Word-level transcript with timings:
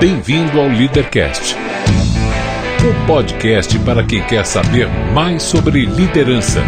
Bem-vindo 0.00 0.60
ao 0.60 0.68
Leadercast, 0.68 1.56
o 1.56 3.06
podcast 3.08 3.76
para 3.80 4.04
quem 4.04 4.22
quer 4.22 4.46
saber 4.46 4.86
mais 5.12 5.42
sobre 5.42 5.86
liderança. 5.86 6.62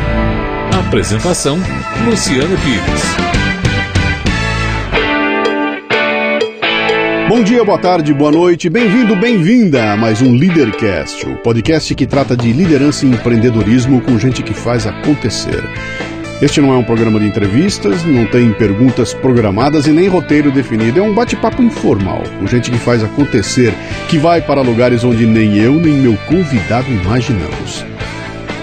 Apresentação: 0.84 1.56
Luciano 2.04 2.56
Pires. 2.58 3.30
Bom 7.28 7.44
dia, 7.44 7.64
boa 7.64 7.78
tarde, 7.78 8.12
boa 8.12 8.32
noite, 8.32 8.68
bem-vindo, 8.68 9.14
bem-vinda 9.14 9.92
a 9.92 9.96
mais 9.96 10.20
um 10.20 10.34
Leadercast, 10.34 11.24
o 11.28 11.36
podcast 11.36 11.94
que 11.94 12.08
trata 12.08 12.36
de 12.36 12.52
liderança 12.52 13.06
e 13.06 13.10
empreendedorismo 13.10 14.00
com 14.00 14.18
gente 14.18 14.42
que 14.42 14.52
faz 14.52 14.88
acontecer. 14.88 15.62
Este 16.42 16.60
não 16.60 16.72
é 16.72 16.76
um 16.76 16.82
programa 16.82 17.20
de 17.20 17.26
entrevistas, 17.26 18.02
não 18.02 18.24
tem 18.24 18.50
perguntas 18.52 19.12
programadas 19.12 19.86
e 19.86 19.90
nem 19.90 20.08
roteiro 20.08 20.50
definido. 20.50 20.98
É 20.98 21.02
um 21.02 21.14
bate-papo 21.14 21.62
informal, 21.62 22.22
com 22.38 22.46
gente 22.46 22.70
que 22.70 22.78
faz 22.78 23.04
acontecer, 23.04 23.74
que 24.08 24.16
vai 24.16 24.40
para 24.40 24.62
lugares 24.62 25.04
onde 25.04 25.26
nem 25.26 25.58
eu 25.58 25.74
nem 25.74 25.92
meu 25.92 26.16
convidado 26.26 26.90
imaginamos. 26.90 27.84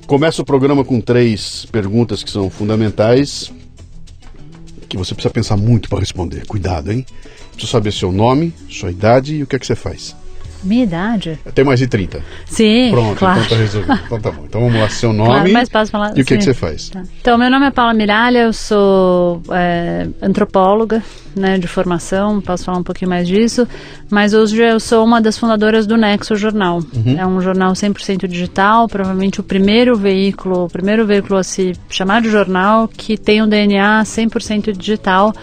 Começa 0.06 0.40
o 0.40 0.44
programa 0.44 0.84
com 0.84 1.00
três 1.00 1.66
perguntas 1.66 2.22
que 2.22 2.30
são 2.30 2.48
fundamentais, 2.48 3.52
que 4.88 4.96
você 4.96 5.14
precisa 5.14 5.32
pensar 5.32 5.56
muito 5.56 5.88
para 5.88 5.98
responder. 5.98 6.46
Cuidado, 6.46 6.92
hein? 6.92 7.04
Preciso 7.50 7.72
saber 7.72 7.92
seu 7.92 8.12
nome, 8.12 8.54
sua 8.70 8.90
idade 8.90 9.34
e 9.34 9.42
o 9.42 9.46
que 9.46 9.56
é 9.56 9.58
que 9.58 9.66
você 9.66 9.74
faz. 9.74 10.14
Minha 10.62 10.84
idade? 10.84 11.38
Tem 11.54 11.64
mais 11.64 11.78
de 11.78 11.86
30. 11.86 12.20
Sim, 12.46 12.90
Pronto, 12.90 13.18
claro. 13.18 13.40
então 13.40 13.50
tá 13.50 13.62
resolvido. 13.62 14.00
Então 14.06 14.20
tá 14.20 14.30
bom. 14.30 14.44
Então 14.46 14.60
vamos 14.60 14.80
lá, 14.80 14.88
seu 14.88 15.12
nome 15.12 15.28
Claro, 15.30 15.52
mais 15.52 15.68
fácil 15.68 15.92
falar. 15.92 16.08
e 16.16 16.22
o 16.22 16.24
que, 16.24 16.36
que 16.36 16.42
sim. 16.42 16.52
você 16.52 16.54
faz. 16.54 16.88
Tá. 16.90 17.02
Então, 17.20 17.38
meu 17.38 17.50
nome 17.50 17.66
é 17.66 17.70
Paula 17.70 17.94
Miralha, 17.94 18.38
eu 18.40 18.52
sou 18.52 19.42
é, 19.50 20.06
antropóloga 20.20 21.02
né, 21.34 21.58
de 21.58 21.66
formação, 21.66 22.40
posso 22.40 22.64
falar 22.64 22.78
um 22.78 22.82
pouquinho 22.82 23.10
mais 23.10 23.28
disso, 23.28 23.68
mas 24.10 24.32
hoje 24.32 24.60
eu 24.62 24.80
sou 24.80 25.04
uma 25.04 25.20
das 25.20 25.36
fundadoras 25.38 25.86
do 25.86 25.96
Nexo 25.96 26.34
Jornal. 26.34 26.78
Uhum. 26.94 27.16
É 27.18 27.26
um 27.26 27.40
jornal 27.40 27.72
100% 27.72 28.26
digital, 28.26 28.88
provavelmente 28.88 29.38
o 29.40 29.42
primeiro 29.42 29.94
veículo, 29.96 30.64
o 30.64 30.68
primeiro 30.68 31.06
veículo 31.06 31.38
a 31.38 31.42
se 31.42 31.72
chamar 31.90 32.22
de 32.22 32.30
jornal 32.30 32.88
que 32.88 33.18
tem 33.18 33.42
um 33.42 33.48
DNA 33.48 34.02
100% 34.02 34.72
digital 34.76 35.34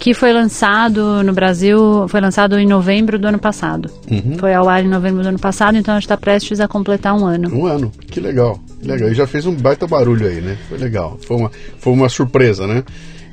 que 0.00 0.14
foi 0.14 0.32
lançado 0.32 1.22
no 1.22 1.34
Brasil, 1.34 2.08
foi 2.08 2.22
lançado 2.22 2.58
em 2.58 2.66
novembro 2.66 3.18
do 3.18 3.28
ano 3.28 3.38
passado. 3.38 3.90
Uhum. 4.10 4.38
Foi 4.38 4.54
ao 4.54 4.66
ar 4.66 4.82
em 4.82 4.88
novembro 4.88 5.22
do 5.22 5.28
ano 5.28 5.38
passado, 5.38 5.76
então 5.76 5.92
a 5.92 5.98
gente 5.98 6.06
está 6.06 6.16
prestes 6.16 6.58
a 6.58 6.66
completar 6.66 7.14
um 7.14 7.26
ano. 7.26 7.54
Um 7.54 7.66
ano, 7.66 7.92
que 8.10 8.18
legal, 8.18 8.58
que 8.80 8.88
legal. 8.88 9.10
E 9.10 9.14
já 9.14 9.26
fez 9.26 9.44
um 9.44 9.54
baita 9.54 9.86
barulho 9.86 10.26
aí, 10.26 10.40
né? 10.40 10.56
Foi 10.70 10.78
legal, 10.78 11.18
foi 11.20 11.36
uma, 11.36 11.52
foi 11.78 11.92
uma 11.92 12.08
surpresa, 12.08 12.66
né? 12.66 12.82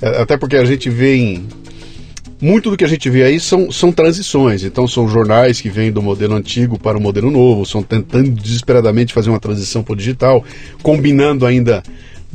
É, 0.01 0.21
Até 0.21 0.35
porque 0.35 0.57
a 0.57 0.65
gente 0.65 0.89
vê 0.89 1.15
em. 1.15 1.47
Muito 2.39 2.69
do 2.69 2.77
que 2.77 2.83
a 2.83 2.87
gente 2.87 3.09
vê 3.09 3.23
aí 3.23 3.39
são, 3.39 3.71
são 3.71 3.91
transições, 3.91 4.63
então 4.63 4.87
são 4.87 5.07
jornais 5.07 5.59
que 5.59 5.69
vêm 5.69 5.91
do 5.91 6.03
modelo 6.03 6.35
antigo 6.35 6.77
para 6.77 6.95
o 6.95 7.01
modelo 7.01 7.31
novo, 7.31 7.65
são 7.65 7.81
tentando 7.81 8.29
desesperadamente 8.29 9.11
fazer 9.11 9.29
uma 9.29 9.39
transição 9.39 9.81
para 9.81 9.93
o 9.93 9.95
digital, 9.95 10.43
combinando 10.83 11.47
ainda 11.47 11.81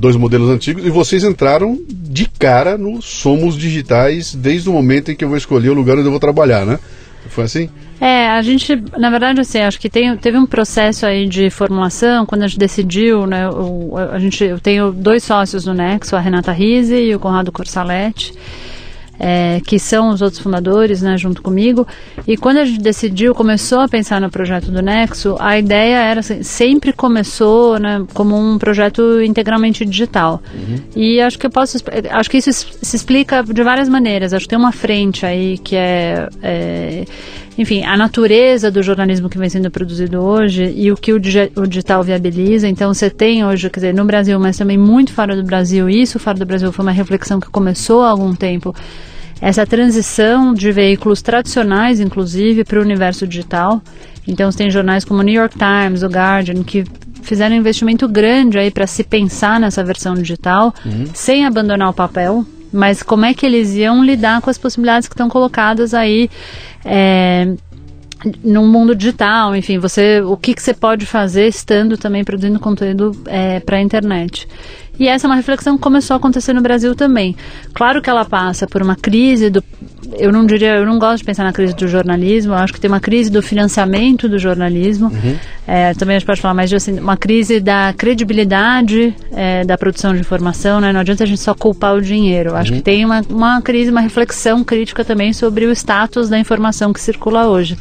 dois 0.02 0.16
modelos 0.16 0.50
antigos, 0.50 0.84
e 0.84 0.90
vocês 0.90 1.22
entraram 1.22 1.78
de 1.88 2.26
cara 2.26 2.76
no 2.76 3.00
Somos 3.00 3.56
Digitais 3.56 4.34
desde 4.34 4.68
o 4.68 4.72
momento 4.72 5.12
em 5.12 5.14
que 5.14 5.24
eu 5.24 5.28
vou 5.28 5.38
escolher 5.38 5.70
o 5.70 5.74
lugar 5.74 5.96
onde 5.96 6.06
eu 6.06 6.10
vou 6.10 6.18
trabalhar, 6.18 6.66
né? 6.66 6.76
Foi 7.28 7.44
assim? 7.44 7.70
É, 8.00 8.28
a 8.30 8.42
gente, 8.42 8.74
na 8.98 9.10
verdade, 9.10 9.40
assim, 9.40 9.60
acho 9.60 9.78
que 9.78 9.88
tem, 9.88 10.16
teve 10.16 10.36
um 10.36 10.44
processo 10.44 11.06
aí 11.06 11.28
de 11.28 11.50
formulação, 11.50 12.26
quando 12.26 12.42
a 12.42 12.48
gente 12.48 12.58
decidiu, 12.58 13.28
né, 13.28 13.48
o, 13.48 13.96
a 13.96 14.18
gente, 14.18 14.42
eu 14.42 14.58
tenho 14.58 14.90
dois 14.90 15.22
sócios 15.22 15.64
no 15.64 15.72
Nexo, 15.72 16.16
a 16.16 16.20
Renata 16.20 16.50
Rise 16.50 16.96
e 16.96 17.14
o 17.14 17.20
Conrado 17.20 17.52
Corsaletti, 17.52 18.34
é, 19.18 19.60
que 19.66 19.78
são 19.78 20.10
os 20.10 20.20
outros 20.22 20.40
fundadores, 20.40 21.02
né, 21.02 21.16
junto 21.16 21.42
comigo, 21.42 21.86
e 22.26 22.36
quando 22.36 22.58
a 22.58 22.64
gente 22.64 22.80
decidiu, 22.80 23.34
começou 23.34 23.80
a 23.80 23.88
pensar 23.88 24.20
no 24.20 24.30
projeto 24.30 24.70
do 24.70 24.82
Nexo, 24.82 25.36
a 25.38 25.58
ideia 25.58 25.96
era, 25.96 26.20
assim, 26.20 26.42
sempre 26.42 26.92
começou, 26.92 27.78
né, 27.78 28.04
como 28.14 28.36
um 28.36 28.58
projeto 28.58 29.20
integralmente 29.22 29.84
digital. 29.84 30.42
E 30.96 31.20
acho 31.20 31.38
que 31.38 31.46
eu 31.46 31.50
posso, 31.50 31.78
acho 32.10 32.30
que 32.30 32.38
isso 32.38 32.52
se 32.52 32.96
explica 32.96 33.42
de 33.42 33.62
várias 33.62 33.88
maneiras, 33.88 34.32
acho 34.32 34.44
que 34.44 34.50
tem 34.50 34.58
uma 34.58 34.72
frente 34.72 35.24
aí 35.24 35.58
que 35.58 35.76
é, 35.76 36.28
é 36.42 37.04
enfim, 37.58 37.84
a 37.84 37.96
natureza 37.96 38.70
do 38.70 38.82
jornalismo 38.82 39.28
que 39.28 39.36
vem 39.38 39.48
sendo 39.48 39.70
produzido 39.70 40.20
hoje 40.20 40.72
e 40.74 40.90
o 40.90 40.96
que 40.96 41.12
o, 41.12 41.20
digi- 41.20 41.52
o 41.54 41.66
digital 41.66 42.02
viabiliza. 42.02 42.66
Então, 42.66 42.92
você 42.94 43.10
tem 43.10 43.44
hoje, 43.44 43.68
quer 43.68 43.80
dizer, 43.80 43.94
no 43.94 44.04
Brasil, 44.04 44.38
mas 44.40 44.56
também 44.56 44.78
muito 44.78 45.12
fora 45.12 45.36
do 45.36 45.42
Brasil, 45.42 45.88
isso 45.88 46.18
fora 46.18 46.38
do 46.38 46.46
Brasil 46.46 46.72
foi 46.72 46.82
uma 46.84 46.92
reflexão 46.92 47.38
que 47.38 47.48
começou 47.50 48.02
há 48.02 48.08
algum 48.10 48.34
tempo, 48.34 48.74
essa 49.40 49.66
transição 49.66 50.54
de 50.54 50.70
veículos 50.72 51.20
tradicionais, 51.20 52.00
inclusive, 52.00 52.64
para 52.64 52.78
o 52.78 52.82
universo 52.82 53.26
digital. 53.26 53.82
Então, 54.26 54.50
você 54.50 54.58
tem 54.58 54.70
jornais 54.70 55.04
como 55.04 55.20
o 55.20 55.22
New 55.22 55.34
York 55.34 55.56
Times, 55.58 56.02
o 56.02 56.06
Guardian, 56.06 56.62
que 56.62 56.84
fizeram 57.22 57.54
um 57.54 57.58
investimento 57.58 58.08
grande 58.08 58.56
aí 58.58 58.70
para 58.70 58.86
se 58.86 59.02
pensar 59.04 59.60
nessa 59.60 59.82
versão 59.84 60.14
digital, 60.14 60.72
sem 61.12 61.44
abandonar 61.44 61.90
o 61.90 61.92
papel, 61.92 62.44
mas 62.72 63.02
como 63.02 63.24
é 63.24 63.34
que 63.34 63.44
eles 63.44 63.74
iam 63.74 64.04
lidar 64.04 64.40
com 64.40 64.50
as 64.50 64.58
possibilidades 64.58 65.08
que 65.08 65.14
estão 65.14 65.28
colocadas 65.28 65.92
aí 65.94 66.30
é, 66.84 67.54
no 68.42 68.66
mundo 68.66 68.94
digital, 68.94 69.54
enfim, 69.54 69.78
você, 69.78 70.20
o 70.20 70.36
que, 70.36 70.54
que 70.54 70.62
você 70.62 70.72
pode 70.72 71.06
fazer 71.06 71.48
estando 71.48 71.96
também 71.98 72.24
produzindo 72.24 72.58
conteúdo 72.60 73.12
é, 73.26 73.60
para 73.60 73.76
a 73.76 73.80
internet. 73.80 74.48
E 74.98 75.08
essa 75.08 75.26
é 75.26 75.28
uma 75.28 75.36
reflexão 75.36 75.76
que 75.76 75.82
começou 75.82 76.14
a 76.14 76.16
acontecer 76.18 76.52
no 76.52 76.60
Brasil 76.60 76.94
também. 76.94 77.34
Claro 77.72 78.02
que 78.02 78.10
ela 78.10 78.24
passa 78.24 78.66
por 78.66 78.82
uma 78.82 78.94
crise 78.94 79.50
do. 79.50 79.62
Eu 80.18 80.30
não 80.30 80.44
diria, 80.44 80.76
eu 80.76 80.86
não 80.86 80.98
gosto 80.98 81.18
de 81.18 81.24
pensar 81.24 81.44
na 81.44 81.52
crise 81.52 81.74
do 81.74 81.88
jornalismo, 81.88 82.52
eu 82.52 82.58
acho 82.58 82.72
que 82.72 82.80
tem 82.80 82.90
uma 82.90 83.00
crise 83.00 83.30
do 83.30 83.42
financiamento 83.42 84.28
do 84.28 84.38
jornalismo. 84.38 85.10
É, 85.66 85.94
também 85.94 86.16
a 86.16 86.18
gente 86.18 86.26
pode 86.26 86.40
falar 86.40 86.54
mais 86.54 86.68
de 86.68 86.76
assim, 86.76 86.98
uma 86.98 87.16
crise 87.16 87.58
da 87.60 87.94
credibilidade 87.96 89.14
é, 89.32 89.64
da 89.64 89.78
produção 89.78 90.12
de 90.12 90.20
informação, 90.20 90.80
né? 90.80 90.92
Não 90.92 91.00
adianta 91.00 91.24
a 91.24 91.26
gente 91.26 91.40
só 91.40 91.54
culpar 91.54 91.94
o 91.94 92.02
dinheiro. 92.02 92.50
Eu 92.50 92.56
acho 92.56 92.72
que 92.72 92.82
tem 92.82 93.04
uma, 93.04 93.22
uma 93.30 93.62
crise, 93.62 93.90
uma 93.90 94.00
reflexão 94.00 94.62
crítica 94.62 95.04
também 95.04 95.32
sobre 95.32 95.64
o 95.66 95.72
status 95.72 96.28
da 96.28 96.38
informação 96.38 96.92
que 96.92 97.00
circula 97.00 97.46
hoje. 97.46 97.76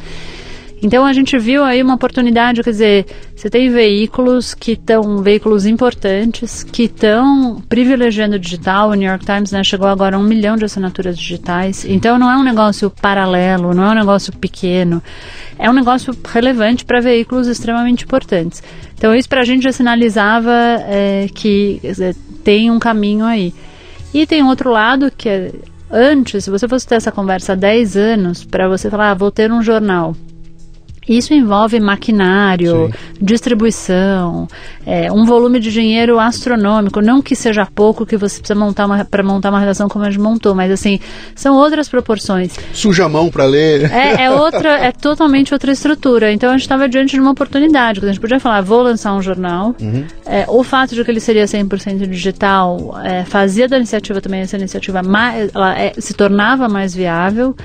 Então 0.82 1.06
a 1.06 1.12
gente 1.12 1.38
viu 1.38 1.62
aí 1.62 1.80
uma 1.80 1.94
oportunidade, 1.94 2.60
quer 2.60 2.70
dizer, 2.70 3.06
você 3.36 3.48
tem 3.48 3.70
veículos 3.70 4.52
que 4.52 4.72
estão, 4.72 5.18
veículos 5.18 5.64
importantes, 5.64 6.64
que 6.64 6.84
estão 6.84 7.62
privilegiando 7.68 8.34
o 8.34 8.38
digital. 8.38 8.90
O 8.90 8.94
New 8.94 9.08
York 9.08 9.24
Times 9.24 9.52
né, 9.52 9.62
chegou 9.62 9.86
agora 9.86 10.16
a 10.16 10.18
um 10.18 10.24
milhão 10.24 10.56
de 10.56 10.64
assinaturas 10.64 11.16
digitais. 11.16 11.84
Então 11.84 12.18
não 12.18 12.28
é 12.28 12.36
um 12.36 12.42
negócio 12.42 12.90
paralelo, 12.90 13.72
não 13.72 13.84
é 13.84 13.90
um 13.92 13.94
negócio 13.94 14.32
pequeno. 14.32 15.00
É 15.56 15.70
um 15.70 15.72
negócio 15.72 16.12
relevante 16.28 16.84
para 16.84 17.00
veículos 17.00 17.46
extremamente 17.46 18.04
importantes. 18.04 18.60
Então 18.98 19.14
isso 19.14 19.28
para 19.28 19.42
a 19.42 19.44
gente 19.44 19.62
já 19.62 19.70
sinalizava 19.70 20.52
é, 20.88 21.28
que 21.32 21.78
dizer, 21.80 22.16
tem 22.42 22.72
um 22.72 22.80
caminho 22.80 23.24
aí. 23.24 23.54
E 24.12 24.26
tem 24.26 24.42
outro 24.42 24.72
lado 24.72 25.12
que 25.16 25.28
é, 25.28 25.52
antes, 25.88 26.42
se 26.42 26.50
você 26.50 26.66
fosse 26.66 26.88
ter 26.88 26.96
essa 26.96 27.12
conversa 27.12 27.52
há 27.52 27.56
10 27.56 27.96
anos, 27.96 28.44
para 28.44 28.68
você 28.68 28.90
falar, 28.90 29.12
ah, 29.12 29.14
vou 29.14 29.30
ter 29.30 29.52
um 29.52 29.62
jornal 29.62 30.16
isso 31.08 31.34
envolve 31.34 31.80
maquinário, 31.80 32.86
Sim. 32.86 32.92
distribuição, 33.20 34.46
é, 34.86 35.10
um 35.10 35.24
volume 35.24 35.58
de 35.58 35.72
dinheiro 35.72 36.18
astronômico. 36.18 37.00
Não 37.00 37.20
que 37.20 37.34
seja 37.34 37.66
pouco 37.66 38.06
que 38.06 38.16
você 38.16 38.38
precisa 38.38 38.58
montar 38.58 38.86
para 39.06 39.22
montar 39.22 39.50
uma 39.50 39.58
redação 39.58 39.88
como 39.88 40.04
a 40.04 40.10
gente 40.10 40.20
montou, 40.20 40.54
mas 40.54 40.70
assim 40.70 41.00
são 41.34 41.56
outras 41.56 41.88
proporções. 41.88 42.54
Suja 42.72 43.06
a 43.06 43.08
mão 43.08 43.30
para 43.30 43.44
ler. 43.44 43.90
É, 43.90 44.24
é, 44.24 44.30
outra, 44.30 44.78
é 44.78 44.92
totalmente 44.92 45.52
outra 45.52 45.72
estrutura. 45.72 46.32
Então 46.32 46.50
a 46.50 46.52
gente 46.52 46.62
estava 46.62 46.88
diante 46.88 47.12
de 47.12 47.20
uma 47.20 47.32
oportunidade. 47.32 48.00
A 48.02 48.06
gente 48.06 48.20
podia 48.20 48.38
falar, 48.38 48.60
vou 48.60 48.82
lançar 48.82 49.12
um 49.14 49.22
jornal. 49.22 49.74
Uhum. 49.80 50.04
É, 50.24 50.44
o 50.48 50.62
fato 50.62 50.94
de 50.94 51.04
que 51.04 51.10
ele 51.10 51.20
seria 51.20 51.44
100% 51.44 52.06
digital 52.06 52.96
é, 53.02 53.24
fazia 53.24 53.68
da 53.68 53.76
iniciativa 53.76 54.20
também 54.20 54.40
essa 54.40 54.56
iniciativa 54.56 55.02
mais, 55.02 55.50
ela 55.52 55.76
é, 55.76 55.92
se 55.98 56.14
tornava 56.14 56.68
mais 56.68 56.94
viável. 56.94 57.56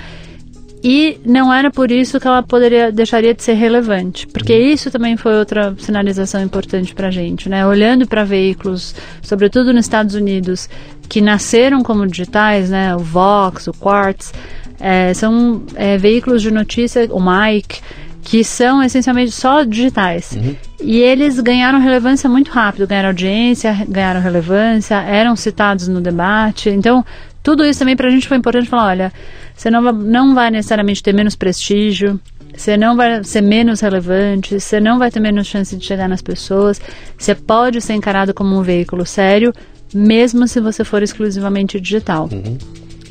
E 0.83 1.19
não 1.25 1.51
era 1.51 1.71
por 1.71 1.91
isso 1.91 2.19
que 2.19 2.27
ela 2.27 2.43
poderia 2.43 2.91
deixaria 2.91 3.33
de 3.33 3.43
ser 3.43 3.53
relevante, 3.53 4.27
porque 4.27 4.53
uhum. 4.53 4.67
isso 4.69 4.91
também 4.91 5.17
foi 5.17 5.35
outra 5.35 5.75
sinalização 5.79 6.41
importante 6.41 6.93
para 6.93 7.07
a 7.07 7.11
gente, 7.11 7.49
né? 7.49 7.65
Olhando 7.65 8.07
para 8.07 8.23
veículos, 8.23 8.93
sobretudo 9.21 9.73
nos 9.73 9.85
Estados 9.85 10.13
Unidos, 10.13 10.69
que 11.09 11.19
nasceram 11.19 11.81
como 11.81 12.05
digitais, 12.05 12.69
né? 12.69 12.95
O 12.95 12.99
Vox, 12.99 13.67
o 13.67 13.73
Quartz, 13.73 14.31
é, 14.79 15.13
são 15.13 15.63
é, 15.75 15.97
veículos 15.97 16.41
de 16.41 16.51
notícia, 16.51 17.07
o 17.11 17.19
Mike, 17.19 17.81
que 18.21 18.43
são 18.43 18.83
essencialmente 18.83 19.31
só 19.31 19.63
digitais. 19.63 20.33
Uhum. 20.33 20.55
E 20.81 20.99
eles 20.99 21.39
ganharam 21.39 21.79
relevância 21.79 22.29
muito 22.29 22.51
rápido, 22.51 22.85
ganharam 22.85 23.09
audiência, 23.09 23.85
ganharam 23.87 24.21
relevância, 24.21 24.95
eram 24.95 25.35
citados 25.35 25.87
no 25.87 26.01
debate. 26.01 26.69
Então, 26.69 27.03
tudo 27.41 27.65
isso 27.65 27.79
também 27.79 27.95
para 27.95 28.07
a 28.07 28.11
gente 28.11 28.27
foi 28.27 28.37
importante 28.37 28.69
falar, 28.69 28.87
olha, 28.87 29.13
você 29.57 29.71
não, 29.71 29.81
não 29.91 30.35
vai 30.35 30.51
necessariamente 30.51 31.01
ter 31.01 31.13
menos 31.13 31.35
prestígio, 31.35 32.19
você 32.55 32.77
não 32.77 32.95
vai 32.95 33.23
ser 33.23 33.41
menos 33.41 33.81
relevante, 33.81 34.59
você 34.59 34.79
não 34.79 34.99
vai 34.99 35.09
ter 35.09 35.19
menos 35.19 35.47
chance 35.47 35.75
de 35.75 35.83
chegar 35.83 36.07
nas 36.07 36.21
pessoas, 36.21 36.79
você 37.17 37.33
pode 37.33 37.81
ser 37.81 37.93
encarado 37.93 38.35
como 38.35 38.55
um 38.55 38.61
veículo 38.61 39.03
sério, 39.03 39.51
mesmo 39.91 40.47
se 40.47 40.61
você 40.61 40.83
for 40.83 41.01
exclusivamente 41.01 41.81
digital. 41.81 42.29
Uhum. 42.31 42.57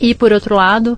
E 0.01 0.15
por 0.15 0.33
outro 0.33 0.55
lado, 0.55 0.97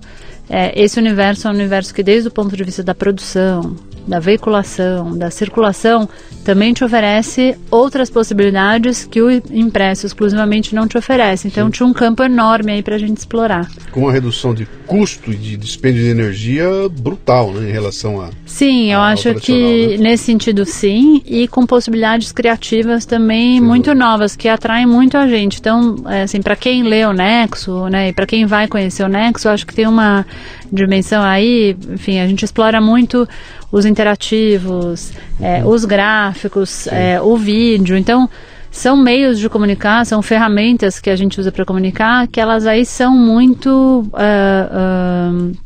é, 0.49 0.71
esse 0.81 0.99
universo 0.99 1.47
é 1.47 1.51
um 1.51 1.53
universo 1.53 1.93
que, 1.93 2.01
desde 2.01 2.27
o 2.27 2.31
ponto 2.31 2.55
de 2.55 2.63
vista 2.63 2.83
da 2.83 2.95
produção, 2.95 3.75
da 4.07 4.19
veiculação, 4.19 5.15
da 5.15 5.29
circulação, 5.29 6.09
também 6.43 6.73
te 6.73 6.83
oferece 6.83 7.55
outras 7.69 8.09
possibilidades 8.09 9.05
que 9.05 9.21
o 9.21 9.29
impresso 9.51 10.07
exclusivamente 10.07 10.73
não 10.73 10.87
te 10.87 10.97
oferece. 10.97 11.47
Então 11.47 11.67
Sim. 11.67 11.71
tinha 11.71 11.87
um 11.87 11.93
campo 11.93 12.23
enorme 12.23 12.71
aí 12.71 12.81
para 12.81 12.95
a 12.95 12.97
gente 12.97 13.17
explorar. 13.17 13.69
Com 13.91 14.01
uma 14.01 14.11
redução 14.11 14.53
de 14.53 14.65
custo 14.87 15.31
e 15.31 15.35
de 15.35 15.55
dispêndio 15.55 16.01
de 16.01 16.09
energia 16.09 16.67
brutal, 16.89 17.51
né, 17.51 17.69
em 17.69 17.71
relação 17.71 18.19
a. 18.19 18.31
Sim, 18.45 18.91
eu 18.91 18.99
acho 18.99 19.35
que 19.35 19.97
né? 19.97 20.09
nesse 20.09 20.23
sentido 20.23 20.65
sim, 20.65 21.21
e 21.25 21.47
com 21.47 21.67
possibilidades 21.67 22.31
criativas 22.31 23.05
também 23.05 23.59
sim. 23.59 23.61
muito 23.61 23.93
novas 23.93 24.35
que 24.35 24.47
atraem 24.47 24.87
muito 24.87 25.17
a 25.17 25.27
gente. 25.27 25.59
Então, 25.59 25.97
é, 26.07 26.23
assim, 26.23 26.41
para 26.41 26.55
quem 26.55 26.81
lê 26.81 27.05
o 27.05 27.13
Nexo, 27.13 27.87
né, 27.89 28.09
e 28.09 28.13
para 28.13 28.25
quem 28.25 28.47
vai 28.47 28.67
conhecer 28.67 29.03
o 29.03 29.07
Nexo, 29.07 29.47
eu 29.47 29.51
acho 29.51 29.67
que 29.67 29.75
tem 29.75 29.85
uma 29.85 30.25
dimensão 30.71 31.21
aí, 31.21 31.75
enfim, 31.89 32.19
a 32.19 32.27
gente 32.27 32.43
explora 32.45 32.79
muito 32.81 33.27
os 33.71 33.85
interativos, 33.85 35.11
é, 35.39 35.63
uhum. 35.63 35.69
os 35.69 35.85
gráficos, 35.85 36.87
é, 36.87 37.21
o 37.21 37.37
vídeo. 37.37 37.97
Então, 37.97 38.29
são 38.71 38.95
meios 38.95 39.39
de 39.39 39.49
comunicar, 39.49 40.05
são 40.05 40.21
ferramentas 40.21 40.99
que 40.99 41.09
a 41.09 41.15
gente 41.15 41.39
usa 41.39 41.51
para 41.51 41.65
comunicar, 41.65 42.27
que 42.27 42.39
elas 42.39 42.65
aí 42.65 42.85
são 42.85 43.15
muito 43.15 44.07
uh, 44.13 45.51
uh, 45.51 45.57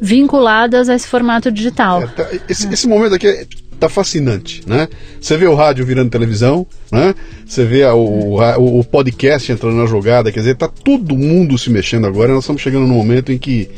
vinculadas 0.00 0.88
a 0.88 0.94
esse 0.94 1.06
formato 1.06 1.50
digital. 1.52 2.02
É, 2.02 2.06
tá, 2.08 2.28
esse, 2.48 2.72
esse, 2.72 2.88
momento 2.88 3.14
aqui 3.14 3.46
tá 3.82 3.88
fascinante, 3.88 4.62
né? 4.64 4.88
Você 5.20 5.36
vê 5.36 5.46
o 5.46 5.54
rádio 5.54 5.84
virando 5.84 6.08
televisão, 6.08 6.64
né? 6.90 7.14
Você 7.44 7.64
vê 7.64 7.84
o, 7.86 8.38
o 8.78 8.84
podcast 8.84 9.50
entrando 9.50 9.76
na 9.76 9.86
jogada, 9.86 10.30
quer 10.30 10.38
dizer, 10.38 10.54
tá 10.54 10.68
todo 10.68 11.16
mundo 11.16 11.58
se 11.58 11.68
mexendo 11.68 12.06
agora. 12.06 12.32
Nós 12.32 12.44
estamos 12.44 12.62
chegando 12.62 12.86
num 12.86 12.94
momento 12.94 13.32
em 13.32 13.38
que 13.38 13.68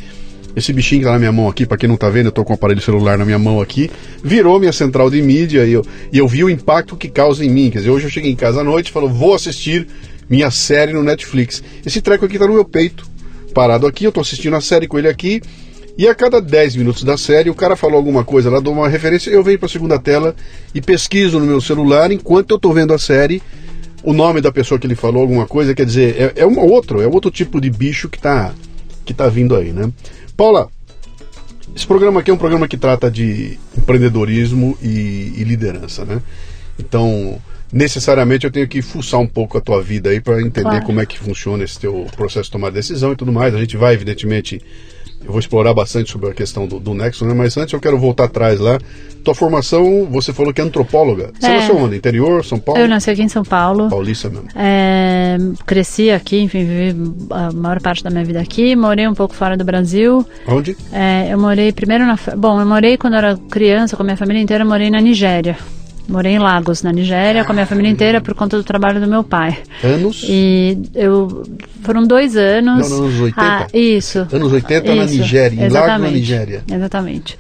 esse 0.55 0.75
bichinho 0.75 1.01
que 1.01 1.07
tá 1.07 1.13
na 1.13 1.19
minha 1.19 1.33
mão 1.33 1.49
aqui, 1.49 1.65
para 1.65 1.79
quem 1.79 1.89
não 1.89 1.97
tá 1.97 2.11
vendo, 2.11 2.27
eu 2.27 2.33
tô 2.33 2.45
com 2.45 2.53
o 2.53 2.55
aparelho 2.55 2.83
celular 2.83 3.17
na 3.17 3.25
minha 3.25 3.39
mão 3.39 3.63
aqui, 3.63 3.91
virou 4.23 4.61
minha 4.61 4.73
central 4.73 5.09
de 5.09 5.23
mídia 5.23 5.65
e 5.65 5.73
eu, 5.73 5.83
e 6.13 6.19
eu 6.19 6.29
vi 6.29 6.45
o 6.45 6.51
impacto 6.51 6.97
que 6.97 7.09
causa 7.09 7.43
em 7.43 7.49
mim. 7.49 7.71
Quer 7.71 7.79
dizer, 7.79 7.91
hoje 7.91 8.05
eu 8.05 8.11
cheguei 8.11 8.31
em 8.31 8.37
casa 8.37 8.61
à 8.61 8.65
noite 8.65 8.89
e 8.89 8.93
falo, 8.93 9.09
vou 9.09 9.35
assistir 9.35 9.87
minha 10.29 10.51
série 10.51 10.93
no 10.93 11.03
Netflix. 11.03 11.63
Esse 11.85 12.03
treco 12.03 12.27
aqui 12.27 12.39
tá 12.39 12.47
no 12.47 12.53
meu 12.53 12.65
peito, 12.65 13.07
parado 13.55 13.87
aqui, 13.87 14.05
eu 14.05 14.13
tô 14.13 14.21
assistindo 14.21 14.55
a 14.55 14.61
série 14.61 14.87
com 14.87 14.99
ele 14.99 15.09
aqui. 15.09 15.41
E 15.97 16.09
a 16.09 16.15
cada 16.15 16.41
10 16.41 16.77
minutos 16.77 17.05
da 17.05 17.17
série, 17.17 17.51
o 17.51 17.55
cara 17.55 17.77
falou 17.77 17.97
alguma 17.97 18.25
coisa 18.25 18.51
lá, 18.51 18.59
dou 18.59 18.73
uma 18.73 18.89
referência, 18.89 19.31
eu 19.31 19.45
venho 19.45 19.59
para 19.59 19.67
a 19.67 19.71
segunda 19.71 19.99
tela 19.99 20.35
e 20.75 20.81
pesquiso 20.81 21.39
no 21.39 21.47
meu 21.47 21.61
celular 21.61 22.11
enquanto 22.11 22.51
eu 22.51 22.57
estou 22.57 22.73
vendo 22.73 22.93
a 22.93 22.99
série 22.99 23.41
o 24.05 24.13
nome 24.13 24.41
da 24.41 24.53
pessoa 24.53 24.79
que 24.79 24.87
ele 24.87 24.95
falou 24.95 25.23
alguma 25.23 25.47
coisa, 25.47 25.75
quer 25.75 25.87
dizer, 25.87 26.35
é, 26.37 26.43
é 26.43 26.47
um 26.47 26.59
outro, 26.59 27.01
é 27.01 27.07
outro 27.07 27.31
tipo 27.31 27.61
de 27.61 27.71
bicho 27.71 28.09
que 28.09 28.19
está 28.19 28.53
que 29.05 29.15
tá 29.15 29.29
vindo 29.29 29.57
aí, 29.57 29.73
né? 29.73 29.91
Paula, 30.37 30.69
esse 31.75 31.87
programa 31.87 32.21
aqui 32.21 32.31
é 32.31 32.35
um 32.35 32.39
programa 32.39 32.69
que 32.69 32.77
trata 32.77 33.11
de 33.11 33.59
empreendedorismo 33.77 34.79
e, 34.83 35.33
e 35.37 35.45
liderança, 35.45 36.05
né? 36.05 36.23
Então, 36.79 37.41
necessariamente 37.73 38.47
eu 38.47 38.51
tenho 38.51 38.69
que 38.69 38.81
fuçar 38.83 39.21
um 39.21 39.27
pouco 39.27 39.59
a 39.59 39.61
tua 39.61 39.83
vida 39.83 40.11
aí 40.11 40.21
para 40.21 40.41
entender 40.41 40.63
claro. 40.63 40.87
como 40.87 41.01
é 41.01 41.07
que 41.07 41.19
funciona 41.19 41.65
esse 41.65 41.79
teu 41.79 42.07
processo 42.17 42.45
de 42.45 42.53
tomar 42.53 42.71
decisão 42.71 43.13
e 43.13 43.17
tudo 43.17 43.33
mais. 43.33 43.55
A 43.55 43.59
gente 43.59 43.77
vai, 43.77 43.95
evidentemente, 43.95 44.61
eu 45.25 45.31
vou 45.31 45.41
explorar 45.41 45.73
bastante 45.73 46.11
sobre 46.11 46.29
a 46.31 46.35
questão 46.35 46.67
do, 46.67 46.79
do 46.79 46.95
Nexo, 46.95 47.25
né? 47.25 47.33
Mas 47.33 47.57
antes 47.57 47.73
eu 47.73 47.81
quero 47.81 47.99
voltar 47.99 48.25
atrás 48.25 48.61
lá. 48.61 48.79
Tua 49.25 49.35
formação, 49.35 50.07
você 50.11 50.35
falou 50.35 50.53
que 50.53 50.61
é 50.61 50.65
antropóloga. 50.65 51.31
Você 51.41 51.47
é. 51.47 51.57
nasceu 51.57 51.77
onde? 51.79 51.97
Interior, 51.97 52.45
São 52.45 52.59
Paulo? 52.59 52.79
Eu 52.79 52.87
nasci 52.87 53.11
aqui 53.11 53.23
em 53.23 53.29
São 53.29 53.43
Paulo. 53.43 53.89
Paulista 53.89 54.29
mesmo. 54.29 54.49
É, 54.55 55.39
cresci 55.65 56.11
aqui, 56.11 56.41
enfim, 56.41 56.65
vivi 56.65 57.13
a 57.31 57.51
maior 57.51 57.81
parte 57.81 58.05
da 58.05 58.11
minha 58.11 58.25
vida 58.25 58.39
aqui. 58.39 58.77
Morei 58.77 59.09
um 59.09 59.15
pouco 59.15 59.35
fora 59.35 59.57
do 59.57 59.65
Brasil. 59.65 60.27
Onde? 60.47 60.77
É, 60.93 61.33
eu 61.33 61.39
morei 61.39 61.73
primeiro 61.73 62.05
na... 62.05 62.19
Bom, 62.37 62.61
eu 62.61 62.67
morei 62.67 62.99
quando 62.99 63.15
era 63.15 63.35
criança, 63.51 63.97
com 63.97 64.03
a 64.03 64.05
minha 64.05 64.17
família 64.17 64.43
inteira, 64.43 64.63
morei 64.63 64.91
na 64.91 65.01
Nigéria. 65.01 65.57
Morei 66.09 66.33
em 66.33 66.39
Lagos, 66.39 66.83
na 66.83 66.93
Nigéria, 66.93 67.45
com 67.45 67.53
a 67.53 67.55
minha 67.55 67.67
família 67.67 67.91
inteira 67.91 68.21
por 68.21 68.35
conta 68.35 68.57
do 68.57 68.65
trabalho 68.65 69.01
do 69.01 69.07
meu 69.07 69.25
pai. 69.25 69.59
Anos? 69.83 70.25
E 70.29 70.79
eu 70.95 71.43
foram 71.83 72.07
dois 72.07 72.37
anos. 72.37 72.91
Não, 72.91 73.05
anos 73.05 73.21
80? 73.21 73.35
Ah, 73.37 73.67
isso. 73.73 74.27
Anos 74.31 74.53
80 74.53 74.87
isso, 74.87 74.97
na 74.97 75.05
Nigéria, 75.07 75.67
em 75.67 75.69
Lagos, 75.69 75.89
na 75.89 76.11
Nigéria. 76.11 76.63
Exatamente. 76.71 77.39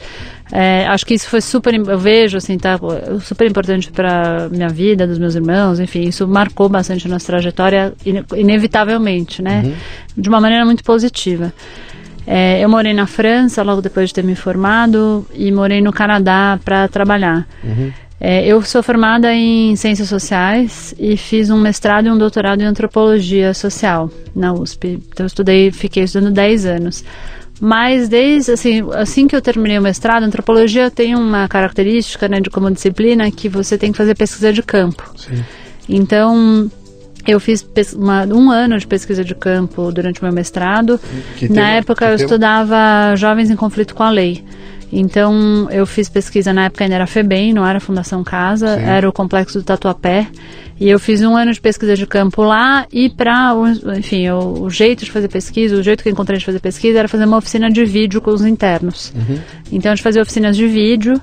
É, 0.52 0.86
acho 0.86 1.04
que 1.04 1.14
isso 1.14 1.28
foi 1.28 1.40
super, 1.40 1.74
eu 1.74 1.98
vejo 1.98 2.36
assim, 2.36 2.56
tá, 2.56 2.78
super 3.20 3.48
importante 3.48 3.90
para 3.90 4.48
minha 4.50 4.68
vida, 4.68 5.06
dos 5.06 5.18
meus 5.18 5.34
irmãos, 5.34 5.80
enfim, 5.80 6.02
isso 6.02 6.28
marcou 6.28 6.68
bastante 6.68 7.06
a 7.06 7.10
nossa 7.10 7.26
trajetória, 7.26 7.94
inevitavelmente, 8.36 9.42
né? 9.42 9.62
Uhum. 9.64 9.74
De 10.16 10.28
uma 10.28 10.40
maneira 10.40 10.64
muito 10.64 10.84
positiva. 10.84 11.52
É, 12.26 12.62
eu 12.62 12.68
morei 12.68 12.94
na 12.94 13.06
França 13.06 13.62
logo 13.62 13.82
depois 13.82 14.08
de 14.08 14.14
ter 14.14 14.24
me 14.24 14.34
formado 14.34 15.26
e 15.34 15.50
morei 15.52 15.80
no 15.80 15.92
Canadá 15.92 16.58
para 16.64 16.88
trabalhar. 16.88 17.46
Uhum. 17.62 17.92
É, 18.20 18.46
eu 18.46 18.62
sou 18.62 18.82
formada 18.82 19.32
em 19.34 19.74
Ciências 19.76 20.08
Sociais 20.08 20.94
e 20.98 21.16
fiz 21.16 21.50
um 21.50 21.60
mestrado 21.60 22.06
e 22.06 22.10
um 22.10 22.16
doutorado 22.16 22.62
em 22.62 22.64
Antropologia 22.64 23.52
Social 23.52 24.10
na 24.34 24.52
USP. 24.52 25.00
Então, 25.12 25.24
eu 25.24 25.26
estudei, 25.26 25.70
fiquei 25.70 26.04
estudando 26.04 26.32
10 26.32 26.66
anos. 26.66 27.04
Mas 27.60 28.08
desde 28.08 28.52
assim, 28.52 28.84
assim 28.94 29.28
que 29.28 29.36
eu 29.36 29.42
terminei 29.42 29.78
o 29.78 29.82
mestrado, 29.82 30.22
antropologia 30.24 30.90
tem 30.90 31.14
uma 31.14 31.46
característica, 31.48 32.28
né, 32.28 32.40
de 32.40 32.50
como 32.50 32.70
disciplina 32.70 33.30
que 33.30 33.48
você 33.48 33.78
tem 33.78 33.92
que 33.92 33.98
fazer 33.98 34.14
pesquisa 34.14 34.52
de 34.52 34.62
campo. 34.62 35.04
Sim. 35.16 35.44
Então, 35.88 36.70
eu 37.26 37.38
fiz 37.38 37.66
uma, 37.94 38.24
um 38.26 38.50
ano 38.50 38.78
de 38.78 38.86
pesquisa 38.86 39.24
de 39.24 39.34
campo 39.34 39.90
durante 39.92 40.20
o 40.20 40.24
meu 40.24 40.32
mestrado. 40.32 41.00
Que 41.36 41.48
Na 41.48 41.54
tema? 41.54 41.68
época, 41.68 42.04
eu 42.06 42.16
tema? 42.16 42.26
estudava 42.26 43.14
jovens 43.16 43.50
em 43.50 43.56
conflito 43.56 43.94
com 43.94 44.02
a 44.02 44.10
lei. 44.10 44.44
Então, 44.96 45.68
eu 45.70 45.84
fiz 45.84 46.08
pesquisa 46.08 46.52
na 46.52 46.66
época 46.66 46.84
ainda 46.84 46.94
era 46.94 47.06
FEBEM, 47.06 47.52
não 47.52 47.66
era 47.66 47.80
Fundação 47.80 48.22
Casa, 48.22 48.76
Sim. 48.76 48.84
era 48.84 49.08
o 49.08 49.12
complexo 49.12 49.58
do 49.58 49.64
Tatuapé. 49.64 50.28
E 50.78 50.88
eu 50.88 50.98
fiz 50.98 51.22
um 51.22 51.36
ano 51.36 51.52
de 51.52 51.60
pesquisa 51.60 51.94
de 51.94 52.06
campo 52.06 52.42
lá 52.42 52.86
e 52.92 53.08
para, 53.08 53.54
enfim, 53.96 54.28
o, 54.30 54.62
o, 54.62 54.70
jeito 54.70 55.04
de 55.04 55.10
fazer 55.10 55.28
pesquisa, 55.28 55.76
o 55.76 55.82
jeito 55.82 56.02
que 56.02 56.08
eu 56.08 56.12
encontrei 56.12 56.38
de 56.38 56.44
fazer 56.44 56.58
pesquisa 56.58 56.98
era 56.98 57.08
fazer 57.08 57.24
uma 57.24 57.36
oficina 57.36 57.70
de 57.70 57.84
vídeo 57.84 58.20
com 58.20 58.30
os 58.30 58.44
internos. 58.44 59.12
Uhum. 59.14 59.38
Então 59.70 59.92
a 59.92 59.94
gente 59.94 60.02
fazia 60.02 60.20
oficinas 60.20 60.56
de 60.56 60.66
vídeo, 60.66 61.20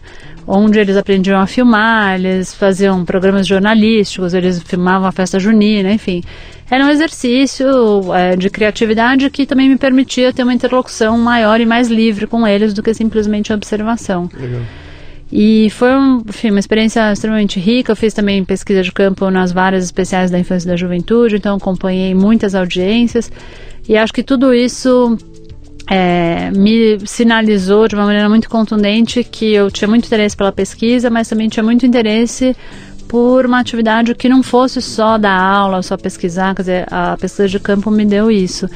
onde 0.48 0.80
eles 0.80 0.96
aprendiam 0.96 1.40
a 1.40 1.46
filmar, 1.48 2.16
eles 2.16 2.54
faziam 2.54 3.04
programas 3.04 3.46
jornalísticos, 3.46 4.34
eles 4.34 4.62
filmavam 4.64 5.08
a 5.08 5.12
festa 5.12 5.38
junina, 5.38 5.92
enfim. 5.92 6.24
Era 6.70 6.86
um 6.86 6.90
exercício 6.90 7.68
é, 8.14 8.38
de 8.38 8.50
criatividade 8.50 9.30
que 9.30 9.46
também 9.46 9.68
me 9.68 9.78
permitia 9.78 10.32
ter 10.32 10.44
uma 10.44 10.54
interlocução 10.54 11.18
maior 11.18 11.60
e 11.60 11.66
mais 11.66 11.90
livre 11.90 12.26
com 12.26 12.48
eles 12.48 12.74
do 12.74 12.82
que 12.82 12.94
simplesmente 12.94 13.52
a 13.52 13.56
observação. 13.56 14.30
Legal. 14.34 14.62
E 15.32 15.70
foi 15.70 15.96
um, 15.96 16.22
enfim, 16.28 16.50
uma 16.50 16.60
experiência 16.60 17.12
extremamente 17.12 17.60
rica. 17.60 17.92
Eu 17.92 17.96
fiz 17.96 18.14
também 18.14 18.44
pesquisa 18.44 18.84
de 18.84 18.92
campo 18.92 19.30
nas 19.30 19.52
várias 19.52 19.86
especiais 19.86 20.30
da 20.30 20.38
infância 20.38 20.68
e 20.68 20.72
da 20.72 20.76
juventude, 20.76 21.38
então 21.38 21.56
acompanhei 21.56 22.14
muitas 22.14 22.54
audiências. 22.54 23.32
E 23.88 23.96
acho 23.96 24.14
que 24.14 24.24
tudo 24.24 24.54
isso 24.54 25.18
é, 25.90 26.52
me 26.52 27.00
sinalizou 27.06 27.88
de 27.88 27.96
uma 27.96 28.06
maneira 28.06 28.28
muito 28.28 28.50
contundente 28.50 29.24
que 29.24 29.54
eu 29.54 29.72
tinha 29.72 29.88
muito 29.88 30.06
interesse 30.06 30.36
pela 30.36 30.52
pesquisa, 30.52 31.10
mas 31.10 31.30
também 31.30 31.48
tinha 31.48 31.64
muito 31.64 31.86
interesse 31.86 32.56
por 33.08 33.46
uma 33.46 33.60
atividade 33.60 34.16
que 34.16 34.30
não 34.30 34.42
fosse 34.42 34.82
só 34.82 35.18
dar 35.18 35.38
aula, 35.38 35.82
só 35.82 35.98
pesquisar. 35.98 36.56
Quer 36.56 36.62
dizer, 36.62 36.88
a 36.90 37.18
pesquisa 37.18 37.48
de 37.48 37.60
campo 37.60 37.90
me 37.92 38.06
deu 38.06 38.32
isso. 38.32 38.70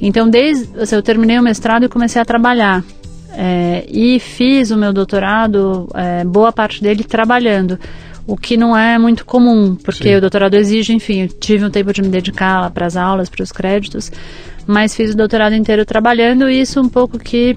Então, 0.00 0.28
desde 0.28 0.68
assim, 0.80 0.94
eu 0.94 1.02
terminei 1.02 1.38
o 1.38 1.42
mestrado 1.42 1.84
e 1.84 1.88
comecei 1.88 2.20
a 2.20 2.24
trabalhar. 2.24 2.84
É, 3.32 3.84
e 3.88 4.18
fiz 4.18 4.70
o 4.70 4.76
meu 4.76 4.92
doutorado, 4.92 5.88
é, 5.94 6.24
boa 6.24 6.52
parte 6.52 6.82
dele 6.82 7.04
trabalhando, 7.04 7.78
o 8.26 8.36
que 8.36 8.56
não 8.56 8.76
é 8.76 8.98
muito 8.98 9.24
comum, 9.24 9.76
porque 9.76 10.08
Sim. 10.08 10.16
o 10.16 10.20
doutorado 10.20 10.54
exige, 10.54 10.92
enfim, 10.92 11.22
eu 11.22 11.28
tive 11.28 11.64
um 11.64 11.70
tempo 11.70 11.92
de 11.92 12.02
me 12.02 12.08
dedicar 12.08 12.70
para 12.70 12.86
as 12.86 12.96
aulas, 12.96 13.28
para 13.28 13.42
os 13.42 13.52
créditos, 13.52 14.10
mas 14.66 14.96
fiz 14.96 15.12
o 15.12 15.16
doutorado 15.16 15.54
inteiro 15.54 15.84
trabalhando 15.84 16.50
e 16.50 16.60
isso 16.60 16.80
um 16.80 16.88
pouco 16.88 17.18
que 17.18 17.56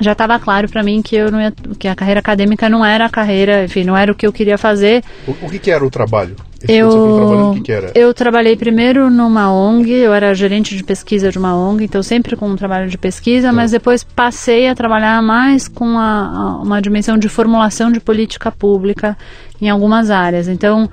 já 0.00 0.12
estava 0.12 0.38
claro 0.38 0.68
para 0.68 0.82
mim 0.82 1.02
que 1.02 1.16
eu 1.16 1.30
não 1.30 1.40
ia, 1.40 1.52
que 1.78 1.86
a 1.86 1.94
carreira 1.94 2.20
acadêmica 2.20 2.68
não 2.68 2.84
era 2.84 3.04
a 3.04 3.10
carreira, 3.10 3.64
enfim, 3.64 3.84
não 3.84 3.96
era 3.96 4.10
o 4.10 4.14
que 4.14 4.26
eu 4.26 4.32
queria 4.32 4.56
fazer. 4.56 5.04
O, 5.26 5.32
o 5.46 5.50
que, 5.50 5.58
que 5.58 5.70
era 5.70 5.84
o 5.84 5.90
trabalho? 5.90 6.36
Eu, 6.68 7.54
que 7.54 7.60
que 7.60 7.98
eu 7.98 8.12
trabalhei 8.12 8.56
primeiro 8.56 9.08
numa 9.08 9.52
ONG, 9.52 9.90
eu 9.92 10.12
era 10.12 10.34
gerente 10.34 10.76
de 10.76 10.84
pesquisa 10.84 11.30
de 11.30 11.38
uma 11.38 11.56
ONG, 11.56 11.84
então 11.84 12.02
sempre 12.02 12.36
com 12.36 12.48
um 12.48 12.56
trabalho 12.56 12.88
de 12.88 12.98
pesquisa, 12.98 13.48
é. 13.48 13.52
mas 13.52 13.70
depois 13.70 14.04
passei 14.04 14.68
a 14.68 14.74
trabalhar 14.74 15.22
mais 15.22 15.68
com 15.68 15.98
a, 15.98 16.26
a, 16.26 16.62
uma 16.62 16.82
dimensão 16.82 17.16
de 17.16 17.28
formulação 17.28 17.90
de 17.90 18.00
política 18.00 18.52
pública 18.52 19.16
em 19.60 19.70
algumas 19.70 20.10
áreas. 20.10 20.48
Então, 20.48 20.88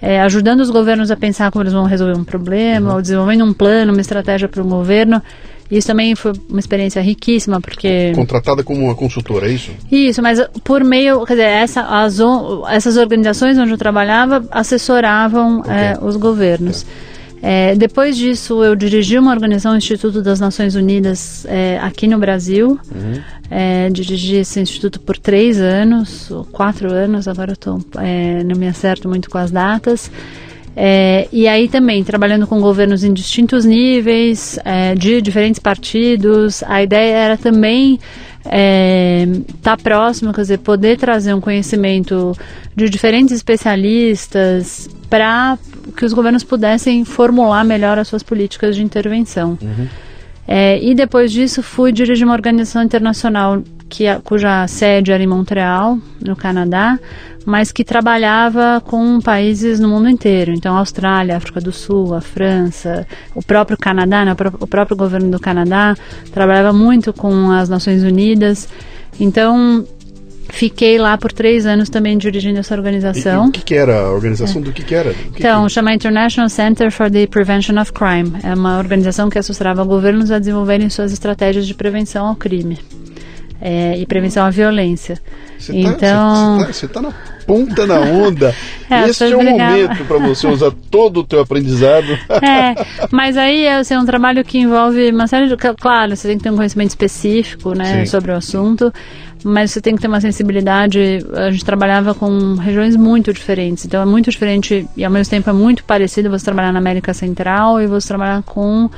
é, 0.00 0.20
ajudando 0.22 0.60
os 0.60 0.70
governos 0.70 1.10
a 1.10 1.16
pensar 1.16 1.50
como 1.50 1.62
eles 1.62 1.72
vão 1.72 1.84
resolver 1.84 2.18
um 2.18 2.24
problema, 2.24 2.90
uhum. 2.90 2.96
ou 2.96 3.02
desenvolvendo 3.02 3.44
um 3.44 3.52
plano, 3.52 3.92
uma 3.92 4.00
estratégia 4.00 4.48
para 4.48 4.62
o 4.62 4.64
governo. 4.64 5.22
Isso 5.70 5.86
também 5.86 6.14
foi 6.16 6.32
uma 6.48 6.58
experiência 6.58 7.00
riquíssima, 7.00 7.60
porque... 7.60 8.12
Contratada 8.14 8.64
como 8.64 8.84
uma 8.84 8.94
consultora, 8.94 9.48
é 9.48 9.52
isso? 9.52 9.70
Isso, 9.90 10.20
mas 10.20 10.40
por 10.64 10.82
meio, 10.82 11.24
quer 11.24 11.34
dizer, 11.34 11.48
essa, 11.48 11.82
as, 11.82 12.18
essas 12.70 12.96
organizações 12.96 13.56
onde 13.56 13.70
eu 13.70 13.78
trabalhava 13.78 14.44
assessoravam 14.50 15.60
okay. 15.60 15.72
é, 15.72 15.98
os 16.02 16.16
governos. 16.16 16.84
É, 17.42 17.74
depois 17.74 18.16
disso, 18.16 18.62
eu 18.62 18.74
dirigi 18.74 19.16
uma 19.16 19.30
organização, 19.30 19.72
o 19.72 19.76
Instituto 19.76 20.20
das 20.20 20.40
Nações 20.40 20.74
Unidas, 20.74 21.46
é, 21.46 21.78
aqui 21.78 22.06
no 22.06 22.18
Brasil. 22.18 22.78
Uhum. 22.94 23.22
É, 23.50 23.88
dirigi 23.90 24.36
esse 24.36 24.60
instituto 24.60 25.00
por 25.00 25.16
três 25.16 25.60
anos, 25.60 26.30
ou 26.30 26.44
quatro 26.44 26.92
anos, 26.92 27.26
agora 27.26 27.52
eu 27.52 27.56
tô, 27.56 27.80
não 28.44 28.56
me 28.56 28.68
acerto 28.68 29.08
muito 29.08 29.28
com 29.28 29.38
as 29.38 29.50
datas. 29.50 30.10
É, 30.82 31.28
e 31.30 31.46
aí 31.46 31.68
também, 31.68 32.02
trabalhando 32.02 32.46
com 32.46 32.58
governos 32.58 33.04
em 33.04 33.12
distintos 33.12 33.66
níveis, 33.66 34.58
é, 34.64 34.94
de 34.94 35.20
diferentes 35.20 35.58
partidos, 35.58 36.62
a 36.62 36.82
ideia 36.82 37.16
era 37.16 37.36
também 37.36 37.98
estar 38.38 38.50
é, 38.50 39.26
tá 39.60 39.76
próximo, 39.76 40.32
quer 40.32 40.40
dizer, 40.40 40.58
poder 40.60 40.96
trazer 40.96 41.34
um 41.34 41.40
conhecimento 41.40 42.34
de 42.74 42.88
diferentes 42.88 43.34
especialistas 43.34 44.88
para 45.10 45.58
que 45.98 46.06
os 46.06 46.14
governos 46.14 46.42
pudessem 46.42 47.04
formular 47.04 47.62
melhor 47.62 47.98
as 47.98 48.08
suas 48.08 48.22
políticas 48.22 48.74
de 48.74 48.82
intervenção. 48.82 49.58
Uhum. 49.60 49.86
É, 50.48 50.82
e 50.82 50.94
depois 50.94 51.30
disso 51.30 51.62
fui 51.62 51.92
dirigir 51.92 52.24
uma 52.26 52.32
organização 52.32 52.82
internacional 52.82 53.62
que, 53.90 54.04
cuja 54.24 54.66
sede 54.68 55.10
era 55.10 55.22
em 55.22 55.26
Montreal, 55.26 55.98
no 56.24 56.36
Canadá, 56.36 56.98
mas 57.44 57.72
que 57.72 57.82
trabalhava 57.82 58.80
com 58.86 59.20
países 59.20 59.80
no 59.80 59.88
mundo 59.88 60.08
inteiro. 60.08 60.52
Então, 60.52 60.76
Austrália, 60.76 61.36
África 61.36 61.60
do 61.60 61.72
Sul, 61.72 62.14
a 62.14 62.20
França, 62.20 63.06
o 63.34 63.42
próprio 63.42 63.76
Canadá, 63.76 64.24
né, 64.24 64.36
o 64.60 64.66
próprio 64.66 64.96
governo 64.96 65.30
do 65.30 65.40
Canadá 65.40 65.96
trabalhava 66.32 66.72
muito 66.72 67.12
com 67.12 67.50
as 67.50 67.68
Nações 67.68 68.02
Unidas. 68.04 68.68
Então, 69.18 69.84
Fiquei 70.52 70.98
lá 70.98 71.16
por 71.16 71.30
três 71.30 71.64
anos 71.64 71.88
também 71.88 72.18
dirigindo 72.18 72.58
essa 72.58 72.74
organização. 72.74 73.44
E, 73.44 73.46
e 73.46 73.48
o 73.50 73.52
que, 73.52 73.62
que, 73.62 73.74
era? 73.76 74.00
A 74.00 74.10
organização 74.10 74.60
é. 74.60 74.64
do 74.64 74.72
que, 74.72 74.82
que 74.82 74.96
era? 74.96 75.14
Que 75.14 75.38
então, 75.38 75.68
chama 75.68 75.94
International 75.94 76.48
Center 76.48 76.90
for 76.90 77.08
the 77.08 77.24
Prevention 77.28 77.80
of 77.80 77.92
Crime. 77.92 78.32
É 78.42 78.52
uma 78.52 78.78
organização 78.78 79.30
que 79.30 79.38
assessorava 79.38 79.84
governos 79.84 80.32
a 80.32 80.40
desenvolverem 80.40 80.90
suas 80.90 81.12
estratégias 81.12 81.68
de 81.68 81.74
prevenção 81.74 82.26
ao 82.26 82.34
crime 82.34 82.80
é, 83.60 83.96
e 83.96 84.06
prevenção 84.06 84.44
à 84.44 84.50
violência. 84.50 85.18
Você 85.58 85.72
tá, 85.72 85.78
então, 85.78 86.58
você 86.66 86.88
tá, 86.88 86.94
tá, 86.94 87.02
na 87.02 87.14
ponta 87.46 87.86
da 87.86 88.00
onda. 88.00 88.54
é, 88.88 89.08
este 89.08 89.24
é 89.24 89.36
o 89.36 89.42
momento 89.42 90.04
para 90.06 90.18
você 90.18 90.46
usar 90.46 90.72
todo 90.90 91.20
o 91.20 91.24
teu 91.24 91.40
aprendizado. 91.40 92.06
é, 92.42 92.74
mas 93.10 93.36
aí 93.36 93.64
é 93.64 93.76
assim, 93.76 93.96
um 93.96 94.06
trabalho 94.06 94.42
que 94.44 94.58
envolve 94.58 95.10
uma 95.10 95.26
série 95.26 95.48
de, 95.48 95.56
claro, 95.56 96.16
você 96.16 96.28
tem 96.28 96.38
que 96.38 96.44
ter 96.44 96.50
um 96.50 96.56
conhecimento 96.56 96.90
específico, 96.90 97.74
né, 97.74 98.00
Sim. 98.00 98.06
sobre 98.06 98.32
o 98.32 98.36
assunto 98.36 98.92
mas 99.44 99.70
você 99.70 99.80
tem 99.80 99.94
que 99.94 100.02
ter 100.02 100.08
uma 100.08 100.20
sensibilidade. 100.20 101.24
A 101.34 101.50
gente 101.50 101.64
trabalhava 101.64 102.14
com 102.14 102.54
regiões 102.54 102.96
muito 102.96 103.32
diferentes, 103.32 103.84
então 103.84 104.02
é 104.02 104.06
muito 104.06 104.30
diferente 104.30 104.86
e 104.96 105.04
ao 105.04 105.10
mesmo 105.10 105.30
tempo 105.30 105.48
é 105.48 105.52
muito 105.52 105.84
parecido 105.84 106.30
você 106.30 106.44
trabalhar 106.44 106.72
na 106.72 106.78
América 106.78 107.14
Central 107.14 107.80
e 107.80 107.86
você 107.86 108.08
trabalhar 108.08 108.42
com 108.42 108.90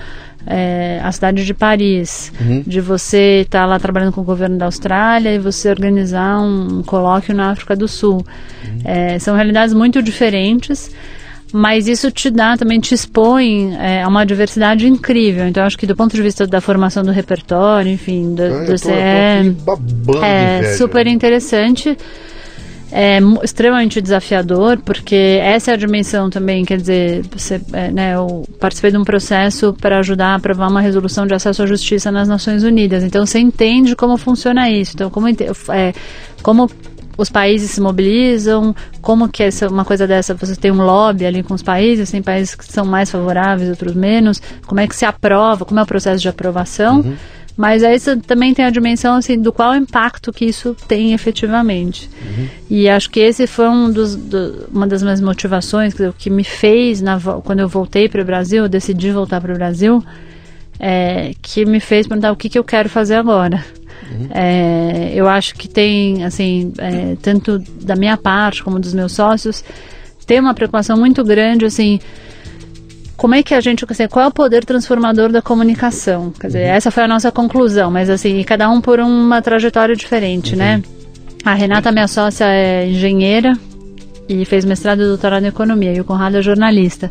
é, 0.46 1.00
a 1.02 1.12
cidade 1.12 1.44
de 1.44 1.54
Paris, 1.54 2.32
uhum. 2.40 2.62
de 2.66 2.80
você 2.80 3.42
estar 3.42 3.61
tá 3.61 3.66
lá 3.66 3.78
trabalhando 3.78 4.12
com 4.12 4.20
o 4.20 4.25
governo 4.25 4.58
da 4.58 4.66
Austrália 4.66 5.34
e 5.34 5.38
você 5.38 5.70
organizar 5.70 6.40
um, 6.40 6.82
colóquio 6.82 7.34
na 7.34 7.50
África 7.50 7.76
do 7.76 7.87
Sul. 7.87 8.25
Uhum. 8.64 8.80
É, 8.84 9.18
são 9.18 9.37
realidades 9.37 9.75
muito 9.75 10.02
diferentes 10.02 10.90
mas 11.52 11.87
isso 11.87 12.11
te 12.11 12.30
dá, 12.30 12.56
também 12.56 12.80
te 12.80 12.94
expõe 12.94 13.76
é, 13.76 14.02
a 14.02 14.09
uma 14.09 14.25
diversidade 14.25 14.88
incrível. 14.88 15.47
Então, 15.47 15.64
acho 15.64 15.76
que 15.76 15.87
do 15.87 15.94
ponto 15.94 16.16
de 16.16 16.23
vista 16.23 16.47
da 16.47 16.61
formação 16.61 17.02
do 17.02 17.11
repertório, 17.11 17.92
enfim, 17.92 18.35
do, 18.35 18.66
do 18.66 18.80
tô, 18.80 20.25
é, 20.25 20.61
é 20.61 20.76
super 20.76 21.06
interessante. 21.06 21.97
É 22.94 23.21
extremamente 23.42 24.02
desafiador, 24.02 24.78
porque 24.85 25.40
essa 25.42 25.71
é 25.71 25.75
a 25.75 25.76
dimensão 25.78 26.28
também, 26.28 26.62
quer 26.62 26.76
dizer, 26.78 27.23
você, 27.32 27.59
é, 27.73 27.90
né, 27.90 28.14
eu 28.14 28.47
participei 28.61 28.90
de 28.90 28.99
um 28.99 29.04
processo 29.04 29.75
para 29.80 29.99
ajudar 30.00 30.26
a 30.26 30.35
aprovar 30.35 30.68
uma 30.68 30.82
resolução 30.82 31.26
de 31.26 31.32
acesso 31.32 31.62
à 31.62 31.66
justiça 31.66 32.12
nas 32.12 32.28
Nações 32.28 32.62
Unidas. 32.62 33.02
Então, 33.02 33.25
você 33.25 33.38
entende 33.38 33.97
como 33.97 34.18
funciona 34.18 34.71
isso. 34.71 34.92
Então, 34.94 35.09
como, 35.09 35.26
é, 35.26 35.94
como 36.42 36.68
os 37.16 37.28
países 37.28 37.71
se 37.71 37.81
mobilizam, 37.81 38.75
como 39.00 39.28
que 39.28 39.42
essa, 39.42 39.69
uma 39.69 39.85
coisa 39.85 40.07
dessa, 40.07 40.35
você 40.35 40.57
tem 40.57 40.71
um 40.71 40.83
lobby 40.83 41.26
ali 41.26 41.42
com 41.42 41.54
os 41.54 41.62
países, 41.62 42.11
tem 42.11 42.23
países 42.23 42.54
que 42.54 42.64
são 42.64 42.85
mais 42.85 43.11
favoráveis, 43.11 43.69
outros 43.69 43.95
menos, 43.95 44.40
como 44.66 44.81
é 44.81 44.87
que 44.87 44.97
se 44.97 45.04
aprova, 45.04 45.64
como 45.64 45.81
é 45.81 45.83
o 45.83 45.87
processo 45.87 46.23
de 46.23 46.28
aprovação, 46.28 47.00
uhum. 47.00 47.14
mas 47.57 47.85
aí 47.85 47.99
também 48.26 48.54
tem 48.54 48.64
a 48.64 48.71
dimensão 48.71 49.16
assim, 49.16 49.38
do 49.38 49.52
qual 49.52 49.75
impacto 49.75 50.33
que 50.33 50.45
isso 50.45 50.75
tem 50.88 51.12
efetivamente. 51.12 52.09
Uhum. 52.25 52.49
E 52.71 52.88
acho 52.88 53.11
que 53.11 53.21
esse 53.21 53.47
foi 53.47 53.69
um 53.69 53.90
dos, 53.90 54.16
do, 54.16 54.69
uma 54.73 54.87
das 54.87 55.02
minhas 55.02 55.21
motivações, 55.21 55.92
que, 55.92 56.11
que 56.12 56.31
me 56.31 56.45
fez, 56.45 57.02
na, 57.02 57.21
quando 57.45 57.61
eu 57.61 57.69
voltei 57.69 58.09
para 58.09 58.23
o 58.23 58.25
Brasil, 58.25 58.64
eu 58.64 58.69
decidi 58.69 59.11
voltar 59.11 59.40
para 59.40 59.52
o 59.52 59.57
Brasil, 59.57 60.02
é, 60.81 61.33
que 61.40 61.64
me 61.64 61.78
fez 61.78 62.07
perguntar 62.07 62.33
o 62.33 62.37
que, 62.37 62.49
que 62.49 62.59
eu 62.59 62.64
quero 62.64 62.88
fazer 62.88 63.14
agora. 63.14 63.62
Uhum. 64.11 64.28
É, 64.30 65.12
eu 65.14 65.28
acho 65.28 65.54
que 65.54 65.68
tem, 65.68 66.25
assim, 66.25 66.73
é, 66.78 67.16
tanto 67.23 67.59
da 67.59 67.97
minha 67.97 68.16
parte 68.16 68.62
como 68.62 68.78
dos 68.78 68.94
meus 68.94 69.12
sócios, 69.12 69.64
tem 70.26 70.40
uma 70.40 70.54
preocupação 70.54 70.97
muito 70.97 71.25
grande, 71.25 71.64
assim, 71.64 72.00
como 73.16 73.35
é 73.35 73.42
que 73.42 73.54
a 73.54 73.61
gente, 73.61 73.85
assim, 73.88 74.09
qual 74.09 74.25
é 74.25 74.28
o 74.28 74.32
poder 74.32 74.64
transformador 74.64 75.30
da 75.30 75.40
comunicação? 75.40 76.32
Quer 76.38 76.47
dizer, 76.49 76.66
uhum. 76.66 76.75
essa 76.75 76.90
foi 76.90 77.04
a 77.04 77.09
nossa 77.09 77.30
conclusão, 77.30 77.90
mas 77.90 78.11
assim, 78.11 78.42
cada 78.42 78.68
um 78.68 78.80
por 78.80 78.99
uma 79.00 79.40
trajetória 79.40 79.94
diferente, 79.94 80.56
né? 80.56 80.76
uhum. 80.76 80.80
né? 80.80 81.02
A 81.44 81.54
Renata, 81.54 81.90
minha 81.90 82.06
sócia, 82.06 82.44
é 82.44 82.87
engenheira 82.87 83.59
e 84.28 84.44
fez 84.44 84.64
mestrado 84.64 85.02
e 85.02 85.06
doutorado 85.06 85.44
em 85.44 85.49
economia, 85.49 85.92
e 85.92 86.00
o 86.00 86.04
Conrado 86.04 86.37
é 86.37 86.42
jornalista. 86.42 87.11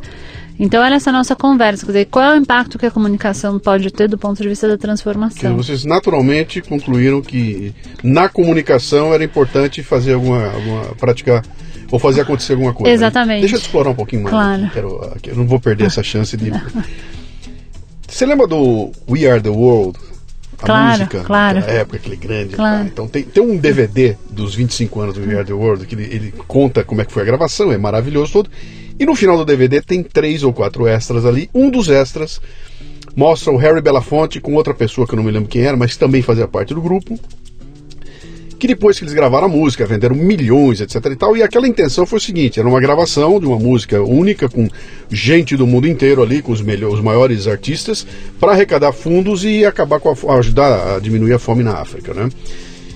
Então, 0.59 0.83
era 0.83 0.95
essa 0.95 1.11
nossa 1.11 1.35
conversa, 1.35 1.85
quer 1.85 1.91
dizer, 1.91 2.05
qual 2.05 2.23
é 2.25 2.33
o 2.33 2.37
impacto 2.37 2.77
que 2.77 2.85
a 2.85 2.91
comunicação 2.91 3.57
pode 3.57 3.89
ter 3.91 4.07
do 4.07 4.17
ponto 4.17 4.41
de 4.41 4.47
vista 4.47 4.67
da 4.67 4.77
transformação? 4.77 5.57
vocês 5.57 5.83
naturalmente 5.85 6.61
concluíram 6.61 7.21
que 7.21 7.73
na 8.03 8.29
comunicação 8.29 9.13
era 9.13 9.23
importante 9.23 9.81
fazer 9.81 10.13
alguma, 10.13 10.45
alguma 10.51 10.81
praticar 10.99 11.43
ou 11.91 11.97
fazer 11.97 12.21
acontecer 12.21 12.53
alguma 12.53 12.73
coisa. 12.73 12.89
né? 12.89 12.93
Exatamente. 12.93 13.39
Deixa 13.41 13.55
eu 13.55 13.59
explorar 13.59 13.89
um 13.89 13.95
pouquinho 13.95 14.21
mais. 14.23 14.33
Claro. 14.35 14.63
aqui, 14.65 14.73
quero- 14.73 15.11
eu 15.27 15.35
não 15.35 15.47
vou 15.47 15.59
perder 15.59 15.85
essa 15.85 16.03
chance 16.03 16.37
de. 16.37 16.51
Você 18.07 18.25
lembra 18.25 18.45
do 18.47 18.91
We 19.09 19.25
Are 19.29 19.41
the 19.41 19.49
World? 19.49 19.97
A 20.61 20.65
Claro, 20.65 20.99
música 20.99 21.23
claro. 21.23 21.59
daquela 21.59 21.77
época, 21.79 21.97
aquele 21.97 22.15
grande. 22.17 22.55
Claro. 22.55 22.83
tá? 22.83 22.85
Então 22.85 23.07
tem, 23.07 23.23
tem 23.23 23.41
um 23.41 23.57
DVD 23.57 24.15
dos 24.29 24.53
25 24.53 24.99
anos 25.01 25.15
do 25.15 25.21
We 25.21 25.33
Are 25.35 25.43
the 25.45 25.53
World 25.53 25.85
que 25.87 25.95
ele, 25.95 26.03
ele 26.03 26.33
conta 26.47 26.83
como 26.83 27.01
é 27.01 27.05
que 27.05 27.11
foi 27.11 27.23
a 27.23 27.25
gravação, 27.25 27.71
é 27.71 27.77
maravilhoso 27.79 28.31
todo. 28.33 28.49
E 29.01 29.05
no 29.05 29.15
final 29.15 29.35
do 29.35 29.43
DVD 29.43 29.81
tem 29.81 30.03
três 30.03 30.43
ou 30.43 30.53
quatro 30.53 30.85
extras 30.85 31.25
ali. 31.25 31.49
Um 31.55 31.71
dos 31.71 31.89
extras 31.89 32.39
mostra 33.15 33.51
o 33.51 33.57
Harry 33.57 33.81
Belafonte 33.81 34.39
com 34.39 34.53
outra 34.53 34.75
pessoa 34.75 35.07
que 35.07 35.13
eu 35.13 35.17
não 35.17 35.23
me 35.23 35.31
lembro 35.31 35.49
quem 35.49 35.63
era, 35.63 35.75
mas 35.75 35.97
também 35.97 36.21
fazia 36.21 36.47
parte 36.47 36.71
do 36.71 36.83
grupo. 36.83 37.19
Que 38.59 38.67
depois 38.67 38.99
que 38.99 39.03
eles 39.03 39.15
gravaram 39.15 39.47
a 39.47 39.49
música, 39.49 39.87
venderam 39.87 40.15
milhões, 40.15 40.81
etc 40.81 41.03
e 41.03 41.15
tal. 41.15 41.35
E 41.35 41.41
aquela 41.41 41.67
intenção 41.67 42.05
foi 42.05 42.19
o 42.19 42.21
seguinte: 42.21 42.59
era 42.59 42.69
uma 42.69 42.79
gravação 42.79 43.39
de 43.39 43.47
uma 43.47 43.57
música 43.57 44.03
única, 44.03 44.47
com 44.47 44.69
gente 45.09 45.57
do 45.57 45.65
mundo 45.65 45.87
inteiro 45.87 46.21
ali, 46.21 46.43
com 46.43 46.51
os, 46.51 46.61
melhores, 46.61 46.99
os 46.99 47.03
maiores 47.03 47.47
artistas, 47.47 48.05
para 48.39 48.51
arrecadar 48.51 48.91
fundos 48.91 49.43
e 49.43 49.65
acabar 49.65 49.99
com 49.99 50.09
a, 50.09 50.35
ajudar 50.35 50.97
a 50.97 50.99
diminuir 50.99 51.33
a 51.33 51.39
fome 51.39 51.63
na 51.63 51.73
África, 51.73 52.13
né? 52.13 52.29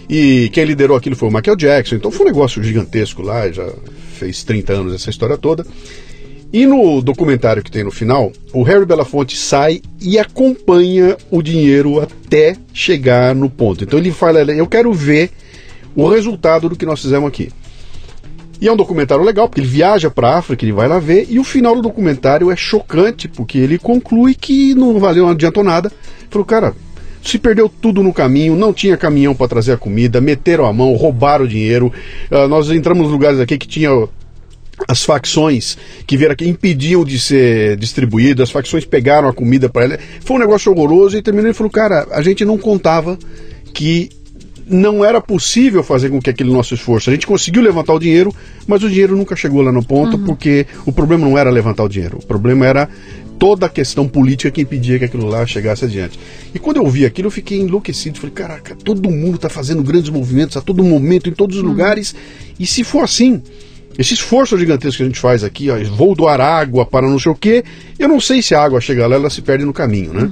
E 0.07 0.51
quem 0.53 0.65
liderou 0.65 0.95
aquilo 0.95 1.15
foi 1.15 1.29
o 1.29 1.33
Michael 1.33 1.57
Jackson, 1.57 1.95
então 1.95 2.11
foi 2.11 2.27
um 2.27 2.29
negócio 2.29 2.61
gigantesco 2.61 3.23
lá, 3.23 3.51
já 3.51 3.67
fez 4.15 4.43
30 4.43 4.73
anos 4.73 4.93
essa 4.93 5.09
história 5.09 5.37
toda. 5.37 5.65
E 6.53 6.65
no 6.65 7.01
documentário 7.01 7.61
que 7.61 7.71
tem 7.71 7.83
no 7.83 7.91
final, 7.91 8.31
o 8.53 8.63
Harry 8.63 8.85
Belafonte 8.85 9.35
sai 9.35 9.81
e 9.99 10.17
acompanha 10.17 11.17
o 11.29 11.41
dinheiro 11.41 11.99
até 11.99 12.55
chegar 12.73 13.35
no 13.35 13.49
ponto. 13.49 13.83
Então 13.83 13.99
ele 13.99 14.11
fala: 14.11 14.39
Eu 14.39 14.67
quero 14.67 14.93
ver 14.93 15.31
o 15.95 16.07
resultado 16.07 16.69
do 16.69 16.75
que 16.75 16.85
nós 16.85 17.01
fizemos 17.01 17.27
aqui. 17.27 17.51
E 18.61 18.67
é 18.67 18.71
um 18.71 18.77
documentário 18.77 19.23
legal, 19.23 19.49
porque 19.49 19.59
ele 19.59 19.67
viaja 19.67 20.09
para 20.09 20.29
a 20.29 20.37
África, 20.37 20.63
ele 20.63 20.71
vai 20.71 20.87
lá 20.87 20.97
ver, 20.97 21.27
e 21.29 21.39
o 21.39 21.43
final 21.43 21.75
do 21.75 21.81
documentário 21.81 22.49
é 22.49 22.55
chocante, 22.55 23.27
porque 23.27 23.57
ele 23.57 23.77
conclui 23.77 24.33
que 24.33 24.73
não 24.73 24.97
valeu, 24.97 25.25
não 25.25 25.31
adiantou 25.31 25.63
nada. 25.63 25.91
Ele 26.21 26.27
falou, 26.29 26.45
cara, 26.45 26.73
se 27.25 27.39
perdeu 27.39 27.67
tudo 27.67 28.03
no 28.03 28.13
caminho, 28.13 28.55
não 28.55 28.71
tinha 28.71 28.95
caminhão 28.95 29.33
para 29.33 29.47
trazer 29.47 29.73
a 29.73 29.77
comida, 29.77 30.21
meteram 30.21 30.65
a 30.65 30.71
mão, 30.71 30.93
roubaram 30.93 31.45
o 31.45 31.47
dinheiro. 31.47 31.91
Ah, 32.29 32.47
nós 32.47 32.69
entramos 32.69 33.03
nos 33.03 33.11
lugares 33.11 33.39
aqui 33.39 33.57
que 33.57 33.67
tinha 33.67 33.89
as 34.87 35.03
facções 35.03 35.77
que 36.05 36.17
vieram 36.17 36.33
aqui 36.33 36.47
impediam 36.47 37.03
de 37.03 37.17
ser 37.17 37.77
distribuído, 37.77 38.43
as 38.43 38.51
facções 38.51 38.85
pegaram 38.85 39.27
a 39.27 39.33
comida 39.33 39.67
para 39.67 39.85
ele. 39.85 39.99
Foi 40.21 40.37
um 40.37 40.39
negócio 40.39 40.71
horroroso 40.71 41.17
e 41.17 41.21
terminou 41.21 41.49
e 41.49 41.53
falou: 41.53 41.71
cara, 41.71 42.07
a 42.11 42.21
gente 42.21 42.45
não 42.45 42.57
contava 42.57 43.17
que 43.73 44.09
não 44.67 45.05
era 45.05 45.21
possível 45.21 45.83
fazer 45.83 46.09
com 46.09 46.19
que 46.19 46.29
aquele 46.29 46.51
nosso 46.51 46.73
esforço. 46.73 47.09
A 47.09 47.13
gente 47.13 47.27
conseguiu 47.27 47.61
levantar 47.61 47.93
o 47.93 47.99
dinheiro, 47.99 48.33
mas 48.67 48.83
o 48.83 48.89
dinheiro 48.89 49.15
nunca 49.15 49.35
chegou 49.35 49.61
lá 49.61 49.71
no 49.71 49.83
ponto, 49.83 50.17
porque 50.19 50.65
o 50.85 50.91
problema 50.91 51.27
não 51.27 51.37
era 51.37 51.49
levantar 51.49 51.83
o 51.83 51.89
dinheiro, 51.89 52.17
o 52.17 52.25
problema 52.25 52.65
era 52.65 52.89
toda 53.37 53.65
a 53.65 53.69
questão 53.69 54.07
política 54.07 54.51
que 54.51 54.61
impedia 54.61 54.99
que 54.99 55.05
aquilo 55.05 55.27
lá 55.27 55.45
chegasse 55.45 55.85
adiante. 55.85 56.19
E 56.53 56.59
quando 56.59 56.77
eu 56.77 56.83
ouvi 56.83 57.05
aquilo, 57.05 57.27
eu 57.27 57.31
fiquei 57.31 57.59
enlouquecido. 57.59 58.19
Falei, 58.19 58.33
caraca, 58.33 58.75
todo 58.75 59.09
mundo 59.09 59.35
está 59.35 59.49
fazendo 59.49 59.83
grandes 59.83 60.09
movimentos 60.09 60.57
a 60.57 60.61
todo 60.61 60.83
momento, 60.83 61.29
em 61.29 61.33
todos 61.33 61.57
os 61.57 61.63
lugares. 61.63 62.15
E 62.59 62.65
se 62.65 62.83
for 62.83 63.03
assim, 63.03 63.41
esse 63.97 64.13
esforço 64.13 64.57
gigantesco 64.57 64.97
que 64.97 65.03
a 65.03 65.05
gente 65.05 65.19
faz 65.19 65.43
aqui, 65.43 65.69
ó, 65.69 65.77
vou 65.95 66.15
doar 66.15 66.41
água 66.41 66.85
para 66.85 67.07
não 67.07 67.19
sei 67.19 67.31
o 67.31 67.35
quê, 67.35 67.63
eu 67.97 68.07
não 68.07 68.19
sei 68.19 68.41
se 68.41 68.53
a 68.53 68.61
água 68.61 68.81
chega 68.81 69.07
lá, 69.07 69.15
ela 69.15 69.29
se 69.29 69.41
perde 69.41 69.63
no 69.65 69.73
caminho, 69.73 70.13
né? 70.13 70.31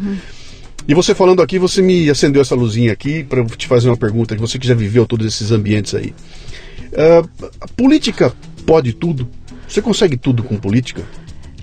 E 0.85 0.93
você 0.93 1.15
falando 1.15 1.41
aqui, 1.41 1.57
você 1.57 1.81
me 1.81 2.09
acendeu 2.09 2.41
essa 2.41 2.55
luzinha 2.55 2.91
aqui 2.91 3.23
para 3.23 3.43
te 3.45 3.67
fazer 3.67 3.87
uma 3.89 3.95
pergunta, 3.95 4.35
que 4.35 4.41
você 4.41 4.59
que 4.59 4.67
já 4.67 4.75
viveu 4.75 5.05
todos 5.05 5.25
esses 5.25 5.49
ambientes 5.51 5.95
aí. 5.95 6.13
Ah, 6.95 7.23
a 7.61 7.67
política 7.69 8.33
pode 8.65 8.91
tudo? 8.91 9.29
Você 9.65 9.81
consegue 9.81 10.17
tudo 10.17 10.43
com 10.43 10.57
política? 10.57 11.03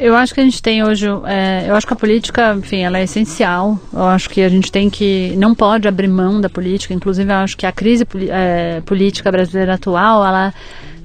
Eu 0.03 0.17
acho 0.17 0.33
que 0.33 0.41
a 0.41 0.43
gente 0.43 0.63
tem 0.63 0.83
hoje, 0.83 1.07
é, 1.27 1.67
eu 1.69 1.75
acho 1.75 1.87
que 1.87 1.93
a 1.93 1.97
política, 1.97 2.55
enfim, 2.55 2.79
ela 2.79 2.99
é 2.99 3.03
essencial. 3.03 3.79
Eu 3.93 4.05
acho 4.05 4.31
que 4.31 4.41
a 4.41 4.49
gente 4.49 4.73
tem 4.73 4.89
que, 4.89 5.35
não 5.37 5.55
pode 5.55 5.87
abrir 5.87 6.09
mão 6.09 6.41
da 6.41 6.49
política. 6.49 6.95
Inclusive, 6.95 7.31
eu 7.31 7.37
acho 7.37 7.55
que 7.55 7.67
a 7.67 7.73
crise 7.73 8.07
é, 8.31 8.81
política 8.81 9.31
brasileira 9.31 9.75
atual, 9.75 10.25
ela 10.25 10.55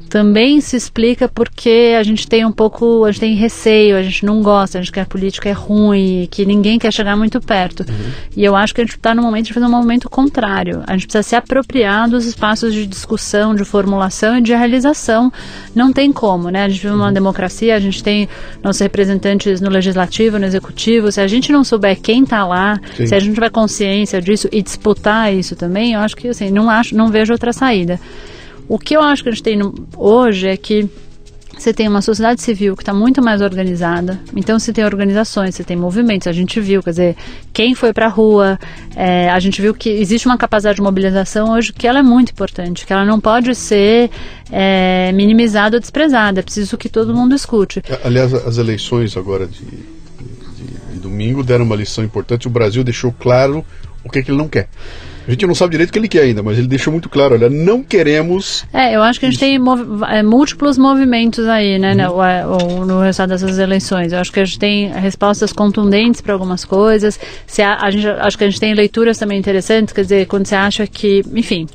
também 0.10 0.62
se 0.62 0.76
explica 0.76 1.28
porque 1.28 1.96
a 1.98 2.04
gente 2.04 2.28
tem 2.28 2.46
um 2.46 2.52
pouco, 2.52 3.06
a 3.06 3.12
gente 3.12 3.20
tem 3.22 3.36
receio, 3.36 3.98
a 3.98 4.04
gente 4.04 4.26
não 4.26 4.42
gosta, 4.42 4.78
a 4.78 4.82
gente 4.82 4.92
quer 4.92 4.96
que 4.96 5.00
a 5.02 5.06
política 5.06 5.50
é 5.50 5.52
ruim, 5.52 6.28
que 6.32 6.46
ninguém 6.46 6.80
quer 6.80 6.92
chegar 6.92 7.16
muito 7.16 7.42
perto. 7.42 7.86
E 8.36 8.44
eu 8.44 8.56
acho 8.56 8.74
que 8.74 8.82
a 8.82 8.84
gente 8.84 8.96
está 8.96 9.14
no 9.14 9.22
momento 9.22 9.48
de 9.48 9.54
fazer 9.54 9.66
um 9.66 9.70
movimento 9.70 10.10
contrário. 10.10 10.84
A 10.88 10.94
gente 10.94 11.08
precisa 11.08 11.24
se 11.24 11.36
apropriar 11.36 12.10
dos 12.10 12.26
espaços 12.26 12.74
de 12.74 12.86
discussão, 12.86 13.54
de 13.56 13.64
formulação 13.66 14.38
e 14.38 14.42
de 14.42 14.54
realização. 14.54 15.32
Não 15.74 15.92
tem 15.92 16.12
como, 16.12 16.50
né? 16.50 16.64
A 16.64 16.70
gente 16.70 16.82
vive 16.82 16.94
uma 16.94 17.12
democracia, 17.12 17.76
a 17.76 17.80
gente 17.80 18.04
tem 18.04 18.30
nossos 18.64 18.82
representantes 18.82 19.62
no 19.62 19.70
legislativo, 19.70 20.40
no 20.40 20.46
executivo. 20.46 21.12
Se 21.12 21.22
a 21.22 21.28
gente 21.28 21.52
não 21.52 21.64
souber 21.64 22.00
quem 22.00 22.24
está 22.24 22.46
lá, 22.46 22.80
Sim. 22.96 23.08
se 23.08 23.16
a 23.16 23.20
gente 23.20 23.34
tiver 23.34 23.50
consciência 23.50 24.22
disso 24.22 24.48
e 24.52 24.62
disputar 24.62 25.34
isso 25.34 25.56
também, 25.56 25.94
eu 25.94 26.00
acho 26.00 26.16
que 26.16 26.28
assim, 26.28 26.50
não 26.50 26.70
acho, 26.70 26.96
não 26.96 27.10
vejo 27.10 27.34
outra 27.34 27.52
saída. 27.52 28.00
O 28.68 28.80
que 28.80 28.96
eu 28.96 29.02
acho 29.02 29.24
que 29.24 29.30
a 29.30 29.32
gente 29.32 29.44
tem 29.44 29.60
hoje 29.96 30.48
é 30.48 30.58
que 30.58 30.90
você 31.58 31.74
tem 31.74 31.88
uma 31.88 32.02
sociedade 32.02 32.42
civil 32.42 32.76
que 32.76 32.82
está 32.82 32.94
muito 32.94 33.22
mais 33.24 33.42
organizada. 33.42 34.20
Então, 34.36 34.60
se 34.60 34.74
tem 34.74 34.84
organizações, 34.84 35.56
você 35.56 35.64
tem 35.64 35.78
movimentos. 35.78 36.28
A 36.28 36.34
gente 36.34 36.60
viu, 36.60 36.84
quer 36.84 36.90
dizer, 36.90 37.16
quem 37.54 37.74
foi 37.74 37.94
para 37.94 38.08
a 38.08 38.10
rua. 38.10 38.60
é, 38.96 39.30
a 39.30 39.40
gente 39.40 39.62
viu 39.62 39.74
que 39.74 39.90
existe 39.90 40.26
uma 40.28 40.38
capacidade 40.38 40.76
de 40.78 40.82
mobilização 40.82 41.52
hoje 41.54 41.72
que 41.72 41.88
ela 41.88 42.00
é 42.00 42.04
muito 42.04 42.32
importante, 42.32 42.86
que 42.86 42.92
ela 42.92 43.06
não 43.06 43.22
pode 43.22 43.56
ser 43.56 44.10
é, 44.52 45.12
minimizada 45.14 45.78
ou 45.78 45.80
desprezada. 45.80 46.42
É 46.42 46.44
preciso 46.44 46.78
que 46.78 46.90
todo 46.90 47.14
mundo 47.16 47.34
escute. 47.34 47.82
A- 47.90 48.08
Aliás, 48.08 48.34
as 48.34 48.58
eleições 48.58 49.16
agora 49.16 49.48
de, 49.48 49.60
de- 49.64 50.94
de 50.94 51.00
domingo 51.00 51.42
deram 51.42 51.64
uma 51.64 51.76
lição 51.78 52.04
importante. 52.04 52.48
O 52.48 52.52
Brasil 52.52 52.84
deixou 52.84 53.14
claro 53.14 53.64
o 54.04 54.10
que, 54.10 54.20
é 54.20 54.22
que 54.24 54.30
ele 54.30 54.38
não 54.38 54.50
quer. 54.50 54.68
A 55.28 55.32
gente 55.32 55.48
não 55.48 55.56
sabe 55.56 55.72
direito 55.72 55.90
o 55.90 55.94
que 55.94 56.00
ele 56.00 56.08
quer 56.08 56.22
ainda, 56.22 56.44
mas 56.44 56.58
ele 56.58 56.68
deixou 56.68 56.92
muito 56.92 57.10
claro: 57.10 57.34
olha, 57.34 57.50
não 57.50 57.82
queremos. 57.82 58.64
É, 58.72 58.96
eu 58.96 59.02
acho 59.02 59.20
que 59.20 59.26
a 59.26 59.30
gente 59.30 59.40
tem 59.40 59.58
movi- 59.58 60.06
é, 60.08 60.22
múltiplos 60.22 60.78
movimentos 60.78 61.48
aí, 61.48 61.80
né, 61.80 61.96
no, 61.96 62.24
é, 62.24 62.44
no 62.44 63.02
resultado 63.02 63.30
dessas 63.30 63.58
eleições. 63.58 64.14
Eu 64.14 64.20
acho 64.20 64.32
que 64.32 64.40
a 64.40 64.46
gente 64.46 64.60
tem 64.60 64.88
respostas 64.92 65.52
contundentes 65.52 66.22
para 66.22 66.34
algumas 66.34 66.64
coisas. 66.64 67.20
Se 67.48 67.62
a, 67.62 67.78
a 67.82 67.90
gente, 67.90 68.08
acho 68.08 68.38
que 68.38 68.44
a 68.44 68.50
gente 68.50 68.60
tem 68.60 68.74
leituras 68.74 69.18
também 69.18 69.40
interessantes, 69.40 69.94
quer 69.94 70.02
dizer, 70.02 70.28
quando 70.28 70.46
você 70.46 70.56
acha 70.56 70.86
que, 70.86 71.24
enfim, 71.34 71.68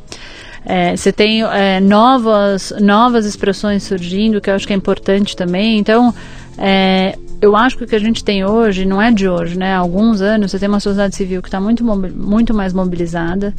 é, 0.64 0.96
você 0.96 1.10
tem 1.10 1.42
é, 1.42 1.80
novas, 1.80 2.72
novas 2.80 3.26
expressões 3.26 3.82
surgindo, 3.82 4.40
que 4.40 4.48
eu 4.48 4.54
acho 4.54 4.66
que 4.66 4.72
é 4.72 4.76
importante 4.76 5.34
também. 5.34 5.78
Então, 5.78 6.14
é, 6.56 7.16
eu 7.40 7.56
acho 7.56 7.76
que 7.78 7.84
o 7.84 7.86
que 7.86 7.96
a 7.96 8.00
gente 8.00 8.22
tem 8.22 8.44
hoje 8.44 8.84
não 8.84 9.00
é 9.00 9.10
de 9.10 9.28
hoje, 9.28 9.56
né? 9.56 9.74
Há 9.74 9.78
alguns 9.78 10.20
anos 10.20 10.50
você 10.50 10.58
tem 10.58 10.68
uma 10.68 10.80
sociedade 10.80 11.16
civil 11.16 11.40
que 11.40 11.48
está 11.48 11.60
muito, 11.60 11.82
muito 11.84 12.52
mais 12.52 12.72
mobilizada. 12.72 13.54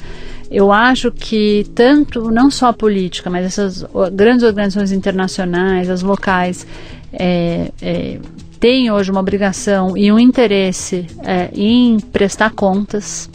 Eu 0.50 0.72
acho 0.72 1.12
que 1.12 1.66
tanto, 1.74 2.30
não 2.30 2.52
só 2.52 2.68
a 2.68 2.74
política, 2.74 3.30
mas 3.30 3.46
essas 3.46 3.84
grandes 4.14 4.44
organizações 4.44 4.92
internacionais, 4.92 5.90
as 5.90 6.04
locais, 6.04 6.68
é, 7.12 7.72
é, 7.82 8.20
têm 8.60 8.92
hoje 8.92 9.10
uma 9.10 9.20
obrigação 9.20 9.98
e 9.98 10.12
um 10.12 10.20
interesse 10.20 11.08
é, 11.24 11.50
em 11.54 12.00
prestar 12.00 12.52
contas. 12.52 13.30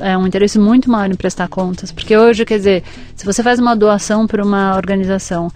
É 0.00 0.16
um 0.16 0.26
interesse 0.26 0.58
muito 0.58 0.90
maior 0.90 1.10
em 1.10 1.16
prestar 1.16 1.48
contas. 1.48 1.90
Porque 1.90 2.16
hoje, 2.16 2.44
quer 2.44 2.58
dizer, 2.58 2.84
se 3.16 3.24
você 3.24 3.42
faz 3.42 3.58
uma 3.58 3.74
doação 3.74 4.26
para 4.26 4.44
uma 4.44 4.76
organização, 4.76 5.50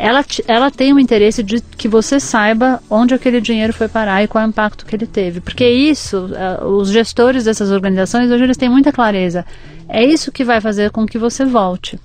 ela, 0.00 0.24
ela 0.48 0.70
tem 0.70 0.94
o 0.94 0.98
interesse 0.98 1.42
de 1.42 1.60
que 1.60 1.86
você 1.86 2.18
saiba 2.18 2.82
onde 2.88 3.12
aquele 3.12 3.38
dinheiro 3.38 3.70
foi 3.70 3.86
parar 3.86 4.22
e 4.22 4.28
qual 4.28 4.42
é 4.42 4.46
o 4.46 4.48
impacto 4.48 4.86
que 4.86 4.96
ele 4.96 5.06
teve. 5.06 5.42
Porque 5.42 5.68
isso, 5.68 6.30
eh, 6.34 6.64
os 6.64 6.88
gestores 6.88 7.44
dessas 7.44 7.70
organizações, 7.70 8.30
hoje 8.30 8.44
eles 8.44 8.56
têm 8.56 8.70
muita 8.70 8.90
clareza. 8.90 9.44
É 9.86 10.02
isso 10.02 10.32
que 10.32 10.42
vai 10.42 10.58
fazer 10.58 10.90
com 10.90 11.04
que 11.04 11.18
você 11.18 11.44
volte. 11.44 12.00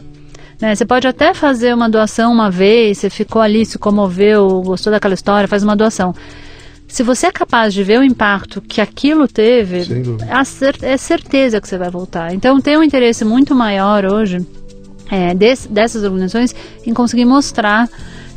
Né? 0.59 0.75
Você 0.75 0.85
pode 0.85 1.07
até 1.07 1.33
fazer 1.33 1.73
uma 1.73 1.89
doação 1.89 2.33
uma 2.33 2.51
vez, 2.51 2.97
você 2.97 3.09
ficou 3.09 3.41
ali, 3.41 3.65
se 3.65 3.79
comoveu, 3.79 4.61
gostou 4.61 4.91
daquela 4.91 5.13
história, 5.13 5.47
faz 5.47 5.63
uma 5.63 5.75
doação. 5.75 6.13
Se 6.89 7.01
você 7.01 7.27
é 7.27 7.31
capaz 7.31 7.73
de 7.73 7.81
ver 7.81 7.99
o 7.99 8.03
impacto 8.03 8.59
que 8.59 8.81
aquilo 8.81 9.25
teve, 9.25 9.83
é 10.81 10.97
certeza 10.97 11.61
que 11.61 11.67
você 11.67 11.77
vai 11.77 11.89
voltar. 11.89 12.33
Então 12.33 12.59
tem 12.59 12.77
um 12.77 12.83
interesse 12.83 13.23
muito 13.23 13.55
maior 13.55 14.05
hoje 14.05 14.45
é, 15.09 15.33
des- 15.33 15.67
dessas 15.67 16.03
organizações 16.03 16.55
em 16.85 16.93
conseguir 16.93 17.25
mostrar 17.25 17.87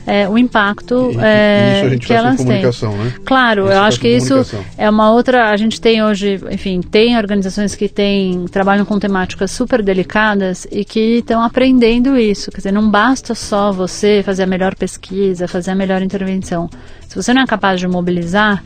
é, 0.08 0.28
o 0.28 0.36
impacto 0.38 1.10
E- 1.12 1.18
é, 1.20 1.72
isso 1.76 1.86
a 1.86 1.90
gente 1.90 2.06
que 2.06 2.12
elas 2.12 2.36
têm. 2.36 2.46
comunicação, 2.46 2.96
né? 2.96 3.12
Claro, 3.24 3.64
Isso 3.66 3.72
eu 3.72 3.80
acho 3.82 4.00
que 4.00 4.08
isso 4.08 4.46
é 4.76 4.88
uma 4.88 5.10
outra. 5.12 5.50
A 5.50 5.56
gente 5.56 5.80
tem 5.80 6.02
hoje, 6.02 6.40
enfim, 6.50 6.80
tem 6.80 7.16
organizações 7.16 7.74
que 7.74 7.88
têm, 7.88 8.46
trabalham 8.50 8.84
com 8.84 8.98
temáticas 8.98 9.50
super 9.50 9.82
delicadas 9.82 10.66
e 10.72 10.84
que 10.84 11.18
estão 11.18 11.42
aprendendo 11.42 12.16
isso. 12.16 12.50
Quer 12.50 12.58
dizer, 12.58 12.72
não 12.72 12.90
basta 12.90 13.34
só 13.34 13.70
você 13.70 14.22
fazer 14.24 14.44
a 14.44 14.46
melhor 14.46 14.74
pesquisa, 14.74 15.46
fazer 15.46 15.70
a 15.70 15.74
melhor 15.74 16.00
intervenção. 16.02 16.70
Se 17.06 17.14
você 17.14 17.32
não 17.34 17.42
é 17.42 17.46
capaz 17.46 17.78
de 17.80 17.86
mobilizar, 17.88 18.62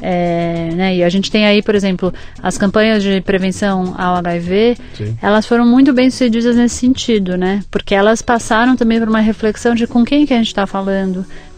é, 0.00 0.70
né, 0.74 0.96
e 0.96 1.04
a 1.04 1.08
gente 1.08 1.30
tem 1.30 1.46
aí, 1.46 1.62
por 1.62 1.74
exemplo, 1.74 2.12
as 2.42 2.58
campanhas 2.58 3.02
de 3.02 3.20
prevenção 3.20 3.94
ao 3.96 4.16
HIV, 4.16 4.76
Sim. 4.96 5.16
elas 5.22 5.46
foram 5.46 5.64
muito 5.66 5.92
bem 5.92 6.10
sucedidas 6.10 6.56
nesse 6.56 6.76
sentido, 6.76 7.36
né? 7.36 7.60
Porque 7.70 7.94
elas 7.94 8.20
passaram 8.22 8.74
também 8.74 8.98
por 8.98 9.08
uma 9.08 9.20
reflexão 9.20 9.74
de 9.74 9.86
com 9.86 10.04
quem 10.04 10.26
que 10.26 10.32
a 10.34 10.38
gente 10.38 10.48
está 10.48 10.66
falando, 10.66 10.81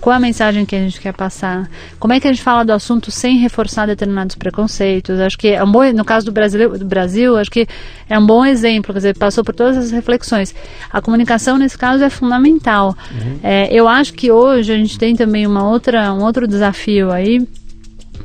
qual 0.00 0.16
a 0.16 0.20
mensagem 0.20 0.66
que 0.66 0.76
a 0.76 0.78
gente 0.78 1.00
quer 1.00 1.14
passar, 1.14 1.68
como 1.98 2.12
é 2.12 2.20
que 2.20 2.28
a 2.28 2.32
gente 2.32 2.42
fala 2.42 2.64
do 2.64 2.72
assunto 2.72 3.10
sem 3.10 3.38
reforçar 3.38 3.86
determinados 3.86 4.36
preconceitos. 4.36 5.18
Acho 5.18 5.38
que 5.38 5.48
é 5.48 5.64
um 5.64 5.70
bom, 5.72 5.90
no 5.92 6.04
caso 6.04 6.26
do 6.26 6.32
Brasil, 6.32 6.78
do 6.78 6.84
Brasil, 6.84 7.38
acho 7.38 7.50
que 7.50 7.66
é 8.08 8.18
um 8.18 8.26
bom 8.26 8.44
exemplo, 8.44 8.92
quer 8.92 8.98
dizer, 8.98 9.16
passou 9.16 9.42
por 9.42 9.54
todas 9.54 9.78
essas 9.78 9.90
reflexões. 9.90 10.54
A 10.92 11.00
comunicação 11.00 11.56
nesse 11.56 11.78
caso 11.78 12.04
é 12.04 12.10
fundamental. 12.10 12.94
É, 13.42 13.72
eu 13.72 13.88
acho 13.88 14.12
que 14.12 14.30
hoje 14.30 14.72
a 14.72 14.76
gente 14.76 14.98
tem 14.98 15.16
também 15.16 15.46
uma 15.46 15.66
outra, 15.66 16.12
um 16.12 16.22
outro 16.22 16.46
desafio 16.46 17.10
aí 17.10 17.46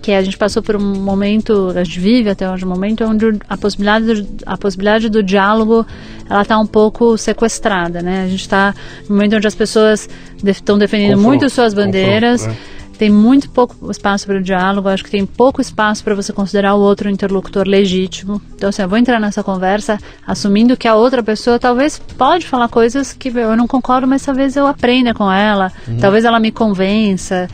que 0.01 0.11
a 0.11 0.21
gente 0.21 0.37
passou 0.37 0.61
por 0.63 0.75
um 0.75 0.79
momento, 0.99 1.71
a 1.75 1.83
gente 1.83 1.99
vive 1.99 2.29
até 2.29 2.49
hoje 2.49 2.65
um 2.65 2.69
momento 2.69 3.03
onde 3.03 3.37
a 3.49 3.57
possibilidade, 3.57 4.21
do- 4.21 4.43
a 4.45 4.57
possibilidade 4.57 5.09
do 5.09 5.21
diálogo 5.21 5.85
ela 6.29 6.41
está 6.41 6.57
um 6.57 6.65
pouco 6.67 7.17
sequestrada, 7.17 8.01
né? 8.01 8.23
A 8.23 8.27
gente 8.27 8.41
está 8.41 8.73
no 9.09 9.15
momento 9.15 9.35
onde 9.35 9.47
as 9.47 9.55
pessoas 9.55 10.07
estão 10.43 10.77
defendendo 10.77 11.15
Confronto, 11.15 11.27
muito 11.27 11.49
suas 11.49 11.73
bandeiras, 11.73 12.41
confronto, 12.41 12.79
tem 12.99 13.09
muito 13.09 13.49
pouco 13.49 13.89
espaço 13.89 14.25
para 14.27 14.37
o 14.37 14.41
diálogo, 14.43 14.89
acho 14.89 15.03
que 15.05 15.09
tem 15.09 15.25
pouco 15.25 15.61
espaço 15.61 16.03
para 16.03 16.13
você 16.13 16.33
considerar 16.33 16.73
o 16.75 16.79
outro 16.81 17.09
interlocutor 17.09 17.65
legítimo. 17.65 18.41
Então, 18.55 18.67
assim, 18.69 18.81
eu 18.81 18.89
vou 18.89 18.97
entrar 18.97 19.19
nessa 19.21 19.41
conversa 19.41 19.97
assumindo 20.27 20.75
que 20.75 20.85
a 20.87 20.95
outra 20.95 21.23
pessoa 21.23 21.57
talvez 21.57 21.97
pode 22.17 22.45
falar 22.45 22.67
coisas 22.67 23.13
que 23.13 23.29
eu 23.29 23.55
não 23.55 23.67
concordo, 23.67 24.05
mas 24.05 24.21
talvez 24.25 24.55
eu 24.57 24.67
aprenda 24.67 25.13
com 25.13 25.31
ela, 25.31 25.71
talvez 25.99 26.25
ela 26.25 26.39
me 26.41 26.51
convença. 26.51 27.47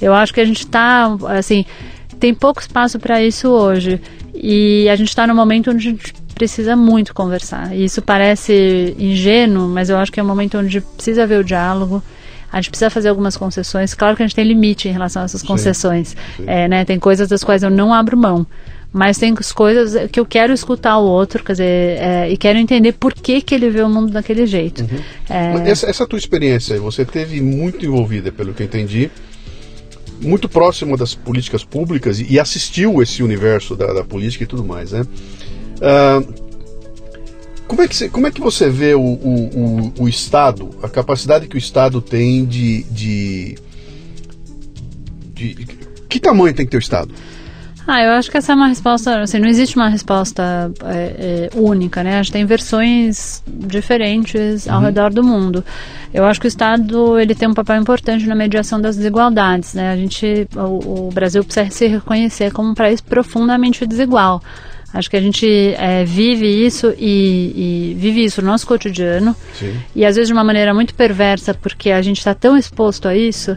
Eu 0.00 0.14
acho 0.14 0.32
que 0.32 0.40
a 0.40 0.44
gente 0.44 0.60
está, 0.60 1.16
assim, 1.28 1.64
tem 2.18 2.34
pouco 2.34 2.60
espaço 2.60 2.98
para 2.98 3.22
isso 3.22 3.48
hoje. 3.48 4.00
E 4.34 4.88
a 4.88 4.96
gente 4.96 5.08
está 5.08 5.26
num 5.26 5.34
momento 5.34 5.70
onde 5.70 5.88
a 5.88 5.90
gente 5.90 6.14
precisa 6.34 6.74
muito 6.74 7.12
conversar. 7.12 7.76
E 7.76 7.84
isso 7.84 8.00
parece 8.00 8.94
ingênuo, 8.98 9.68
mas 9.68 9.90
eu 9.90 9.98
acho 9.98 10.10
que 10.10 10.18
é 10.18 10.22
um 10.22 10.26
momento 10.26 10.58
onde 10.58 10.80
precisa 10.80 11.24
haver 11.24 11.40
o 11.40 11.44
diálogo. 11.44 12.02
A 12.52 12.56
gente 12.56 12.70
precisa 12.70 12.90
fazer 12.90 13.08
algumas 13.08 13.36
concessões. 13.36 13.94
Claro 13.94 14.16
que 14.16 14.22
a 14.22 14.26
gente 14.26 14.34
tem 14.34 14.44
limite 14.44 14.88
em 14.88 14.92
relação 14.92 15.22
a 15.22 15.24
essas 15.24 15.42
concessões. 15.42 16.16
É, 16.46 16.66
né, 16.66 16.84
tem 16.84 16.98
coisas 16.98 17.28
das 17.28 17.44
quais 17.44 17.62
eu 17.62 17.70
não 17.70 17.92
abro 17.92 18.16
mão. 18.16 18.46
Mas 18.92 19.18
tem 19.18 19.32
as 19.38 19.52
coisas 19.52 20.10
que 20.10 20.18
eu 20.18 20.26
quero 20.26 20.52
escutar 20.52 20.98
o 20.98 21.04
outro, 21.04 21.44
quer 21.44 21.52
dizer, 21.52 21.98
é, 22.00 22.28
e 22.28 22.36
quero 22.36 22.58
entender 22.58 22.92
por 22.92 23.14
que, 23.14 23.40
que 23.40 23.54
ele 23.54 23.70
vê 23.70 23.82
o 23.82 23.88
mundo 23.88 24.10
daquele 24.10 24.46
jeito. 24.46 24.84
É, 25.28 25.52
Mas 25.52 25.68
Essa, 25.68 25.90
essa 25.90 26.06
tua 26.08 26.18
experiência, 26.18 26.74
aí, 26.74 26.80
você 26.80 27.04
teve 27.04 27.40
muito 27.40 27.86
envolvida, 27.86 28.32
pelo 28.32 28.52
que 28.52 28.64
eu 28.64 28.66
entendi, 28.66 29.08
muito 30.20 30.48
próxima 30.48 30.96
das 30.96 31.14
políticas 31.14 31.64
públicas 31.64 32.20
e, 32.20 32.38
assistiu 32.38 33.02
esse 33.02 33.22
universo 33.22 33.74
da, 33.74 33.92
da 33.92 34.04
política 34.04 34.44
e 34.44 34.46
tudo 34.46 34.64
mais, 34.64 34.92
né? 34.92 35.06
Ah, 35.80 36.22
como, 37.66 37.82
é 37.82 37.88
que 37.88 37.96
você, 37.96 38.08
como 38.08 38.26
é 38.26 38.30
que 38.30 38.40
você 38.40 38.68
vê 38.68 38.94
o, 38.94 39.00
o, 39.00 39.92
o, 39.98 40.02
o 40.04 40.08
Estado, 40.08 40.70
a 40.82 40.88
capacidade 40.88 41.46
que 41.48 41.56
o 41.56 41.58
Estado 41.58 42.00
tem 42.00 42.44
de, 42.44 42.82
de, 42.84 43.54
de- 45.34 45.66
Que 46.08 46.20
tamanho 46.20 46.54
tem 46.54 46.66
que 46.66 46.70
ter 46.72 46.76
o 46.78 46.80
Estado? 46.80 47.14
Ah, 47.86 48.02
eu 48.02 48.10
acho 48.12 48.30
que 48.30 48.36
essa 48.36 48.52
é 48.52 48.54
uma 48.54 48.68
resposta, 48.68 49.22
assim, 49.22 49.38
não 49.38 49.48
existe 49.48 49.76
uma 49.76 49.88
resposta 49.88 50.70
é, 50.84 51.48
é, 51.52 51.58
única, 51.58 52.02
né? 52.02 52.18
A 52.18 52.22
gente 52.22 52.32
tem 52.32 52.44
versões 52.44 53.42
diferentes 53.46 54.68
ao 54.68 54.80
redor 54.80 55.12
do 55.12 55.24
mundo. 55.24 55.64
Eu 56.12 56.24
acho 56.24 56.40
que 56.40 56.46
o 56.46 56.48
Estado 56.48 57.18
ele 57.18 57.34
tem 57.34 57.48
um 57.48 57.54
papel 57.54 57.80
importante 57.80 58.26
na 58.26 58.34
mediação 58.34 58.80
das 58.80 58.96
desigualdades, 58.96 59.74
né? 59.74 59.92
A 59.92 59.96
gente, 59.96 60.46
o, 60.54 61.08
o 61.08 61.10
Brasil 61.12 61.42
precisa 61.42 61.70
se 61.70 61.86
reconhecer 61.86 62.52
como 62.52 62.70
um 62.70 62.74
país 62.74 63.00
profundamente 63.00 63.86
desigual. 63.86 64.42
Acho 64.92 65.08
que 65.08 65.16
a 65.16 65.20
gente 65.20 65.46
é, 65.78 66.04
vive 66.04 66.46
isso 66.46 66.92
e, 66.98 67.92
e 67.92 67.94
vive 67.96 68.24
isso 68.24 68.42
no 68.42 68.48
nosso 68.48 68.66
cotidiano 68.66 69.36
Sim. 69.54 69.72
e 69.94 70.04
às 70.04 70.16
vezes 70.16 70.26
de 70.26 70.32
uma 70.32 70.42
maneira 70.42 70.74
muito 70.74 70.94
perversa, 70.94 71.54
porque 71.54 71.92
a 71.92 72.02
gente 72.02 72.18
está 72.18 72.34
tão 72.34 72.56
exposto 72.56 73.06
a 73.06 73.14
isso 73.16 73.56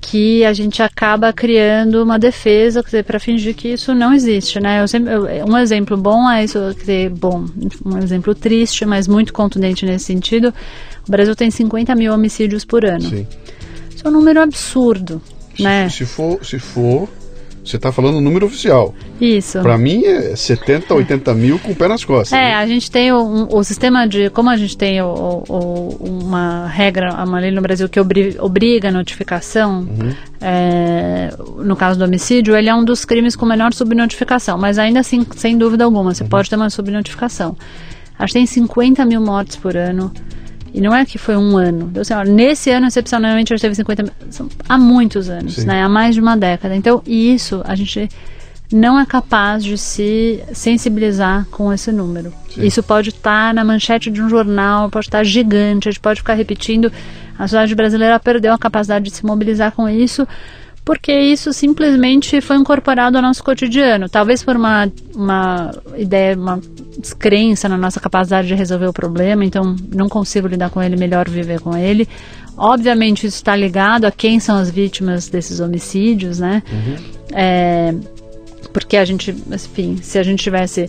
que 0.00 0.44
a 0.44 0.52
gente 0.52 0.82
acaba 0.82 1.32
criando 1.32 2.02
uma 2.02 2.18
defesa, 2.18 2.84
para 3.06 3.18
fingir 3.20 3.54
que 3.54 3.68
isso 3.68 3.94
não 3.94 4.12
existe, 4.14 4.60
né? 4.60 4.82
Eu 4.82 4.88
sempre, 4.88 5.12
eu- 5.12 5.24
um 5.46 5.56
exemplo 5.58 5.96
bom 5.96 6.28
é 6.30 6.44
isso, 6.44 6.58
quer 6.74 6.80
dizer, 6.80 7.10
bom, 7.10 7.44
um 7.84 7.98
exemplo 7.98 8.34
triste, 8.34 8.84
mas 8.86 9.06
muito 9.08 9.32
contundente 9.32 9.84
nesse 9.84 10.06
sentido. 10.06 10.52
O 11.06 11.10
Brasil 11.10 11.34
tem 11.34 11.50
50 11.50 11.94
mil 11.94 12.12
homicídios 12.12 12.64
por 12.64 12.84
ano. 12.84 13.02
Sim. 13.02 13.26
Isso 13.94 14.06
é 14.06 14.08
um 14.10 14.12
número 14.12 14.40
absurdo, 14.40 15.20
né? 15.58 15.88
Se, 15.88 15.98
se 15.98 16.06
for, 16.06 16.44
se 16.44 16.58
for, 16.58 17.08
você 17.70 17.76
está 17.76 17.90
falando 17.92 18.16
o 18.16 18.20
número 18.20 18.46
oficial. 18.46 18.94
Isso. 19.20 19.60
Para 19.60 19.76
mim 19.78 20.04
é 20.04 20.34
70, 20.36 20.94
80 20.94 21.34
mil 21.34 21.58
com 21.58 21.72
o 21.72 21.74
pé 21.76 21.88
nas 21.88 22.04
costas. 22.04 22.32
É, 22.32 22.42
né? 22.50 22.54
a 22.54 22.66
gente 22.66 22.90
tem 22.90 23.12
o, 23.12 23.18
um- 23.22 23.48
o 23.56 23.62
sistema 23.64 24.06
de. 24.06 24.30
Como 24.30 24.48
a 24.50 24.56
gente 24.56 24.76
tem 24.76 25.00
o, 25.02 25.44
o- 25.48 25.96
uma 26.00 26.66
regra, 26.68 27.12
uma 27.24 27.38
lei 27.40 27.50
no 27.50 27.60
Brasil 27.62 27.88
que 27.88 27.98
obri- 28.00 28.36
obriga 28.38 28.88
a 28.88 28.92
notificação, 28.92 29.86
é, 30.40 31.30
no 31.58 31.76
caso 31.76 31.98
do 31.98 32.04
homicídio, 32.04 32.56
ele 32.56 32.68
é 32.68 32.74
um 32.74 32.84
dos 32.84 33.04
crimes 33.04 33.34
com 33.36 33.44
menor 33.46 33.72
subnotificação, 33.74 34.56
mas 34.58 34.78
ainda 34.78 35.00
assim, 35.00 35.26
sem 35.36 35.56
dúvida 35.58 35.84
alguma, 35.84 36.14
você 36.14 36.24
pode 36.24 36.48
ter 36.48 36.56
uma 36.56 36.70
subnotificação. 36.70 37.56
A 38.18 38.26
gente 38.26 38.32
tem 38.34 38.46
50 38.46 39.04
mil 39.04 39.20
mortes 39.20 39.56
por 39.56 39.76
ano. 39.76 40.12
E 40.72 40.80
não 40.80 40.94
é 40.94 41.04
que 41.04 41.18
foi 41.18 41.36
um 41.36 41.56
ano. 41.56 41.88
Então, 41.90 42.02
assim, 42.02 42.14
ó, 42.14 42.22
nesse 42.22 42.70
ano, 42.70 42.86
excepcionalmente, 42.86 43.52
a 43.52 43.56
gente 43.56 43.62
teve 43.62 43.74
50 43.74 44.02
mil. 44.02 44.12
São, 44.30 44.48
há 44.68 44.78
muitos 44.78 45.28
anos, 45.28 45.56
Sim. 45.56 45.66
né? 45.66 45.82
Há 45.82 45.88
mais 45.88 46.14
de 46.14 46.20
uma 46.20 46.36
década. 46.36 46.76
Então, 46.76 47.02
isso 47.06 47.62
a 47.64 47.74
gente 47.74 48.08
não 48.72 48.98
é 48.98 49.06
capaz 49.06 49.64
de 49.64 49.78
se 49.78 50.42
sensibilizar 50.52 51.46
com 51.50 51.72
esse 51.72 51.90
número. 51.90 52.32
Sim. 52.54 52.66
Isso 52.66 52.82
pode 52.82 53.08
estar 53.10 53.54
na 53.54 53.64
manchete 53.64 54.10
de 54.10 54.22
um 54.22 54.28
jornal, 54.28 54.90
pode 54.90 55.06
estar 55.06 55.24
gigante, 55.24 55.88
a 55.88 55.92
gente 55.92 56.00
pode 56.00 56.20
ficar 56.20 56.34
repetindo. 56.34 56.92
A 57.38 57.42
sociedade 57.42 57.74
brasileira 57.74 58.18
perdeu 58.20 58.52
a 58.52 58.58
capacidade 58.58 59.06
de 59.06 59.10
se 59.12 59.24
mobilizar 59.24 59.72
com 59.72 59.88
isso, 59.88 60.26
porque 60.88 61.12
isso 61.12 61.52
simplesmente 61.52 62.40
foi 62.40 62.56
incorporado 62.56 63.18
ao 63.18 63.22
nosso 63.22 63.44
cotidiano. 63.44 64.08
Talvez 64.08 64.42
por 64.42 64.56
uma, 64.56 64.90
uma 65.14 65.70
ideia, 65.98 66.34
uma 66.34 66.58
descrença 66.98 67.68
na 67.68 67.76
nossa 67.76 68.00
capacidade 68.00 68.48
de 68.48 68.54
resolver 68.54 68.86
o 68.86 68.92
problema, 68.92 69.44
então 69.44 69.76
não 69.94 70.08
consigo 70.08 70.48
lidar 70.48 70.70
com 70.70 70.82
ele, 70.82 70.96
melhor 70.96 71.28
viver 71.28 71.60
com 71.60 71.76
ele. 71.76 72.08
Obviamente 72.56 73.26
isso 73.26 73.36
está 73.36 73.54
ligado 73.54 74.06
a 74.06 74.10
quem 74.10 74.40
são 74.40 74.56
as 74.56 74.70
vítimas 74.70 75.28
desses 75.28 75.60
homicídios, 75.60 76.38
né? 76.38 76.62
É, 77.34 77.94
porque 78.72 78.96
a 78.96 79.04
gente, 79.04 79.30
enfim, 79.50 79.98
se 80.02 80.18
a 80.18 80.22
gente 80.22 80.42
tivesse 80.42 80.88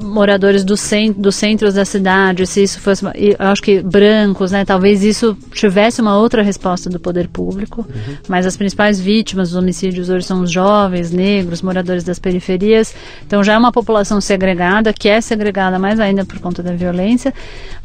moradores 0.00 0.64
do 0.64 0.76
cen 0.76 1.12
dos 1.12 1.34
centros 1.36 1.74
da 1.74 1.84
cidade, 1.84 2.46
se 2.46 2.62
isso 2.62 2.80
fosse, 2.80 3.04
eu 3.14 3.36
acho 3.38 3.62
que 3.62 3.80
brancos, 3.82 4.50
né, 4.52 4.64
talvez 4.64 5.02
isso 5.02 5.36
tivesse 5.52 6.00
uma 6.00 6.16
outra 6.18 6.42
resposta 6.42 6.88
do 6.90 6.98
poder 7.00 7.28
público, 7.28 7.86
mas 8.28 8.46
as 8.46 8.56
principais 8.56 9.00
vítimas 9.00 9.50
dos 9.50 9.58
homicídios 9.58 10.08
hoje 10.08 10.26
são 10.26 10.42
os 10.42 10.50
jovens, 10.50 11.10
negros, 11.10 11.62
moradores 11.62 12.04
das 12.04 12.18
periferias, 12.18 12.94
então 13.26 13.42
já 13.42 13.54
é 13.54 13.58
uma 13.58 13.72
população 13.72 14.20
segregada, 14.20 14.92
que 14.92 15.08
é 15.08 15.20
segregada 15.20 15.78
mais 15.78 15.98
ainda 16.00 16.24
por 16.24 16.38
conta 16.38 16.62
da 16.62 16.72
violência, 16.74 17.32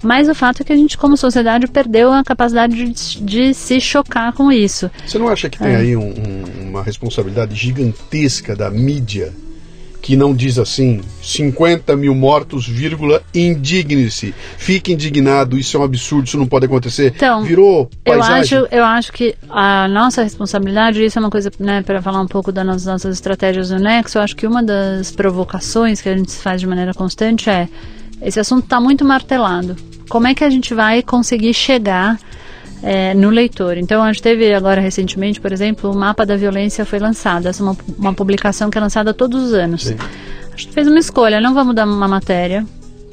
mas 0.02 0.28
o 0.30 0.36
fato 0.36 0.62
é 0.62 0.66
que 0.66 0.74
a 0.74 0.76
gente, 0.76 0.98
como 0.98 1.16
sociedade, 1.18 1.68
perdeu 1.68 2.12
a 2.12 2.24
capacidade 2.24 2.76
de, 2.76 3.22
de 3.24 3.54
se 3.54 3.80
chocar 3.80 4.34
com 4.34 4.52
isso. 4.52 4.90
Você 5.06 5.18
não 5.18 5.28
acha 5.30 5.50
que 5.50 5.58
tem 5.58 5.72
É. 5.74 5.76
aí 5.78 5.96
um- 5.96 6.02
um- 6.10 6.70
uma 6.70 6.84
responsabilidade 6.84 7.56
gigantesca 7.56 8.56
da 8.56 8.70
mídia 8.70 9.34
que 10.08 10.16
não 10.16 10.34
diz 10.34 10.58
assim 10.58 11.02
50 11.22 11.94
mil 11.98 12.16
mortos, 12.16 12.66
vírgula, 12.66 13.22
indigne-se, 13.36 14.34
fique 14.58 14.94
indignado, 14.94 15.58
isso 15.58 15.76
é 15.76 15.80
um 15.82 15.84
absurdo, 15.84 16.26
isso 16.26 16.38
não 16.38 16.48
pode 16.48 16.66
acontecer. 16.66 17.12
Então, 17.14 17.44
Virou 17.44 17.90
Eu 18.06 18.24
acho, 18.24 18.56
eu 18.72 18.86
acho 18.86 19.12
que 19.12 19.36
a 19.50 19.86
nossa 19.90 20.24
responsabilidade, 20.24 21.04
isso 21.04 21.20
é 21.20 21.22
uma 21.22 21.30
coisa, 21.30 21.52
né, 21.60 21.82
para 21.82 22.02
falar 22.02 22.22
um 22.22 22.26
pouco 22.26 22.54
das 22.54 22.66
nossas, 22.66 22.86
nossas 22.86 23.16
estratégias 23.16 23.68
do 23.68 23.80
Nexo, 23.80 24.18
eu 24.18 24.22
acho 24.22 24.34
que 24.34 24.48
uma 24.48 24.64
das 24.64 25.12
provocações 25.12 26.00
que 26.00 26.08
a 26.08 26.16
gente 26.16 26.32
faz 26.32 26.62
de 26.62 26.68
maneira 26.68 26.94
constante 26.94 27.50
é 27.50 27.68
esse 28.22 28.40
assunto 28.40 28.64
está 28.64 28.80
muito 28.80 29.04
martelado. 29.04 29.76
Como 30.08 30.26
é 30.26 30.34
que 30.34 30.46
a 30.46 30.50
gente 30.50 30.74
vai 30.74 31.04
conseguir 31.04 31.54
chegar 31.54 32.18
é, 32.82 33.14
no 33.14 33.30
leitor? 33.30 33.78
Então, 33.78 34.04
a 34.04 34.12
gente 34.12 34.22
teve 34.22 34.54
agora 34.54 34.82
recentemente, 34.82 35.40
por 35.40 35.52
exemplo, 35.52 35.92
o 35.92 35.96
mapa 35.96 36.26
da 36.26 36.36
violência 36.36 36.86
foi 36.86 37.00
lançado. 37.00 37.48
Essa 37.48 37.62
é 37.62 37.66
uma, 37.66 37.78
uma 37.98 38.14
publicação 38.14 38.70
que 38.70 38.78
é 38.78 38.82
lançada 38.82 39.14
todos 39.14 39.44
os 39.44 39.54
anos. 39.54 39.84
Sim. 39.84 39.98
A 40.54 40.58
gente 40.58 40.72
fez 40.72 40.88
uma 40.88 41.00
escolha, 41.00 41.40
não 41.40 41.54
vamos 41.54 41.76
dar 41.76 41.86
uma 41.86 42.08
matéria, 42.08 42.66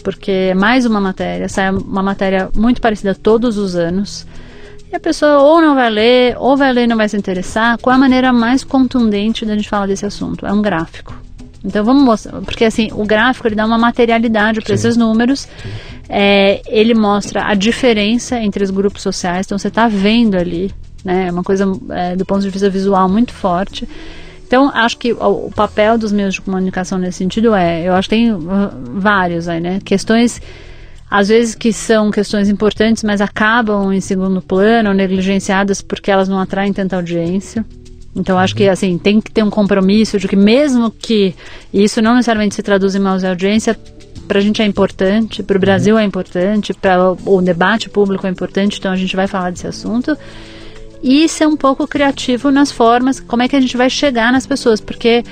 porque 0.03 0.31
é 0.31 0.55
mais 0.55 0.87
uma 0.87 1.00
matéria, 1.00 1.48
sai 1.48 1.70
uma 1.70 2.03
matéria 2.03 2.50
muito 2.55 2.81
parecida 2.81 3.14
todos 3.14 3.59
os 3.59 3.77
anos. 3.77 4.27
E 4.90 4.96
a 4.96 5.00
pessoa 5.00 5.38
ou 5.38 5.61
não 5.61 5.74
vai 5.74 5.90
ler, 5.90 6.37
ou 6.38 6.57
vai 6.57 6.72
ler 6.72 6.85
e 6.85 6.87
não 6.87 6.96
vai 6.96 7.09
se 7.09 7.16
interessar. 7.16 7.79
Qual 7.79 7.92
é 7.92 7.96
a 7.96 7.98
maneira 7.98 8.33
mais 8.33 8.62
contundente 8.62 9.44
da 9.44 9.57
gente 9.57 9.68
falar 9.68 9.87
desse 9.87 10.07
assunto? 10.07 10.46
É 10.46 10.53
um 10.53 10.62
gráfico. 10.62 11.14
Então 11.64 11.83
vamos 11.83 12.03
mostrar, 12.03 12.40
porque 12.42 12.64
assim, 12.64 12.90
o 12.92 13.05
gráfico 13.07 13.48
ele 13.48 13.55
dá 13.55 13.64
uma 13.64 13.79
materialidade 13.79 14.61
para 14.61 14.74
esses 14.74 14.96
números. 14.96 15.48
É, 16.09 16.61
ele 16.66 16.94
mostra 16.94 17.46
a 17.46 17.55
diferença 17.55 18.38
entre 18.38 18.62
os 18.62 18.70
grupos 18.70 19.03
sociais, 19.03 19.46
então 19.46 19.59
você 19.59 19.68
está 19.68 19.88
vendo 19.88 20.37
ali, 20.37 20.70
né? 21.03 21.29
É 21.29 21.33
uma 21.33 21.42
coisa 21.42 21.64
é, 21.90 22.14
do 22.14 22.27
ponto 22.27 22.42
de 22.42 22.50
vista 22.50 22.68
visual 22.68 23.09
muito 23.09 23.33
forte. 23.33 23.88
Então, 24.46 24.70
acho 24.74 24.98
que 24.98 25.14
o, 25.14 25.46
o, 25.46 25.50
papel 25.50 25.96
dos 25.96 26.12
meios 26.12 26.35
de 26.35 26.42
comunicação 26.42 26.98
nesse 26.98 27.18
sentido 27.18 27.55
é, 27.55 27.88
eu 27.88 27.94
acho 27.94 28.11
que 28.11 28.14
tem 28.14 28.31
uh, 28.31 28.40
vários 28.92 29.48
aí, 29.48 29.59
né? 29.59 29.81
Questões 29.83 30.40
às 31.11 31.29
vezes 31.29 31.55
que 31.55 31.72
são 31.72 32.11
questões 32.11 32.48
importantes, 32.48 33.03
mas 33.03 33.20
acabam 33.20 33.92
em 33.92 34.00
segundo 34.00 34.42
plano, 34.42 34.92
negligenciadas 34.92 35.81
porque 35.81 36.11
elas 36.11 36.29
não 36.29 36.38
atraem 36.38 36.72
tanta 36.72 36.96
audiência. 36.96 37.64
Então 38.14 38.38
acho 38.38 38.55
que 38.55 38.68
assim 38.68 38.96
tem 38.96 39.20
que 39.20 39.31
ter 39.31 39.42
um 39.42 39.50
compromisso 39.50 40.18
de 40.18 40.29
que 40.29 40.37
mesmo 40.37 40.90
que 40.90 41.35
isso 41.72 42.00
não 42.00 42.14
necessariamente 42.14 42.55
se 42.55 42.62
traduz 42.62 42.94
em 42.94 43.00
mais 43.00 43.24
audiência, 43.24 43.79
para 44.29 44.38
a 44.38 44.42
gente 44.42 44.62
é 44.62 44.64
importante, 44.64 45.42
para 45.42 45.57
o 45.57 45.61
Brasil 45.61 45.98
é 45.98 46.05
importante, 46.05 46.72
para 46.72 47.12
o 47.12 47.42
debate 47.42 47.90
público 47.90 48.27
é 48.27 48.31
importante, 48.31 48.79
então 48.79 48.92
a 48.92 48.96
gente 48.96 49.14
vai 49.14 49.27
falar 49.27 49.50
desse 49.50 49.66
assunto 49.66 50.16
e 51.03 51.29
ser 51.29 51.46
um 51.46 51.57
pouco 51.57 51.87
criativo 51.87 52.50
nas 52.50 52.72
formas, 52.72 53.20
como 53.20 53.42
é 53.42 53.48
que 53.48 53.57
a 53.57 53.61
gente 53.61 53.77
vai 53.77 53.90
chegar 53.90 54.33
nas 54.33 54.46
pessoas, 54.46 54.81
porque 54.81 55.22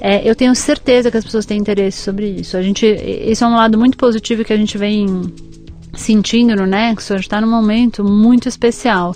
é, 0.00 0.28
eu 0.28 0.34
tenho 0.34 0.54
certeza 0.54 1.10
que 1.10 1.16
as 1.16 1.24
pessoas 1.24 1.46
têm 1.46 1.58
interesse 1.58 2.02
sobre 2.02 2.28
isso. 2.28 2.56
A 2.56 2.62
gente, 2.62 2.86
isso 2.86 3.42
é 3.42 3.46
um 3.46 3.54
lado 3.54 3.78
muito 3.78 3.96
positivo 3.96 4.44
que 4.44 4.52
a 4.52 4.56
gente 4.56 4.76
vem 4.76 5.06
sentindo 5.94 6.54
no 6.54 6.66
Nexo. 6.66 7.14
A 7.14 7.16
gente 7.16 7.26
está 7.26 7.40
num 7.40 7.50
momento 7.50 8.04
muito 8.04 8.48
especial 8.48 9.14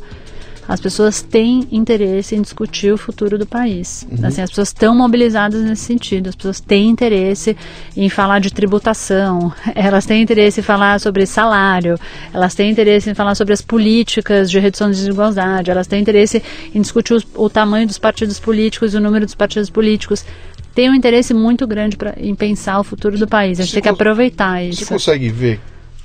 as 0.69 0.81
pessoas 0.81 1.23
têm 1.23 1.67
interesse 1.71 2.35
em 2.35 2.43
discutir 2.43 2.93
o 2.93 2.97
futuro 2.97 3.39
do 3.39 3.47
país. 3.47 4.07
Uhum. 4.11 4.27
Assim, 4.27 4.43
as 4.43 4.51
pessoas 4.51 4.69
estão 4.69 4.95
mobilizadas 4.95 5.63
nesse 5.63 5.83
sentido, 5.83 6.29
as 6.29 6.37
pessoas 6.37 6.61
têm 6.61 6.89
interesse 6.89 7.57
em 7.97 8.09
falar 8.09 8.39
de 8.41 8.53
tributação, 8.53 9.53
elas 9.75 10.07
têm 10.07 10.23
interesse 10.23 10.61
em 10.61 10.63
falar 10.63 11.01
sobre 11.01 11.27
salário, 11.27 11.99
elas 12.33 12.55
têm 12.55 12.71
interesse 12.71 13.11
em 13.11 13.15
falar 13.15 13.35
sobre 13.35 13.53
as 13.53 13.63
políticas 13.63 14.51
de 14.51 14.59
redução 14.59 14.91
de 14.91 14.97
desigualdade, 14.97 15.71
elas 15.71 15.87
têm 15.87 16.01
interesse 16.01 16.43
em 16.75 16.81
discutir 16.81 17.15
os, 17.15 17.27
o 17.35 17.49
tamanho 17.49 17.87
dos 17.87 17.99
partidos 17.99 18.39
políticos, 18.39 18.95
o 18.95 19.01
número 19.01 19.25
dos 19.25 19.35
partidos 19.35 19.71
políticos 19.71 20.25
tem 20.75 20.89
um 20.89 20.95
interesse 20.95 21.35
muito 21.35 21.67
grande 21.67 21.97
pra, 21.97 22.15
em 22.17 22.35
pensar 22.35 22.79
o 22.79 22.85
futuro 22.85 23.19
do 23.19 23.27
país. 23.27 23.59
A 23.59 23.63
gente 23.63 23.73
você 23.73 23.77
tem 23.77 23.83
que 23.83 23.89
aproveitar 23.89 24.63
isso. 24.63 24.85
Você 24.85 24.95
consegue 24.95 25.29
ver 25.29 25.61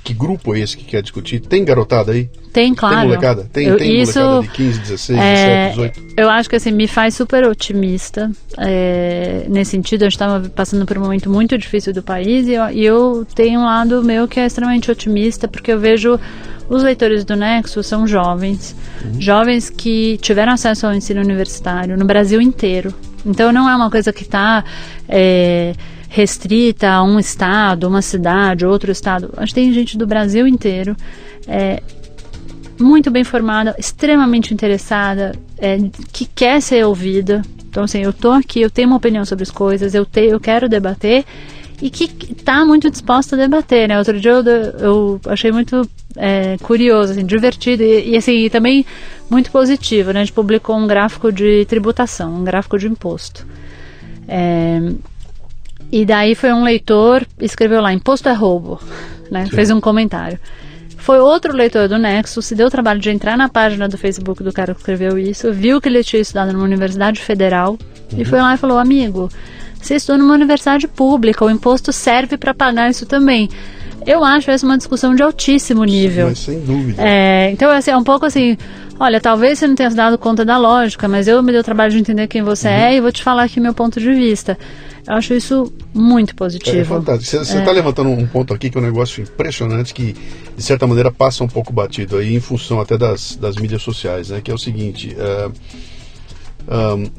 que 0.06 0.14
grupo 0.14 0.54
é 0.54 0.60
esse 0.60 0.76
que 0.76 0.84
quer 0.84 1.02
discutir? 1.02 1.40
Tem 1.40 1.64
garotada 1.64 2.12
aí? 2.12 2.30
Tem, 2.52 2.72
claro. 2.72 2.94
Tem 2.94 3.04
molecada? 3.06 3.50
Tem, 3.52 3.66
eu, 3.66 3.76
tem 3.76 4.00
isso, 4.00 4.20
molecada 4.20 4.42
de 4.42 4.50
15, 4.50 4.78
16, 4.78 5.18
é, 5.18 5.68
17, 5.68 6.00
18? 6.00 6.14
Eu 6.16 6.30
acho 6.30 6.48
que 6.48 6.54
assim, 6.54 6.70
me 6.70 6.86
faz 6.86 7.16
super 7.16 7.44
otimista. 7.44 8.30
É, 8.56 9.46
nesse 9.48 9.72
sentido, 9.72 10.02
a 10.02 10.04
gente 10.04 10.14
estava 10.14 10.48
passando 10.48 10.86
por 10.86 10.96
um 10.96 11.00
momento 11.00 11.28
muito 11.28 11.58
difícil 11.58 11.92
do 11.92 12.04
país 12.04 12.46
e 12.46 12.52
eu, 12.52 12.70
e 12.70 12.84
eu 12.84 13.26
tenho 13.34 13.58
um 13.58 13.64
lado 13.64 14.00
meu 14.04 14.28
que 14.28 14.38
é 14.38 14.46
extremamente 14.46 14.88
otimista, 14.92 15.48
porque 15.48 15.72
eu 15.72 15.80
vejo 15.80 16.20
os 16.68 16.84
leitores 16.84 17.24
do 17.24 17.34
Nexo 17.34 17.82
são 17.82 18.06
jovens, 18.06 18.76
uhum. 19.04 19.20
jovens 19.20 19.68
que 19.68 20.18
tiveram 20.18 20.52
acesso 20.52 20.86
ao 20.86 20.94
ensino 20.94 21.20
universitário 21.20 21.96
no 21.98 22.04
Brasil 22.04 22.40
inteiro. 22.40 22.94
Então 23.24 23.52
não 23.52 23.68
é 23.68 23.74
uma 23.74 23.90
coisa 23.90 24.12
que 24.12 24.22
está... 24.22 24.64
É, 25.08 25.74
restrita 26.08 26.90
a 26.90 27.02
um 27.02 27.18
estado, 27.18 27.88
uma 27.88 28.02
cidade, 28.02 28.64
outro 28.64 28.90
estado. 28.90 29.32
A 29.36 29.40
gente 29.44 29.54
tem 29.54 29.72
gente 29.72 29.98
do 29.98 30.06
Brasil 30.06 30.46
inteiro, 30.46 30.96
é, 31.46 31.82
muito 32.78 33.10
bem 33.10 33.24
formada, 33.24 33.74
extremamente 33.78 34.52
interessada, 34.52 35.32
é, 35.58 35.78
que 36.12 36.26
quer 36.26 36.60
ser 36.60 36.84
ouvida. 36.84 37.42
Então, 37.68 37.84
assim, 37.84 38.02
eu 38.02 38.12
tô 38.12 38.30
aqui, 38.30 38.60
eu 38.60 38.70
tenho 38.70 38.88
uma 38.88 38.96
opinião 38.96 39.24
sobre 39.24 39.42
as 39.42 39.50
coisas, 39.50 39.94
eu, 39.94 40.04
te, 40.04 40.26
eu 40.26 40.40
quero 40.40 40.68
debater 40.68 41.24
e 41.80 41.90
que 41.90 42.04
está 42.32 42.64
muito 42.64 42.90
disposta 42.90 43.36
a 43.36 43.38
debater, 43.38 43.88
né? 43.88 43.98
Outro 43.98 44.18
dia 44.18 44.30
eu, 44.30 44.44
eu 44.78 45.20
achei 45.26 45.52
muito 45.52 45.88
é, 46.16 46.56
curioso, 46.62 47.12
assim, 47.12 47.24
divertido 47.24 47.82
e, 47.82 48.12
e, 48.12 48.16
assim, 48.16 48.48
também 48.48 48.86
muito 49.28 49.50
positivo, 49.50 50.12
né? 50.12 50.20
A 50.20 50.24
gente 50.24 50.32
publicou 50.32 50.76
um 50.76 50.86
gráfico 50.86 51.30
de 51.30 51.66
tributação, 51.66 52.34
um 52.34 52.44
gráfico 52.44 52.78
de 52.78 52.86
imposto. 52.86 53.46
É, 54.26 54.80
e 55.90 56.04
daí 56.04 56.34
foi 56.34 56.52
um 56.52 56.64
leitor, 56.64 57.26
escreveu 57.40 57.80
lá, 57.80 57.92
imposto 57.92 58.28
é 58.28 58.32
roubo, 58.32 58.80
né? 59.30 59.46
Fez 59.46 59.70
um 59.70 59.80
comentário. 59.80 60.38
Foi 60.98 61.20
outro 61.20 61.54
leitor 61.54 61.88
do 61.88 61.98
Nexo, 61.98 62.42
se 62.42 62.54
deu 62.54 62.66
o 62.66 62.70
trabalho 62.70 62.98
de 62.98 63.10
entrar 63.10 63.36
na 63.36 63.48
página 63.48 63.88
do 63.88 63.96
Facebook 63.96 64.42
do 64.42 64.52
cara 64.52 64.74
que 64.74 64.80
escreveu 64.80 65.16
isso, 65.16 65.52
viu 65.52 65.80
que 65.80 65.88
ele 65.88 66.02
tinha 66.02 66.20
estudado 66.20 66.52
numa 66.52 66.64
universidade 66.64 67.20
federal 67.20 67.78
uhum. 68.12 68.20
e 68.20 68.24
foi 68.24 68.40
lá 68.40 68.54
e 68.54 68.58
falou: 68.58 68.76
Amigo, 68.76 69.30
você 69.80 69.94
estudou 69.94 70.18
numa 70.18 70.34
universidade 70.34 70.88
pública, 70.88 71.44
o 71.44 71.50
imposto 71.50 71.92
serve 71.92 72.36
para 72.36 72.52
pagar 72.52 72.90
isso 72.90 73.06
também. 73.06 73.48
Eu 74.06 74.24
acho 74.24 74.50
essa 74.50 74.64
uma 74.64 74.78
discussão 74.78 75.14
de 75.14 75.22
altíssimo 75.22 75.84
nível. 75.84 76.28
Mas 76.28 76.38
sem 76.38 76.60
dúvida. 76.60 77.02
É, 77.02 77.50
então, 77.50 77.70
assim, 77.70 77.90
é 77.90 77.96
um 77.96 78.04
pouco 78.04 78.24
assim: 78.24 78.56
olha, 79.00 79.20
talvez 79.20 79.58
você 79.58 79.66
não 79.66 79.74
tenha 79.74 79.90
se 79.90 79.96
dado 79.96 80.16
conta 80.16 80.44
da 80.44 80.56
lógica, 80.56 81.08
mas 81.08 81.26
eu 81.26 81.42
me 81.42 81.50
dei 81.50 81.60
o 81.60 81.64
trabalho 81.64 81.90
de 81.90 81.98
entender 81.98 82.28
quem 82.28 82.42
você 82.42 82.68
uhum. 82.68 82.74
é 82.74 82.96
e 82.96 83.00
vou 83.00 83.10
te 83.10 83.22
falar 83.22 83.42
aqui 83.42 83.58
meu 83.58 83.74
ponto 83.74 83.98
de 83.98 84.12
vista. 84.14 84.56
Eu 85.06 85.14
acho 85.14 85.34
isso 85.34 85.72
muito 85.92 86.34
positivo. 86.34 86.76
É, 86.76 86.80
é 86.80 86.84
fantástico. 86.84 87.44
Você 87.44 87.58
está 87.58 87.70
é. 87.70 87.74
levantando 87.74 88.10
um 88.10 88.26
ponto 88.26 88.54
aqui 88.54 88.70
que 88.70 88.78
é 88.78 88.80
um 88.80 88.84
negócio 88.84 89.22
impressionante 89.22 89.92
que, 89.92 90.14
de 90.56 90.62
certa 90.62 90.86
maneira, 90.86 91.10
passa 91.10 91.42
um 91.42 91.48
pouco 91.48 91.72
batido 91.72 92.16
aí 92.16 92.34
em 92.34 92.40
função 92.40 92.80
até 92.80 92.96
das, 92.96 93.36
das 93.36 93.56
mídias 93.56 93.82
sociais, 93.82 94.30
né? 94.30 94.40
Que 94.40 94.50
é 94.50 94.54
o 94.54 94.58
seguinte. 94.58 95.16
Uh, 95.16 95.52
um, 96.98 97.10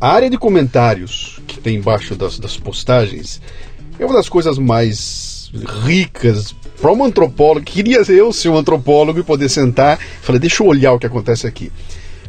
a 0.00 0.08
área 0.08 0.28
de 0.28 0.36
comentários 0.36 1.40
que 1.46 1.58
tem 1.58 1.76
embaixo 1.76 2.14
das, 2.14 2.38
das 2.38 2.56
postagens 2.56 3.40
é 3.98 4.04
uma 4.04 4.14
das 4.14 4.28
coisas 4.28 4.58
mais 4.58 5.33
ricas 5.54 6.54
para 6.80 6.92
um 6.92 7.04
antropólogo. 7.04 7.64
Queria 7.64 8.02
eu 8.08 8.32
ser 8.32 8.48
um 8.48 8.56
antropólogo 8.56 9.20
e 9.20 9.22
poder 9.22 9.48
sentar 9.48 9.98
falar, 10.20 10.38
deixa 10.38 10.62
eu 10.62 10.66
olhar 10.66 10.92
o 10.92 10.98
que 10.98 11.06
acontece 11.06 11.46
aqui. 11.46 11.70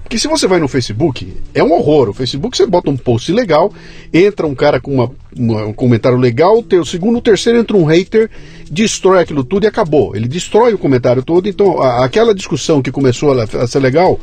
Porque 0.06 0.20
se 0.20 0.28
você 0.28 0.48
vai 0.48 0.60
no 0.60 0.68
Facebook, 0.68 1.36
é 1.52 1.64
um 1.64 1.74
horror. 1.74 2.10
O 2.10 2.14
Facebook 2.14 2.56
você 2.56 2.68
bota 2.68 2.92
um 2.92 2.96
post 2.96 3.32
legal, 3.32 3.74
entra 4.14 4.46
um 4.46 4.54
cara 4.54 4.80
com 4.80 4.94
uma, 4.94 5.12
uma, 5.36 5.66
um 5.66 5.74
comentário 5.74 6.16
legal, 6.16 6.64
o 6.72 6.86
segundo, 6.86 7.18
o 7.18 7.22
terceiro 7.22 7.58
entra 7.58 7.76
um 7.76 7.86
hater, 7.86 8.30
destrói 8.70 9.20
aquilo 9.24 9.44
tudo 9.44 9.64
e 9.64 9.68
acabou. 9.68 10.16
Ele 10.16 10.28
destrói 10.28 10.76
o 10.76 10.78
comentário 10.78 11.24
todo. 11.24 11.50
Então, 11.50 11.82
a, 11.82 12.06
aquela 12.06 12.36
discussão 12.36 12.84
que 12.84 12.92
começou 12.92 13.34
a, 13.34 13.46
a 13.46 13.66
ser 13.66 13.80
legal, 13.80 14.20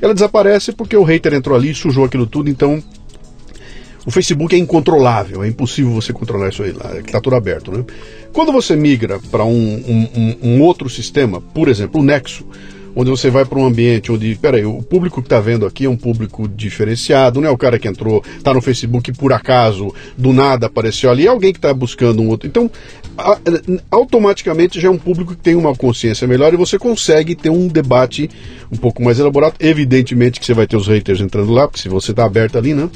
ela 0.00 0.14
desaparece 0.14 0.70
porque 0.70 0.96
o 0.96 1.02
hater 1.02 1.34
entrou 1.34 1.56
ali, 1.56 1.74
sujou 1.74 2.04
aquilo 2.04 2.28
tudo. 2.28 2.48
Então, 2.48 2.80
o 4.06 4.10
Facebook 4.10 4.54
é 4.54 4.58
incontrolável, 4.58 5.42
é 5.42 5.48
impossível 5.48 5.92
você 5.92 6.12
controlar 6.12 6.50
isso 6.50 6.62
aí 6.62 6.72
lá, 6.72 6.98
está 6.98 7.20
tudo 7.20 7.36
aberto. 7.36 7.72
Né? 7.72 7.84
Quando 8.32 8.52
você 8.52 8.76
migra 8.76 9.18
para 9.30 9.44
um, 9.44 9.50
um, 9.52 10.36
um, 10.42 10.62
outro 10.62 10.88
sistema, 10.90 11.40
por 11.40 11.68
exemplo, 11.68 12.00
o 12.00 12.04
Nexo, 12.04 12.46
onde 12.96 13.10
você 13.10 13.30
vai 13.30 13.44
para 13.44 13.58
um 13.58 13.66
ambiente 13.66 14.12
onde, 14.12 14.36
peraí, 14.36 14.64
o 14.64 14.82
público 14.82 15.20
que 15.20 15.26
está 15.26 15.40
vendo 15.40 15.66
aqui 15.66 15.86
é 15.86 15.90
um 15.90 15.96
público 15.96 16.46
diferenciado, 16.46 17.40
não 17.40 17.48
é 17.48 17.50
o 17.50 17.58
cara 17.58 17.78
que 17.78 17.88
entrou, 17.88 18.22
está 18.36 18.52
no 18.54 18.60
Facebook 18.60 19.12
por 19.12 19.32
acaso, 19.32 19.92
do 20.16 20.32
nada 20.32 20.66
apareceu 20.66 21.10
ali, 21.10 21.26
é 21.26 21.30
alguém 21.30 21.52
que 21.52 21.58
está 21.58 21.72
buscando 21.72 22.22
um 22.22 22.28
outro. 22.28 22.46
Então, 22.46 22.70
automaticamente 23.90 24.80
já 24.80 24.88
é 24.88 24.90
um 24.90 24.98
público 24.98 25.34
que 25.34 25.42
tem 25.42 25.54
uma 25.54 25.74
consciência 25.74 26.26
melhor 26.26 26.52
e 26.52 26.56
você 26.56 26.78
consegue 26.78 27.34
ter 27.34 27.50
um 27.50 27.68
debate 27.68 28.28
um 28.70 28.76
pouco 28.76 29.02
mais 29.02 29.18
elaborado. 29.18 29.54
Evidentemente 29.60 30.38
que 30.38 30.46
você 30.46 30.54
vai 30.54 30.66
ter 30.66 30.76
os 30.76 30.88
haters 30.88 31.20
entrando 31.20 31.52
lá, 31.52 31.66
porque 31.66 31.80
se 31.80 31.88
você 31.88 32.10
está 32.10 32.24
aberto 32.24 32.58
ali, 32.58 32.74
né? 32.74 32.88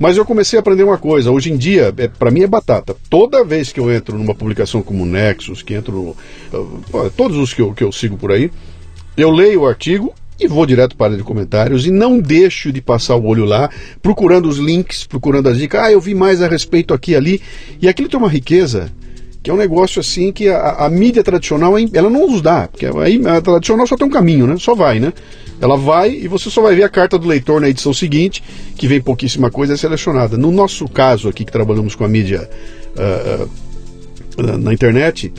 Mas 0.00 0.16
eu 0.16 0.24
comecei 0.24 0.58
a 0.58 0.60
aprender 0.60 0.82
uma 0.82 0.96
coisa. 0.96 1.30
Hoje 1.30 1.52
em 1.52 1.58
dia, 1.58 1.92
é, 1.98 2.08
para 2.08 2.30
mim 2.30 2.40
é 2.40 2.46
batata. 2.46 2.96
Toda 3.10 3.44
vez 3.44 3.70
que 3.70 3.78
eu 3.78 3.92
entro 3.92 4.16
numa 4.16 4.34
publicação 4.34 4.80
como 4.80 5.04
Nexus, 5.04 5.62
que 5.62 5.74
entro. 5.74 6.16
Uh, 6.50 7.10
todos 7.14 7.36
os 7.36 7.52
que 7.52 7.60
eu, 7.60 7.74
que 7.74 7.84
eu 7.84 7.92
sigo 7.92 8.16
por 8.16 8.32
aí, 8.32 8.50
eu 9.14 9.30
leio 9.30 9.60
o 9.60 9.66
artigo 9.66 10.14
e 10.40 10.48
vou 10.48 10.64
direto 10.64 10.96
para 10.96 11.04
a 11.04 11.08
área 11.08 11.18
de 11.18 11.22
comentários 11.22 11.84
e 11.84 11.90
não 11.90 12.18
deixo 12.18 12.72
de 12.72 12.80
passar 12.80 13.14
o 13.14 13.26
olho 13.26 13.44
lá, 13.44 13.68
procurando 14.00 14.48
os 14.48 14.56
links, 14.56 15.04
procurando 15.04 15.50
as 15.50 15.58
dicas. 15.58 15.82
Ah, 15.82 15.92
eu 15.92 16.00
vi 16.00 16.14
mais 16.14 16.40
a 16.40 16.48
respeito 16.48 16.94
aqui 16.94 17.14
ali. 17.14 17.42
E 17.78 17.86
aquilo 17.86 18.08
tem 18.08 18.18
uma 18.18 18.30
riqueza 18.30 18.90
que 19.42 19.50
é 19.50 19.54
um 19.54 19.56
negócio 19.56 20.00
assim 20.00 20.32
que 20.32 20.48
a, 20.48 20.86
a 20.86 20.90
mídia 20.90 21.22
tradicional 21.22 21.74
ela 21.92 22.10
não 22.10 22.26
nos 22.26 22.42
dá, 22.42 22.68
porque 22.68 22.86
aí 22.86 23.20
a 23.26 23.40
tradicional 23.40 23.86
só 23.86 23.96
tem 23.96 24.06
um 24.06 24.10
caminho, 24.10 24.46
né? 24.46 24.56
Só 24.58 24.74
vai, 24.74 25.00
né? 25.00 25.12
Ela 25.60 25.76
vai 25.76 26.10
e 26.10 26.28
você 26.28 26.50
só 26.50 26.62
vai 26.62 26.74
ver 26.74 26.84
a 26.84 26.88
carta 26.88 27.18
do 27.18 27.26
leitor 27.26 27.60
na 27.60 27.68
edição 27.68 27.92
seguinte, 27.92 28.42
que 28.76 28.86
vem 28.86 29.00
pouquíssima 29.00 29.50
coisa 29.50 29.74
é 29.74 29.76
selecionada. 29.76 30.36
No 30.36 30.50
nosso 30.50 30.88
caso 30.88 31.28
aqui 31.28 31.44
que 31.44 31.52
trabalhamos 31.52 31.94
com 31.94 32.04
a 32.04 32.08
mídia 32.08 32.48
uh, 32.96 33.44
uh, 34.42 34.58
na 34.58 34.72
internet, 34.72 35.32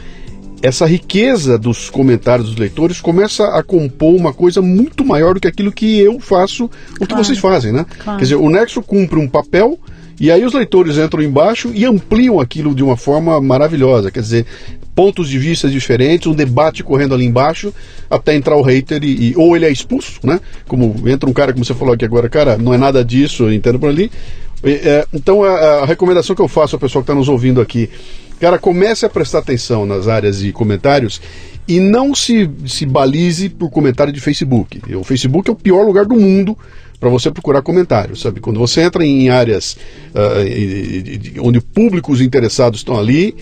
essa 0.61 0.85
riqueza 0.85 1.57
dos 1.57 1.89
comentários 1.89 2.49
dos 2.49 2.57
leitores 2.57 3.01
começa 3.01 3.47
a 3.47 3.63
compor 3.63 4.15
uma 4.15 4.31
coisa 4.31 4.61
muito 4.61 5.03
maior 5.03 5.33
do 5.33 5.39
que 5.39 5.47
aquilo 5.47 5.71
que 5.71 5.99
eu 5.99 6.19
faço, 6.19 6.65
o 6.65 6.69
claro. 6.69 7.07
que 7.07 7.15
vocês 7.15 7.39
fazem, 7.39 7.71
né? 7.71 7.85
Claro. 7.99 8.19
Quer 8.19 8.23
dizer, 8.23 8.35
o 8.35 8.49
Nexo 8.49 8.81
cumpre 8.81 9.17
um 9.17 9.27
papel 9.27 9.79
e 10.21 10.29
aí 10.29 10.45
os 10.45 10.53
leitores 10.53 10.99
entram 10.99 11.23
embaixo 11.23 11.71
e 11.73 11.83
ampliam 11.83 12.39
aquilo 12.39 12.75
de 12.75 12.83
uma 12.83 12.95
forma 12.95 13.41
maravilhosa. 13.41 14.11
Quer 14.11 14.19
dizer, 14.19 14.45
pontos 14.93 15.27
de 15.27 15.39
vista 15.39 15.67
diferentes, 15.67 16.27
um 16.27 16.35
debate 16.35 16.83
correndo 16.83 17.15
ali 17.15 17.25
embaixo, 17.25 17.73
até 18.07 18.35
entrar 18.35 18.55
o 18.55 18.61
hater 18.61 19.03
e, 19.03 19.31
e, 19.31 19.33
ou 19.35 19.55
ele 19.55 19.65
é 19.65 19.71
expulso, 19.71 20.19
né? 20.23 20.39
Como 20.67 21.09
entra 21.09 21.27
um 21.27 21.33
cara, 21.33 21.51
como 21.51 21.65
você 21.65 21.73
falou 21.73 21.95
aqui 21.95 22.05
agora, 22.05 22.29
cara, 22.29 22.55
não 22.55 22.71
é 22.71 22.77
nada 22.77 23.03
disso, 23.03 23.51
entendo 23.51 23.79
por 23.79 23.89
ali. 23.89 24.11
É, 24.63 25.07
então 25.11 25.43
a, 25.43 25.49
a, 25.49 25.85
recomendação 25.87 26.35
que 26.35 26.41
eu 26.43 26.47
faço 26.47 26.75
ao 26.75 26.79
pessoal 26.79 27.01
que 27.01 27.11
está 27.11 27.15
nos 27.15 27.27
ouvindo 27.27 27.59
aqui, 27.59 27.89
cara, 28.39 28.59
comece 28.59 29.07
a 29.07 29.09
prestar 29.09 29.39
atenção 29.39 29.87
nas 29.87 30.07
áreas 30.07 30.37
de 30.37 30.51
comentários 30.51 31.19
e 31.67 31.79
não 31.79 32.13
se, 32.13 32.47
se 32.67 32.85
balize 32.85 33.49
por 33.49 33.71
comentário 33.71 34.13
de 34.13 34.21
Facebook. 34.21 34.81
O 34.93 35.03
Facebook 35.03 35.49
é 35.49 35.53
o 35.53 35.55
pior 35.55 35.83
lugar 35.83 36.05
do 36.05 36.13
mundo 36.13 36.55
para 37.01 37.09
você 37.09 37.31
procurar 37.31 37.63
comentários, 37.63 38.21
sabe? 38.21 38.39
Quando 38.39 38.59
você 38.59 38.81
entra 38.81 39.03
em 39.03 39.27
áreas 39.29 39.75
uh, 40.13 41.41
onde 41.41 41.59
públicos 41.59 42.21
interessados 42.21 42.81
estão 42.81 42.97
ali, 42.97 43.35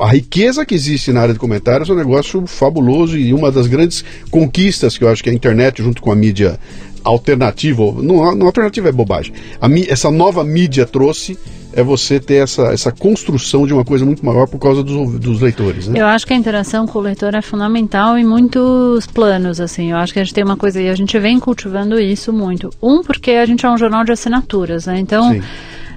a 0.00 0.12
riqueza 0.12 0.64
que 0.64 0.76
existe 0.76 1.12
na 1.12 1.20
área 1.20 1.34
de 1.34 1.40
comentários 1.40 1.90
é 1.90 1.92
um 1.92 1.96
negócio 1.96 2.46
fabuloso 2.46 3.18
e 3.18 3.34
uma 3.34 3.50
das 3.50 3.66
grandes 3.66 4.04
conquistas 4.30 4.96
que 4.96 5.02
eu 5.02 5.08
acho 5.08 5.24
que 5.24 5.28
a 5.28 5.32
internet, 5.32 5.82
junto 5.82 6.00
com 6.00 6.12
a 6.12 6.14
mídia 6.14 6.56
alternativa, 7.02 7.82
não, 8.00 8.32
não 8.36 8.46
alternativa 8.46 8.88
é 8.88 8.92
bobagem, 8.92 9.34
a, 9.60 9.68
essa 9.88 10.08
nova 10.08 10.44
mídia 10.44 10.86
trouxe 10.86 11.36
é 11.74 11.82
você 11.82 12.20
ter 12.20 12.42
essa, 12.42 12.72
essa 12.72 12.92
construção 12.92 13.66
de 13.66 13.72
uma 13.72 13.84
coisa 13.84 14.04
muito 14.04 14.24
maior 14.24 14.46
por 14.46 14.58
causa 14.58 14.82
dos, 14.82 15.18
dos 15.18 15.40
leitores. 15.40 15.88
Né? 15.88 16.00
Eu 16.00 16.06
acho 16.06 16.26
que 16.26 16.32
a 16.32 16.36
interação 16.36 16.86
com 16.86 16.98
o 16.98 17.02
leitor 17.02 17.34
é 17.34 17.42
fundamental 17.42 18.16
em 18.16 18.24
muitos 18.24 19.06
planos. 19.06 19.60
assim. 19.60 19.90
Eu 19.90 19.96
acho 19.96 20.12
que 20.12 20.20
a 20.20 20.24
gente 20.24 20.34
tem 20.34 20.44
uma 20.44 20.56
coisa 20.56 20.80
e 20.80 20.88
a 20.88 20.94
gente 20.94 21.18
vem 21.18 21.38
cultivando 21.38 22.00
isso 22.00 22.32
muito. 22.32 22.70
Um, 22.82 23.02
porque 23.02 23.32
a 23.32 23.46
gente 23.46 23.66
é 23.66 23.70
um 23.70 23.76
jornal 23.76 24.04
de 24.04 24.12
assinaturas, 24.12 24.86
né? 24.86 24.98
Então. 24.98 25.32
Sim 25.32 25.42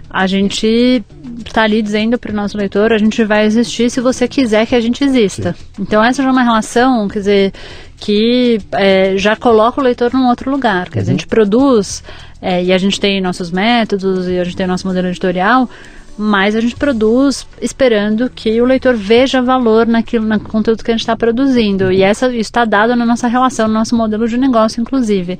a 0.10 0.26
gente 0.28 1.04
está 1.46 1.64
ali 1.64 1.82
dizendo 1.82 2.18
para 2.18 2.32
o 2.32 2.36
nosso 2.36 2.58
leitor, 2.58 2.94
a 2.94 2.98
gente 2.98 3.24
vai 3.24 3.46
existir 3.46 3.90
se 3.90 4.02
você 4.02 4.28
quiser 4.28 4.66
que 4.66 4.76
a 4.76 4.82
gente 4.82 5.04
exista. 5.04 5.54
Sim. 5.54 5.84
Então 5.84 6.04
essa 6.04 6.22
já 6.22 6.30
é 6.30 6.32
uma 6.32 6.44
relação, 6.44 7.08
quer 7.08 7.20
dizer, 7.20 7.54
que 7.98 8.60
é, 8.72 9.18
já 9.18 9.36
coloca 9.36 9.82
o 9.82 9.84
leitor 9.84 10.14
num 10.14 10.28
outro 10.28 10.50
lugar. 10.50 10.90
Quer 10.90 11.00
uhum. 11.00 11.06
a 11.06 11.08
uhum. 11.08 11.12
gente 11.12 11.28
produz 11.28 12.04
é, 12.42 12.64
e 12.64 12.72
a 12.72 12.78
gente 12.78 13.00
tem 13.00 13.20
nossos 13.20 13.52
métodos 13.52 14.28
e 14.28 14.38
a 14.40 14.44
gente 14.44 14.56
tem 14.56 14.68
nosso 14.68 14.88
modelo 14.88 15.08
editorial, 15.08 15.70
mas 16.18 16.56
a 16.56 16.62
gente 16.62 16.76
produz 16.76 17.48
esperando 17.62 18.30
que 18.30 18.60
o 18.62 18.66
leitor 18.66 18.96
veja 18.96 19.42
valor 19.42 19.86
naquilo, 19.86 20.26
no 20.26 20.40
conteúdo 20.40 20.84
que 20.84 20.92
a 20.92 20.94
gente 20.94 21.02
está 21.02 21.16
produzindo. 21.16 21.92
E 21.92 22.02
essa, 22.02 22.28
isso 22.30 22.38
está 22.38 22.66
dado 22.66 22.96
na 22.96 23.06
nossa 23.06 23.28
relação, 23.28 23.68
no 23.68 23.74
nosso 23.74 23.96
modelo 23.96 24.28
de 24.28 24.38
negócio, 24.38 24.82
inclusive. 24.82 25.38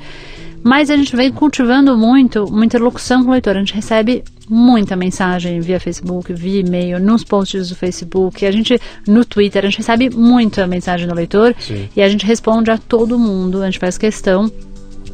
Mas 0.68 0.90
a 0.90 0.98
gente 0.98 1.16
vem 1.16 1.32
cultivando 1.32 1.98
muito 1.98 2.44
uma 2.44 2.66
interlocução 2.66 3.24
com 3.24 3.30
o 3.30 3.32
leitor. 3.32 3.56
A 3.56 3.60
gente 3.60 3.74
recebe 3.74 4.22
muita 4.50 4.98
mensagem 4.98 5.62
via 5.62 5.80
Facebook, 5.80 6.34
via 6.34 6.60
e-mail, 6.60 7.00
nos 7.00 7.24
posts 7.24 7.70
do 7.70 7.76
Facebook, 7.76 8.46
a 8.46 8.52
gente 8.52 8.78
no 9.08 9.24
Twitter, 9.24 9.64
a 9.64 9.70
gente 9.70 9.78
recebe 9.78 10.10
muita 10.10 10.68
mensagem 10.68 11.08
do 11.08 11.16
leitor 11.16 11.56
Sim. 11.58 11.88
e 11.96 12.02
a 12.02 12.10
gente 12.10 12.26
responde 12.26 12.70
a 12.70 12.78
todo 12.78 13.18
mundo, 13.18 13.62
a 13.62 13.66
gente 13.66 13.80
faz 13.80 13.98
questão, 13.98 14.52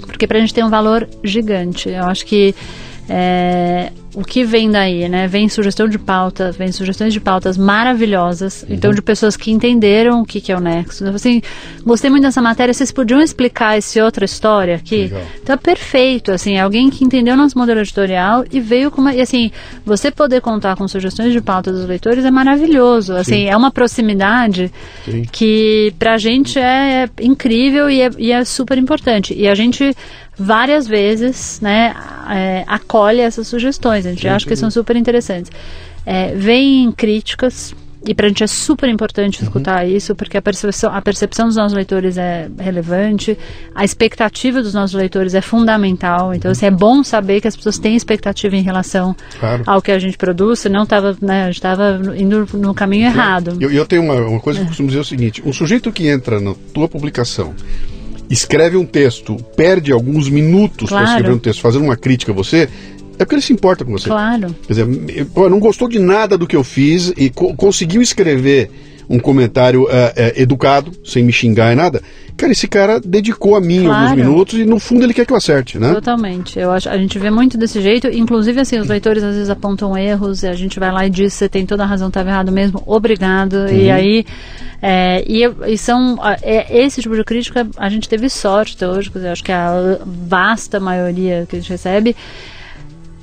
porque 0.08 0.26
para 0.26 0.40
a 0.40 0.42
gente 0.42 0.56
tem 0.56 0.64
um 0.64 0.72
valor 0.72 1.08
gigante. 1.24 1.88
Eu 1.88 2.06
acho 2.06 2.26
que 2.26 2.56
é, 3.08 3.92
o 4.14 4.24
que 4.24 4.44
vem 4.44 4.70
daí, 4.70 5.10
né? 5.10 5.28
Vem 5.28 5.50
sugestão 5.50 5.88
de 5.88 5.98
pauta, 5.98 6.52
vem 6.52 6.72
sugestões 6.72 7.14
de 7.14 7.20
pautas 7.20 7.58
maravilhosas, 7.58 8.64
uhum. 8.64 8.76
então 8.76 8.92
de 8.94 9.02
pessoas 9.02 9.36
que 9.36 9.52
entenderam 9.52 10.22
o 10.22 10.26
que, 10.26 10.40
que 10.40 10.52
é 10.52 10.58
o 10.58 10.60
Nexo. 10.60 11.06
Assim, 11.08 11.42
gostei 11.84 12.10
muito 12.10 12.24
dessa 12.24 12.42
matéria, 12.42 12.74
vocês 12.74 12.92
podiam 12.92 13.22
explicar 13.22 13.78
essa 13.78 14.04
outra 14.04 14.26
história 14.26 14.76
aqui? 14.76 15.04
Legal. 15.04 15.22
Então 15.42 15.54
é 15.54 15.58
perfeito, 15.58 16.32
assim, 16.32 16.58
alguém 16.58 16.90
que 16.90 17.04
entendeu 17.04 17.36
nosso 17.36 17.58
modelo 17.58 17.80
editorial 17.80 18.46
e 18.52 18.60
veio 18.60 18.92
com 18.92 19.02
uma, 19.02 19.14
e 19.14 19.22
assim, 19.22 19.52
você 19.86 20.12
poder 20.12 20.42
contar 20.42 20.76
com 20.76 20.88
sugestões 20.88 21.34
de 21.34 21.42
pauta 21.42 21.72
dos 21.72 21.86
leitores 21.86 22.24
é 22.24 22.32
maravilhoso, 22.32 23.14
assim, 23.14 23.44
Sim. 23.44 23.50
é 23.50 23.58
uma 23.58 23.72
proximidade 23.72 24.72
Sim. 25.06 25.24
que 25.32 25.94
pra 25.98 26.18
gente 26.18 26.60
é 26.60 27.10
incrível 27.20 27.90
e 27.90 28.02
é, 28.02 28.10
e 28.18 28.32
é 28.32 28.46
super 28.46 28.78
importante. 28.78 29.34
E 29.34 29.48
a 29.48 29.56
gente 29.56 29.96
várias 30.38 30.88
vezes 30.88 31.60
né, 31.62 31.96
é, 32.30 32.64
acolhe 32.68 33.20
essas 33.20 33.48
sugestões. 33.48 34.06
A 34.06 34.12
gente 34.12 34.28
acha 34.28 34.48
que 34.48 34.56
são 34.56 34.70
super 34.72 34.96
interessantes. 34.96 35.52
É, 36.06 36.34
vem 36.36 36.92
críticas, 36.92 37.74
e 38.06 38.14
para 38.14 38.26
a 38.26 38.30
gente 38.30 38.44
é 38.44 38.48
super 38.48 38.90
importante 38.90 39.40
uhum. 39.40 39.48
escutar 39.48 39.88
isso, 39.88 40.14
porque 40.14 40.38
a 40.38 40.42
percepção, 40.42 40.94
a 40.94 41.02
percepção 41.02 41.48
dos 41.48 41.56
nossos 41.56 41.74
leitores 41.74 42.18
é 42.18 42.50
relevante, 42.60 43.38
a 43.74 43.86
expectativa 43.86 44.62
dos 44.62 44.74
nossos 44.74 44.94
leitores 44.94 45.34
é 45.34 45.42
fundamental. 45.42 46.34
Então, 46.34 46.52
assim, 46.52 46.66
é 46.66 46.72
bom 46.72 47.02
saber 47.04 47.40
que 47.40 47.48
as 47.48 47.56
pessoas 47.56 47.80
têm 47.80 47.96
expectativa 47.96 48.56
em 48.56 48.62
relação 48.62 49.16
claro. 49.40 49.64
ao 49.66 49.82
que 49.82 49.92
a 49.92 50.00
gente 50.00 50.18
produz, 50.18 50.60
senão 50.60 50.86
tava, 50.86 51.16
né, 51.22 51.44
a 51.44 51.46
gente 51.46 51.56
estava 51.56 52.02
indo 52.18 52.46
no 52.54 52.74
caminho 52.74 53.06
errado. 53.06 53.58
Eu, 53.60 53.72
eu 53.72 53.86
tenho 53.86 54.02
uma, 54.02 54.16
uma 54.16 54.40
coisa 54.40 54.60
que 54.60 54.66
eu 54.66 54.68
costumo 54.68 54.90
dizer 54.90 55.00
o 55.00 55.06
seguinte: 55.06 55.42
um 55.46 55.54
sujeito 55.54 55.92
que 55.92 56.08
entra 56.08 56.42
na 56.42 56.54
tua 56.74 56.90
publicação 56.90 57.56
escreve 58.34 58.76
um 58.76 58.86
texto, 58.86 59.36
perde 59.56 59.92
alguns 59.92 60.30
minutos 60.30 60.90
claro. 60.90 61.06
para 61.06 61.16
escrever 61.16 61.36
um 61.36 61.40
texto, 61.40 61.62
fazendo 61.62 61.84
uma 61.84 61.96
crítica 61.96 62.32
a 62.32 62.36
você, 62.36 62.68
é 63.18 63.24
porque 63.24 63.36
ele 63.36 63.42
se 63.42 63.54
importa 63.54 63.86
com 63.86 63.92
você. 63.92 64.10
Claro. 64.10 64.56
Quer 64.68 64.74
dizer, 64.74 64.88
não 65.36 65.60
gostou 65.60 65.88
de 65.88 66.00
nada 66.00 66.38
do 66.38 66.48
que 66.48 66.56
eu 66.56 66.64
fiz 66.64 67.14
e 67.16 67.30
co 67.30 67.56
conseguiu 67.56 68.02
escrever 68.02 68.72
um 69.10 69.20
comentário 69.20 69.88
é, 69.90 70.14
é, 70.16 70.42
educado, 70.42 70.92
sem 71.04 71.24
me 71.24 71.32
xingar 71.32 71.72
e 71.72 71.76
nada. 71.76 72.02
Cara, 72.36 72.52
esse 72.52 72.68
cara 72.68 73.00
dedicou 73.00 73.56
a 73.56 73.62
mim 73.62 73.84
claro. 73.84 74.04
alguns 74.04 74.18
minutos 74.18 74.60
e 74.60 74.66
no 74.66 74.80
fundo 74.80 75.04
ele 75.04 75.14
quer 75.14 75.26
que 75.26 75.32
eu 75.32 75.38
acerte, 75.38 75.78
né? 75.78 75.94
Totalmente. 75.94 76.58
Eu 76.58 76.72
acho, 76.72 76.90
a 76.90 76.98
gente 76.98 77.20
vê 77.20 77.30
muito 77.30 77.58
desse 77.58 77.80
jeito. 77.80 78.08
Inclusive, 78.08 78.60
assim, 78.60 78.80
os 78.80 78.88
leitores 78.88 79.24
às 79.24 79.36
vezes 79.36 79.50
apontam 79.50 79.96
erros 79.96 80.42
e 80.42 80.48
a 80.48 80.54
gente 80.54 80.80
vai 80.80 80.92
lá 80.92 81.06
e 81.06 81.10
diz: 81.10 81.34
você 81.34 81.48
tem 81.48 81.66
toda 81.66 81.84
a 81.84 81.86
razão, 81.86 82.08
estava 82.08 82.30
errado 82.30 82.52
mesmo, 82.52 82.82
obrigado. 82.86 83.54
Uhum. 83.54 83.68
E 83.68 83.92
aí 83.92 84.26
é, 84.86 85.24
e, 85.26 85.44
e, 85.68 85.78
são 85.78 86.18
é, 86.42 86.84
esse 86.84 87.02
tipo 87.02 87.16
de 87.16 87.24
crítica 87.24 87.66
a 87.78 87.88
gente 87.88 88.10
teve 88.10 88.28
sorte 88.30 88.76
até 88.76 88.86
hoje, 88.86 89.10
eu 89.16 89.32
acho 89.32 89.42
que 89.42 89.52
a 89.52 89.98
vasta 90.06 90.78
maioria 90.78 91.46
que 91.48 91.56
a 91.56 91.60
gente 91.60 91.70
recebe 91.70 92.14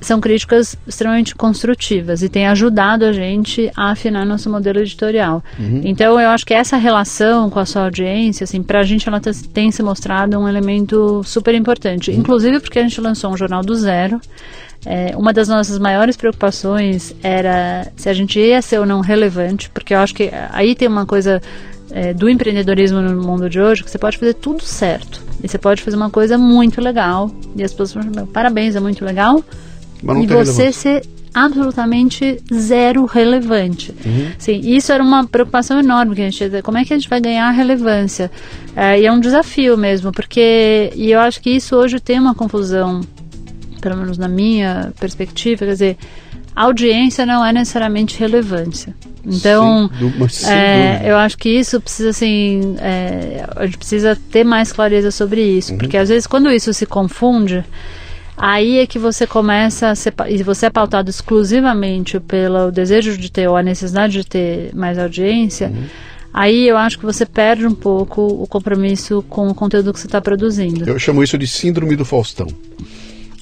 são 0.01 0.19
críticas 0.19 0.75
extremamente 0.87 1.35
construtivas 1.35 2.23
e 2.23 2.27
tem 2.27 2.47
ajudado 2.47 3.05
a 3.05 3.13
gente 3.13 3.71
a 3.77 3.91
afinar 3.91 4.25
nosso 4.25 4.49
modelo 4.49 4.79
editorial. 4.79 5.43
Uhum. 5.59 5.81
Então 5.85 6.19
eu 6.19 6.29
acho 6.29 6.45
que 6.45 6.53
essa 6.53 6.75
relação 6.75 7.49
com 7.49 7.59
a 7.59 7.65
sua 7.65 7.83
audiência, 7.83 8.43
assim, 8.43 8.63
para 8.63 8.79
a 8.79 8.83
gente 8.83 9.07
ela 9.07 9.21
tem 9.53 9.71
se 9.71 9.83
mostrado 9.83 10.37
um 10.37 10.47
elemento 10.49 11.21
super 11.23 11.53
importante, 11.53 12.09
uhum. 12.09 12.17
inclusive 12.17 12.59
porque 12.59 12.79
a 12.79 12.81
gente 12.81 12.99
lançou 12.99 13.31
um 13.31 13.37
jornal 13.37 13.61
do 13.61 13.75
zero. 13.75 14.19
É, 14.83 15.15
uma 15.15 15.31
das 15.31 15.47
nossas 15.47 15.77
maiores 15.77 16.17
preocupações 16.17 17.13
era 17.21 17.87
se 17.95 18.09
a 18.09 18.13
gente 18.13 18.39
ia 18.39 18.59
ser 18.63 18.79
ou 18.79 18.85
não 18.85 18.99
relevante, 18.99 19.69
porque 19.69 19.93
eu 19.93 19.99
acho 19.99 20.15
que 20.15 20.31
aí 20.51 20.73
tem 20.73 20.87
uma 20.87 21.05
coisa 21.05 21.39
é, 21.91 22.11
do 22.13 22.27
empreendedorismo 22.27 22.99
no 22.99 23.21
mundo 23.21 23.47
de 23.47 23.61
hoje 23.61 23.83
que 23.83 23.91
você 23.91 23.99
pode 23.99 24.17
fazer 24.17 24.33
tudo 24.33 24.63
certo. 24.63 25.21
E 25.43 25.47
você 25.47 25.59
pode 25.59 25.83
fazer 25.83 25.95
uma 25.95 26.09
coisa 26.09 26.37
muito 26.37 26.81
legal. 26.81 27.29
E 27.55 27.63
as 27.63 27.71
pessoas 27.71 27.93
falam, 27.93 28.25
parabéns, 28.27 28.75
é 28.75 28.79
muito 28.79 29.05
legal. 29.05 29.43
E 30.03 30.27
você 30.27 30.71
ser 30.71 31.03
absolutamente 31.33 32.41
zero 32.53 33.05
relevante. 33.05 33.93
Uhum. 34.05 34.31
Sim, 34.37 34.59
isso 34.63 34.91
era 34.91 35.01
uma 35.01 35.25
preocupação 35.25 35.79
enorme 35.79 36.15
que 36.15 36.21
a 36.21 36.29
gente 36.29 36.61
como 36.61 36.77
é 36.77 36.83
que 36.83 36.93
a 36.93 36.97
gente 36.97 37.09
vai 37.09 37.21
ganhar 37.21 37.49
relevância? 37.51 38.29
É, 38.75 38.99
e 38.99 39.05
é 39.05 39.11
um 39.11 39.19
desafio 39.19 39.77
mesmo, 39.77 40.11
porque 40.11 40.91
e 40.95 41.11
eu 41.11 41.19
acho 41.19 41.41
que 41.41 41.49
isso 41.49 41.75
hoje 41.75 41.99
tem 41.99 42.19
uma 42.19 42.35
confusão 42.35 43.01
pelo 43.81 43.97
menos 43.97 44.17
na 44.17 44.27
minha 44.27 44.93
perspectiva, 44.99 45.65
quer 45.65 45.71
dizer, 45.71 45.97
audiência 46.55 47.25
não 47.25 47.43
é 47.43 47.51
necessariamente 47.51 48.17
relevância. 48.19 48.95
Então, 49.25 49.89
sim, 50.29 50.47
é, 50.47 51.01
eu 51.05 51.17
acho 51.17 51.37
que 51.37 51.49
isso 51.49 51.79
precisa, 51.79 52.09
assim, 52.09 52.75
é, 52.79 53.45
a 53.55 53.65
gente 53.65 53.77
precisa 53.77 54.17
ter 54.31 54.43
mais 54.43 54.71
clareza 54.71 55.11
sobre 55.11 55.43
isso, 55.43 55.73
uhum. 55.73 55.77
porque 55.77 55.97
às 55.97 56.09
vezes 56.09 56.25
quando 56.25 56.51
isso 56.51 56.73
se 56.73 56.85
confunde, 56.85 57.63
aí 58.41 58.79
é 58.79 58.87
que 58.87 58.97
você 58.97 59.27
começa 59.27 59.89
a 59.89 59.95
ser, 59.95 60.13
e 60.27 60.41
você 60.41 60.65
é 60.65 60.69
pautado 60.69 61.09
exclusivamente 61.09 62.19
pelo 62.19 62.71
desejo 62.71 63.15
de 63.15 63.31
ter 63.31 63.47
ou 63.47 63.55
a 63.55 63.61
necessidade 63.61 64.13
de 64.13 64.25
ter 64.25 64.73
mais 64.73 64.97
audiência, 64.97 65.67
uhum. 65.67 65.83
aí 66.33 66.67
eu 66.67 66.75
acho 66.75 66.97
que 66.97 67.05
você 67.05 67.23
perde 67.25 67.67
um 67.67 67.75
pouco 67.75 68.21
o 68.21 68.47
compromisso 68.47 69.23
com 69.29 69.47
o 69.47 69.53
conteúdo 69.53 69.93
que 69.93 69.99
você 69.99 70.07
está 70.07 70.19
produzindo. 70.19 70.89
Eu 70.89 70.97
chamo 70.97 71.23
isso 71.23 71.37
de 71.37 71.47
síndrome 71.47 71.95
do 71.95 72.03
Faustão 72.03 72.47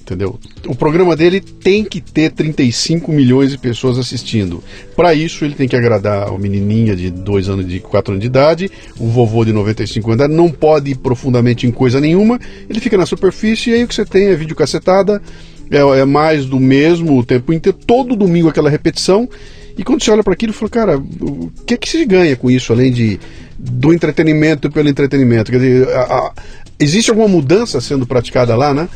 entendeu? 0.09 0.39
O 0.67 0.75
programa 0.75 1.15
dele 1.15 1.39
tem 1.39 1.83
que 1.83 2.01
ter 2.01 2.31
35 2.31 3.11
milhões 3.11 3.51
de 3.51 3.57
pessoas 3.57 3.97
assistindo. 3.97 4.63
Para 4.95 5.13
isso, 5.13 5.45
ele 5.45 5.53
tem 5.53 5.67
que 5.67 5.75
agradar 5.75 6.33
o 6.33 6.39
menininha 6.39 6.95
de 6.95 7.11
2 7.11 7.49
anos, 7.49 7.67
de 7.67 7.79
4 7.79 8.13
anos 8.13 8.21
de 8.21 8.27
idade, 8.27 8.71
o 8.99 9.07
vovô 9.07 9.45
de 9.45 9.53
95 9.53 10.11
anos, 10.11 10.35
não 10.35 10.49
pode 10.49 10.91
ir 10.91 10.95
profundamente 10.95 11.67
em 11.67 11.71
coisa 11.71 12.01
nenhuma, 12.01 12.39
ele 12.69 12.79
fica 12.79 12.97
na 12.97 13.05
superfície 13.05 13.69
e 13.69 13.73
aí 13.75 13.83
o 13.83 13.87
que 13.87 13.95
você 13.95 14.05
tem 14.05 14.27
é 14.27 14.35
vídeo 14.35 14.55
cacetada, 14.55 15.21
é, 15.69 15.77
é 15.77 16.05
mais 16.05 16.45
do 16.45 16.59
mesmo 16.59 17.19
o 17.19 17.23
tempo 17.23 17.53
inteiro, 17.53 17.77
todo 17.85 18.15
domingo 18.15 18.49
aquela 18.49 18.69
repetição. 18.69 19.29
E 19.77 19.83
quando 19.83 20.03
você 20.03 20.11
olha 20.11 20.23
para 20.23 20.33
aquilo, 20.33 20.51
fala, 20.51 20.69
cara, 20.69 20.97
o 20.97 21.51
que 21.65 21.75
é 21.75 21.77
que 21.77 21.87
se 21.87 22.03
ganha 22.05 22.35
com 22.35 22.51
isso, 22.51 22.73
além 22.73 22.91
de 22.91 23.19
do 23.57 23.93
entretenimento 23.93 24.69
pelo 24.69 24.89
entretenimento? 24.89 25.51
Quer 25.51 25.59
dizer, 25.59 25.89
a, 25.89 26.01
a, 26.01 26.33
existe 26.79 27.09
alguma 27.09 27.27
mudança 27.27 27.79
sendo 27.79 28.05
praticada 28.05 28.55
lá, 28.55 28.73
né? 28.73 28.89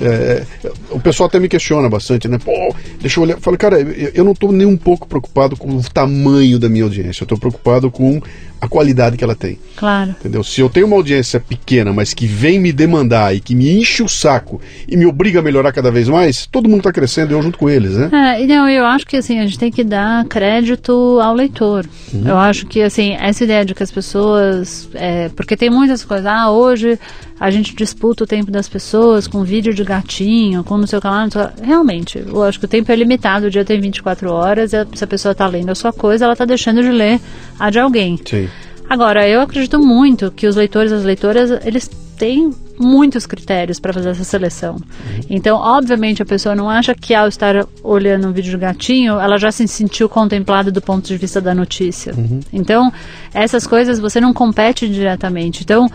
É, 0.00 0.44
o 0.90 1.00
pessoal 1.00 1.28
até 1.28 1.38
me 1.38 1.48
questiona 1.48 1.88
bastante, 1.88 2.28
né? 2.28 2.38
Pô, 2.38 2.74
deixa 3.00 3.18
eu 3.18 3.24
olhar. 3.24 3.34
Eu 3.34 3.40
falo, 3.40 3.58
cara, 3.58 3.80
eu, 3.80 4.12
eu 4.14 4.24
não 4.24 4.32
estou 4.32 4.52
nem 4.52 4.66
um 4.66 4.76
pouco 4.76 5.08
preocupado 5.08 5.56
com 5.56 5.76
o 5.76 5.82
tamanho 5.82 6.58
da 6.58 6.68
minha 6.68 6.84
audiência. 6.84 7.22
Eu 7.22 7.24
estou 7.24 7.38
preocupado 7.38 7.90
com 7.90 8.20
a 8.60 8.68
qualidade 8.68 9.16
que 9.16 9.24
ela 9.24 9.34
tem. 9.34 9.58
Claro. 9.76 10.10
Entendeu? 10.10 10.42
Se 10.42 10.60
eu 10.60 10.68
tenho 10.68 10.86
uma 10.86 10.96
audiência 10.96 11.38
pequena, 11.38 11.92
mas 11.92 12.12
que 12.12 12.26
vem 12.26 12.58
me 12.58 12.72
demandar 12.72 13.34
e 13.34 13.40
que 13.40 13.54
me 13.54 13.78
enche 13.78 14.02
o 14.02 14.08
saco 14.08 14.60
e 14.86 14.96
me 14.96 15.06
obriga 15.06 15.38
a 15.38 15.42
melhorar 15.42 15.72
cada 15.72 15.90
vez 15.90 16.08
mais, 16.08 16.46
todo 16.46 16.68
mundo 16.68 16.78
está 16.78 16.92
crescendo, 16.92 17.32
eu 17.32 17.42
junto 17.42 17.58
com 17.58 17.70
eles, 17.70 17.96
né? 17.96 18.10
É, 18.40 18.46
não, 18.46 18.68
eu 18.68 18.84
acho 18.84 19.06
que 19.06 19.16
assim, 19.16 19.38
a 19.38 19.46
gente 19.46 19.58
tem 19.58 19.70
que 19.70 19.84
dar 19.84 20.24
crédito 20.24 20.92
ao 21.22 21.34
leitor. 21.34 21.86
Uhum. 22.12 22.26
Eu 22.26 22.36
acho 22.36 22.66
que 22.66 22.82
assim, 22.82 23.14
essa 23.14 23.44
ideia 23.44 23.64
de 23.64 23.74
que 23.74 23.82
as 23.82 23.90
pessoas. 23.90 24.88
É, 24.94 25.28
porque 25.30 25.56
tem 25.56 25.70
muitas 25.70 26.04
coisas, 26.04 26.26
ah, 26.26 26.50
hoje 26.50 26.98
a 27.38 27.50
gente 27.50 27.74
disputa 27.74 28.24
o 28.24 28.26
tempo 28.26 28.50
das 28.50 28.68
pessoas 28.68 29.26
com 29.26 29.44
vídeo 29.44 29.72
de 29.72 29.84
gatinho, 29.84 30.64
com 30.64 30.76
não 30.76 30.86
sei 30.86 30.98
o 30.98 31.02
que 31.02 31.06
lá. 31.06 31.28
Realmente, 31.62 32.22
eu 32.26 32.42
acho 32.42 32.58
que 32.58 32.64
o 32.64 32.68
tempo 32.68 32.90
é 32.90 32.96
limitado, 32.96 33.46
o 33.46 33.50
dia 33.50 33.64
tem 33.64 33.80
24 33.80 34.30
horas, 34.32 34.72
se 34.94 35.04
a 35.04 35.06
pessoa 35.06 35.32
está 35.32 35.46
lendo 35.46 35.70
a 35.70 35.74
sua 35.74 35.92
coisa, 35.92 36.24
ela 36.24 36.32
está 36.32 36.44
deixando 36.44 36.82
de 36.82 36.90
ler 36.90 37.20
a 37.58 37.70
de 37.70 37.78
alguém. 37.78 38.18
Sim. 38.24 38.48
Agora, 38.88 39.28
eu 39.28 39.40
acredito 39.40 39.78
muito 39.78 40.30
que 40.30 40.46
os 40.46 40.56
leitores 40.56 40.90
e 40.90 40.94
as 40.94 41.04
leitoras, 41.04 41.50
eles 41.64 41.90
têm 42.16 42.50
muitos 42.78 43.26
critérios 43.26 43.78
para 43.78 43.92
fazer 43.92 44.08
essa 44.10 44.24
seleção. 44.24 44.74
Uhum. 44.74 45.20
Então, 45.28 45.56
obviamente, 45.56 46.22
a 46.22 46.26
pessoa 46.26 46.54
não 46.54 46.68
acha 46.70 46.94
que 46.94 47.14
ao 47.14 47.28
estar 47.28 47.66
olhando 47.82 48.28
um 48.28 48.32
vídeo 48.32 48.50
de 48.50 48.56
gatinho, 48.56 49.20
ela 49.20 49.36
já 49.36 49.52
se 49.52 49.66
sentiu 49.68 50.08
contemplada 50.08 50.70
do 50.70 50.80
ponto 50.80 51.06
de 51.06 51.16
vista 51.16 51.40
da 51.40 51.54
notícia. 51.54 52.14
Uhum. 52.16 52.40
Então, 52.52 52.92
essas 53.32 53.66
coisas 53.66 54.00
você 54.00 54.20
não 54.20 54.32
compete 54.32 54.88
diretamente. 54.88 55.62
Então, 55.62 55.88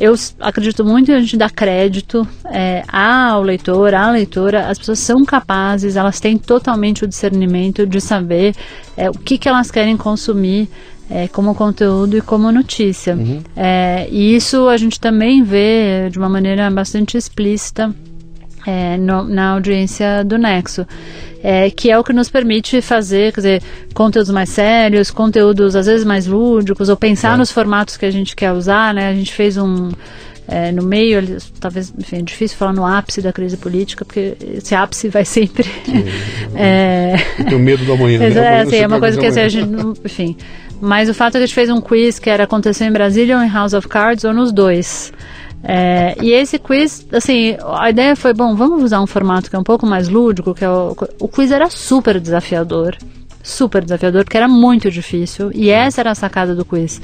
eu 0.00 0.14
acredito 0.40 0.82
muito 0.82 1.10
em 1.10 1.14
a 1.14 1.20
gente 1.20 1.36
dar 1.36 1.50
crédito 1.50 2.26
é, 2.46 2.82
ao 2.90 3.42
leitor, 3.42 3.94
à 3.94 4.10
leitora. 4.10 4.68
As 4.68 4.78
pessoas 4.78 4.98
são 4.98 5.26
capazes, 5.26 5.94
elas 5.94 6.18
têm 6.18 6.38
totalmente 6.38 7.04
o 7.04 7.06
discernimento 7.06 7.86
de 7.86 8.00
saber 8.00 8.56
é, 8.96 9.10
o 9.10 9.12
que, 9.12 9.36
que 9.36 9.46
elas 9.46 9.70
querem 9.70 9.98
consumir 9.98 10.70
é, 11.10 11.28
como 11.28 11.54
conteúdo 11.54 12.16
e 12.16 12.22
como 12.22 12.50
notícia. 12.50 13.14
Uhum. 13.14 13.42
É, 13.54 14.08
e 14.10 14.34
isso 14.34 14.68
a 14.68 14.76
gente 14.78 14.98
também 14.98 15.42
vê 15.42 16.08
de 16.10 16.18
uma 16.18 16.30
maneira 16.30 16.70
bastante 16.70 17.18
explícita 17.18 17.94
é, 18.66 18.96
no, 18.96 19.24
na 19.24 19.50
audiência 19.50 20.24
do 20.24 20.38
Nexo. 20.38 20.86
É, 21.42 21.70
que 21.70 21.90
é 21.90 21.98
o 21.98 22.04
que 22.04 22.12
nos 22.12 22.28
permite 22.28 22.82
fazer, 22.82 23.32
quer 23.32 23.40
dizer, 23.40 23.62
conteúdos 23.94 24.30
mais 24.30 24.50
sérios, 24.50 25.10
conteúdos 25.10 25.74
às 25.74 25.86
vezes 25.86 26.04
mais 26.04 26.26
lúdicos, 26.26 26.90
ou 26.90 26.96
pensar 26.96 27.34
é. 27.34 27.36
nos 27.38 27.50
formatos 27.50 27.96
que 27.96 28.04
a 28.04 28.10
gente 28.10 28.36
quer 28.36 28.52
usar, 28.52 28.92
né? 28.92 29.08
A 29.08 29.14
gente 29.14 29.32
fez 29.32 29.56
um 29.56 29.90
é, 30.50 30.72
no 30.72 30.82
meio, 30.82 31.38
talvez, 31.60 31.94
enfim, 31.96 32.16
é 32.18 32.22
difícil 32.22 32.58
falar 32.58 32.72
no 32.72 32.84
ápice 32.84 33.22
da 33.22 33.32
crise 33.32 33.56
política, 33.56 34.04
porque 34.04 34.36
esse 34.40 34.74
ápice 34.74 35.08
vai 35.08 35.24
sempre. 35.24 35.64
é... 36.56 37.14
Eu 37.38 37.44
tenho 37.46 37.60
medo 37.60 37.84
do 37.84 37.92
amanhã. 37.92 38.18
Né? 38.18 38.34
É, 38.34 38.60
assim, 38.60 38.76
é 38.76 38.86
uma 38.86 38.98
coisa 38.98 39.18
que 39.18 39.26
assim, 39.26 39.40
a 39.40 39.48
gente, 39.48 39.68
enfim, 40.04 40.36
mas 40.80 41.08
o 41.08 41.14
fato 41.14 41.36
é 41.36 41.38
que 41.38 41.44
a 41.44 41.46
gente 41.46 41.54
fez 41.54 41.70
um 41.70 41.80
quiz 41.80 42.18
que 42.18 42.28
era 42.28 42.44
acontecer 42.44 42.84
em 42.84 42.92
Brasília 42.92 43.36
ou 43.36 43.44
em 43.44 43.48
House 43.48 43.74
of 43.74 43.86
Cards 43.86 44.24
ou 44.24 44.32
nos 44.32 44.50
dois. 44.50 45.12
É, 45.62 46.16
e 46.22 46.32
esse 46.32 46.58
quiz, 46.58 47.06
assim, 47.12 47.56
a 47.64 47.90
ideia 47.90 48.16
foi, 48.16 48.32
bom, 48.32 48.54
vamos 48.54 48.82
usar 48.82 49.00
um 49.00 49.06
formato 49.06 49.50
que 49.50 49.56
é 49.56 49.58
um 49.58 49.64
pouco 49.64 49.86
mais 49.86 50.08
lúdico, 50.08 50.54
que 50.54 50.64
é 50.64 50.70
o, 50.70 50.96
o 51.20 51.28
quiz 51.28 51.50
era 51.50 51.68
super 51.68 52.18
desafiador, 52.18 52.96
super 53.42 53.82
desafiador, 53.82 54.24
porque 54.24 54.36
era 54.36 54.48
muito 54.48 54.90
difícil, 54.90 55.50
e 55.54 55.68
essa 55.68 56.00
era 56.00 56.12
a 56.12 56.14
sacada 56.14 56.54
do 56.54 56.64
quiz 56.64 57.00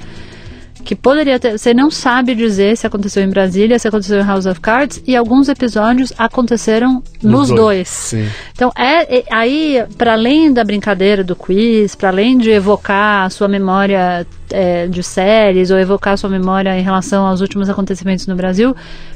que 0.87 0.95
poderia 0.95 1.39
ter. 1.39 1.59
Você 1.59 1.75
não 1.75 1.91
sabe 1.91 2.33
dizer 2.33 2.77
se 2.77 2.87
aconteceu 2.87 3.23
em 3.23 3.29
Brasília, 3.29 3.77
se 3.77 3.89
aconteceu 3.89 4.21
em 4.21 4.25
House 4.25 4.47
of 4.47 4.61
Cards, 4.61 5.03
e 5.05 5.17
alguns 5.17 5.49
episódios 5.49 6.13
aconteceram 6.17 7.03
nos, 7.21 7.33
nos 7.33 7.49
dois. 7.49 8.11
dois. 8.13 8.33
Então, 8.55 8.71
é, 8.79 9.19
é 9.19 9.25
aí, 9.31 9.85
para 9.99 10.13
além 10.13 10.53
da 10.53 10.63
brincadeira 10.63 11.25
do 11.25 11.35
quiz, 11.35 11.97
para 11.97 12.11
além 12.11 12.39
de 12.39 12.51
evocar 12.51 13.27
a 13.27 13.31
sua 13.31 13.49
memória 13.49 14.25
é, 14.51 14.87
de 14.87 15.03
séries 15.03 15.73
ou 15.73 15.79
evocar 15.79 16.15
a 16.15 16.17
sua 16.17 16.31
memória 16.31 16.79
em 16.79 16.83
relação 16.83 17.27
aos 17.27 17.41
últimos 17.41 17.69
acontecimentos 17.69 18.29
no 18.29 18.37
Brasil, 18.37 18.75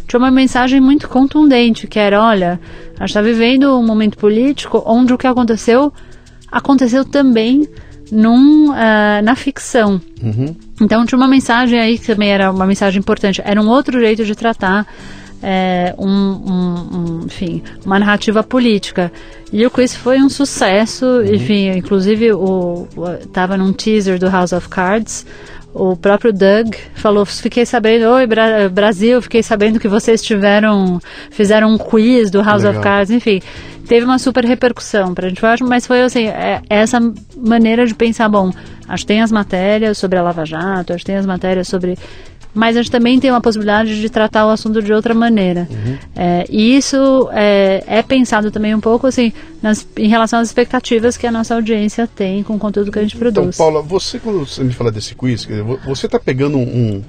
tinha 0.09 0.19
uma 0.19 0.31
mensagem 0.31 0.81
muito 0.81 1.09
contundente, 1.09 1.87
que 1.87 2.01
era, 2.01 2.21
olha, 2.21 2.61
a 2.97 3.07
gente 3.07 3.11
está 3.11 3.23
vivendo 3.23 3.79
um 3.79 3.87
momento 3.87 4.19
político 4.19 4.83
onde 4.85 5.15
o 5.15 5.19
que 5.19 5.27
aconteceu 5.27 5.93
aconteceu 6.51 7.05
também 7.05 7.69
num, 8.11 8.71
uh, 8.71 9.23
na 9.23 9.35
ficção. 9.35 10.01
Uhum. 10.23 10.55
Então 10.81 11.05
tinha 11.05 11.19
uma 11.19 11.29
mensagem 11.29 11.79
aí 11.79 11.99
que 11.99 12.07
também 12.07 12.31
era 12.31 12.51
uma 12.51 12.67
mensagem 12.67 12.99
importante. 12.99 13.41
Era 13.45 13.61
um 13.61 13.69
outro 13.69 13.99
jeito 14.01 14.25
de 14.25 14.35
tratar 14.35 14.87
é, 15.43 15.95
um, 15.99 16.09
um, 16.09 16.89
um, 16.93 17.27
enfim, 17.27 17.63
uma 17.85 17.99
narrativa 17.99 18.43
política. 18.43 19.13
E 19.53 19.65
o 19.67 19.71
quiz 19.71 19.97
foi 19.97 20.21
um 20.21 20.29
sucesso, 20.29 21.05
uhum. 21.05 21.35
enfim, 21.35 21.71
inclusive 21.71 22.33
o, 22.33 22.87
estava 23.21 23.57
num 23.57 23.73
teaser 23.73 24.19
do 24.19 24.29
House 24.29 24.53
of 24.53 24.69
Cards. 24.69 25.27
O 25.73 25.97
próprio 25.97 26.33
Doug 26.33 26.75
falou, 26.95 27.25
fiquei 27.25 27.65
sabendo, 27.65 28.07
oi 28.07 28.27
Bra 28.27 28.69
Brasil, 28.69 29.23
fiquei 29.23 29.41
sabendo 29.41 29.79
que 29.79 29.87
vocês 29.87 30.21
tiveram, 30.21 31.01
fizeram 31.31 31.73
um 31.73 31.79
quiz 31.79 32.29
do 32.29 32.43
House 32.43 32.65
Legal. 32.65 32.81
of 32.81 32.83
Cards, 32.83 33.11
enfim 33.11 33.41
teve 33.91 34.07
uma 34.07 34.21
super 34.21 34.45
repercussão 34.45 35.13
para 35.13 35.27
a 35.27 35.29
gente, 35.29 35.45
acho, 35.45 35.65
mas 35.65 35.85
foi 35.85 36.01
assim, 36.03 36.29
é, 36.29 36.63
essa 36.71 37.01
maneira 37.37 37.85
de 37.85 37.93
pensar, 37.93 38.29
bom, 38.29 38.53
acho 38.87 39.03
que 39.03 39.09
tem 39.09 39.21
as 39.21 39.33
matérias 39.33 39.99
sobre 39.99 40.17
a 40.17 40.23
Lava 40.23 40.47
Jato, 40.47 40.93
acho 40.93 41.01
que 41.01 41.11
tem 41.11 41.17
as 41.17 41.27
matérias 41.27 41.67
sobre 41.67 41.99
mas 42.55 42.77
a 42.77 42.83
gente 42.83 42.91
também 42.91 43.19
tem 43.19 43.31
uma 43.31 43.41
possibilidade 43.41 44.01
de 44.01 44.09
tratar 44.09 44.47
o 44.47 44.51
assunto 44.51 44.83
de 44.83 44.93
outra 44.93 45.15
maneira. 45.15 45.69
Uhum. 45.71 45.99
É, 46.17 46.45
e 46.51 46.77
isso 46.77 47.29
é, 47.33 47.83
é, 47.87 48.03
pensado 48.03 48.51
também 48.51 48.75
um 48.75 48.81
pouco 48.81 49.07
assim 49.07 49.33
nas, 49.63 49.87
em 49.97 50.09
relação 50.09 50.41
às 50.41 50.49
expectativas 50.49 51.17
que 51.17 51.27
a 51.27 51.33
nossa 51.33 51.55
audiência 51.55 52.09
tem 52.09 52.43
com 52.43 52.55
o 52.57 52.59
conteúdo 52.59 52.91
que 52.91 52.99
a 52.99 53.03
gente 53.03 53.17
então, 53.17 53.33
produz. 53.33 53.57
Então, 53.57 53.67
Paula, 53.67 53.83
você 53.83 54.19
quando 54.19 54.41
você 54.41 54.65
me 54.65 54.73
fala 54.73 54.91
desse 54.91 55.15
quiz, 55.15 55.47
você 55.85 56.07
está 56.07 56.19
pegando 56.19 56.59
um, 56.59 56.63
um 56.63 57.05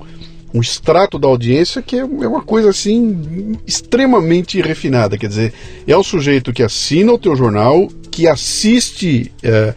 extrato 0.60 1.18
da 1.18 1.28
audiência 1.28 1.82
que 1.82 1.96
é, 1.96 2.00
é 2.00 2.04
uma 2.04 2.42
coisa 2.42 2.70
assim 2.70 3.58
extremamente 3.66 4.60
refinada. 4.62 5.18
Quer 5.18 5.28
dizer, 5.28 5.54
é 5.88 5.96
o 5.96 6.04
sujeito 6.04 6.52
que 6.52 6.64
assina 6.64 7.14
o 7.14 7.18
teu 7.18 7.36
jornal, 7.36 7.88
que 8.10 8.28
assiste, 8.28 9.32
é, 9.42 9.74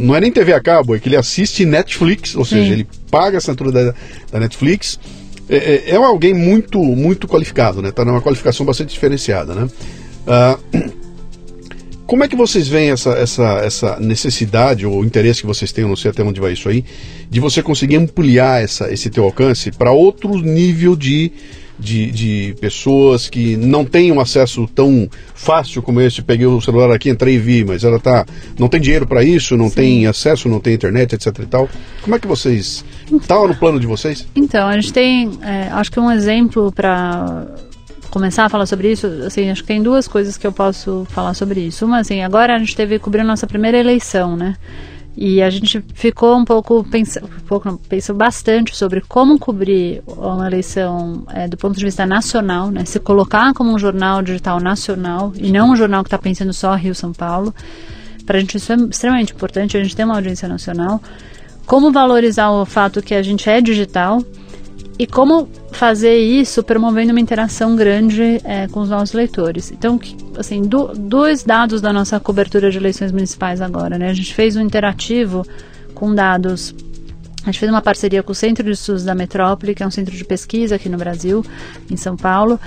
não 0.00 0.16
é 0.16 0.20
nem 0.20 0.32
TV 0.32 0.54
a 0.54 0.60
cabo, 0.60 0.94
é 0.94 0.98
que 0.98 1.08
ele 1.08 1.16
assiste 1.16 1.66
Netflix, 1.66 2.34
ou 2.34 2.44
seja, 2.44 2.64
Sim. 2.64 2.72
ele 2.72 2.86
paga 3.10 3.36
a 3.36 3.38
assinatura 3.38 3.70
da, 3.70 3.94
da 4.32 4.40
Netflix. 4.40 4.98
É, 5.48 5.56
é, 5.56 5.90
é, 5.90 5.96
alguém 5.96 6.32
muito 6.32 6.78
muito 6.78 7.26
qualificado, 7.26 7.82
né? 7.82 7.88
Está 7.88 8.04
numa 8.04 8.20
qualificação 8.20 8.64
bastante 8.64 8.94
diferenciada, 8.94 9.52
né? 9.52 9.68
Uh, 10.26 10.90
como 12.10 12.24
é 12.24 12.28
que 12.28 12.34
vocês 12.34 12.66
veem 12.66 12.90
essa, 12.90 13.10
essa, 13.10 13.60
essa 13.60 14.00
necessidade 14.00 14.84
ou 14.84 15.04
interesse 15.04 15.42
que 15.42 15.46
vocês 15.46 15.70
têm, 15.70 15.82
eu 15.82 15.88
não 15.88 15.94
sei 15.94 16.10
até 16.10 16.24
onde 16.24 16.40
vai 16.40 16.54
isso 16.54 16.68
aí, 16.68 16.84
de 17.30 17.38
você 17.38 17.62
conseguir 17.62 17.94
ampliar 17.98 18.60
essa, 18.60 18.92
esse 18.92 19.08
teu 19.08 19.22
alcance 19.22 19.70
para 19.70 19.92
outro 19.92 20.34
nível 20.40 20.96
de, 20.96 21.30
de, 21.78 22.10
de, 22.10 22.56
pessoas 22.60 23.28
que 23.28 23.56
não 23.56 23.84
têm 23.84 24.10
um 24.10 24.18
acesso 24.18 24.66
tão 24.74 25.08
fácil 25.36 25.82
como 25.82 26.00
esse. 26.00 26.20
Peguei 26.20 26.46
o 26.46 26.60
celular 26.60 26.90
aqui, 26.92 27.10
entrei 27.10 27.36
e 27.36 27.38
vi, 27.38 27.64
mas 27.64 27.84
ela 27.84 28.00
tá, 28.00 28.26
não 28.58 28.66
tem 28.66 28.80
dinheiro 28.80 29.06
para 29.06 29.22
isso, 29.22 29.56
não 29.56 29.68
Sim. 29.68 29.76
tem 29.76 30.06
acesso, 30.08 30.48
não 30.48 30.58
tem 30.58 30.74
internet, 30.74 31.14
etc 31.14 31.26
e 31.38 31.46
tal. 31.46 31.68
Como 32.02 32.16
é 32.16 32.18
que 32.18 32.26
vocês. 32.26 32.84
Estava 33.08 33.46
no 33.46 33.54
plano 33.54 33.78
de 33.78 33.86
vocês? 33.86 34.26
Então, 34.34 34.66
a 34.66 34.74
gente 34.74 34.92
tem, 34.92 35.30
é, 35.42 35.68
acho 35.70 35.92
que 35.92 36.00
um 36.00 36.10
exemplo 36.10 36.72
para 36.72 37.46
começar 38.10 38.44
a 38.44 38.48
falar 38.48 38.66
sobre 38.66 38.92
isso, 38.92 39.06
assim, 39.24 39.50
acho 39.50 39.62
que 39.62 39.68
tem 39.68 39.82
duas 39.82 40.08
coisas 40.08 40.36
que 40.36 40.46
eu 40.46 40.52
posso 40.52 41.06
falar 41.10 41.34
sobre 41.34 41.60
isso. 41.60 41.86
Uma, 41.86 42.00
assim, 42.00 42.22
agora 42.22 42.54
a 42.54 42.58
gente 42.58 42.76
teve 42.76 42.98
cobrindo 42.98 43.28
nossa 43.28 43.46
primeira 43.46 43.78
eleição, 43.78 44.36
né? 44.36 44.56
E 45.16 45.42
a 45.42 45.50
gente 45.50 45.84
ficou 45.94 46.36
um 46.36 46.44
pouco 46.44 46.84
pensando, 46.84 47.26
um 47.26 47.46
pouco, 47.46 47.76
pensou 47.88 48.14
bastante 48.14 48.76
sobre 48.76 49.00
como 49.00 49.38
cobrir 49.38 50.02
uma 50.06 50.46
eleição 50.46 51.24
é, 51.28 51.48
do 51.48 51.56
ponto 51.56 51.76
de 51.76 51.84
vista 51.84 52.06
nacional, 52.06 52.70
né? 52.70 52.84
Se 52.84 53.00
colocar 53.00 53.52
como 53.52 53.72
um 53.72 53.78
jornal 53.78 54.22
digital 54.22 54.60
nacional 54.60 55.32
e 55.36 55.50
não 55.50 55.72
um 55.72 55.76
jornal 55.76 56.02
que 56.02 56.08
está 56.08 56.18
pensando 56.18 56.52
só 56.52 56.74
Rio 56.74 56.94
São 56.94 57.12
Paulo. 57.12 57.54
Para 58.24 58.38
a 58.38 58.40
gente 58.40 58.56
isso 58.56 58.72
é 58.72 58.76
extremamente 58.76 59.32
importante. 59.32 59.76
A 59.76 59.82
gente 59.82 59.96
tem 59.96 60.04
uma 60.04 60.14
audiência 60.14 60.48
nacional. 60.48 61.02
Como 61.66 61.92
valorizar 61.92 62.50
o 62.50 62.64
fato 62.64 63.02
que 63.02 63.14
a 63.14 63.22
gente 63.22 63.48
é 63.50 63.60
digital 63.60 64.24
e 65.00 65.06
como 65.06 65.48
fazer 65.72 66.18
isso 66.18 66.62
promovendo 66.62 67.10
uma 67.12 67.20
interação 67.20 67.74
grande 67.74 68.38
é, 68.44 68.68
com 68.68 68.80
os 68.80 68.90
nossos 68.90 69.14
leitores. 69.14 69.72
Então, 69.72 69.98
assim, 70.36 70.60
do, 70.60 70.88
dois 70.88 71.42
dados 71.42 71.80
da 71.80 71.90
nossa 71.90 72.20
cobertura 72.20 72.70
de 72.70 72.76
eleições 72.76 73.10
municipais 73.10 73.62
agora, 73.62 73.96
né? 73.96 74.10
A 74.10 74.12
gente 74.12 74.34
fez 74.34 74.56
um 74.56 74.60
interativo 74.60 75.42
com 75.94 76.14
dados 76.14 76.74
a 77.42 77.46
gente 77.46 77.58
fez 77.58 77.72
uma 77.72 77.80
parceria 77.80 78.22
com 78.22 78.32
o 78.32 78.34
Centro 78.34 78.62
de 78.62 78.72
Estudos 78.72 79.02
da 79.02 79.14
Metrópole, 79.14 79.74
que 79.74 79.82
é 79.82 79.86
um 79.86 79.90
centro 79.90 80.14
de 80.14 80.22
pesquisa 80.22 80.76
aqui 80.76 80.90
no 80.90 80.98
Brasil, 80.98 81.42
em 81.90 81.96
São 81.96 82.14
Paulo. 82.14 82.60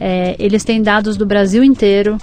É, 0.00 0.34
eles 0.40 0.64
têm 0.64 0.82
dados 0.82 1.16
do 1.16 1.24
Brasil 1.24 1.62
inteiro, 1.62 2.18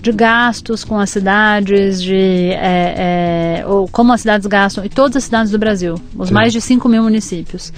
de 0.00 0.12
gastos 0.12 0.84
com 0.84 0.96
as 0.96 1.10
cidades, 1.10 2.00
de 2.00 2.52
é, 2.52 3.58
é, 3.58 3.66
ou 3.66 3.88
como 3.88 4.12
as 4.12 4.20
cidades 4.20 4.46
gastam, 4.46 4.84
e 4.84 4.88
todas 4.88 5.16
as 5.16 5.24
cidades 5.24 5.50
do 5.50 5.58
Brasil, 5.58 5.96
os 6.16 6.28
Sim. 6.28 6.34
mais 6.34 6.52
de 6.52 6.60
5 6.60 6.88
mil 6.88 7.02
municípios. 7.02 7.72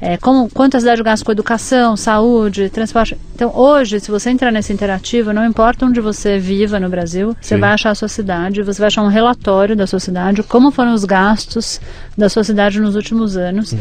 É, 0.00 0.18
como, 0.18 0.50
quanto 0.50 0.76
a 0.76 0.80
cidade 0.80 1.02
gasta 1.02 1.24
com 1.24 1.32
educação, 1.32 1.96
saúde, 1.96 2.68
transporte. 2.68 3.16
Então, 3.34 3.50
hoje, 3.56 3.98
se 3.98 4.10
você 4.10 4.28
entrar 4.28 4.52
nesse 4.52 4.70
interativo, 4.72 5.32
não 5.32 5.44
importa 5.44 5.86
onde 5.86 6.00
você 6.00 6.38
viva 6.38 6.78
no 6.78 6.88
Brasil, 6.88 7.34
você 7.40 7.54
Sim. 7.54 7.60
vai 7.60 7.70
achar 7.70 7.90
a 7.90 7.94
sua 7.94 8.08
cidade, 8.08 8.62
você 8.62 8.78
vai 8.78 8.88
achar 8.88 9.02
um 9.02 9.08
relatório 9.08 9.74
da 9.74 9.86
sua 9.86 9.98
cidade, 9.98 10.42
como 10.42 10.70
foram 10.70 10.92
os 10.92 11.04
gastos 11.04 11.80
da 12.16 12.28
sua 12.28 12.44
cidade 12.44 12.78
nos 12.78 12.94
últimos 12.94 13.38
anos. 13.38 13.74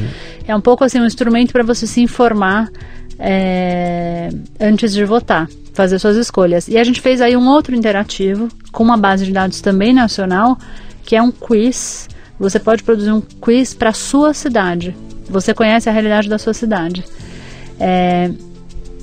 É 0.47 0.55
um 0.55 0.61
pouco 0.61 0.85
assim 0.85 1.01
um 1.01 1.05
instrumento 1.05 1.51
para 1.51 1.63
você 1.63 1.85
se 1.85 2.01
informar 2.01 2.69
é, 3.19 4.29
antes 4.59 4.93
de 4.93 5.03
votar, 5.03 5.49
fazer 5.73 5.99
suas 5.99 6.15
escolhas. 6.15 6.69
E 6.69 6.77
a 6.77 6.83
gente 6.83 7.01
fez 7.01 7.19
aí 7.19 7.35
um 7.35 7.47
outro 7.47 7.75
interativo 7.75 8.47
com 8.71 8.83
uma 8.83 8.97
base 8.97 9.25
de 9.25 9.33
dados 9.33 9.59
também 9.59 9.93
nacional, 9.93 10.57
que 11.03 11.15
é 11.15 11.21
um 11.21 11.31
quiz. 11.31 12.07
Você 12.39 12.57
pode 12.57 12.83
produzir 12.83 13.11
um 13.11 13.21
quiz 13.21 13.73
para 13.73 13.91
sua 13.91 14.33
cidade. 14.33 14.95
Você 15.29 15.53
conhece 15.53 15.89
a 15.89 15.91
realidade 15.91 16.29
da 16.29 16.37
sua 16.37 16.53
cidade. 16.53 17.03
É, 17.79 18.31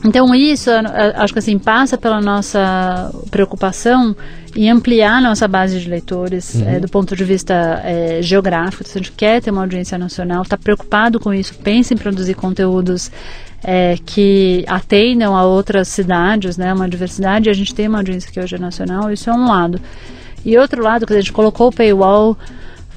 então 0.05 0.35
isso, 0.35 0.70
acho 1.14 1.33
que 1.33 1.39
assim, 1.39 1.59
passa 1.59 1.97
pela 1.97 2.20
nossa 2.20 3.12
preocupação 3.31 4.16
em 4.55 4.68
ampliar 4.68 5.18
a 5.18 5.20
nossa 5.20 5.47
base 5.47 5.79
de 5.81 5.89
leitores 5.89 6.61
eh, 6.61 6.81
do 6.81 6.89
ponto 6.89 7.16
de 7.16 7.25
vista 7.25 7.81
eh, 7.85 8.20
geográfico. 8.20 8.85
Se 8.85 8.99
a 8.99 9.01
gente 9.01 9.12
quer 9.12 9.41
ter 9.41 9.51
uma 9.51 9.62
audiência 9.62 9.97
nacional, 9.97 10.43
está 10.43 10.59
preocupado 10.59 11.18
com 11.18 11.33
isso, 11.33 11.55
pensa 11.55 11.95
em 11.95 11.97
produzir 11.97 12.35
conteúdos 12.35 13.11
eh, 13.64 13.97
que 14.05 14.64
atendam 14.66 15.37
a 15.37 15.45
outras 15.45 15.89
cidades, 15.89 16.59
né, 16.59 16.75
uma 16.75 16.89
diversidade. 16.89 17.49
A 17.49 17.55
gente 17.55 17.75
tem 17.75 17.89
uma 17.89 17.99
audiência 17.99 18.31
que 18.31 18.41
hoje 18.41 18.57
é 18.57 18.59
nacional, 18.59 19.11
isso 19.11 19.31
é 19.31 19.33
um 19.33 19.47
lado. 19.47 19.81
E 20.45 20.59
outro 20.59 20.83
lado, 20.83 21.07
que 21.07 21.12
a 21.12 21.20
gente 21.20 21.33
colocou 21.33 21.68
o 21.68 21.73
paywall 21.73 22.37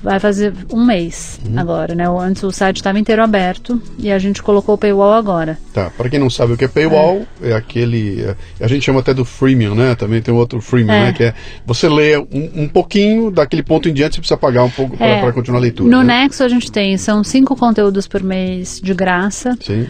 vai 0.03 0.19
fazer 0.19 0.53
um 0.71 0.85
mês 0.85 1.39
agora, 1.55 1.95
né? 1.95 2.05
Antes 2.07 2.43
o 2.43 2.51
site 2.51 2.77
estava 2.77 2.99
inteiro 2.99 3.23
aberto 3.23 3.81
e 3.97 4.11
a 4.11 4.19
gente 4.19 4.41
colocou 4.43 4.75
o 4.75 4.77
paywall 4.77 5.13
agora. 5.13 5.57
Tá, 5.73 5.89
para 5.89 6.09
quem 6.09 6.19
não 6.19 6.29
sabe 6.29 6.53
o 6.53 6.57
que 6.57 6.65
é 6.65 6.67
paywall, 6.67 7.25
é, 7.41 7.53
aquele. 7.53 8.21
é, 8.21 8.35
a 8.63 8.67
gente 8.67 8.85
chama 8.85 8.99
até 8.99 9.13
do 9.13 9.25
freemium, 9.25 9.73
né? 9.75 9.95
Também 9.95 10.21
tem 10.21 10.33
outro 10.33 10.61
freemium, 10.61 10.93
É. 10.93 10.99
né? 11.05 11.13
Que 11.13 11.23
é 11.23 11.33
você 11.65 11.89
lê 11.89 12.17
um, 12.17 12.51
um 12.63 12.67
pouquinho, 12.67 13.31
daquele 13.31 13.63
ponto 13.63 13.89
em 13.89 13.93
diante 13.93 14.15
você 14.15 14.21
precisa 14.21 14.37
pagar 14.37 14.63
um 14.63 14.69
pouco 14.69 14.95
para 14.97 15.05
É, 15.07 15.31
continuar 15.31 15.59
a 15.59 15.61
leitura. 15.61 15.89
No 15.89 16.03
né? 16.03 16.21
Nexo 16.21 16.43
a 16.43 16.47
gente 16.47 16.71
tem, 16.71 16.97
são 16.97 17.23
cinco 17.23 17.55
conteúdos 17.55 18.07
por 18.07 18.21
mês 18.23 18.79
de 18.83 18.93
graça. 18.93 19.57
Sim. 19.61 19.87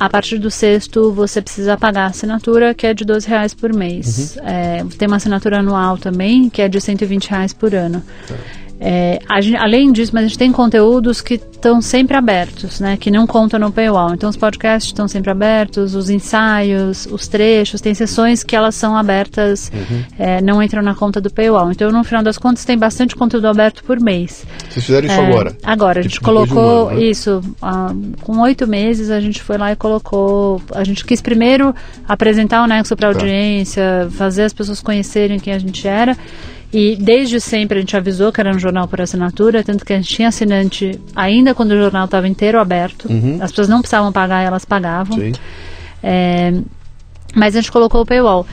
A 0.00 0.08
partir 0.08 0.38
do 0.38 0.50
sexto 0.50 1.12
você 1.12 1.40
precisa 1.40 1.76
pagar 1.76 2.04
a 2.04 2.06
assinatura, 2.06 2.74
que 2.74 2.86
é 2.86 2.92
de 2.94 3.04
12 3.04 3.28
reais 3.28 3.54
por 3.54 3.72
mês. 3.72 4.36
Uhum. 4.36 4.48
É, 4.48 4.84
tem 4.98 5.06
uma 5.06 5.18
assinatura 5.18 5.60
anual 5.60 5.96
também, 5.96 6.48
que 6.50 6.60
é 6.60 6.68
de 6.68 6.80
120 6.80 7.28
reais 7.30 7.52
por 7.52 7.72
ano. 7.72 8.02
Tá. 8.26 8.34
É, 8.84 9.20
a 9.28 9.40
gen- 9.40 9.56
além 9.56 9.92
disso, 9.92 10.10
mas 10.12 10.24
a 10.24 10.26
gente 10.26 10.38
tem 10.38 10.50
conteúdos 10.50 11.20
que 11.20 11.34
estão 11.34 11.80
sempre 11.80 12.16
abertos, 12.16 12.80
né? 12.80 12.96
Que 12.96 13.12
não 13.12 13.28
contam 13.28 13.60
no 13.60 13.70
paywall. 13.70 14.12
Então 14.12 14.28
os 14.28 14.36
podcasts 14.36 14.88
estão 14.88 15.06
sempre 15.06 15.30
abertos, 15.30 15.94
os 15.94 16.10
ensaios, 16.10 17.06
os 17.06 17.28
trechos, 17.28 17.80
tem 17.80 17.94
sessões 17.94 18.42
que 18.42 18.56
elas 18.56 18.74
são 18.74 18.96
abertas, 18.96 19.70
Uhum. 19.72 20.02
é, 20.18 20.42
não 20.42 20.60
entram 20.60 20.82
na 20.82 20.96
conta 20.96 21.20
do 21.20 21.30
paywall. 21.30 21.70
Então 21.70 21.92
no 21.92 22.02
final 22.02 22.24
das 22.24 22.36
contas 22.38 22.64
tem 22.64 22.76
bastante 22.76 23.14
conteúdo 23.14 23.46
aberto 23.46 23.84
por 23.84 24.00
mês. 24.00 24.44
Vocês 24.68 24.84
fizeram 24.84 25.06
isso 25.06 25.20
É, 25.20 25.26
agora. 25.26 25.56
Agora, 25.62 26.00
a 26.00 26.02
Tipo, 26.02 26.14
gente 26.14 26.20
depois 26.24 26.48
de 26.48 26.52
um 26.52 26.56
colocou 26.56 26.88
ano, 26.88 26.98
né? 26.98 27.04
isso. 27.06 27.40
ah, 27.62 27.94
com 28.22 28.38
oito 28.40 28.66
meses, 28.66 29.10
a 29.10 29.20
gente 29.20 29.40
foi 29.40 29.56
lá 29.58 29.70
e 29.70 29.76
colocou. 29.76 30.60
A 30.74 30.82
gente 30.82 31.04
quis 31.04 31.20
primeiro 31.20 31.72
apresentar 32.08 32.64
o 32.64 32.66
Nexo 32.66 32.96
para 32.96 33.10
a 33.10 33.12
Tá. 33.12 33.20
audiência, 33.20 34.08
fazer 34.10 34.42
as 34.42 34.52
pessoas 34.52 34.80
conhecerem 34.82 35.38
quem 35.38 35.52
a 35.52 35.58
gente 35.58 35.86
era. 35.86 36.16
E 36.72 36.96
desde 36.96 37.38
sempre 37.38 37.78
a 37.78 37.80
gente 37.80 37.94
avisou 37.96 38.32
que 38.32 38.40
era 38.40 38.50
um 38.50 38.58
jornal 38.58 38.88
por 38.88 39.00
assinatura, 39.00 39.62
tanto 39.62 39.84
que 39.84 39.92
a 39.92 39.96
gente 39.96 40.08
tinha 40.08 40.28
assinante 40.28 40.98
ainda 41.14 41.54
quando 41.54 41.72
o 41.72 41.78
jornal 41.78 42.06
estava 42.06 42.26
inteiro 42.26 42.58
aberto. 42.58 43.08
As 43.40 43.50
pessoas 43.50 43.68
não 43.68 43.80
precisavam 43.80 44.10
pagar, 44.10 44.42
elas 44.42 44.64
pagavam. 44.64 45.18
Sim. 45.18 45.32
É, 46.02 46.54
mas 47.34 47.54
a 47.54 47.60
gente 47.60 47.70
colocou 47.70 48.00
o 48.00 48.06
paywall. 48.06 48.46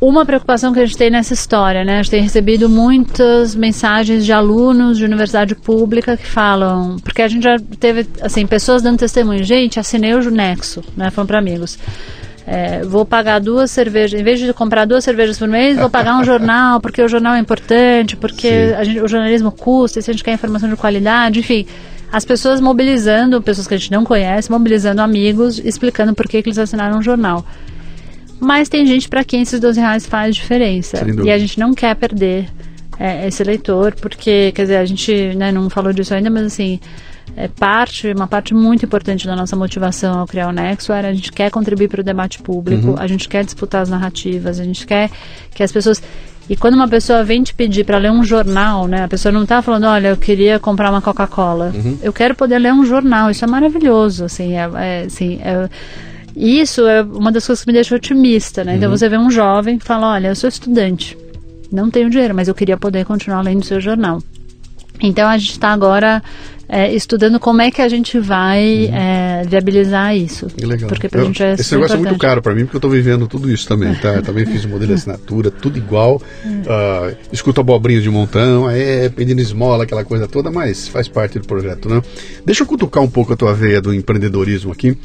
Uma 0.00 0.24
preocupação 0.24 0.72
que 0.72 0.80
a 0.80 0.86
gente 0.86 0.96
tem 0.96 1.10
nessa 1.10 1.34
história, 1.34 1.84
né? 1.84 1.94
A 1.98 2.02
gente 2.02 2.10
tem 2.10 2.22
recebido 2.22 2.70
muitas 2.70 3.54
mensagens 3.54 4.24
de 4.24 4.32
alunos 4.32 4.96
de 4.96 5.04
universidade 5.04 5.54
pública 5.54 6.16
que 6.16 6.24
falam, 6.24 6.96
porque 7.04 7.20
a 7.20 7.28
gente 7.28 7.42
já 7.42 7.58
teve, 7.78 8.06
assim, 8.22 8.46
pessoas 8.46 8.80
dando 8.82 8.98
testemunho, 8.98 9.44
gente, 9.44 9.78
assinei 9.78 10.14
o 10.14 10.30
Nexo, 10.30 10.82
né? 10.96 11.10
Falando 11.10 11.28
para 11.28 11.38
amigos. 11.38 11.78
É, 12.46 12.82
vou 12.82 13.04
pagar 13.04 13.38
duas 13.38 13.70
cervejas, 13.70 14.18
em 14.18 14.24
vez 14.24 14.40
de 14.40 14.52
comprar 14.52 14.84
duas 14.84 15.04
cervejas 15.04 15.38
por 15.38 15.46
mês, 15.46 15.76
vou 15.76 15.90
pagar 15.90 16.18
um 16.18 16.24
jornal, 16.24 16.80
porque 16.82 17.02
o 17.02 17.08
jornal 17.08 17.34
é 17.34 17.38
importante, 17.38 18.16
porque 18.16 18.74
gente- 18.82 19.00
o 19.00 19.06
jornalismo 19.08 19.52
custa, 19.52 19.98
e 19.98 20.02
se 20.02 20.10
a 20.10 20.14
gente 20.14 20.24
quer 20.24 20.32
informação 20.32 20.68
de 20.68 20.76
qualidade, 20.76 21.40
enfim. 21.40 21.66
As 22.12 22.24
pessoas 22.24 22.60
mobilizando, 22.60 23.40
pessoas 23.40 23.68
que 23.68 23.74
a 23.74 23.76
gente 23.76 23.92
não 23.92 24.04
conhece, 24.04 24.50
mobilizando 24.50 25.00
amigos, 25.00 25.60
explicando 25.64 26.12
por 26.12 26.26
que, 26.26 26.42
que 26.42 26.48
eles 26.48 26.58
assinaram 26.58 26.98
um 26.98 27.02
jornal. 27.02 27.46
Mas 28.40 28.68
tem 28.68 28.84
gente 28.86 29.08
para 29.08 29.22
quem 29.22 29.42
esses 29.42 29.60
12 29.60 29.78
reais 29.78 30.06
faz 30.06 30.34
diferença. 30.34 30.96
E 31.24 31.30
a 31.30 31.38
gente 31.38 31.60
não 31.60 31.72
quer 31.72 31.94
perder 31.94 32.48
é, 32.98 33.28
esse 33.28 33.44
leitor, 33.44 33.94
porque, 34.00 34.50
quer 34.54 34.62
dizer, 34.62 34.76
a 34.78 34.84
gente 34.84 35.34
né, 35.36 35.52
não 35.52 35.70
falou 35.70 35.92
disso 35.92 36.12
ainda, 36.14 36.30
mas 36.30 36.46
assim, 36.46 36.80
é 37.36 37.48
parte, 37.48 38.12
uma 38.12 38.26
parte 38.26 38.52
muito 38.54 38.84
importante 38.84 39.26
da 39.26 39.34
nossa 39.36 39.56
motivação 39.56 40.18
ao 40.18 40.26
criar 40.26 40.48
o 40.48 40.52
Nexo 40.52 40.92
era 40.92 41.08
a 41.08 41.12
gente 41.12 41.32
quer 41.32 41.50
contribuir 41.50 41.88
para 41.88 42.00
o 42.00 42.04
debate 42.04 42.40
público, 42.42 42.94
a 42.98 43.06
gente 43.06 43.28
quer 43.28 43.44
disputar 43.44 43.82
as 43.82 43.88
narrativas, 43.88 44.58
a 44.60 44.64
gente 44.64 44.86
quer 44.86 45.10
que 45.54 45.62
as 45.62 45.72
pessoas. 45.72 46.02
E 46.48 46.56
quando 46.56 46.74
uma 46.74 46.88
pessoa 46.88 47.22
vem 47.22 47.42
te 47.44 47.54
pedir 47.54 47.84
para 47.84 47.96
ler 47.96 48.10
um 48.10 48.24
jornal, 48.24 48.88
né? 48.88 49.04
A 49.04 49.08
pessoa 49.08 49.30
não 49.30 49.44
está 49.44 49.62
falando, 49.62 49.84
olha, 49.84 50.08
eu 50.08 50.16
queria 50.16 50.58
comprar 50.58 50.90
uma 50.90 51.00
Coca-Cola. 51.00 51.72
Eu 52.02 52.12
quero 52.12 52.34
poder 52.34 52.58
ler 52.58 52.72
um 52.72 52.84
jornal. 52.84 53.30
Isso 53.30 53.44
é 53.44 53.48
maravilhoso, 53.48 54.24
assim, 54.24 54.54
é, 54.56 54.68
é, 54.74 55.04
assim, 55.06 55.38
é- 55.44 55.68
isso 56.34 56.86
é 56.88 57.02
uma 57.02 57.30
das 57.30 57.46
coisas 57.46 57.64
que 57.64 57.68
me 57.70 57.74
deixa 57.74 57.94
otimista, 57.94 58.64
né? 58.64 58.76
Então 58.76 58.90
você 58.90 59.08
vê 59.08 59.16
um 59.16 59.30
jovem 59.30 59.78
que 59.78 59.84
fala, 59.84 60.08
olha, 60.14 60.28
eu 60.28 60.34
sou 60.34 60.48
estudante, 60.48 61.16
não 61.70 61.88
tenho 61.90 62.10
dinheiro, 62.10 62.34
mas 62.34 62.48
eu 62.48 62.54
queria 62.54 62.76
poder 62.76 63.04
continuar 63.04 63.42
lendo 63.42 63.62
o 63.62 63.66
seu 63.66 63.80
jornal. 63.80 64.20
Então 65.02 65.28
a 65.28 65.36
gente 65.38 65.52
está 65.52 65.68
agora 65.68 66.22
é, 66.68 66.92
estudando 66.94 67.40
como 67.40 67.60
é 67.62 67.70
que 67.70 67.82
a 67.82 67.88
gente 67.88 68.18
vai 68.20 68.88
é, 68.92 69.42
viabilizar 69.48 70.16
isso. 70.16 70.46
Que 70.46 70.64
legal. 70.64 70.88
Porque 70.88 71.08
pra 71.08 71.20
Eu- 71.22 71.26
gente 71.26 71.42
é 71.42 71.54
esse 71.54 71.72
negócio 71.74 71.94
é 71.94 71.96
muito 71.96 72.08
importante. 72.10 72.20
caro 72.30 72.42
para 72.42 72.54
mim, 72.54 72.60
porque 72.62 72.76
eu 72.76 72.78
estou 72.78 72.90
vivendo 72.90 73.26
tudo 73.26 73.50
isso 73.50 73.66
também, 73.66 73.92
tá? 73.96 74.10
Eu 74.14 74.22
também 74.22 74.46
fiz 74.46 74.64
o 74.64 74.68
modelo 74.68 74.88
de 74.88 74.94
assinatura, 74.94 75.50
tudo 75.50 75.76
igual. 75.78 76.22
ah, 76.68 77.12
escuto 77.32 77.60
abobrinhas 77.60 78.02
de 78.04 78.10
montão, 78.10 78.70
é 78.70 79.08
pedindo 79.08 79.40
esmola, 79.40 79.82
aquela 79.84 80.04
coisa 80.04 80.28
toda, 80.28 80.50
mas 80.50 80.86
faz 80.86 81.08
parte 81.08 81.38
do 81.40 81.46
projeto, 81.46 81.88
né? 81.88 82.00
Deixa 82.46 82.62
eu 82.62 82.66
cutucar 82.66 83.02
um 83.02 83.10
pouco 83.10 83.32
a 83.32 83.36
tua 83.36 83.52
veia 83.52 83.80
do 83.80 83.92
empreendedorismo 83.92 84.70
aqui. 84.70 84.96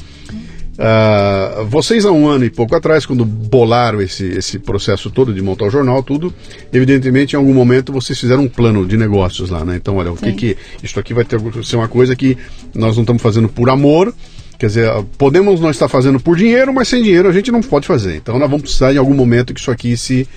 Ah, 0.77 1.63
vocês 1.69 2.05
há 2.05 2.11
um 2.11 2.27
ano 2.27 2.45
e 2.45 2.49
pouco 2.49 2.75
atrás, 2.75 3.05
quando 3.05 3.23
bolaram 3.23 4.01
esse, 4.01 4.25
esse 4.25 4.59
processo 4.59 5.09
todo 5.09 5.33
de 5.33 5.41
montar 5.41 5.65
o 5.65 5.69
jornal, 5.69 6.03
tudo, 6.03 6.33
evidentemente 6.71 7.33
em 7.33 7.37
algum 7.37 7.53
momento 7.53 7.93
vocês 7.93 8.19
fizeram 8.19 8.43
um 8.43 8.49
plano 8.49 8.85
de 8.85 8.97
negócios 8.97 9.49
lá, 9.49 9.63
né? 9.63 9.77
Então, 9.77 9.97
olha, 9.97 10.11
o 10.11 10.17
que 10.17 10.33
que 10.33 10.57
isso 10.83 10.99
aqui 10.99 11.13
vai 11.13 11.23
ter 11.23 11.39
ser 11.63 11.77
uma 11.77 11.87
coisa 11.87 12.15
que 12.15 12.37
nós 12.73 12.95
não 12.95 13.03
estamos 13.03 13.21
fazendo 13.21 13.47
por 13.47 13.69
amor, 13.69 14.13
quer 14.59 14.67
dizer, 14.67 14.91
podemos 15.17 15.61
não 15.61 15.69
estar 15.69 15.87
fazendo 15.87 16.19
por 16.19 16.35
dinheiro, 16.35 16.73
mas 16.73 16.87
sem 16.89 17.01
dinheiro 17.01 17.29
a 17.29 17.31
gente 17.31 17.51
não 17.51 17.61
pode 17.61 17.87
fazer. 17.87 18.17
Então, 18.17 18.37
nós 18.37 18.49
vamos 18.49 18.63
precisar 18.63 18.93
em 18.93 18.97
algum 18.97 19.13
momento 19.13 19.53
que 19.53 19.59
isso 19.59 19.71
aqui 19.71 19.95
se 19.95 20.27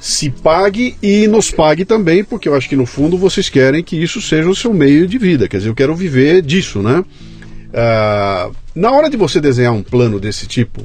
se 0.00 0.30
pague 0.30 0.94
e 1.02 1.26
nos 1.26 1.50
pague 1.50 1.84
também, 1.84 2.22
porque 2.22 2.48
eu 2.48 2.54
acho 2.54 2.68
que 2.68 2.76
no 2.76 2.86
fundo 2.86 3.18
vocês 3.18 3.48
querem 3.48 3.82
que 3.82 4.00
isso 4.00 4.20
seja 4.22 4.48
o 4.48 4.54
seu 4.54 4.72
meio 4.72 5.08
de 5.08 5.18
vida. 5.18 5.48
Quer 5.48 5.56
dizer, 5.56 5.70
eu 5.70 5.74
quero 5.74 5.92
viver 5.94 6.40
disso, 6.40 6.80
né? 6.80 7.04
Ah, 7.72 8.50
na 8.74 8.90
hora 8.92 9.10
de 9.10 9.16
você 9.16 9.40
desenhar 9.40 9.72
um 9.72 9.82
plano 9.82 10.18
desse 10.18 10.46
tipo, 10.46 10.84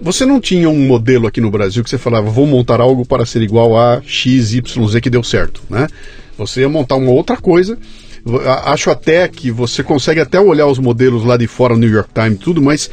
você 0.00 0.24
não 0.24 0.40
tinha 0.40 0.68
um 0.68 0.86
modelo 0.86 1.26
aqui 1.26 1.40
no 1.40 1.50
Brasil 1.50 1.82
que 1.82 1.90
você 1.90 1.98
falava, 1.98 2.30
vou 2.30 2.46
montar 2.46 2.80
algo 2.80 3.04
para 3.04 3.26
ser 3.26 3.42
igual 3.42 3.76
a 3.76 4.00
XYZ 4.00 4.60
que 5.02 5.10
deu 5.10 5.22
certo, 5.22 5.62
né? 5.68 5.88
Você 6.36 6.60
ia 6.60 6.68
montar 6.68 6.94
uma 6.94 7.10
outra 7.10 7.36
coisa. 7.36 7.76
Acho 8.64 8.90
até 8.90 9.26
que 9.26 9.50
você 9.50 9.82
consegue 9.82 10.20
até 10.20 10.38
olhar 10.40 10.66
os 10.66 10.78
modelos 10.78 11.24
lá 11.24 11.36
de 11.36 11.46
fora, 11.46 11.76
New 11.76 11.90
York 11.90 12.10
Times 12.14 12.38
tudo, 12.38 12.62
mas 12.62 12.90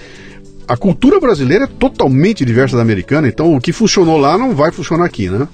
a 0.67 0.75
cultura 0.75 1.19
brasileira 1.19 1.65
é 1.65 1.67
totalmente 1.67 2.43
diversa 2.43 2.75
da 2.75 2.81
americana, 2.81 3.27
então 3.27 3.55
o 3.55 3.61
que 3.61 3.71
funcionou 3.71 4.17
lá 4.17 4.37
não 4.37 4.55
vai 4.55 4.71
funcionar 4.71 5.05
aqui, 5.05 5.29
né? 5.29 5.47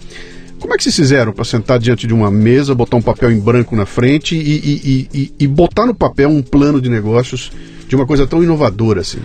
Como 0.62 0.74
é 0.74 0.78
que 0.78 0.84
vocês 0.84 0.96
fizeram 0.96 1.34
para 1.34 1.44
sentar 1.44 1.80
diante 1.80 2.06
de 2.06 2.14
uma 2.14 2.30
mesa, 2.30 2.76
botar 2.76 2.96
um 2.96 3.02
papel 3.02 3.32
em 3.32 3.40
branco 3.40 3.76
na 3.76 3.86
frente 3.86 4.36
e, 4.36 4.40
e- 4.40 5.10
e- 5.14 5.34
e- 5.40 5.48
botar 5.48 5.88
no 5.88 5.94
papel 5.94 6.30
um 6.30 6.42
plano 6.42 6.80
de 6.80 6.88
negócios 6.88 7.52
de 7.88 7.96
uma 7.96 8.06
coisa 8.06 8.28
tão 8.28 8.44
inovadora 8.44 9.02
assim? 9.02 9.20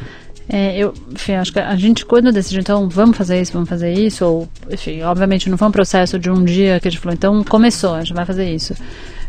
É, 0.48 0.78
eu, 0.78 0.94
enfim, 1.12 1.32
acho 1.32 1.52
que 1.52 1.58
a 1.58 1.76
gente 1.76 2.06
quando 2.06 2.32
decidiu, 2.32 2.60
então, 2.60 2.88
vamos 2.88 3.16
fazer 3.16 3.40
isso, 3.40 3.52
vamos 3.52 3.68
fazer 3.68 3.92
isso, 3.92 4.24
ou, 4.24 4.48
enfim, 4.70 5.02
obviamente 5.02 5.50
não 5.50 5.58
foi 5.58 5.68
um 5.68 5.72
processo 5.72 6.18
de 6.18 6.30
um 6.30 6.42
dia 6.44 6.80
que 6.80 6.88
a 6.88 6.90
gente 6.90 7.00
falou, 7.00 7.14
então 7.14 7.44
começou, 7.44 7.94
a 7.94 8.00
gente 8.00 8.14
vai 8.14 8.24
fazer 8.24 8.50
isso. 8.54 8.72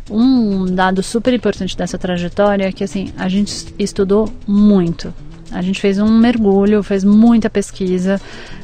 Um 0.09 0.65
dado 0.65 1.03
super 1.03 1.33
importante 1.33 1.75
dessa 1.75 1.97
trajetória 1.97 2.65
é 2.65 2.71
que, 2.71 2.83
assim, 2.83 3.11
a 3.17 3.27
gente 3.27 3.73
estudou 3.77 4.31
muito. 4.47 5.13
A 5.51 5.61
gente 5.61 5.79
fez 5.79 5.97
um 5.99 6.17
mergulho, 6.19 6.83
fez 6.83 7.03
muita 7.03 7.49
pesquisa. 7.49 8.19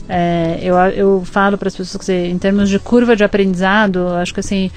É, 0.08 0.60
eu, 0.62 0.76
eu 0.78 1.24
falo 1.26 1.58
para 1.58 1.68
as 1.68 1.76
pessoas 1.76 2.04
que, 2.06 2.12
em 2.14 2.38
termos 2.38 2.70
de 2.70 2.78
curva 2.80 3.16
de 3.16 3.24
aprendizado, 3.24 4.08
acho 4.10 4.34
que, 4.34 4.40
assim, 4.42 4.70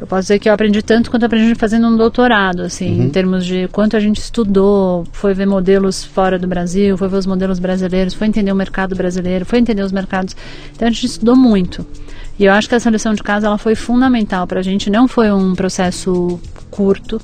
eu 0.00 0.06
posso 0.06 0.22
dizer 0.22 0.38
que 0.38 0.48
eu 0.48 0.52
aprendi 0.52 0.80
tanto 0.82 1.10
quanto 1.10 1.24
aprendi 1.26 1.54
fazendo 1.56 1.88
um 1.88 1.96
doutorado, 1.96 2.62
assim, 2.62 2.98
Uhum. 2.98 3.04
em 3.06 3.10
termos 3.10 3.44
de 3.44 3.66
quanto 3.68 3.96
a 3.96 4.00
gente 4.00 4.18
estudou, 4.18 5.04
foi 5.10 5.34
ver 5.34 5.46
modelos 5.46 6.04
fora 6.04 6.38
do 6.38 6.46
Brasil, 6.46 6.96
foi 6.96 7.08
ver 7.08 7.16
os 7.16 7.26
modelos 7.26 7.58
brasileiros, 7.58 8.14
foi 8.14 8.26
entender 8.28 8.52
o 8.52 8.54
mercado 8.56 8.94
brasileiro, 8.94 9.44
foi 9.44 9.58
entender 9.58 9.82
os 9.82 9.90
mercados. 9.90 10.36
Então 10.74 10.86
a 10.86 10.90
gente 10.90 11.06
estudou 11.06 11.34
muito. 11.34 11.84
E 12.38 12.44
eu 12.44 12.52
acho 12.52 12.68
que 12.68 12.74
essa 12.76 12.88
lição 12.90 13.12
de 13.14 13.22
casa 13.22 13.48
ela 13.48 13.58
foi 13.58 13.74
fundamental 13.74 14.46
para 14.46 14.60
a 14.60 14.62
gente. 14.62 14.88
Não 14.88 15.08
foi 15.08 15.32
um 15.32 15.54
processo 15.56 16.38
curto. 16.70 17.20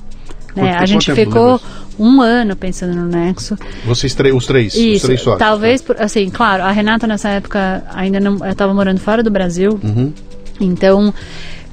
Né? 0.55 0.73
A 0.77 0.85
gente 0.85 1.11
ficou 1.13 1.59
um 1.99 2.21
ano 2.21 2.55
pensando 2.55 2.93
no 2.95 3.05
Nexo. 3.07 3.57
Vocês 3.85 4.13
três, 4.15 4.33
os 4.33 4.45
três, 4.45 4.73
os 4.73 4.79
Isso, 4.79 5.05
três 5.05 5.19
sócios. 5.21 5.39
talvez, 5.39 5.81
por- 5.81 5.99
assim, 6.01 6.29
claro, 6.29 6.63
a 6.63 6.71
Renata 6.71 7.05
nessa 7.07 7.29
época 7.29 7.83
ainda 7.93 8.19
não 8.19 8.35
estava 8.47 8.73
morando 8.73 8.99
fora 8.99 9.21
do 9.21 9.29
Brasil, 9.29 9.79
Uhum. 9.83 10.13
então, 10.59 11.13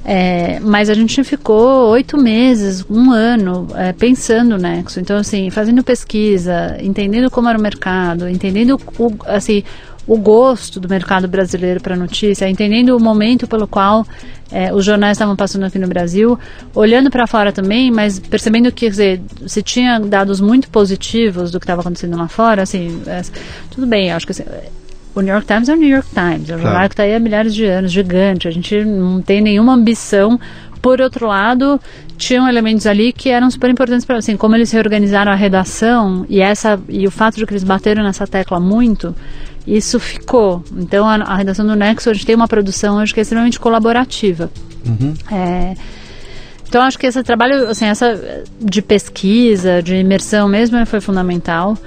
é, 0.05 0.59
mas 0.59 0.89
a 0.89 0.93
gente 0.93 1.23
ficou 1.23 1.89
oito 1.91 2.17
meses, 2.17 2.85
um 2.89 3.11
ano, 3.11 3.67
é, 3.75 3.93
pensando 3.93 4.49
no 4.51 4.57
Nexo. 4.57 4.99
Então, 4.99 5.15
assim, 5.17 5.49
fazendo 5.49 5.81
pesquisa, 5.83 6.77
entendendo 6.81 7.31
como 7.31 7.47
era 7.47 7.57
o 7.57 7.61
mercado, 7.61 8.27
entendendo 8.27 8.77
o, 8.99 9.13
assim, 9.25 9.63
o 10.05 10.17
gosto 10.17 10.79
do 10.79 10.89
mercado 10.89 11.27
brasileiro 11.27 11.81
para 11.81 11.95
notícia, 11.95 12.49
entendendo 12.49 12.95
o 12.95 12.99
momento 12.99 13.47
pelo 13.47 13.67
qual 13.67 14.05
é, 14.51 14.73
os 14.73 14.83
jornais 14.83 15.15
estavam 15.15 15.35
passando 15.35 15.63
aqui 15.63 15.79
no 15.79 15.87
Brasil, 15.87 16.37
olhando 16.75 17.09
para 17.09 17.25
fora 17.25 17.51
também, 17.51 17.89
mas 17.89 18.19
percebendo 18.19 18.71
que, 18.71 18.89
dizer, 18.89 19.21
se 19.47 19.63
tinha 19.63 19.99
dados 19.99 20.41
muito 20.41 20.69
positivos 20.69 21.51
do 21.51 21.59
que 21.59 21.63
estava 21.63 21.81
acontecendo 21.81 22.17
lá 22.17 22.27
fora, 22.27 22.63
assim, 22.63 23.01
é, 23.07 23.21
tudo 23.71 23.87
bem, 23.87 24.11
acho 24.11 24.25
que 24.25 24.31
assim, 24.31 24.43
o 25.15 25.21
New 25.21 25.31
York 25.31 25.47
Times 25.47 25.69
é 25.69 25.73
o 25.73 25.77
New 25.77 25.89
York 25.89 26.07
Times, 26.09 26.49
é 26.49 26.55
um 26.55 26.59
jornal 26.59 26.87
que 26.89 26.93
está 26.93 27.03
aí 27.03 27.15
há 27.15 27.19
milhares 27.19 27.53
de 27.53 27.65
anos, 27.65 27.91
gigante. 27.91 28.47
A 28.47 28.51
gente 28.51 28.83
não 28.83 29.21
tem 29.21 29.41
nenhuma 29.41 29.73
ambição. 29.73 30.39
Por 30.83 30.99
outro 30.99 31.27
lado, 31.27 31.79
tinham 32.17 32.45
elementos 32.45 32.85
ali 32.85 33.13
que 33.13 33.29
eram 33.29 33.49
super 33.49 33.69
importantes 33.69 34.05
para 34.05 34.17
assim, 34.17 34.35
como 34.35 34.53
eles 34.53 34.69
reorganizaram 34.69 35.31
a 35.31 35.35
redação 35.35 36.25
e 36.27 36.41
essa 36.41 36.77
e 36.89 37.07
o 37.07 37.11
fato 37.11 37.37
de 37.37 37.45
que 37.45 37.53
eles 37.53 37.63
bateram 37.63 38.03
nessa 38.03 38.27
tecla 38.27 38.59
muito, 38.59 39.15
isso 39.65 39.97
ficou. 39.97 40.61
Então 40.75 41.07
a, 41.07 41.15
a 41.15 41.37
redação 41.37 41.65
do 41.65 41.73
Nexo 41.73 42.09
a 42.09 42.13
gente 42.13 42.25
tem 42.25 42.35
uma 42.35 42.49
produção 42.49 42.99
acho 42.99 43.13
que 43.13 43.21
é 43.21 43.23
extremamente 43.23 43.61
colaborativa. 43.61 44.51
Uhum. 44.85 45.13
É, 45.31 45.73
então 46.67 46.81
acho 46.81 46.99
que 46.99 47.05
esse 47.05 47.23
trabalho, 47.23 47.69
assim, 47.69 47.85
essa 47.85 48.43
de 48.59 48.81
pesquisa, 48.81 49.81
de 49.81 49.95
imersão 49.95 50.49
mesmo, 50.49 50.85
foi 50.85 50.99
fundamental. 50.99 51.77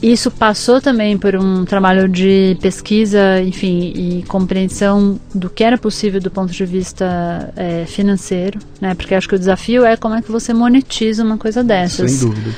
Isso 0.00 0.30
passou 0.30 0.80
também 0.80 1.18
por 1.18 1.34
um 1.34 1.64
trabalho 1.64 2.08
de 2.08 2.56
pesquisa, 2.62 3.42
enfim, 3.42 3.92
e 3.96 4.24
compreensão 4.28 5.18
do 5.34 5.50
que 5.50 5.64
era 5.64 5.76
possível 5.76 6.20
do 6.20 6.30
ponto 6.30 6.52
de 6.52 6.64
vista 6.64 7.52
é, 7.56 7.84
financeiro, 7.84 8.60
né? 8.80 8.94
Porque 8.94 9.12
acho 9.14 9.28
que 9.28 9.34
o 9.34 9.38
desafio 9.38 9.84
é 9.84 9.96
como 9.96 10.14
é 10.14 10.22
que 10.22 10.30
você 10.30 10.54
monetiza 10.54 11.24
uma 11.24 11.36
coisa 11.36 11.64
dessas. 11.64 12.12
Sem 12.12 12.28
dúvida. 12.28 12.50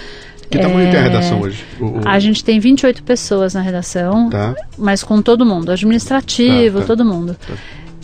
Que 0.50 0.58
tamanho 0.58 0.90
tem 0.90 0.98
a 0.98 1.02
redação 1.04 1.40
hoje? 1.40 1.64
O- 1.80 1.84
o- 1.84 2.00
A 2.04 2.18
gente 2.18 2.44
tem 2.44 2.58
28 2.60 3.02
pessoas 3.04 3.54
na 3.54 3.60
redação, 3.62 4.28
Tá. 4.28 4.54
mas 4.76 5.02
com 5.02 5.22
todo 5.22 5.46
mundo, 5.46 5.70
administrativo, 5.70 6.78
Tá, 6.78 6.80
tá. 6.82 6.86
todo 6.88 7.04
mundo. 7.04 7.36
Tá. 7.46 7.54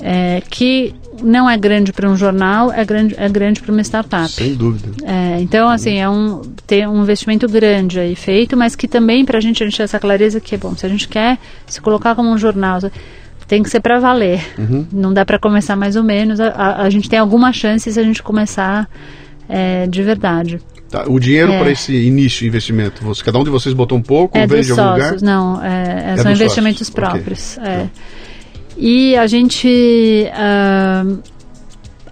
É, 0.00 0.42
que 0.50 0.94
não 1.22 1.48
é 1.48 1.56
grande 1.56 1.92
para 1.92 2.08
um 2.08 2.16
jornal, 2.16 2.70
é 2.72 2.84
grande, 2.84 3.14
é 3.18 3.28
grande 3.28 3.60
para 3.62 3.72
uma 3.72 3.80
startup. 3.82 4.28
Sem 4.30 4.54
dúvida. 4.54 4.88
É, 5.04 5.40
então, 5.40 5.68
assim, 5.68 5.96
é 5.98 6.08
um, 6.08 6.42
ter 6.66 6.86
um 6.86 7.02
investimento 7.02 7.48
grande 7.48 7.98
aí 7.98 8.14
feito, 8.14 8.56
mas 8.56 8.76
que 8.76 8.86
também 8.86 9.24
para 9.24 9.38
a 9.38 9.40
gente, 9.40 9.62
a 9.62 9.66
gente 9.66 9.76
ter 9.76 9.84
essa 9.84 9.98
clareza 9.98 10.38
que, 10.40 10.54
bom, 10.56 10.76
se 10.76 10.84
a 10.84 10.88
gente 10.88 11.08
quer 11.08 11.38
se 11.66 11.80
colocar 11.80 12.14
como 12.14 12.30
um 12.30 12.36
jornal, 12.36 12.78
tem 13.48 13.62
que 13.62 13.70
ser 13.70 13.80
para 13.80 13.98
valer. 13.98 14.44
Uhum. 14.58 14.86
Não 14.92 15.14
dá 15.14 15.24
para 15.24 15.38
começar 15.38 15.76
mais 15.76 15.96
ou 15.96 16.02
menos. 16.02 16.40
A, 16.40 16.48
a- 16.48 16.82
a 16.82 16.90
gente 16.90 17.08
tem 17.08 17.18
alguma 17.18 17.52
chance 17.52 17.90
se 17.90 17.98
a 17.98 18.02
gente 18.02 18.22
começar 18.22 18.86
é, 19.48 19.86
de 19.86 20.02
verdade. 20.02 20.60
Tá, 20.90 21.04
O 21.08 21.18
dinheiro 21.18 21.52
É. 21.52 21.58
para 21.58 21.70
esse 21.70 21.92
início 21.94 22.40
de 22.40 22.48
investimento, 22.48 23.02
você, 23.02 23.22
cada 23.24 23.38
um 23.38 23.44
de 23.44 23.50
vocês 23.50 23.74
botou 23.74 23.96
um 23.96 24.02
pouco, 24.02 24.36
É 24.36 24.46
dos 24.46 24.66
de 24.66 24.72
algum 24.72 24.82
sócios, 24.84 25.22
lugar? 25.22 25.22
não, 25.22 25.64
é, 25.64 26.12
é, 26.12 26.16
são 26.18 26.30
investimentos 26.32 26.86
sócios, 26.86 26.94
próprios. 26.94 27.58
é. 27.58 27.86
E 28.76 29.16
a 29.16 29.26
gente 29.26 30.28
ah, 30.34 31.04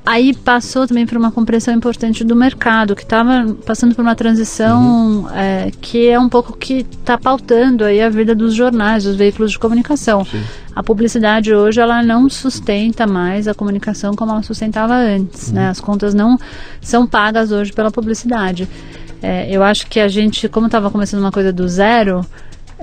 aí 0.05 0.35
passou 0.35 0.87
também 0.87 1.07
por 1.07 1.17
uma 1.17 1.33
compreensão 1.33 1.73
importante 1.73 2.23
do 2.25 2.37
mercado, 2.37 2.95
que 2.95 3.03
estava 3.03 3.55
passando 3.65 3.95
por 3.95 4.03
uma 4.03 4.15
transição 4.15 5.29
é, 5.33 5.71
que 5.81 6.09
é 6.09 6.19
um 6.19 6.29
pouco 6.29 6.57
que 6.57 6.87
está 6.91 7.17
pautando 7.17 7.85
aí 7.85 8.03
a 8.03 8.11
vida 8.11 8.35
dos 8.35 8.55
jornais, 8.55 9.05
dos 9.05 9.17
veículos 9.17 9.53
de 9.53 9.59
comunicação. 9.59 10.25
Sim. 10.25 10.43
A 10.75 10.83
publicidade 10.83 11.55
hoje 11.55 11.81
ela 11.81 12.03
não 12.03 12.29
sustenta 12.29 13.07
mais 13.07 13.49
a 13.49 13.55
comunicação 13.55 14.15
como 14.15 14.33
ela 14.33 14.43
sustentava 14.43 14.95
antes, 14.95 15.53
né? 15.53 15.69
As 15.69 15.81
contas 15.81 16.12
não 16.12 16.39
são 16.81 17.07
pagas 17.07 17.51
hoje 17.51 17.73
pela 17.73 17.91
publicidade. 17.91 18.69
É, 19.23 19.49
eu 19.51 19.62
acho 19.62 19.87
que 19.87 20.01
a 20.01 20.09
gente, 20.09 20.49
como 20.49 20.67
estava 20.67 20.91
começando 20.91 21.21
uma 21.21 21.33
coisa 21.33 21.53
do 21.53 21.67
zero, 21.67 22.27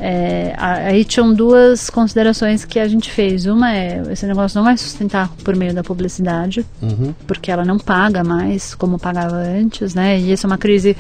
é, 0.04 0.56
aí 0.58 1.06
tinham 1.06 1.32
duas 1.32 1.89
considerações 1.91 2.66
que 2.66 2.80
a 2.80 2.88
gente 2.88 3.12
fez. 3.12 3.45
Uma 3.45 3.72
é 3.72 4.02
esse 4.12 4.26
negócio 4.26 4.58
não 4.58 4.64
vai 4.64 4.76
sustentar 4.76 5.30
por 5.43 5.56
meio 5.56 5.74
da 5.76 5.84
publicidade, 5.84 6.66
Uhum. 6.82 7.14
porque 7.28 7.52
ela 7.52 7.64
não 7.64 7.78
paga 7.78 8.24
mais 8.24 8.74
como 8.74 8.97
pagava 8.97 9.36
antes, 9.36 9.93
né? 9.93 10.20
E 10.20 10.32
isso 10.32 10.45
é 10.45 10.47
uma 10.47 10.58
crise 10.58 10.97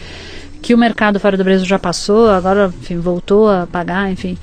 que 0.61 0.75
o 0.75 0.77
mercado 0.77 1.19
fora 1.19 1.35
do 1.35 1.43
Brasil 1.43 1.65
já 1.65 1.79
passou, 1.79 2.29
agora 2.29 2.71
enfim, 2.79 2.97
voltou 2.99 3.49
a 3.49 3.65
pagar, 3.65 4.11
enfim. 4.11 4.37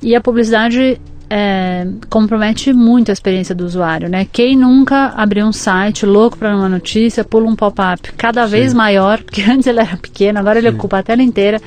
E 0.00 0.14
a 0.14 0.20
publicidade 0.20 1.00
é, 1.28 1.86
compromete 2.08 2.72
muito 2.72 3.10
a 3.10 3.12
experiência 3.12 3.54
do 3.54 3.64
usuário, 3.64 4.08
né? 4.08 4.26
Quem 4.30 4.56
nunca 4.56 5.08
abriu 5.16 5.46
um 5.46 5.52
site 5.52 6.06
louco 6.06 6.38
para 6.38 6.54
uma 6.54 6.68
notícia, 6.68 7.24
pula 7.24 7.48
um 7.48 7.56
pop-up 7.56 8.12
cada 8.12 8.46
vez 8.46 8.72
maior, 8.72 9.22
porque 9.24 9.42
antes 9.42 9.66
ele 9.66 9.80
era 9.80 9.96
pequeno, 9.96 10.38
agora 10.38 10.58
ele 10.58 10.68
ocupa 10.68 10.98
a 10.98 11.02
tela 11.02 11.22
inteira, 11.22 11.60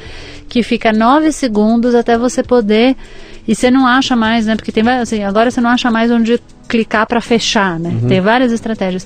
que 0.47 0.63
fica 0.63 0.93
nove 0.93 1.31
segundos 1.31 1.93
até 1.93 2.17
você 2.17 2.41
poder 2.41 2.95
e 3.47 3.53
você 3.53 3.69
não 3.69 3.85
acha 3.85 4.15
mais, 4.15 4.45
né? 4.45 4.55
Porque 4.55 4.71
tem 4.71 4.87
assim, 4.87 5.23
agora 5.23 5.51
você 5.51 5.59
não 5.59 5.69
acha 5.69 5.91
mais 5.91 6.09
onde 6.09 6.39
clicar 6.67 7.05
para 7.05 7.19
fechar, 7.19 7.79
né? 7.79 7.99
Tem 8.07 8.21
várias 8.21 8.51
estratégias. 8.51 9.05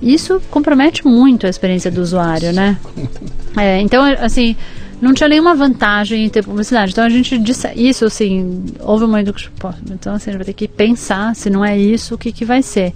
Isso 0.00 0.40
compromete 0.50 1.06
muito 1.06 1.46
a 1.46 1.50
experiência 1.50 1.90
do 1.90 2.00
usuário, 2.00 2.52
né? 2.52 2.76
É, 3.54 3.82
então, 3.82 4.02
assim, 4.18 4.56
não 5.02 5.12
tinha 5.12 5.28
nenhuma 5.28 5.54
vantagem 5.54 6.24
em 6.24 6.28
ter 6.28 6.44
publicidade. 6.44 6.92
Então 6.92 7.04
a 7.04 7.08
gente 7.10 7.36
disse 7.38 7.68
isso, 7.74 8.04
assim, 8.04 8.64
houve 8.80 9.04
um 9.04 9.08
que, 9.08 9.50
pô, 9.58 9.70
então 9.90 10.14
assim, 10.14 10.30
a 10.30 10.32
gente 10.32 10.38
vai 10.38 10.46
ter 10.46 10.52
que 10.54 10.68
pensar 10.68 11.34
se 11.34 11.50
não 11.50 11.64
é 11.64 11.76
isso, 11.76 12.14
o 12.14 12.18
que, 12.18 12.30
que 12.32 12.44
vai 12.44 12.62
ser. 12.62 12.94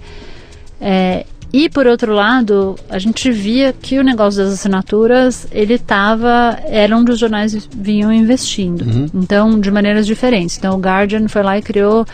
É, 0.79 1.25
e 1.51 1.69
por 1.69 1.87
outro 1.87 2.13
lado, 2.13 2.75
a 2.89 2.99
gente 2.99 3.31
via 3.31 3.73
que 3.73 3.97
o 3.97 4.03
negócio 4.03 4.43
das 4.43 4.53
assinaturas, 4.53 5.47
ele 5.51 5.75
estava, 5.75 6.59
era 6.65 6.95
onde 6.95 7.11
os 7.13 7.19
jornais 7.19 7.67
vinham 7.73 8.11
investindo. 8.11 8.83
Então, 9.13 9.57
de 9.59 9.71
maneiras 9.71 10.05
diferentes. 10.05 10.57
Então, 10.57 10.75
o 10.75 10.79
Guardian 10.79 11.27
foi 11.29 11.41
lá 11.43 11.57
e 11.57 11.61
criou 11.61 12.05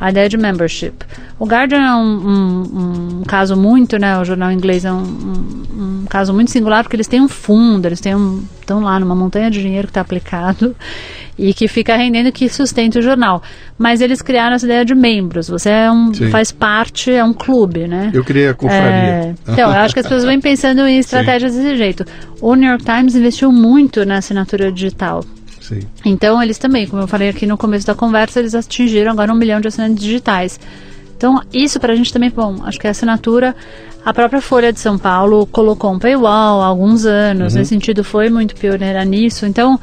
a 0.00 0.10
ideia 0.10 0.28
de 0.28 0.36
membership. 0.36 0.92
O 1.38 1.46
Guardian 1.46 1.78
é 1.80 1.94
um, 1.94 2.02
um- 2.28 3.18
um 3.20 3.22
caso 3.24 3.56
muito, 3.56 3.96
né? 3.96 4.18
O 4.18 4.24
jornal 4.24 4.50
inglês 4.50 4.84
é 4.84 4.92
um, 4.92 5.02
um- 5.02 6.02
um 6.02 6.04
caso 6.10 6.34
muito 6.34 6.50
singular 6.50 6.82
porque 6.82 6.96
eles 6.96 7.06
têm 7.06 7.20
um 7.20 7.28
fundo, 7.28 7.86
eles 7.86 8.00
têm 8.00 8.14
um, 8.16 8.42
estão 8.70 8.80
lá 8.80 9.00
numa 9.00 9.16
montanha 9.16 9.50
de 9.50 9.60
dinheiro 9.60 9.88
que 9.88 9.90
está 9.90 10.00
aplicado 10.00 10.76
e 11.36 11.52
que 11.52 11.66
fica 11.66 11.96
rendendo 11.96 12.30
que 12.30 12.48
sustenta 12.48 13.00
o 13.00 13.02
jornal. 13.02 13.42
Mas 13.76 14.00
eles 14.00 14.22
criaram 14.22 14.54
essa 14.54 14.64
ideia 14.64 14.84
de 14.84 14.94
membros. 14.94 15.48
Você 15.48 15.70
é 15.70 15.90
um, 15.90 16.14
Sim. 16.14 16.30
faz 16.30 16.52
parte, 16.52 17.10
é 17.10 17.24
um 17.24 17.32
clube, 17.32 17.88
né? 17.88 18.10
Eu 18.14 18.24
queria 18.24 18.52
a 18.52 18.54
confraria. 18.54 18.84
É, 18.88 19.34
então, 19.48 19.70
eu 19.70 19.78
acho 19.78 19.94
que 19.94 20.00
as 20.00 20.06
pessoas 20.06 20.24
vêm 20.24 20.40
pensando 20.40 20.86
em 20.86 20.98
estratégias 21.00 21.54
desse 21.54 21.76
jeito. 21.76 22.04
O 22.40 22.54
New 22.54 22.68
York 22.68 22.84
Times 22.84 23.16
investiu 23.16 23.50
muito 23.50 24.04
na 24.06 24.18
assinatura 24.18 24.70
digital. 24.70 25.24
Sim. 25.60 25.80
Então, 26.04 26.42
eles 26.42 26.58
também, 26.58 26.86
como 26.86 27.02
eu 27.02 27.08
falei 27.08 27.28
aqui 27.28 27.46
no 27.46 27.56
começo 27.56 27.86
da 27.86 27.94
conversa, 27.94 28.38
eles 28.38 28.54
atingiram 28.54 29.10
agora 29.10 29.32
um 29.32 29.36
milhão 29.36 29.60
de 29.60 29.68
assinantes 29.68 30.02
digitais. 30.02 30.60
Então, 31.20 31.38
isso 31.52 31.78
pra 31.78 31.94
gente 31.94 32.10
também, 32.10 32.30
bom, 32.30 32.56
acho 32.64 32.80
que 32.80 32.86
a 32.86 32.90
assinatura, 32.90 33.54
a 34.02 34.14
própria 34.14 34.40
Folha 34.40 34.72
de 34.72 34.80
São 34.80 34.96
Paulo 34.96 35.44
colocou 35.46 35.92
um 35.92 35.98
paywall 35.98 36.62
há 36.62 36.64
alguns 36.64 37.04
anos, 37.04 37.52
nesse 37.52 37.68
sentido 37.68 38.02
foi 38.02 38.30
muito 38.30 38.54
pioneira 38.54 39.04
nisso. 39.04 39.44
Então, 39.44 39.78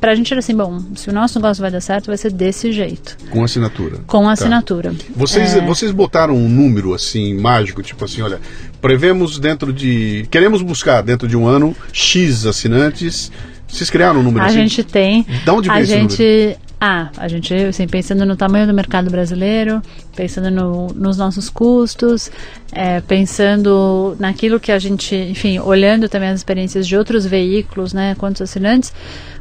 pra 0.00 0.14
gente 0.14 0.32
era 0.32 0.38
assim, 0.38 0.56
bom, 0.56 0.80
se 0.96 1.10
o 1.10 1.12
nosso 1.12 1.38
negócio 1.38 1.60
vai 1.60 1.70
dar 1.70 1.82
certo, 1.82 2.06
vai 2.06 2.16
ser 2.16 2.32
desse 2.32 2.72
jeito, 2.72 3.18
Com 3.30 3.44
assinatura. 3.44 3.98
com 4.06 4.24
Tá. 4.24 4.32
assinatura. 4.32 4.94
Vocês, 5.14 5.56
É. 5.56 5.60
vocês 5.60 5.90
botaram 5.92 6.34
um 6.34 6.48
número 6.48 6.94
assim, 6.94 7.34
mágico, 7.38 7.82
tipo 7.82 8.06
assim, 8.06 8.22
olha, 8.22 8.40
prevemos 8.80 9.38
dentro 9.38 9.74
de. 9.74 10.26
Queremos 10.30 10.62
buscar 10.62 11.02
dentro 11.02 11.28
de 11.28 11.36
um 11.36 11.46
ano 11.46 11.76
X 11.92 12.46
assinantes. 12.46 13.30
Vocês 13.70 13.90
criaram 13.90 14.20
um 14.20 14.22
número 14.22 14.42
A 14.42 14.48
assim? 14.48 14.56
gente 14.56 14.82
tem. 14.82 15.26
Da 15.44 15.52
onde 15.52 15.68
veio 15.68 15.80
a 15.80 15.82
esse 15.82 15.92
gente. 15.92 16.56
Ah, 16.80 17.10
a 17.16 17.26
gente, 17.26 17.52
assim, 17.54 17.88
pensando 17.88 18.24
no 18.24 18.36
tamanho 18.36 18.64
do 18.64 18.72
mercado 18.72 19.10
brasileiro, 19.10 19.82
pensando 20.14 20.48
no- 20.48 20.86
nos 20.94 21.16
nossos 21.18 21.50
custos, 21.50 22.30
é, 22.70 23.00
pensando 23.00 24.14
naquilo 24.20 24.60
que 24.60 24.70
a 24.70 24.78
gente, 24.78 25.16
enfim, 25.16 25.58
olhando 25.58 26.08
também 26.08 26.28
as 26.28 26.38
experiências 26.38 26.86
de 26.86 26.96
outros 26.96 27.26
veículos, 27.26 27.92
né, 27.92 28.14
quantos 28.16 28.42
assinantes, 28.42 28.92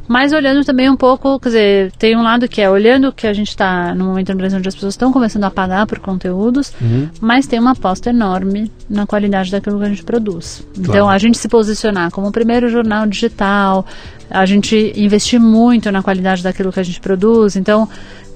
mas 0.07 0.31
olhando 0.33 0.63
também 0.63 0.89
um 0.89 0.95
pouco, 0.95 1.39
quer 1.39 1.49
dizer, 1.49 1.91
tem 1.99 2.15
um 2.15 2.23
lado 2.23 2.47
que 2.47 2.61
é 2.61 2.69
olhando 2.69 3.11
que 3.11 3.27
a 3.27 3.33
gente 3.33 3.49
está 3.49 3.93
no 3.93 4.05
momento 4.05 4.29
no 4.31 4.37
Brasil 4.37 4.57
onde 4.59 4.67
as 4.67 4.75
pessoas 4.75 4.93
estão 4.93 5.11
começando 5.11 5.43
a 5.43 5.51
pagar 5.51 5.85
por 5.85 5.99
conteúdos, 5.99 6.73
Uhum. 6.81 7.09
mas 7.19 7.45
tem 7.47 7.59
uma 7.59 7.71
aposta 7.71 8.09
enorme 8.09 8.71
na 8.89 9.05
qualidade 9.05 9.51
daquilo 9.51 9.79
que 9.79 9.85
a 9.85 9.89
gente 9.89 10.03
produz. 10.03 10.63
Claro. 10.73 10.89
Então, 10.89 11.09
a 11.09 11.17
gente 11.17 11.37
se 11.37 11.47
posicionar 11.47 12.09
como 12.11 12.27
o 12.27 12.31
primeiro 12.31 12.69
jornal 12.69 13.05
digital, 13.05 13.85
a 14.29 14.45
gente 14.45 14.93
investir 14.95 15.39
muito 15.39 15.91
na 15.91 16.01
qualidade 16.01 16.43
daquilo 16.43 16.71
que 16.71 16.79
a 16.79 16.83
gente 16.83 16.99
produz. 16.99 17.55
Então, 17.55 17.87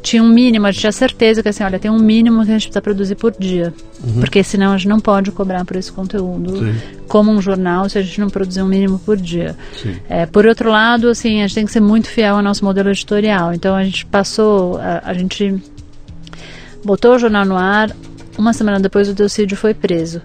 tinha 0.02 0.24
um 0.24 0.30
mínimo, 0.30 0.66
a 0.66 0.72
gente 0.72 0.82
tinha 0.82 0.92
certeza 0.92 1.44
que 1.44 1.50
assim, 1.50 1.64
olha, 1.64 1.80
tem 1.80 1.92
um 1.92 2.00
mínimo 2.00 2.44
que 2.44 2.50
a 2.50 2.54
gente 2.54 2.64
precisa 2.64 2.82
produzir 2.82 3.16
por 3.16 3.34
dia. 3.38 3.74
Porque 4.20 4.44
senão 4.44 4.74
a 4.74 4.78
gente 4.78 4.88
não 4.88 5.00
pode 5.00 5.32
cobrar 5.32 5.64
por 5.64 5.76
esse 5.76 5.92
conteúdo 5.92 6.58
Sim. 6.58 6.76
como 7.08 7.32
um 7.32 7.42
jornal 7.42 7.88
se 7.88 7.98
a 7.98 8.02
gente 8.02 8.20
não 8.20 8.30
produzir 8.30 8.62
um 8.62 8.68
mínimo 8.68 9.00
por 9.00 9.16
dia. 9.16 9.56
É, 10.10 10.26
por 10.26 10.46
outro 10.46 10.72
lado, 10.72 11.10
assim, 11.10 11.42
a 11.42 11.48
gente 11.48 11.56
tem 11.56 11.66
que 11.66 11.72
ser 11.72 11.82
muito 11.82 12.08
fiel 12.08 12.36
ao 12.36 12.42
nosso 12.42 12.66
modelo 12.66 12.90
editorial. 12.90 13.54
Então 13.54 13.76
a 13.76 13.84
gente 13.84 14.06
passou, 14.06 14.78
a, 14.78 15.02
a 15.06 15.14
gente 15.14 15.62
botou 16.84 17.16
o 17.16 17.20
jornal 17.20 17.46
no 17.46 17.56
ar, 17.56 17.92
uma 18.38 18.54
semana 18.54 18.80
depois 18.80 19.08
o 19.08 19.14
Delcídio 19.14 19.56
foi 19.56 19.74
preso. 19.74 20.22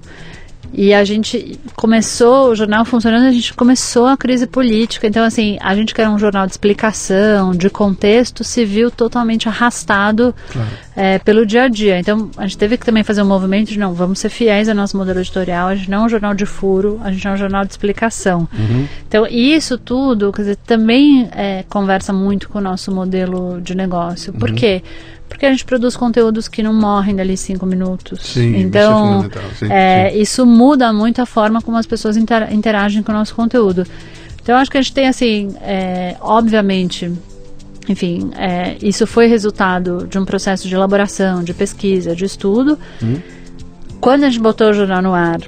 E 0.78 0.92
a 0.92 1.02
gente 1.04 1.58
começou, 1.74 2.50
o 2.50 2.54
jornal 2.54 2.84
funcionando, 2.84 3.24
a 3.26 3.32
gente 3.32 3.54
começou 3.54 4.04
a 4.06 4.14
crise 4.14 4.46
política. 4.46 5.06
Então, 5.06 5.24
assim, 5.24 5.56
a 5.62 5.74
gente 5.74 5.94
que 5.94 6.00
era 6.02 6.10
um 6.10 6.18
jornal 6.18 6.44
de 6.44 6.52
explicação, 6.52 7.52
de 7.52 7.70
contexto, 7.70 8.44
se 8.44 8.62
viu 8.62 8.90
totalmente 8.90 9.48
arrastado 9.48 10.34
Claro. 10.52 10.68
é, 10.94 11.18
pelo 11.18 11.46
dia 11.46 11.62
a 11.62 11.68
dia. 11.68 11.98
Então, 11.98 12.30
a 12.36 12.42
gente 12.42 12.58
teve 12.58 12.76
que 12.76 12.84
também 12.84 13.02
fazer 13.02 13.22
um 13.22 13.26
movimento 13.26 13.68
de, 13.68 13.78
não, 13.78 13.94
vamos 13.94 14.18
ser 14.18 14.28
fiéis 14.28 14.68
ao 14.68 14.74
nosso 14.74 14.98
modelo 14.98 15.18
editorial, 15.20 15.68
a 15.68 15.74
gente 15.74 15.90
não 15.90 16.02
é 16.02 16.04
um 16.04 16.08
jornal 16.10 16.34
de 16.34 16.44
furo, 16.44 17.00
a 17.02 17.10
gente 17.10 17.26
é 17.26 17.30
um 17.32 17.36
jornal 17.38 17.64
de 17.64 17.70
explicação. 17.70 18.46
Uhum. 18.52 18.86
Então, 19.08 19.26
isso 19.26 19.78
tudo, 19.78 20.30
quer 20.30 20.42
dizer, 20.42 20.56
também 20.56 21.26
é, 21.32 21.64
conversa 21.70 22.12
muito 22.12 22.50
com 22.50 22.58
o 22.58 22.62
nosso 22.62 22.92
modelo 22.92 23.62
de 23.62 23.74
negócio. 23.74 24.30
Por 24.34 24.50
Uhum. 24.50 24.54
quê? 24.56 24.82
Porque 24.84 25.06
a 25.46 25.50
gente 25.50 25.64
produz 25.64 25.96
conteúdos 25.96 26.48
que 26.48 26.62
não 26.62 26.72
morrem 26.72 27.14
dali 27.14 27.36
cinco 27.36 27.66
minutos. 27.66 28.20
Sim, 28.22 28.50
isso 28.50 28.56
é 28.56 28.60
então, 28.60 29.30
sim, 29.58 29.66
é, 29.70 30.10
sim. 30.10 30.20
isso 30.20 30.46
muda 30.46 30.92
muito 30.92 31.20
a 31.20 31.26
forma 31.26 31.60
como 31.60 31.76
as 31.76 31.86
pessoas 31.86 32.16
inter- 32.16 32.52
interagem 32.52 33.02
com 33.02 33.12
o 33.12 33.14
nosso 33.14 33.34
conteúdo. 33.34 33.84
Então, 34.42 34.56
acho 34.56 34.70
que 34.70 34.78
a 34.78 34.82
gente 34.82 34.94
tem, 34.94 35.08
assim, 35.08 35.54
é, 35.60 36.16
obviamente, 36.20 37.12
enfim, 37.88 38.30
é, 38.36 38.76
isso 38.80 39.06
foi 39.06 39.26
resultado 39.26 40.06
de 40.08 40.18
um 40.18 40.24
processo 40.24 40.68
de 40.68 40.74
elaboração, 40.74 41.42
de 41.42 41.52
pesquisa, 41.52 42.14
de 42.14 42.24
estudo. 42.24 42.78
Hum. 43.02 43.16
Quando 44.00 44.24
a 44.24 44.28
gente 44.28 44.40
botou 44.40 44.70
o 44.70 44.72
jornal 44.72 45.02
no 45.02 45.12
ar, 45.12 45.40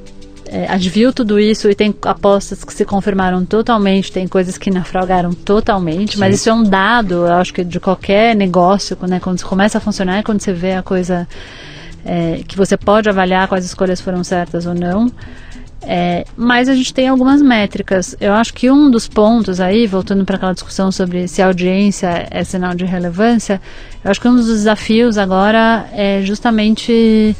é, 0.50 0.66
a 0.66 0.76
gente 0.78 0.90
viu 0.90 1.12
tudo 1.12 1.38
isso 1.38 1.68
e 1.68 1.74
tem 1.74 1.94
apostas 2.02 2.64
que 2.64 2.72
se 2.72 2.84
confirmaram 2.84 3.44
totalmente, 3.44 4.10
tem 4.10 4.26
coisas 4.26 4.56
que 4.56 4.70
naufragaram 4.70 5.32
totalmente, 5.32 6.18
mas 6.18 6.30
Sim. 6.30 6.34
isso 6.36 6.50
é 6.50 6.52
um 6.54 6.62
dado, 6.62 7.26
eu 7.26 7.32
acho 7.34 7.52
que 7.52 7.62
de 7.62 7.78
qualquer 7.78 8.34
negócio, 8.34 8.96
né, 9.02 9.20
quando 9.20 9.42
começa 9.44 9.78
a 9.78 9.80
funcionar, 9.80 10.18
é 10.18 10.22
quando 10.22 10.40
você 10.40 10.52
vê 10.52 10.72
a 10.72 10.82
coisa 10.82 11.28
é, 12.04 12.40
que 12.46 12.56
você 12.56 12.76
pode 12.76 13.08
avaliar 13.08 13.46
quais 13.48 13.64
escolhas 13.64 14.00
foram 14.00 14.24
certas 14.24 14.66
ou 14.66 14.74
não. 14.74 15.12
É, 15.80 16.24
mas 16.36 16.68
a 16.68 16.74
gente 16.74 16.92
tem 16.92 17.08
algumas 17.08 17.40
métricas. 17.40 18.16
Eu 18.20 18.32
acho 18.32 18.52
que 18.52 18.70
um 18.70 18.90
dos 18.90 19.06
pontos 19.06 19.60
aí, 19.60 19.86
voltando 19.86 20.24
para 20.24 20.36
aquela 20.36 20.52
discussão 20.52 20.90
sobre 20.90 21.28
se 21.28 21.40
a 21.40 21.46
audiência 21.46 22.26
é 22.30 22.42
sinal 22.42 22.74
de 22.74 22.84
relevância, 22.84 23.60
eu 24.04 24.10
acho 24.10 24.20
que 24.20 24.28
um 24.28 24.34
dos 24.34 24.46
desafios 24.46 25.16
agora 25.16 25.86
é 25.92 26.20
justamente 26.22 27.36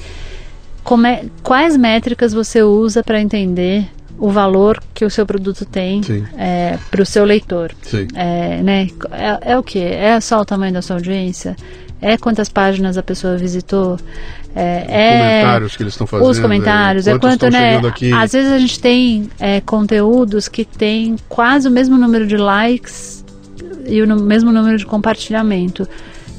é- 1.07 1.24
quais 1.43 1.76
métricas 1.76 2.33
você 2.33 2.62
usa 2.62 3.03
para 3.03 3.20
entender 3.20 3.89
o 4.18 4.31
valor 4.31 4.83
que 4.93 5.05
o 5.05 5.11
seu 5.11 5.24
produto 5.24 5.64
tem 5.64 6.03
Sim. 6.03 6.24
para 6.91 7.03
o 7.03 7.07
seu 7.07 7.24
leitor. 7.24 7.72
É, 8.14 8.61
né? 8.62 8.89
é, 9.12 9.53
é 9.53 9.59
o 9.59 9.62
que? 9.62 9.79
É 9.79 10.18
só 10.20 10.41
o 10.41 10.45
tamanho 10.45 10.72
da 10.72 10.83
sua 10.83 10.97
audiência? 10.97 11.57
É 12.01 12.16
quantas 12.16 12.49
páginas 12.49 12.99
a 12.99 13.03
pessoa 13.03 13.37
visitou? 13.37 13.99
É, 14.55 14.87
é 14.89 15.18
comentários 15.18 15.76
que 15.76 15.83
eles 15.83 15.95
estão 15.95 16.07
fazendo. 16.07 16.29
os 16.29 16.39
comentários, 16.39 17.07
é, 17.07 17.18
quantos 17.18 17.39
quanto, 17.39 17.53
né? 17.53 17.81
Às 18.14 18.33
vezes 18.33 18.53
a 18.53 18.59
gente 18.59 18.81
tem 18.81 19.31
é, 19.39 19.61
conteúdos 19.61 20.49
que 20.49 20.64
tem 20.64 21.16
quase 21.29 21.68
o 21.68 21.70
mesmo 21.70 21.97
número 21.97 22.26
de 22.26 22.37
likes 22.37 23.24
e 23.87 24.03
o 24.03 24.20
mesmo 24.20 24.51
número 24.53 24.76
de 24.76 24.87
compartilhamento. 24.87 25.89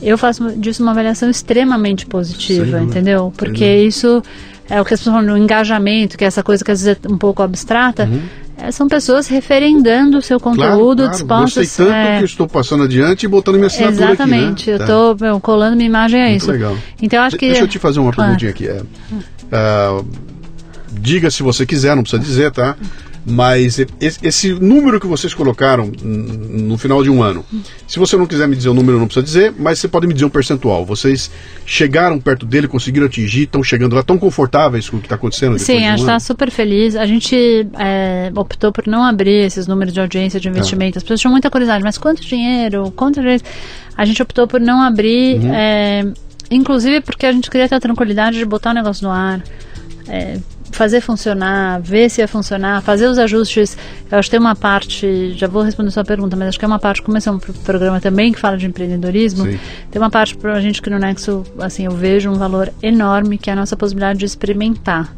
Eu 0.02 0.18
faço 0.18 0.50
disso 0.58 0.82
uma 0.82 0.92
avaliação 0.92 1.30
extremamente 1.30 2.06
positiva, 2.06 2.64
dúvida, 2.66 2.84
entendeu? 2.84 3.34
Porque 3.36 3.66
isso 3.84 4.24
é 4.70 4.80
o 4.80 4.86
que 4.86 4.94
as 4.94 5.00
pessoas 5.00 5.16
falam 5.18 5.32
no 5.32 5.38
engajamento, 5.38 6.18
que 6.18 6.24
é 6.24 6.28
essa 6.28 6.42
coisa 6.44 6.64
que 6.64 6.72
às 6.72 6.82
vezes 6.84 7.00
é 7.04 7.08
um 7.12 7.18
pouco 7.18 7.42
abstrata. 7.44 8.10
É, 8.62 8.72
são 8.72 8.88
pessoas 8.90 9.28
referendando 9.28 10.18
o 10.18 10.22
seu 10.22 10.36
Uhum. 10.38 10.54
Claro, 10.54 10.72
conteúdo, 10.74 11.10
claro. 11.26 11.44
Gostei 11.44 11.66
tanto 11.66 11.92
é, 11.92 12.20
que 12.20 12.26
estou 12.26 12.46
passando 12.48 12.84
adiante 12.84 13.24
e 13.24 13.28
botando 13.30 13.56
minha 13.56 13.68
assinatura 13.68 14.10
Exatamente, 14.12 14.70
aqui, 14.70 14.72
né? 14.72 14.76
eu 14.76 14.80
Tá. 14.80 14.86
tô 14.86 15.18
meu, 15.26 15.40
colando 15.40 15.76
minha 15.78 15.88
imagem 15.88 16.22
a 16.22 16.26
Muito 16.28 16.42
isso. 16.42 16.52
legal. 16.52 16.78
Então 17.02 17.22
acho 17.24 17.38
que. 17.38 17.48
Deixa 17.48 17.64
eu 17.64 17.68
te 17.70 17.80
fazer 17.80 18.00
uma 18.02 18.12
Claro. 18.12 18.32
perguntinha 18.38 18.52
aqui. 18.52 18.68
É, 18.68 18.82
ah, 19.52 20.02
diga 20.92 21.32
se 21.32 21.42
você 21.44 21.66
quiser, 21.66 21.96
não 21.96 22.04
precisa 22.04 22.22
dizer, 22.22 22.52
tá? 22.52 22.76
Mas 23.26 23.80
esse, 24.22 24.54
número 24.54 25.00
que 25.00 25.06
vocês 25.06 25.34
colocaram 25.34 25.92
no 26.02 26.78
final 26.78 27.04
de 27.04 27.10
um 27.10 27.22
ano, 27.22 27.46
se 27.88 28.00
você 28.00 28.16
não 28.18 28.26
quiser 28.26 28.48
me 28.48 28.56
dizer 28.56 28.70
o 28.70 28.74
número, 28.74 28.98
não 28.98 29.06
precisa 29.06 29.24
dizer, 29.24 29.54
mas 29.58 29.78
você 29.80 29.88
pode 29.88 30.08
me 30.08 30.14
dizer 30.14 30.26
um 30.26 30.30
percentual. 30.30 30.86
Vocês 30.86 31.30
chegaram 31.66 32.20
perto 32.20 32.46
dele, 32.46 32.68
conseguiram 32.68 33.06
atingir, 33.08 33.44
estão 33.44 33.62
chegando 33.64 33.96
lá, 33.96 34.02
tão 34.04 34.18
confortáveis 34.18 34.90
com 34.90 34.98
o 34.98 35.00
que 35.00 35.06
está 35.06 35.16
acontecendo? 35.16 35.60
Sim, 35.60 35.78
de 35.80 35.84
a 35.86 35.90
gente 35.92 36.00
está 36.00 36.20
super 36.20 36.50
feliz. 36.50 36.96
A 36.96 37.06
gente 37.06 37.68
é, 37.78 38.32
optou 38.36 38.72
por 38.72 38.88
não 38.88 39.04
abrir 39.04 39.46
esses 39.46 39.68
números 39.68 39.94
de 39.94 40.00
audiência, 40.00 40.40
de 40.40 40.50
Tá. 40.50 40.56
investimento. 40.56 40.98
As 40.98 41.04
pessoas 41.04 41.20
tinham 41.20 41.32
muita 41.32 41.50
curiosidade, 41.52 41.84
mas 41.84 41.98
quanto 41.98 42.22
dinheiro? 42.26 42.92
Quanto 42.96 43.20
dinheiro? 43.22 43.44
A 43.98 44.06
gente 44.06 44.22
optou 44.22 44.48
por 44.48 44.60
não 44.60 44.82
abrir, 44.82 45.40
Uhum. 45.40 45.54
é, 45.54 46.06
inclusive 46.50 47.02
porque 47.02 47.26
a 47.26 47.32
gente 47.32 47.50
queria 47.50 47.68
ter 47.70 47.76
a 47.76 47.80
tranquilidade 47.80 48.38
de 48.38 48.46
botar 48.46 48.72
o 48.72 48.74
negócio 48.74 49.06
no 49.08 49.14
ar. 49.14 49.44
é, 50.08 50.40
fazer 50.72 51.02
funcionar, 51.02 51.80
ver 51.82 52.10
se 52.10 52.22
ia 52.22 52.28
funcionar, 52.28 52.82
fazer 52.82 53.08
os 53.08 53.18
ajustes. 53.18 53.78
Eu 54.12 54.18
acho 54.20 54.28
que 54.28 54.32
tem 54.32 54.40
uma 54.40 54.56
parte, 54.56 55.34
já 55.38 55.48
vou 55.48 55.62
responder 55.64 55.90
a 55.90 55.92
sua 55.92 56.04
pergunta, 56.06 56.36
mas 56.36 56.50
acho 56.50 56.60
que 56.60 56.66
é 56.66 56.68
uma 56.68 56.80
parte, 56.80 57.02
como 57.02 57.18
esse 57.18 57.28
é 57.28 57.32
um 57.32 57.40
pro- 57.40 57.54
programa 57.54 58.00
também 58.00 58.32
que 58.32 58.40
fala 58.40 58.58
de 58.58 58.66
empreendedorismo, 58.66 59.46
Sim. 59.46 59.60
tem 59.92 60.02
uma 60.02 60.10
parte 60.10 60.36
pra 60.38 60.60
gente 60.62 60.82
que 60.82 60.90
no 60.90 61.00
Nexo, 61.00 61.44
assim, 61.60 61.86
eu 61.86 61.92
vejo 61.92 62.30
um 62.30 62.36
valor 62.36 62.72
enorme, 62.82 63.38
que 63.38 63.50
é 63.50 63.54
a 63.54 63.56
nossa 63.56 63.76
possibilidade 63.76 64.20
de 64.20 64.26
experimentar 64.26 65.14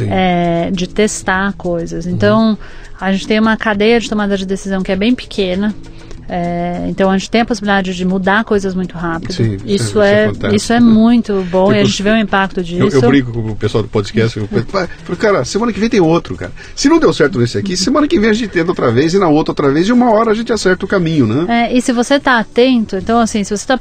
é, 0.00 0.70
de 0.70 0.86
testar 0.88 1.52
coisas. 1.54 2.06
Então, 2.06 2.56
a 3.00 3.10
gente 3.12 3.26
tem 3.26 3.40
uma 3.40 3.56
cadeia 3.56 3.98
de 3.98 4.08
tomada 4.08 4.36
de 4.36 4.44
decisão 4.46 4.82
que 4.82 4.92
é 4.92 4.96
bem 4.96 5.14
pequena. 5.14 5.74
É, 6.28 6.84
então 6.88 7.10
a 7.10 7.16
gente 7.16 7.30
tem 7.30 7.40
a 7.40 7.44
possibilidade 7.44 7.94
de 7.94 8.04
mudar 8.04 8.44
coisas 8.44 8.74
muito 8.74 8.96
rápido. 8.96 9.32
Sim, 9.32 9.56
isso 9.64 10.00
é- 10.00 10.26
é 10.42 10.46
é, 10.48 10.54
isso 10.54 10.72
é 10.72 10.80
muito 10.80 11.46
bom 11.50 11.72
e 11.72 11.78
a 11.80 11.84
gente 11.84 12.02
vê 12.02 12.10
o 12.10 12.16
impacto 12.16 12.62
disso. 12.62 12.82
Eu, 12.96 13.02
eu 13.02 13.08
brinco 13.08 13.32
com 13.32 13.50
o 13.50 13.56
pessoal 13.56 13.82
do 13.82 13.88
podcast. 13.88 14.38
Eu 14.38 14.46
falo, 14.46 14.64
"Pai, 14.66 14.88
falo, 15.04 15.18
cara, 15.18 15.44
semana 15.44 15.72
que 15.72 15.80
vem 15.80 15.88
tem 15.88 16.00
outro, 16.00 16.36
cara. 16.36 16.52
Se 16.74 16.88
não 16.88 16.98
deu 16.98 17.12
certo 17.12 17.38
nesse 17.38 17.56
aqui, 17.58 17.76
semana 17.76 18.06
que 18.06 18.18
vem 18.20 18.30
a 18.30 18.32
gente 18.32 18.48
tenta 18.50 18.70
outra 18.70 18.90
vez 18.90 19.14
e 19.14 19.18
na 19.18 19.28
outra 19.28 19.52
outra 19.52 19.70
vez 19.70 19.88
e 19.88 19.92
uma 19.92 20.10
hora 20.12 20.30
a 20.30 20.34
gente 20.34 20.52
acerta 20.52 20.84
o 20.84 20.88
caminho, 20.88 21.26
né? 21.26 21.68
É, 21.70 21.76
e 21.76 21.80
se 21.80 21.92
você 21.92 22.14
está 22.14 22.38
atento, 22.38 22.96
então 22.96 23.18
assim, 23.18 23.42
se 23.44 23.56
você 23.56 23.62
está 23.72 23.78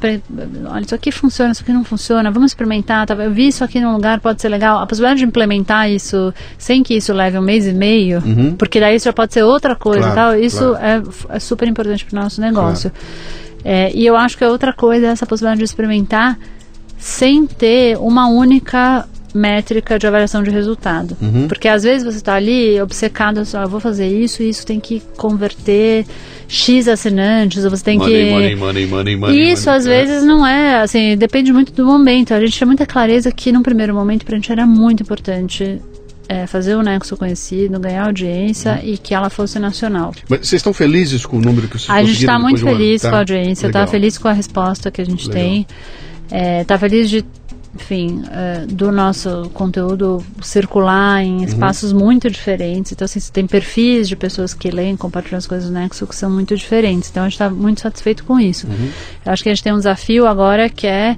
olha, 0.71 0.81
isso 0.85 0.95
aqui 0.95 1.11
funciona, 1.11 1.51
isso 1.51 1.61
aqui 1.63 1.73
não 1.73 1.83
funciona, 1.83 2.31
vamos 2.31 2.51
experimentar, 2.51 3.05
tá, 3.05 3.13
eu 3.15 3.31
vi 3.31 3.47
isso 3.47 3.63
aqui 3.63 3.79
num 3.79 3.93
lugar, 3.93 4.19
pode 4.19 4.41
ser 4.41 4.49
legal. 4.49 4.79
A 4.79 4.85
possibilidade 4.87 5.19
de 5.19 5.25
implementar 5.25 5.89
isso 5.89 6.33
sem 6.57 6.83
que 6.83 6.95
isso 6.95 7.11
leve 7.13 7.37
um 7.37 7.41
mês 7.41 7.67
e 7.67 7.73
meio, 7.73 8.21
porque 8.57 8.79
daí 8.79 8.95
isso 8.95 9.05
já 9.05 9.13
pode 9.13 9.33
ser 9.33 9.43
outra 9.43 9.75
coisa 9.75 9.97
Uhum. 10.05 10.11
e 10.11 10.13
Claro, 10.13 10.31
tal, 10.31 10.39
isso 10.39 10.69
claro. 10.69 10.77
é, 11.31 11.35
é 11.35 11.39
super 11.39 11.67
importante 11.67 12.05
para 12.05 12.11
o 12.11 12.15
nosso 12.41 12.55
negócio. 12.55 12.91
É, 13.63 13.91
e 13.93 14.05
eu 14.05 14.15
acho 14.15 14.38
que 14.38 14.43
a 14.43 14.49
outra 14.49 14.71
coisa 14.71 15.07
é 15.07 15.09
essa 15.09 15.25
possibilidade 15.25 15.59
de 15.59 15.65
experimentar 15.65 16.38
sem 16.97 17.45
ter 17.45 17.97
uma 17.97 18.27
única 18.27 19.07
métrica 19.33 19.99
de 19.99 20.07
avaliação 20.07 20.41
de 20.41 20.49
resultado. 20.49 21.15
Uhum. 21.21 21.47
Porque 21.47 21.67
às 21.67 21.83
vezes 21.83 22.03
você 22.03 22.17
está 22.17 22.35
ali 22.35 22.79
obcecado, 22.81 23.45
só 23.45 23.61
eu 23.61 23.69
vou 23.69 23.79
fazer 23.79 24.07
isso, 24.07 24.41
isso 24.41 24.65
tem 24.65 24.79
que 24.79 25.01
converter 25.15 26.05
X 26.47 26.88
assinantes, 26.88 27.63
ou 27.63 27.69
você 27.69 27.83
tem 27.83 27.97
money, 27.97 28.25
que. 28.25 28.31
money, 28.31 28.55
money, 28.55 28.88
money, 28.88 29.15
money. 29.15 29.51
Isso 29.51 29.65
money. 29.65 29.77
às 29.77 29.85
vezes 29.85 30.23
não 30.23 30.45
é, 30.45 30.81
assim, 30.81 31.15
depende 31.17 31.53
muito 31.53 31.71
do 31.71 31.85
momento. 31.85 32.33
A 32.33 32.39
gente 32.39 32.53
tinha 32.53 32.67
muita 32.67 32.85
clareza 32.85 33.31
que 33.31 33.51
num 33.51 33.61
primeiro 33.61 33.93
momento 33.93 34.25
pra 34.25 34.35
gente 34.35 34.51
era 34.51 34.65
muito 34.65 35.03
importante 35.03 35.79
é, 36.30 36.45
fazer 36.47 36.75
o 36.75 36.82
Nexo 36.82 37.15
conhecido, 37.17 37.80
ganhar 37.80 38.05
audiência 38.05 38.73
Uhum. 38.84 38.89
e 38.89 38.97
que 38.97 39.13
ela 39.13 39.30
fosse 39.30 39.59
nacional. 39.59 40.13
Mas 40.30 40.39
vocês 40.47 40.59
estão 40.59 40.73
felizes 40.73 41.25
com 41.25 41.38
o 41.38 41.41
número 41.41 41.67
que 41.67 41.78
vocês 41.80 41.89
A 41.89 42.03
gente 42.03 42.19
está 42.19 42.38
muito 42.39 42.61
feliz 42.61 43.01
Tá? 43.01 43.09
com 43.09 43.15
a 43.15 43.19
audiência, 43.19 43.67
está 43.67 43.88
feliz 43.88 44.17
com 44.17 44.28
a 44.28 44.34
resposta 44.34 44.91
que 44.91 45.01
a 45.01 45.05
gente 45.05 45.28
Legal. 45.30 45.41
tem. 45.43 45.67
Está 46.61 46.78
feliz 46.78 47.09
de, 47.09 47.23
enfim, 47.73 48.23
eh, 48.30 48.65
do 48.67 48.91
nosso 48.91 49.49
conteúdo 49.53 50.21
circular 50.41 51.23
Uhum. 51.23 51.41
em 51.41 51.43
espaços 51.45 51.93
muito 51.93 52.30
diferentes. 52.30 52.91
Então, 52.91 53.05
assim, 53.05 53.19
você 53.19 53.32
tem 53.32 53.47
perfis 53.47 54.09
de 54.09 54.15
pessoas 54.15 54.53
que 54.53 54.69
leem, 54.69 54.97
compartilham 54.97 55.38
as 55.38 55.47
coisas 55.47 55.69
do 55.69 55.73
Nexo 55.73 56.05
que 56.05 56.15
são 56.15 56.30
muito 56.30 56.55
diferentes. 56.57 57.09
Então, 57.09 57.23
a 57.23 57.28
gente 57.28 57.34
está 57.36 57.49
muito 57.49 57.80
satisfeito 57.82 58.23
com 58.25 58.38
isso. 58.39 58.67
Uhum. 58.67 58.89
Eu 59.25 59.32
acho 59.32 59.41
que 59.43 59.49
a 59.49 59.53
gente 59.53 59.63
tem 59.63 59.71
um 59.73 59.78
desafio 59.78 60.28
agora 60.28 60.67
que 60.69 60.86
é 60.88 61.15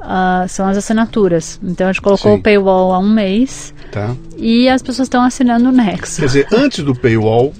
ah, 0.00 0.46
são 0.48 0.66
as 0.66 0.76
assinaturas. 0.76 1.58
Então, 1.62 1.88
a 1.88 1.92
gente 1.92 2.00
colocou 2.02 2.32
Sim. 2.34 2.38
o 2.38 2.42
paywall 2.42 2.92
há 2.92 2.98
um 2.98 3.08
mês 3.08 3.72
Tá. 3.92 4.14
e 4.36 4.68
as 4.68 4.82
pessoas 4.82 5.06
estão 5.06 5.22
assinando 5.22 5.68
o 5.68 5.72
Nexo. 5.72 6.20
Quer 6.20 6.26
dizer, 6.26 6.46
antes 6.52 6.84
do 6.84 6.94
paywall, 6.94 7.52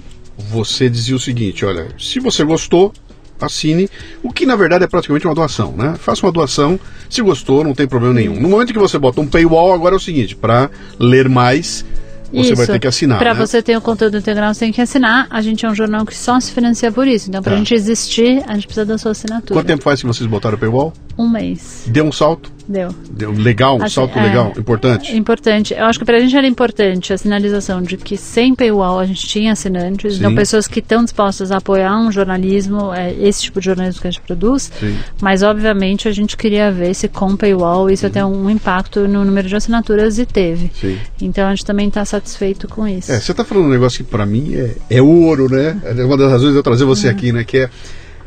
você 0.49 0.89
dizia 0.89 1.15
o 1.15 1.19
seguinte: 1.19 1.63
olha, 1.65 1.87
se 1.99 2.19
você 2.19 2.43
gostou, 2.43 2.93
assine, 3.39 3.89
o 4.23 4.31
que 4.31 4.45
na 4.45 4.55
verdade 4.55 4.83
é 4.83 4.87
praticamente 4.87 5.25
uma 5.27 5.33
doação, 5.35 5.73
né? 5.75 5.95
Faça 5.97 6.25
uma 6.25 6.31
doação, 6.31 6.79
se 7.09 7.21
gostou, 7.21 7.63
não 7.63 7.73
tem 7.73 7.87
problema 7.87 8.13
nenhum. 8.13 8.39
No 8.39 8.47
momento 8.49 8.71
que 8.71 8.79
você 8.79 8.97
bota 8.99 9.19
um 9.19 9.27
paywall, 9.27 9.73
agora 9.73 9.95
é 9.95 9.97
o 9.97 9.99
seguinte, 9.99 10.35
para 10.35 10.69
ler 10.99 11.27
mais, 11.27 11.83
você 12.31 12.39
isso. 12.39 12.55
vai 12.55 12.67
ter 12.67 12.79
que 12.79 12.87
assinar. 12.87 13.17
Para 13.19 13.33
né? 13.33 13.39
você 13.45 13.61
ter 13.61 13.75
o 13.75 13.81
conteúdo 13.81 14.17
integral, 14.17 14.53
você 14.53 14.61
tem 14.61 14.71
que 14.71 14.79
assinar. 14.79 15.27
A 15.29 15.41
gente 15.41 15.65
é 15.65 15.69
um 15.69 15.75
jornal 15.75 16.05
que 16.05 16.15
só 16.15 16.39
se 16.39 16.51
financia 16.51 16.91
por 16.91 17.07
isso. 17.07 17.29
Então, 17.29 17.41
para 17.41 17.53
a 17.53 17.55
Tá. 17.55 17.59
gente 17.59 17.73
existir, 17.73 18.43
a 18.47 18.53
gente 18.53 18.67
precisa 18.67 18.85
da 18.85 18.97
sua 18.97 19.11
assinatura. 19.11 19.59
Quanto 19.59 19.67
tempo 19.67 19.83
faz 19.83 19.99
que 20.01 20.07
vocês 20.07 20.29
botaram 20.29 20.55
o 20.55 20.59
paywall? 20.59 20.93
Um 21.17 21.29
mês. 21.29 21.85
Deu 21.87 22.05
um 22.05 22.11
salto? 22.11 22.51
Deu. 22.67 22.89
Deu 23.09 23.31
legal, 23.31 23.77
um 23.77 23.83
Assim, 23.83 23.95
salto 23.95 24.17
é, 24.17 24.23
legal, 24.23 24.53
importante. 24.57 25.11
É 25.11 25.15
importante. 25.15 25.73
Eu 25.73 25.85
acho 25.85 25.99
que 25.99 26.05
pra 26.05 26.19
gente 26.19 26.35
era 26.35 26.47
importante 26.47 27.11
a 27.11 27.17
sinalização 27.17 27.81
de 27.81 27.97
que 27.97 28.15
sem 28.15 28.55
paywall 28.55 28.99
a 28.99 29.05
gente 29.05 29.27
tinha 29.27 29.51
assinantes, 29.51 30.13
Sim. 30.13 30.19
então 30.19 30.35
pessoas 30.35 30.67
que 30.67 30.79
estão 30.79 31.03
dispostas 31.03 31.51
a 31.51 31.57
apoiar 31.57 31.97
um 31.97 32.11
jornalismo, 32.11 32.93
é, 32.93 33.13
esse 33.13 33.43
tipo 33.43 33.59
de 33.59 33.65
jornalismo 33.65 34.01
que 34.01 34.07
a 34.07 34.11
gente 34.11 34.21
produz, 34.21 34.71
Sim. 34.79 34.97
mas 35.21 35.43
obviamente 35.43 36.07
a 36.07 36.11
gente 36.11 36.37
queria 36.37 36.71
ver 36.71 36.93
se 36.93 37.07
com 37.07 37.35
paywall 37.35 37.89
isso 37.89 38.05
ia 38.05 38.09
ter 38.09 38.23
um 38.23 38.49
impacto 38.49 39.07
no 39.07 39.25
número 39.25 39.47
de 39.47 39.55
assinaturas 39.55 40.17
e 40.17 40.25
teve. 40.25 40.71
Sim. 40.79 40.97
Então 41.21 41.47
a 41.47 41.49
gente 41.51 41.65
também 41.65 41.87
está 41.87 42.05
satisfeito 42.05 42.67
com 42.67 42.87
isso. 42.87 43.11
É, 43.11 43.19
você 43.19 43.31
está 43.31 43.43
falando 43.43 43.65
um 43.65 43.69
negócio 43.69 44.03
que 44.03 44.09
para 44.09 44.25
mim 44.25 44.55
é, 44.55 44.75
é 44.89 45.01
ouro, 45.01 45.49
né? 45.49 45.79
É 45.83 46.03
uma 46.03 46.17
das 46.17 46.31
razões 46.31 46.51
de 46.53 46.59
eu 46.59 46.63
trazer 46.63 46.85
você 46.85 47.09
aqui, 47.09 47.31
né? 47.31 47.43
Que 47.43 47.57
é 47.59 47.69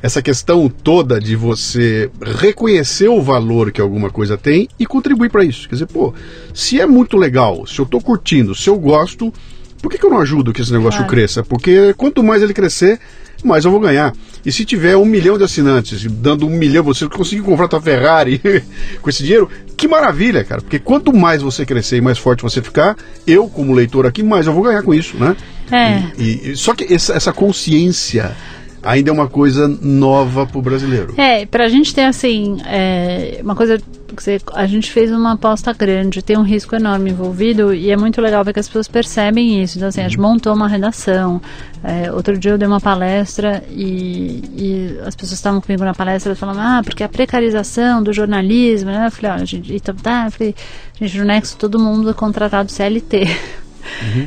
essa 0.05 0.21
questão 0.21 0.69
toda 0.69 1.19
de 1.19 1.35
você 1.35 2.11
reconhecer 2.39 3.09
o 3.09 3.23
valor 3.23 3.73
que 3.73 3.81
alguma 3.81 4.11
coisa 4.11 4.37
tem 4.37 4.69
e 4.79 4.85
contribuir 4.85 5.31
para 5.31 5.43
isso. 5.45 5.67
Quer 5.67 5.77
dizer, 5.77 5.87
pô, 5.87 6.13
se 6.53 6.79
é 6.79 6.85
muito 6.85 7.17
legal, 7.17 7.67
se 7.67 7.79
eu 7.79 7.87
tô 7.87 7.99
curtindo, 7.99 8.55
se 8.55 8.69
eu 8.69 8.79
gosto, 8.79 9.33
por 9.81 9.91
que, 9.91 9.97
que 9.97 10.05
eu 10.05 10.11
não 10.11 10.21
ajudo 10.21 10.53
que 10.53 10.61
esse 10.61 10.73
negócio 10.73 10.99
Claro. 10.99 11.11
cresça? 11.11 11.43
Porque 11.43 11.95
quanto 11.97 12.23
mais 12.23 12.43
ele 12.43 12.53
crescer, 12.53 13.01
mais 13.43 13.65
eu 13.65 13.71
vou 13.71 13.81
ganhar. 13.81 14.13
E 14.45 14.53
se 14.53 14.67
tiver 14.67 14.95
um 14.95 15.07
milhão 15.07 15.39
de 15.39 15.45
assinantes, 15.45 16.05
dando 16.05 16.47
um 16.47 16.51
milhão, 16.51 16.85
você 16.85 17.09
conseguir 17.09 17.41
comprar 17.41 17.67
tua 17.67 17.81
Ferrari 17.81 18.43
com 19.01 19.09
esse 19.09 19.23
dinheiro, 19.23 19.49
que 19.75 19.89
maravilha, 19.89 20.45
cara. 20.45 20.61
Porque 20.61 20.79
quanto 20.79 21.15
mais 21.17 21.41
você 21.41 21.65
crescer 21.65 21.97
e 21.97 22.01
mais 22.03 22.19
forte 22.19 22.43
você 22.43 22.61
ficar, 22.61 22.95
eu, 23.27 23.49
como 23.49 23.73
leitor 23.73 24.05
aqui, 24.07 24.23
mais 24.23 24.47
eu 24.47 24.53
vou 24.53 24.63
ganhar 24.65 24.83
com 24.83 24.93
isso, 24.93 25.17
né? 25.17 25.35
É. 25.71 26.03
E, 26.19 26.51
e- 26.51 26.57
só 26.57 26.75
que 26.75 26.93
essa, 26.93 27.15
essa 27.15 27.33
consciência 27.33 28.37
ainda 28.85 29.11
é 29.11 29.13
uma 29.13 29.29
coisa 29.29 29.67
nova 29.83 30.47
pro 30.47 30.61
brasileiro. 30.63 31.15
É, 31.17 31.47
pra 31.47 31.69
gente 31.69 31.95
ter 31.95 32.03
assim, 32.05 32.59
é, 32.67 33.41
uma 33.43 33.55
coisa 33.57 33.81
você- 34.17 34.41
a 34.53 34.65
gente 34.67 34.93
fez 34.93 35.11
uma 35.11 35.33
aposta 35.33 35.73
grande, 35.73 36.23
tem 36.23 36.39
um 36.39 36.43
risco 36.43 36.77
enorme 36.77 37.11
envolvido 37.11 37.75
e 37.75 37.91
é 37.91 37.97
muito 37.97 38.21
legal 38.21 38.45
ver 38.45 38.53
que 38.53 38.61
as 38.61 38.69
pessoas 38.69 38.87
percebem 38.87 39.61
isso. 39.61 39.77
Então, 39.77 39.89
assim, 39.89 40.03
a 40.03 40.05
gente 40.09 40.21
montou 40.21 40.55
uma 40.55 40.69
redação. 40.69 41.41
é, 41.83 42.11
outro 42.13 42.39
dia 42.39 42.53
eu 42.53 42.59
dei 42.59 42.67
uma 42.69 42.81
palestra 42.81 43.63
e, 43.71 44.43
e 44.57 44.99
as 45.05 45.15
pessoas 45.17 45.33
estavam 45.39 45.61
comigo 45.61 45.85
na 45.85 45.93
palestra 45.95 46.35
falando, 46.37 46.61
ah, 46.61 46.81
porque 46.85 47.03
a 47.03 47.09
precarização 47.09 48.03
do 48.03 48.13
jornalismo, 48.13 48.91
né? 48.91 49.07
Eu 49.07 49.11
falei, 49.11 49.33
olha, 49.33 49.47
gente, 49.47 49.75
então, 49.75 49.95
tá, 49.97 50.27
eu 50.27 50.31
falei, 50.31 50.55
gente, 51.01 51.19
no 51.19 51.25
Nexo 51.25 51.57
todo 51.59 51.79
mundo 51.79 52.09
é 52.11 52.15
contratado 52.15 52.71
CLT. 52.71 53.27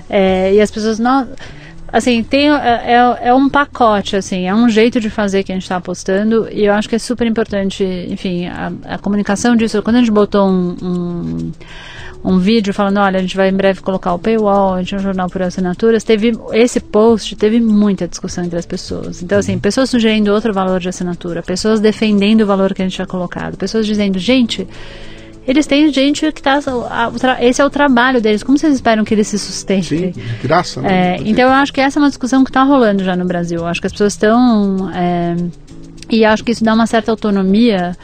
É, 0.07 0.53
e 0.53 0.61
as 0.61 0.69
pessoas, 0.69 0.99
não, 0.99 1.27
assim, 1.91 2.23
tem, 2.23 2.49
é, 2.49 2.93
é- 2.93 3.27
é 3.29 3.33
um 3.33 3.49
pacote, 3.49 4.15
assim, 4.15 4.47
é 4.47 4.53
um 4.53 4.69
jeito 4.69 4.99
de 4.99 5.09
fazer 5.09 5.43
que 5.43 5.51
a 5.51 5.55
gente 5.55 5.63
está 5.63 5.77
apostando 5.77 6.47
e 6.51 6.65
eu 6.65 6.73
acho 6.73 6.87
que 6.89 6.95
é 6.95 6.99
super 6.99 7.25
importante, 7.27 7.83
enfim, 8.09 8.47
a, 8.47 8.71
a 8.85 8.97
comunicação 8.97 9.55
disso. 9.55 9.81
Quando 9.81 9.97
a 9.97 9.99
gente 9.99 10.11
botou 10.11 10.47
um, 10.47 10.75
um, 10.81 11.51
um 12.23 12.39
vídeo 12.39 12.73
falando, 12.73 12.99
olha, 12.99 13.19
a 13.19 13.21
gente 13.21 13.37
vai 13.37 13.49
em 13.49 13.53
breve 13.53 13.81
colocar 13.81 14.13
o 14.13 14.19
paywall, 14.19 14.73
a 14.73 14.79
gente 14.79 14.95
é 14.95 14.97
um 14.97 15.01
jornal 15.01 15.29
por 15.29 15.41
assinaturas, 15.41 16.03
teve 16.03 16.33
esse 16.53 16.79
post, 16.79 17.35
teve 17.35 17.59
muita 17.59 18.07
discussão 18.07 18.43
entre 18.43 18.59
as 18.59 18.65
pessoas. 18.65 19.23
Então, 19.23 19.39
assim, 19.39 19.57
pessoas 19.57 19.89
sugerindo 19.89 20.33
outro 20.33 20.53
valor 20.53 20.79
de 20.79 20.89
assinatura, 20.89 21.41
pessoas 21.41 21.79
defendendo 21.79 22.41
o 22.41 22.45
valor 22.45 22.73
que 22.73 22.81
a 22.81 22.85
gente 22.85 22.95
tinha 22.95 23.07
colocado, 23.07 23.57
pessoas 23.57 23.85
dizendo, 23.85 24.19
gente, 24.19 24.67
eles 25.47 25.65
têm 25.65 25.91
gente 25.93 26.31
que 26.31 26.41
tá. 26.41 26.59
tra- 27.19 27.43
esse 27.43 27.61
é 27.61 27.65
o 27.65 27.69
trabalho 27.69 28.21
deles. 28.21 28.43
Como 28.43 28.57
vocês 28.57 28.73
esperam 28.75 29.03
que 29.05 29.13
eles 29.13 29.27
se 29.27 29.39
sustentem? 29.39 30.11
Sim, 30.13 30.21
de 30.41 30.47
graça, 30.47 30.81
né? 30.81 31.15
É, 31.15 31.21
então 31.25 31.45
eu 31.45 31.53
acho 31.53 31.71
que 31.73 31.79
essa 31.81 31.99
é 31.99 32.01
uma 32.01 32.09
discussão 32.09 32.43
que 32.43 32.49
está 32.49 32.63
rolando 32.63 33.03
já 33.03 33.15
no 33.15 33.25
Brasil. 33.25 33.59
Eu 33.59 33.65
acho 33.67 33.79
que 33.79 33.87
as 33.87 33.93
pessoas 33.93 34.13
estão. 34.13 34.91
é, 34.93 35.35
e 36.09 36.23
acho 36.23 36.43
que 36.43 36.51
isso 36.51 36.63
dá 36.63 36.73
uma 36.73 36.85
certa 36.87 37.11
autonomia 37.11 37.95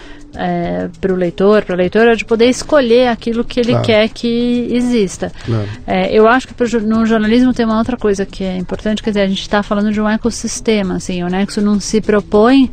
para 1.00 1.14
o 1.14 1.16
leitor, 1.16 1.64
para 1.64 1.76
a 1.76 1.78
leitora, 1.78 2.16
de 2.16 2.26
poder 2.26 2.48
escolher 2.50 3.08
aquilo 3.08 3.44
que 3.44 3.60
ele 3.60 3.70
Claro. 3.70 3.86
quer 3.86 4.10
que 4.10 4.68
exista. 4.72 5.32
Claro. 5.46 5.68
É, 5.86 6.12
eu 6.12 6.28
acho 6.28 6.48
que 6.48 6.54
pro, 6.56 6.82
no 6.82 7.06
jornalismo 7.06 7.54
tem 7.54 7.66
uma 7.66 7.78
outra 7.78 7.96
coisa 7.96 8.26
que 8.26 8.44
é 8.44 8.58
importante, 8.58 9.04
quer 9.04 9.12
dizer, 9.12 9.22
a 9.22 9.28
gente 9.28 9.42
está 9.42 9.62
falando 9.62 9.92
de 9.92 10.02
um 10.02 10.10
ecossistema, 10.10 10.96
assim, 10.96 11.24
o 11.24 11.28
Nexo 11.28 11.62
não 11.62 11.80
se 11.80 12.02
propõe 12.02 12.72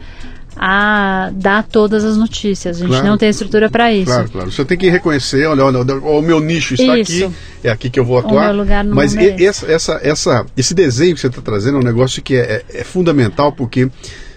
a 0.56 1.30
dar 1.34 1.62
todas 1.64 2.04
as 2.04 2.16
notícias, 2.16 2.76
a 2.76 2.80
gente 2.80 2.88
Claro. 2.88 3.06
não 3.06 3.16
tem 3.18 3.28
estrutura 3.28 3.70
para 3.70 3.92
isso. 3.92 4.06
Claro, 4.06 4.30
claro. 4.30 4.50
Você 4.52 4.64
tem 4.64 4.76
que 4.76 4.88
reconhecer, 4.90 5.46
olha, 5.46 5.64
olha, 5.64 5.78
o 6.00 6.20
meu 6.22 6.40
nicho 6.40 6.74
está 6.74 6.98
Isso. 6.98 7.26
aqui, 7.26 7.34
é 7.64 7.70
aqui 7.70 7.90
que 7.90 7.98
eu 8.00 8.04
vou 8.04 8.18
atuar. 8.18 8.52
Mas 8.86 9.16
é 9.16 9.42
essa, 9.42 9.66
essa, 9.70 10.00
essa, 10.02 10.46
esse 10.56 10.74
desenho 10.74 11.14
que 11.14 11.20
você 11.20 11.28
está 11.28 11.40
trazendo 11.40 11.76
é 11.78 11.80
um 11.80 11.84
negócio 11.84 12.20
que 12.22 12.34
é, 12.36 12.62
é- 12.70 12.80
é 12.80 12.84
fundamental, 12.84 13.52
porque 13.52 13.88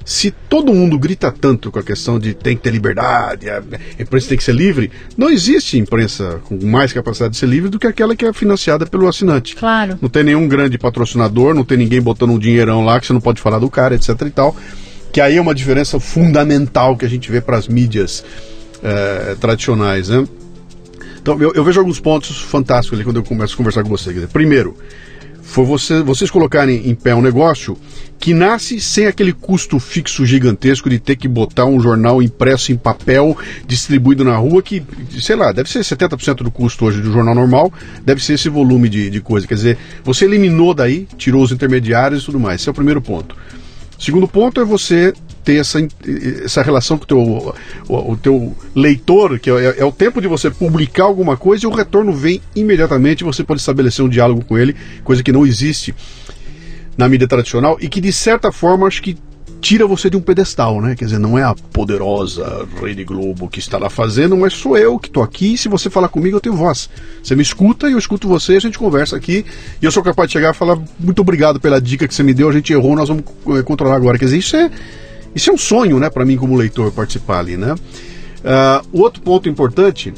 se 0.05 0.31
todo 0.49 0.73
mundo 0.73 0.99
grita 0.99 1.31
tanto 1.31 1.71
com 1.71 1.79
a 1.79 1.83
questão 1.83 2.19
de 2.19 2.33
tem 2.33 2.55
que 2.57 2.61
ter 2.63 2.71
liberdade, 2.71 3.49
a 3.49 3.61
imprensa 3.97 4.27
tem 4.29 4.37
que 4.37 4.43
ser 4.43 4.53
livre, 4.53 4.91
não 5.17 5.29
existe 5.29 5.77
imprensa 5.77 6.41
com 6.43 6.57
mais 6.65 6.91
capacidade 6.91 7.33
de 7.33 7.39
ser 7.39 7.45
livre 7.47 7.69
do 7.69 7.79
que 7.79 7.87
aquela 7.87 8.13
que 8.15 8.25
é 8.25 8.33
financiada 8.33 8.85
pelo 8.85 9.07
assinante. 9.07 9.55
Claro. 9.55 9.97
Não 10.01 10.09
tem 10.09 10.23
nenhum 10.23 10.45
grande 10.47 10.77
patrocinador, 10.77 11.53
não 11.53 11.63
tem 11.63 11.77
ninguém 11.77 12.01
botando 12.01 12.31
um 12.31 12.39
dinheirão 12.39 12.83
lá 12.83 12.99
que 12.99 13.07
você 13.07 13.13
não 13.13 13.21
pode 13.21 13.41
falar 13.41 13.59
do 13.59 13.69
cara, 13.69 13.95
etc 13.95 14.09
e 14.25 14.29
tal. 14.29 14.55
Que 15.13 15.21
aí 15.21 15.37
é 15.37 15.41
uma 15.41 15.55
diferença 15.55 15.97
fundamental 15.99 16.97
que 16.97 17.05
a 17.05 17.09
gente 17.09 17.31
vê 17.31 17.39
para 17.39 17.55
as 17.55 17.69
mídias 17.69 18.25
eh, 18.83 19.37
tradicionais, 19.39 20.09
né? 20.09 20.27
Então, 21.21 21.41
eu, 21.41 21.53
eu 21.53 21.63
vejo 21.63 21.79
alguns 21.79 22.01
pontos 22.01 22.41
fantásticos 22.41 22.97
ali 22.97 23.05
quando 23.05 23.15
eu 23.15 23.23
começo 23.23 23.53
a 23.53 23.57
conversar 23.57 23.81
com 23.81 23.89
você. 23.89 24.11
Primeiro, 24.33 24.75
foi 25.41 25.63
você, 25.65 26.01
vocês 26.01 26.31
colocarem 26.31 26.89
em 26.89 26.95
pé 26.95 27.13
um 27.13 27.21
negócio 27.21 27.77
que 28.19 28.33
nasce 28.33 28.81
sem 28.81 29.05
aquele 29.05 29.31
custo 29.31 29.79
fixo 29.79 30.25
gigantesco 30.25 30.89
de 30.89 30.99
ter 30.99 31.15
que 31.15 31.27
botar 31.27 31.65
um 31.65 31.79
jornal 31.79 32.21
impresso 32.21 32.71
em 32.71 32.75
papel, 32.75 33.37
distribuído 33.67 34.25
na 34.25 34.35
rua, 34.35 34.61
que, 34.61 34.83
sei 35.21 35.35
lá, 35.35 35.51
deve 35.51 35.69
ser 35.69 35.79
70% 35.79 36.37
do 36.37 36.51
custo 36.51 36.85
hoje 36.85 37.01
do 37.01 37.11
jornal 37.11 37.35
normal, 37.35 37.71
deve 38.03 38.23
ser 38.23 38.33
esse 38.33 38.49
volume 38.49 38.89
de, 38.89 39.09
de 39.09 39.21
coisa. 39.21 39.47
Quer 39.47 39.55
dizer, 39.55 39.77
você 40.03 40.25
eliminou 40.25 40.73
daí, 40.73 41.07
tirou 41.17 41.43
os 41.43 41.51
intermediários 41.51 42.23
e 42.23 42.25
tudo 42.25 42.39
mais. 42.39 42.59
Esse 42.59 42.69
é 42.69 42.71
o 42.71 42.75
primeiro 42.75 43.01
ponto. 43.01 43.35
Segundo 44.03 44.27
ponto 44.27 44.59
é 44.59 44.65
você 44.65 45.13
ter 45.45 45.61
essa, 45.61 45.79
essa 46.43 46.61
relação 46.61 46.97
com 46.97 47.05
o 47.05 47.07
teu, 47.07 47.55
o, 47.87 48.11
o 48.11 48.17
teu 48.17 48.53
leitor, 48.75 49.39
que 49.39 49.49
é, 49.49 49.79
é 49.79 49.85
o 49.85 49.93
tempo 49.93 50.19
de 50.19 50.27
você 50.27 50.51
publicar 50.51 51.05
alguma 51.05 51.37
coisa 51.37 51.63
e 51.63 51.67
o 51.67 51.71
retorno 51.71 52.11
vem 52.11 52.41
imediatamente, 52.53 53.23
você 53.23 53.45
pode 53.45 53.61
estabelecer 53.61 54.03
um 54.03 54.09
diálogo 54.09 54.43
com 54.43 54.57
ele, 54.57 54.75
coisa 55.05 55.23
que 55.23 55.31
não 55.31 55.45
existe 55.45 55.95
na 56.97 57.07
mídia 57.07 57.29
tradicional 57.29 57.77
e 57.79 57.87
que 57.87 58.01
de 58.01 58.11
certa 58.11 58.51
forma 58.51 58.85
acho 58.87 59.01
que 59.01 59.15
tira 59.63 59.87
você 59.87 60.09
de 60.09 60.17
um 60.17 60.21
pedestal, 60.21 60.81
né? 60.81 60.93
Quer 60.93 61.05
dizer, 61.05 61.19
não 61.19 61.39
é 61.39 61.43
a 61.43 61.55
poderosa 61.55 62.67
Rede 62.81 63.05
Globo 63.05 63.47
que 63.47 63.59
está 63.59 63.77
lá 63.77 63.89
fazendo, 63.89 64.35
mas 64.35 64.51
sou 64.51 64.77
eu 64.77 64.99
que 64.99 65.07
estou 65.07 65.23
aqui. 65.23 65.53
E 65.53 65.57
se 65.57 65.69
você 65.69 65.89
falar 65.89 66.09
comigo, 66.09 66.35
eu 66.35 66.41
tenho 66.41 66.53
voz. 66.53 66.89
Você 67.23 67.33
me 67.33 67.41
escuta 67.41 67.87
e 67.89 67.93
eu 67.93 67.97
escuto 67.97 68.27
você, 68.27 68.57
a 68.57 68.59
gente 68.59 68.77
conversa 68.77 69.15
aqui. 69.15 69.45
E 69.81 69.85
eu 69.85 69.89
sou 69.89 70.03
capaz 70.03 70.27
de 70.27 70.33
chegar 70.33 70.53
e 70.53 70.57
falar 70.57 70.77
muito 70.99 71.21
obrigado 71.21 71.61
pela 71.61 71.79
dica 71.79 72.05
que 72.05 72.13
você 72.13 72.23
me 72.23 72.33
deu. 72.33 72.49
A 72.49 72.51
gente 72.51 72.73
errou, 72.73 72.93
nós 72.93 73.07
vamos 73.07 73.23
eh, 73.57 73.63
controlar 73.63 73.95
agora. 73.95 74.17
Quer 74.19 74.25
dizer, 74.25 74.37
isso 74.37 74.57
é 74.57 74.69
isso 75.33 75.49
é 75.49 75.53
um 75.53 75.57
sonho, 75.57 75.97
né, 75.97 76.09
para 76.09 76.25
mim 76.25 76.35
como 76.35 76.55
leitor 76.55 76.91
participar 76.91 77.39
ali, 77.39 77.55
né? 77.55 77.73
Ah, 78.43 78.83
o 78.91 78.99
outro 78.99 79.21
ponto 79.21 79.47
importante 79.47 80.13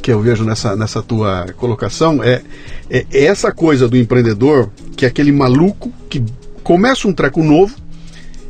que 0.00 0.12
eu 0.12 0.20
vejo 0.20 0.44
nessa, 0.44 0.76
nessa 0.76 1.02
tua 1.02 1.46
colocação 1.56 2.22
é, 2.22 2.42
é 2.88 3.24
essa 3.24 3.52
coisa 3.52 3.88
do 3.88 3.96
empreendedor, 3.96 4.70
que 4.96 5.04
é 5.04 5.08
aquele 5.08 5.32
maluco 5.32 5.92
que 6.08 6.22
começa 6.62 7.06
um 7.06 7.12
treco 7.12 7.42
novo, 7.42 7.76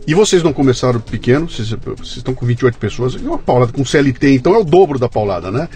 e 0.07 0.15
vocês 0.15 0.43
não 0.43 0.53
começaram 0.53 1.01
pequeno, 1.01 1.49
vocês, 1.49 1.71
vocês 1.71 2.17
estão 2.19 2.35
com 2.35 2.45
28 2.45 2.77
pessoas, 2.79 3.15
e 3.15 3.19
uma 3.19 3.39
paulada 3.39 3.73
com 3.73 3.85
CLT, 3.85 4.35
então 4.35 4.55
é 4.55 4.59
o 4.59 4.65
dobro 4.65 4.99
da 4.99 5.09
paulada, 5.09 5.51
né? 5.51 5.69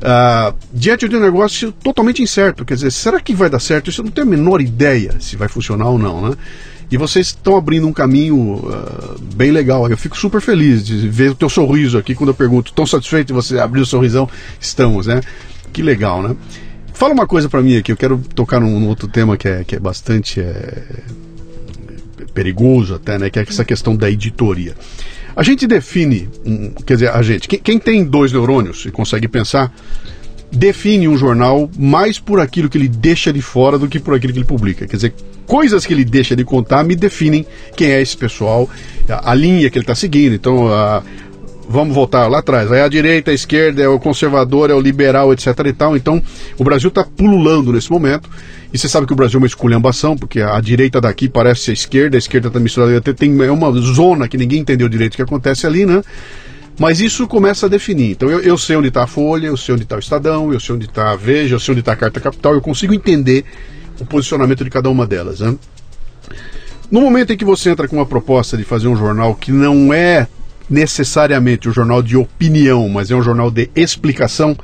Ah, 0.00 0.54
diante 0.72 1.08
de 1.08 1.16
um 1.16 1.20
negócio 1.20 1.72
totalmente 1.72 2.22
incerto, 2.22 2.64
quer 2.64 2.74
dizer, 2.74 2.92
será 2.92 3.20
que 3.20 3.34
vai 3.34 3.50
dar 3.50 3.58
certo? 3.58 3.90
Isso 3.90 4.00
eu 4.00 4.04
não 4.04 4.12
tenho 4.12 4.26
a 4.26 4.30
menor 4.30 4.60
ideia 4.60 5.16
se 5.18 5.36
vai 5.36 5.48
funcionar 5.48 5.88
ou 5.88 5.98
não, 5.98 6.28
né? 6.28 6.36
E 6.90 6.96
vocês 6.96 7.26
estão 7.26 7.56
abrindo 7.56 7.86
um 7.86 7.92
caminho 7.92 8.62
ah, 8.72 9.16
bem 9.34 9.50
legal. 9.50 9.90
Eu 9.90 9.96
fico 9.98 10.16
super 10.16 10.40
feliz 10.40 10.86
de 10.86 11.08
ver 11.08 11.32
o 11.32 11.34
teu 11.34 11.48
sorriso 11.48 11.98
aqui 11.98 12.14
quando 12.14 12.30
eu 12.30 12.34
pergunto, 12.34 12.72
tão 12.72 12.86
satisfeito 12.86 13.28
de 13.28 13.32
você 13.32 13.58
abrir 13.58 13.80
o 13.80 13.86
sorrisão? 13.86 14.28
Estamos, 14.60 15.06
né? 15.06 15.20
Que 15.72 15.82
legal, 15.82 16.22
né? 16.22 16.34
Fala 16.94 17.12
uma 17.12 17.26
coisa 17.26 17.48
para 17.48 17.60
mim 17.60 17.76
aqui, 17.76 17.92
eu 17.92 17.96
quero 17.96 18.18
tocar 18.34 18.60
num, 18.60 18.80
num 18.80 18.88
outro 18.88 19.06
tema 19.06 19.36
que 19.36 19.46
é, 19.48 19.62
que 19.64 19.76
é 19.76 19.78
bastante 19.78 20.40
é, 20.40 20.82
perigoso 22.38 22.94
até, 22.94 23.18
né? 23.18 23.28
Que 23.28 23.40
é 23.40 23.42
essa 23.42 23.64
questão 23.64 23.96
da 23.96 24.08
editoria. 24.08 24.72
A 25.34 25.42
gente 25.42 25.66
define, 25.66 26.28
um, 26.46 26.70
quer 26.86 26.94
dizer, 26.94 27.10
a 27.10 27.20
gente, 27.20 27.48
quem, 27.48 27.58
quem 27.58 27.78
tem 27.80 28.04
dois 28.04 28.32
neurônios 28.32 28.86
e 28.86 28.92
consegue 28.92 29.26
pensar, 29.26 29.74
define 30.52 31.08
um 31.08 31.18
jornal 31.18 31.68
mais 31.76 32.20
por 32.20 32.40
aquilo 32.40 32.68
que 32.68 32.78
ele 32.78 32.86
deixa 32.86 33.32
de 33.32 33.42
fora 33.42 33.76
do 33.76 33.88
que 33.88 33.98
por 33.98 34.14
aquilo 34.14 34.32
que 34.32 34.38
ele 34.38 34.46
publica. 34.46 34.86
Quer 34.86 34.94
dizer, 34.94 35.14
coisas 35.46 35.84
que 35.84 35.92
ele 35.92 36.04
deixa 36.04 36.36
de 36.36 36.44
contar 36.44 36.84
me 36.84 36.94
definem 36.94 37.44
quem 37.76 37.90
é 37.90 38.00
esse 38.00 38.16
pessoal, 38.16 38.70
a, 39.08 39.32
a 39.32 39.34
linha 39.34 39.68
que 39.68 39.76
ele 39.76 39.82
está 39.82 39.96
seguindo. 39.96 40.34
Então, 40.34 40.72
a, 40.72 41.02
vamos 41.68 41.94
voltar 41.94 42.26
lá 42.26 42.38
atrás. 42.38 42.72
É 42.72 42.82
a 42.82 42.88
direita, 42.88 43.30
a 43.30 43.34
esquerda, 43.34 43.82
é 43.82 43.88
o 43.88 43.98
conservador, 43.98 44.70
é 44.70 44.74
o 44.74 44.80
liberal, 44.80 45.32
etc. 45.32 45.46
e 45.66 45.72
tal. 45.72 45.96
Então, 45.96 46.22
o 46.56 46.64
Brasil 46.64 46.88
está 46.88 47.04
pululando 47.04 47.72
nesse 47.72 47.90
momento. 47.90 48.28
E 48.72 48.78
você 48.78 48.88
sabe 48.88 49.06
que 49.06 49.12
o 49.12 49.16
Brasil 49.16 49.38
é 49.38 49.42
uma 49.42 49.46
esculhambação, 49.46 50.16
porque 50.16 50.40
a 50.40 50.60
direita 50.60 51.00
daqui 51.00 51.28
parece 51.28 51.70
a 51.70 51.74
esquerda, 51.74 52.16
a 52.16 52.18
esquerda 52.18 52.48
está 52.48 52.58
misturada. 52.58 53.00
Tem, 53.00 53.42
é 53.42 53.50
uma 53.50 53.70
zona 53.72 54.28
que 54.28 54.36
ninguém 54.36 54.60
entendeu 54.60 54.88
direito 54.88 55.14
o 55.14 55.16
que 55.16 55.22
acontece 55.22 55.66
ali, 55.66 55.86
né? 55.86 56.02
Mas 56.78 57.00
isso 57.00 57.26
começa 57.26 57.66
a 57.66 57.68
definir. 57.68 58.12
Então 58.12 58.30
eu, 58.30 58.40
eu 58.40 58.56
sei 58.56 58.76
onde 58.76 58.88
está 58.88 59.02
a 59.02 59.06
Folha, 59.06 59.48
eu 59.48 59.56
sei 59.56 59.74
onde 59.74 59.82
está 59.82 59.96
o 59.96 59.98
Estadão, 59.98 60.52
eu 60.52 60.60
sei 60.60 60.74
onde 60.74 60.86
está 60.86 61.10
a 61.10 61.16
Veja, 61.16 61.54
eu 61.54 61.60
sei 61.60 61.72
onde 61.72 61.80
está 61.80 61.92
a 61.92 61.96
Carta 61.96 62.20
Capital, 62.20 62.54
eu 62.54 62.60
consigo 62.60 62.94
entender 62.94 63.44
o 63.98 64.04
posicionamento 64.04 64.62
de 64.62 64.70
cada 64.70 64.88
uma 64.88 65.04
delas. 65.04 65.40
Né? 65.40 65.56
No 66.90 67.00
momento 67.00 67.32
em 67.32 67.36
que 67.36 67.44
você 67.44 67.70
entra 67.70 67.88
com 67.88 67.96
uma 67.96 68.06
proposta 68.06 68.56
de 68.56 68.62
fazer 68.62 68.86
um 68.86 68.96
jornal 68.96 69.34
que 69.34 69.50
não 69.50 69.92
é 69.92 70.28
necessariamente 70.68 71.68
um 71.68 71.72
jornal 71.72 72.02
de 72.02 72.16
opinião, 72.16 72.88
mas 72.88 73.10
é 73.10 73.16
um 73.16 73.22
jornal 73.22 73.50
de 73.50 73.70
explicação, 73.74 74.56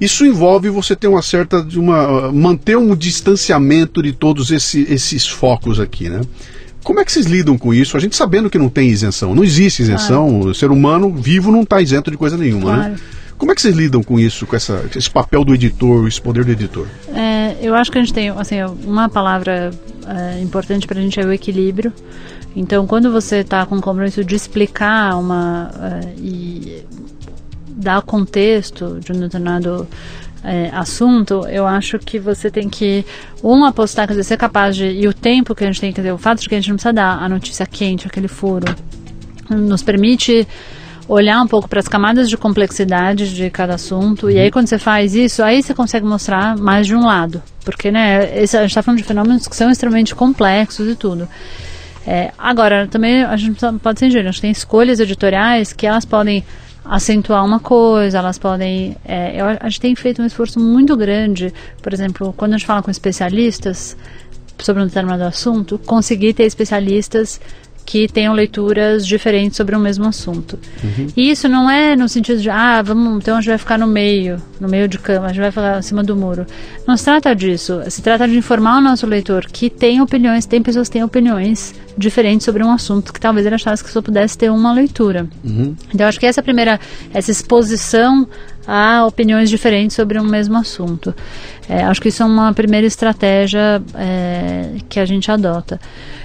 isso 0.00 0.24
envolve 0.24 0.68
você 0.68 0.94
ter 0.94 1.08
uma 1.08 1.22
certa 1.22 1.62
de 1.62 1.78
uma 1.78 2.30
manter 2.30 2.76
um 2.76 2.94
distanciamento 2.94 4.02
de 4.02 4.12
todos 4.12 4.50
esse, 4.50 4.82
esses 4.90 5.26
focos 5.26 5.80
aqui, 5.80 6.08
né? 6.08 6.20
Como 6.84 7.00
é 7.00 7.04
que 7.04 7.10
vocês 7.10 7.26
lidam 7.26 7.58
com 7.58 7.74
isso? 7.74 7.96
A 7.96 8.00
gente 8.00 8.14
sabendo 8.14 8.48
que 8.48 8.58
não 8.58 8.68
tem 8.68 8.88
isenção, 8.88 9.34
não 9.34 9.42
existe 9.42 9.82
isenção, 9.82 10.28
claro. 10.28 10.50
o 10.50 10.54
ser 10.54 10.70
humano 10.70 11.12
vivo 11.12 11.50
não 11.50 11.62
está 11.62 11.80
isento 11.80 12.10
de 12.10 12.16
coisa 12.16 12.36
nenhuma, 12.36 12.70
né? 12.70 12.76
claro. 12.76 12.92
né? 12.92 13.00
Como 13.38 13.52
é 13.52 13.54
que 13.54 13.60
vocês 13.60 13.76
lidam 13.76 14.02
com 14.02 14.18
isso, 14.18 14.46
com 14.46 14.56
essa, 14.56 14.84
esse 14.94 15.10
papel 15.10 15.44
do 15.44 15.52
editor, 15.52 16.06
esse 16.06 16.20
poder 16.20 16.44
do 16.44 16.52
editor? 16.52 16.86
É, 17.14 17.56
eu 17.60 17.74
acho 17.74 17.92
que 17.92 17.98
a 17.98 18.00
gente 18.00 18.14
tem, 18.14 18.30
assim, 18.30 18.56
uma 18.84 19.10
palavra 19.10 19.70
é, 20.06 20.40
importante 20.40 20.86
para 20.86 20.98
a 20.98 21.02
gente 21.02 21.20
é 21.20 21.24
o 21.24 21.32
equilíbrio. 21.32 21.92
Então, 22.56 22.86
quando 22.86 23.12
você 23.12 23.40
está 23.40 23.66
com 23.66 23.76
o 23.76 23.82
compromisso 23.82 24.24
de 24.24 24.34
explicar 24.34 25.14
uma 25.18 25.70
é, 25.78 26.14
e 26.18 26.82
dar 27.68 28.00
contexto 28.00 28.98
de 28.98 29.12
um 29.12 29.20
determinado 29.20 29.86
é, 30.42 30.70
assunto, 30.72 31.46
eu 31.48 31.66
acho 31.66 31.98
que 31.98 32.18
você 32.18 32.50
tem 32.50 32.66
que, 32.70 33.04
um, 33.44 33.62
apostar, 33.62 34.06
quer 34.06 34.14
dizer, 34.14 34.24
ser 34.24 34.36
capaz 34.38 34.74
de. 34.74 34.86
E 34.86 35.06
o 35.06 35.12
tempo 35.12 35.54
que 35.54 35.64
a 35.64 35.66
gente 35.66 35.82
tem, 35.82 35.92
quer 35.92 36.00
dizer, 36.00 36.12
o 36.12 36.18
fato 36.18 36.40
de 36.40 36.48
que 36.48 36.54
a 36.54 36.58
gente 36.58 36.68
não 36.70 36.76
precisa 36.76 36.94
dar 36.94 37.22
a 37.22 37.28
notícia 37.28 37.66
quente, 37.66 38.06
aquele 38.06 38.28
furo, 38.28 38.74
nos 39.50 39.82
permite 39.82 40.48
olhar 41.06 41.42
um 41.42 41.46
pouco 41.46 41.68
para 41.68 41.78
as 41.78 41.86
camadas 41.86 42.26
de 42.28 42.38
complexidade 42.38 43.34
de 43.34 43.50
cada 43.50 43.74
assunto. 43.74 44.26
Uhum. 44.26 44.32
E 44.32 44.38
aí, 44.38 44.50
quando 44.50 44.66
você 44.66 44.78
faz 44.78 45.14
isso, 45.14 45.42
aí 45.42 45.62
você 45.62 45.74
consegue 45.74 46.06
mostrar 46.06 46.56
mais 46.56 46.86
de 46.86 46.94
um 46.94 47.04
lado. 47.04 47.42
Porque, 47.66 47.90
né, 47.90 48.42
esse, 48.42 48.56
a 48.56 48.62
gente 48.62 48.70
está 48.70 48.82
falando 48.82 48.98
de 48.98 49.04
fenômenos 49.04 49.46
que 49.46 49.54
são 49.54 49.70
extremamente 49.70 50.14
complexos 50.14 50.88
e 50.88 50.94
tudo. 50.94 51.28
É, 52.06 52.32
agora, 52.38 52.86
também 52.86 53.24
a 53.24 53.36
gente 53.36 53.58
pode 53.82 53.98
ser 53.98 54.06
ingênuo, 54.06 54.28
a 54.28 54.32
gente 54.32 54.40
tem 54.40 54.50
escolhas 54.50 55.00
editoriais 55.00 55.72
que 55.72 55.86
elas 55.86 56.04
podem 56.04 56.44
acentuar 56.84 57.44
uma 57.44 57.58
coisa, 57.58 58.18
elas 58.18 58.38
podem. 58.38 58.96
É, 59.04 59.40
eu, 59.40 59.46
a 59.60 59.68
gente 59.68 59.80
tem 59.80 59.94
feito 59.96 60.22
um 60.22 60.26
esforço 60.26 60.60
muito 60.60 60.96
grande, 60.96 61.52
por 61.82 61.92
exemplo, 61.92 62.32
quando 62.36 62.54
a 62.54 62.58
gente 62.58 62.66
fala 62.66 62.82
com 62.82 62.90
especialistas 62.90 63.96
sobre 64.58 64.82
um 64.82 64.86
determinado 64.86 65.24
assunto, 65.24 65.78
conseguir 65.78 66.32
ter 66.32 66.44
especialistas 66.44 67.40
que 67.84 68.08
tenham 68.08 68.34
leituras 68.34 69.06
diferentes 69.06 69.56
sobre 69.56 69.76
o 69.76 69.78
mesmo 69.78 70.06
assunto. 70.06 70.58
Uhum. 70.82 71.06
E 71.16 71.30
isso 71.30 71.48
não 71.48 71.70
é 71.70 71.94
no 71.94 72.08
sentido 72.08 72.42
de, 72.42 72.50
ah, 72.50 72.82
vamos, 72.82 73.18
então 73.18 73.36
a 73.36 73.40
gente 73.40 73.48
vai 73.48 73.58
ficar 73.58 73.78
no 73.78 73.86
meio, 73.86 74.42
no 74.60 74.68
meio 74.68 74.88
de 74.88 74.98
cama, 74.98 75.26
a 75.26 75.28
gente 75.28 75.40
vai 75.40 75.52
ficar 75.52 75.76
acima 75.76 76.02
do 76.02 76.16
muro. 76.16 76.44
Não 76.86 76.96
se 76.96 77.04
trata 77.04 77.34
disso. 77.34 77.80
Se 77.88 78.02
trata 78.02 78.26
de 78.26 78.36
informar 78.36 78.78
o 78.78 78.80
nosso 78.80 79.06
leitor 79.06 79.46
que 79.46 79.70
tem 79.70 80.00
opiniões, 80.00 80.46
tem 80.46 80.60
pessoas 80.60 80.88
que 80.88 80.94
têm 80.94 81.04
opiniões 81.04 81.74
diferentes 81.96 82.44
sobre 82.44 82.62
um 82.62 82.70
assunto 82.70 83.12
que 83.12 83.20
talvez 83.20 83.46
ele 83.46 83.54
achasse 83.54 83.82
que 83.82 83.90
só 83.90 84.02
pudesse 84.02 84.36
ter 84.36 84.50
uma 84.50 84.72
leitura. 84.72 85.28
Uhum. 85.44 85.74
Então, 85.94 86.06
acho 86.06 86.20
que 86.20 86.26
essa 86.26 86.42
primeira, 86.42 86.78
essa 87.12 87.30
exposição 87.30 88.28
a 88.66 89.06
opiniões 89.06 89.48
diferentes 89.48 89.94
sobre 89.94 90.18
um 90.18 90.24
mesmo 90.24 90.56
assunto. 90.56 91.14
É, 91.68 91.84
acho 91.84 92.00
que 92.00 92.08
isso 92.08 92.22
é 92.22 92.26
uma 92.26 92.52
primeira 92.52 92.86
estratégia 92.86 93.82
é, 93.94 94.72
que 94.88 94.98
a 94.98 95.04
gente 95.04 95.30
adota. 95.30 95.80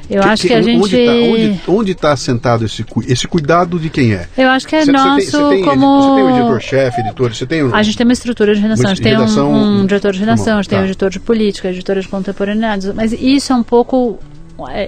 Eu 0.09 0.21
que, 0.23 0.27
acho 0.27 0.41
que, 0.41 0.47
que 0.49 0.53
a 0.53 0.61
gente. 0.61 1.61
Onde 1.67 1.91
está 1.91 2.09
tá 2.09 2.13
assentado 2.13 2.65
esse, 2.65 2.83
esse 3.07 3.27
cuidado 3.27 3.79
de 3.79 3.89
quem 3.89 4.13
é? 4.13 4.27
Eu 4.37 4.49
acho 4.49 4.67
que 4.67 4.75
é 4.75 4.83
cê, 4.83 4.91
nosso. 4.91 5.31
Você 5.31 5.49
tem, 5.49 5.63
como... 5.63 6.01
você 6.01 6.15
tem 6.15 6.23
o 6.23 6.29
editor-chefe, 6.37 7.01
editor, 7.01 7.33
você 7.33 7.45
tem. 7.45 7.63
Um... 7.63 7.75
A 7.75 7.83
gente 7.83 7.95
tem 7.95 8.05
uma 8.05 8.13
estrutura 8.13 8.53
de 8.53 8.59
redação, 8.59 8.91
a 8.91 8.93
gente 8.93 9.03
tem 9.03 9.17
um, 9.17 9.81
um 9.81 9.85
diretor 9.85 10.11
de 10.11 10.19
redação, 10.19 10.57
a 10.57 10.61
gente 10.61 10.69
tá. 10.69 10.75
tem 10.75 10.85
um 10.85 10.87
editor 10.87 11.09
de 11.09 11.19
política, 11.19 11.69
editora 11.69 12.01
de 12.01 12.07
contemporaneidades, 12.07 12.93
mas 12.93 13.13
isso 13.13 13.53
é 13.53 13.55
um 13.55 13.63
pouco 13.63 14.19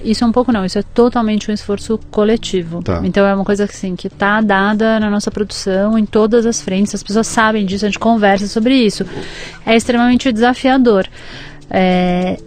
isso 0.03 0.23
é 0.23 0.27
um 0.27 0.31
pouco 0.31 0.51
não, 0.51 0.65
isso 0.65 0.77
é 0.77 0.83
totalmente 0.83 1.49
um 1.49 1.53
esforço 1.53 1.99
coletivo. 2.11 2.81
Tá. 2.81 3.01
Então 3.03 3.25
é 3.25 3.33
uma 3.33 3.45
coisa 3.45 3.65
assim, 3.65 3.95
que 3.95 4.07
está 4.07 4.41
dada 4.41 4.99
na 4.99 5.09
nossa 5.09 5.31
produção 5.31 5.97
em 5.97 6.05
todas 6.05 6.45
as 6.45 6.61
frentes, 6.61 6.93
as 6.95 7.03
pessoas 7.03 7.27
sabem 7.27 7.65
disso, 7.65 7.85
a 7.85 7.87
gente 7.87 7.99
conversa 7.99 8.47
sobre 8.47 8.75
isso. 8.75 9.05
É 9.65 9.75
extremamente 9.75 10.31
desafiador. 10.31 11.07
É, 11.69 12.37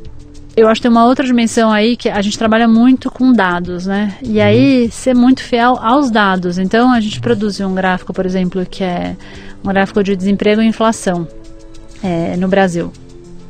eu 0.57 0.69
acho 0.69 0.81
que 0.81 0.89
tem 0.89 0.91
uma 0.91 1.05
outra 1.05 1.27
dimensão 1.27 1.71
aí 1.71 1.97
que 1.97 2.09
a 2.09 2.23
gente 2.23 2.39
trabalha 2.39 2.67
muito 2.67 3.11
com 3.11 3.31
dados, 3.31 3.87
né? 3.87 4.17
E 4.23 4.39
uhum. 4.39 4.45
aí 4.45 4.91
ser 4.91 5.15
muito 5.15 5.43
fiel 5.43 5.77
aos 5.79 6.11
dados. 6.11 6.59
Então 6.59 6.91
a 6.91 7.01
gente 7.01 7.21
produziu 7.21 7.69
um 7.69 7.75
gráfico, 7.75 8.13
por 8.13 8.25
exemplo, 8.25 8.65
que 8.65 8.83
é 8.83 9.15
um 9.63 9.69
gráfico 9.69 10.03
de 10.03 10.17
desemprego 10.17 10.63
e 10.63 10.67
inflação 10.67 11.29
é, 12.03 12.37
no 12.37 12.49
Brasil, 12.49 12.91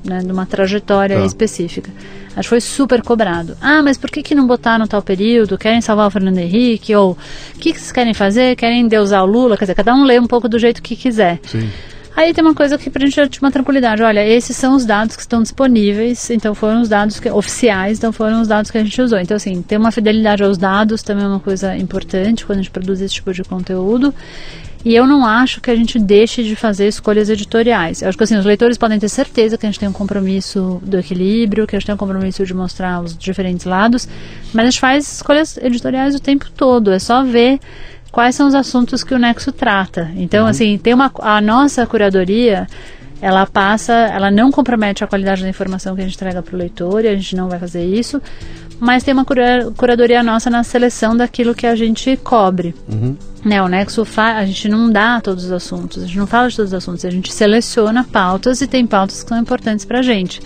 né? 0.06 0.22
Numa 0.22 0.46
trajetória 0.46 1.18
tá. 1.18 1.26
específica. 1.26 1.90
Acho 2.36 2.42
que 2.42 2.48
foi 2.48 2.60
super 2.60 3.02
cobrado. 3.02 3.56
Ah, 3.60 3.82
mas 3.82 3.96
por 3.96 4.10
que, 4.10 4.22
que 4.22 4.34
não 4.34 4.46
botar 4.46 4.78
no 4.78 4.86
tal 4.86 5.00
período? 5.00 5.56
Querem 5.56 5.80
salvar 5.80 6.06
o 6.06 6.10
Fernando 6.10 6.38
Henrique? 6.38 6.94
Ou 6.94 7.12
o 7.12 7.58
que, 7.58 7.72
que 7.72 7.78
vocês 7.78 7.92
querem 7.92 8.12
fazer? 8.12 8.56
Querem 8.56 8.86
deusar 8.86 9.22
o 9.22 9.26
Lula? 9.26 9.56
Quer 9.56 9.64
dizer, 9.64 9.74
cada 9.74 9.94
um 9.94 10.04
lê 10.04 10.18
um 10.18 10.26
pouco 10.26 10.48
do 10.48 10.58
jeito 10.58 10.82
que 10.82 10.94
quiser. 10.94 11.40
Sim. 11.44 11.70
Aí 12.16 12.32
tem 12.32 12.42
uma 12.42 12.54
coisa 12.54 12.78
que 12.78 12.88
para 12.88 13.04
a 13.04 13.06
gente 13.06 13.28
ter 13.28 13.38
uma 13.44 13.52
tranquilidade. 13.52 14.02
Olha, 14.02 14.26
esses 14.26 14.56
são 14.56 14.74
os 14.74 14.86
dados 14.86 15.14
que 15.16 15.20
estão 15.20 15.42
disponíveis, 15.42 16.30
então 16.30 16.54
foram 16.54 16.80
os 16.80 16.88
dados 16.88 17.20
que, 17.20 17.28
oficiais, 17.30 17.98
então 17.98 18.10
foram 18.10 18.40
os 18.40 18.48
dados 18.48 18.70
que 18.70 18.78
a 18.78 18.82
gente 18.82 19.02
usou. 19.02 19.18
Então, 19.18 19.36
assim, 19.36 19.60
ter 19.60 19.76
uma 19.76 19.92
fidelidade 19.92 20.42
aos 20.42 20.56
dados 20.56 21.02
também 21.02 21.24
é 21.24 21.28
uma 21.28 21.40
coisa 21.40 21.76
importante 21.76 22.46
quando 22.46 22.60
a 22.60 22.62
gente 22.62 22.70
produz 22.70 23.02
esse 23.02 23.14
tipo 23.14 23.34
de 23.34 23.44
conteúdo. 23.44 24.14
E 24.86 24.94
eu 24.94 25.04
não 25.04 25.26
acho 25.26 25.60
que 25.60 25.68
a 25.68 25.74
gente 25.74 25.98
deixe 25.98 26.44
de 26.44 26.54
fazer 26.54 26.86
escolhas 26.86 27.28
editoriais. 27.28 28.02
Eu 28.02 28.08
acho 28.08 28.16
que 28.16 28.22
assim, 28.22 28.36
os 28.36 28.44
leitores 28.44 28.78
podem 28.78 29.00
ter 29.00 29.08
certeza 29.08 29.58
que 29.58 29.66
a 29.66 29.68
gente 29.68 29.80
tem 29.80 29.88
um 29.88 29.92
compromisso 29.92 30.80
do 30.80 30.96
equilíbrio, 30.96 31.66
que 31.66 31.74
a 31.74 31.78
gente 31.80 31.86
tem 31.86 31.94
um 31.96 31.98
compromisso 31.98 32.46
de 32.46 32.54
mostrar 32.54 33.02
os 33.02 33.18
diferentes 33.18 33.66
lados, 33.66 34.08
mas 34.54 34.64
a 34.64 34.70
gente 34.70 34.78
faz 34.78 35.14
escolhas 35.14 35.56
editoriais 35.56 36.14
o 36.14 36.20
tempo 36.20 36.48
todo. 36.56 36.92
É 36.92 37.00
só 37.00 37.24
ver 37.24 37.58
quais 38.12 38.36
são 38.36 38.46
os 38.46 38.54
assuntos 38.54 39.02
que 39.02 39.12
o 39.12 39.18
Nexo 39.18 39.50
trata. 39.50 40.08
Então, 40.14 40.44
uhum. 40.44 40.50
assim, 40.50 40.78
tem 40.78 40.94
uma 40.94 41.10
a 41.18 41.40
nossa 41.40 41.84
curadoria 41.84 42.68
ela 43.20 43.46
passa, 43.46 43.92
ela 43.92 44.30
não 44.30 44.52
compromete 44.52 45.02
a 45.02 45.06
qualidade 45.06 45.42
da 45.42 45.48
informação 45.48 45.96
que 45.96 46.02
a 46.02 46.04
gente 46.04 46.14
entrega 46.14 46.42
para 46.42 46.54
o 46.54 46.58
leitor 46.58 47.04
e 47.04 47.08
a 47.08 47.14
gente 47.14 47.34
não 47.34 47.48
vai 47.48 47.58
fazer 47.58 47.84
isso, 47.84 48.20
mas 48.78 49.02
tem 49.02 49.14
uma 49.14 49.24
cura, 49.24 49.72
curadoria 49.76 50.22
nossa 50.22 50.50
na 50.50 50.62
seleção 50.62 51.16
daquilo 51.16 51.54
que 51.54 51.66
a 51.66 51.74
gente 51.74 52.16
cobre. 52.16 52.74
Uhum. 52.88 53.16
Né, 53.44 53.62
o 53.62 53.68
Nexo 53.68 54.04
a 54.16 54.44
gente 54.44 54.68
não 54.68 54.90
dá 54.90 55.20
todos 55.20 55.44
os 55.44 55.52
assuntos, 55.52 56.02
a 56.02 56.06
gente 56.06 56.18
não 56.18 56.26
fala 56.26 56.48
de 56.48 56.56
todos 56.56 56.72
os 56.72 56.76
assuntos, 56.76 57.04
a 57.04 57.10
gente 57.10 57.32
seleciona 57.32 58.02
pautas 58.02 58.60
e 58.60 58.66
tem 58.66 58.84
pautas 58.86 59.22
que 59.22 59.28
são 59.28 59.38
importantes 59.38 59.84
para 59.84 60.00
a 60.00 60.02
gente. 60.02 60.40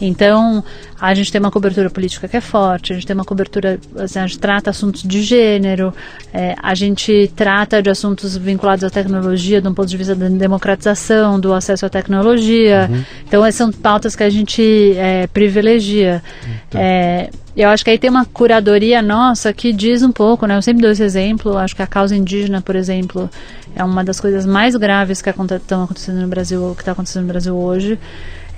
Então, 0.00 0.62
a 1.00 1.12
gente 1.12 1.30
tem 1.32 1.40
uma 1.40 1.50
cobertura 1.50 1.90
política 1.90 2.28
que 2.28 2.36
é 2.36 2.40
forte, 2.40 2.92
a 2.92 2.94
gente 2.94 3.06
tem 3.06 3.14
uma 3.14 3.24
cobertura, 3.24 3.78
assim, 3.96 4.18
a 4.18 4.26
gente 4.26 4.38
trata 4.38 4.70
assuntos 4.70 5.02
de 5.02 5.22
gênero, 5.22 5.92
é, 6.32 6.54
a 6.62 6.74
gente 6.74 7.30
trata 7.34 7.82
de 7.82 7.90
assuntos 7.90 8.36
vinculados 8.36 8.84
à 8.84 8.90
tecnologia, 8.90 9.60
de 9.60 9.68
um 9.68 9.74
ponto 9.74 9.88
de 9.88 9.96
vista 9.96 10.14
da 10.14 10.28
democratização, 10.28 11.38
do 11.38 11.52
acesso 11.52 11.86
à 11.86 11.88
tecnologia. 11.88 12.88
Uhum. 12.90 13.04
Então, 13.26 13.44
essas 13.44 13.56
são 13.56 13.72
pautas 13.72 14.14
que 14.14 14.22
a 14.22 14.30
gente 14.30 14.94
é, 14.96 15.26
privilegia. 15.26 16.22
Então. 16.68 16.80
É, 16.80 17.30
eu 17.62 17.70
acho 17.70 17.84
que 17.84 17.90
aí 17.90 17.98
tem 17.98 18.10
uma 18.10 18.24
curadoria 18.24 19.02
nossa 19.02 19.52
que 19.52 19.72
diz 19.72 20.02
um 20.02 20.12
pouco, 20.12 20.46
né? 20.46 20.56
Eu 20.56 20.62
sempre 20.62 20.82
dou 20.82 20.90
esse 20.90 21.02
exemplo, 21.02 21.56
acho 21.56 21.74
que 21.74 21.82
a 21.82 21.86
causa 21.86 22.14
indígena, 22.14 22.60
por 22.60 22.76
exemplo, 22.76 23.28
é 23.74 23.82
uma 23.82 24.04
das 24.04 24.20
coisas 24.20 24.46
mais 24.46 24.76
graves 24.76 25.20
que 25.20 25.30
estão 25.30 25.84
acontecendo 25.84 26.20
no 26.20 26.28
Brasil, 26.28 26.72
que 26.74 26.82
está 26.82 26.92
acontecendo 26.92 27.22
no 27.22 27.28
Brasil 27.28 27.56
hoje 27.56 27.98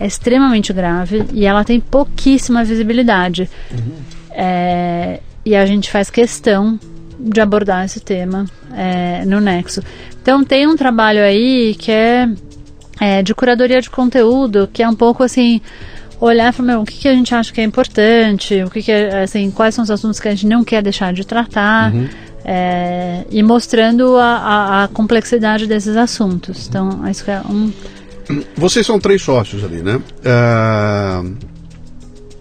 é 0.00 0.06
extremamente 0.06 0.72
grave 0.72 1.26
e 1.30 1.44
ela 1.44 1.62
tem 1.62 1.78
pouquíssima 1.78 2.64
visibilidade. 2.64 3.48
Uhum. 3.70 3.92
É, 4.30 5.20
e 5.44 5.54
a 5.54 5.66
gente 5.66 5.90
faz 5.90 6.08
questão 6.08 6.80
de 7.18 7.38
abordar 7.38 7.84
esse 7.84 8.00
tema 8.00 8.46
é, 8.74 9.22
no 9.26 9.40
Nexo. 9.40 9.82
Então 10.22 10.42
tem 10.42 10.66
um 10.66 10.74
trabalho 10.74 11.20
aí 11.20 11.74
que 11.78 11.92
é, 11.92 12.28
é, 12.98 13.22
de 13.22 13.34
curadoria 13.34 13.82
de 13.82 13.90
conteúdo, 13.90 14.70
que 14.72 14.82
é 14.82 14.88
um 14.88 14.94
pouco 14.94 15.22
assim 15.22 15.60
olhar 16.20 16.52
para 16.52 16.78
o 16.78 16.84
que, 16.84 16.98
que 16.98 17.08
a 17.08 17.14
gente 17.14 17.34
acha 17.34 17.52
que 17.52 17.60
é 17.60 17.64
importante, 17.64 18.62
o 18.62 18.70
que, 18.70 18.82
que 18.82 18.92
é, 18.92 19.22
assim, 19.22 19.50
quais 19.50 19.74
são 19.74 19.82
os 19.82 19.90
assuntos 19.90 20.20
que 20.20 20.28
a 20.28 20.30
gente 20.32 20.46
não 20.46 20.62
quer 20.62 20.82
deixar 20.82 21.12
de 21.12 21.26
tratar. 21.26 21.92
Uhum. 21.92 22.08
é, 22.44 23.24
e 23.30 23.42
mostrando 23.42 24.16
a, 24.16 24.24
a, 24.24 24.84
a, 24.84 24.88
complexidade 24.88 25.66
desses 25.66 25.96
assuntos. 25.96 26.68
Então, 26.68 27.06
isso 27.08 27.30
é 27.30 27.40
um. 27.40 27.72
Vocês 28.56 28.86
são 28.86 29.00
três 29.00 29.22
sócios 29.22 29.64
ali, 29.64 29.82
né? 29.82 29.96
Uh, 29.96 31.36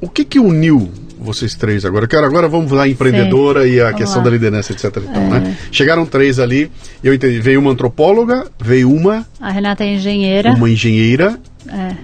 o 0.01 0.07
que 0.07 0.23
que 0.23 0.39
uniu 0.39 0.91
vocês 1.19 1.55
três 1.55 1.83
agora? 1.83 2.07
Quero 2.07 2.25
agora 2.25 2.47
vamos 2.47 2.71
lá 2.71 2.87
empreendedora 2.87 3.63
Sim. 3.63 3.71
e 3.71 3.81
a 3.81 3.93
questão 3.93 4.19
lá. 4.19 4.25
da 4.25 4.29
liderança, 4.29 4.71
etc. 4.71 4.85
Então, 4.97 5.35
é. 5.35 5.39
né? 5.39 5.57
Chegaram 5.71 6.05
três 6.05 6.39
ali. 6.39 6.71
Eu 7.03 7.13
entendi. 7.13 7.39
Veio 7.39 7.59
uma 7.59 7.71
antropóloga, 7.71 8.49
veio 8.59 8.91
uma. 8.91 9.25
A 9.39 9.51
Renata 9.51 9.83
é 9.83 9.95
engenheira. 9.95 10.53
Uma 10.53 10.69
engenheira. 10.69 11.39
É. 11.67 11.95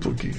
Porque 0.00 0.30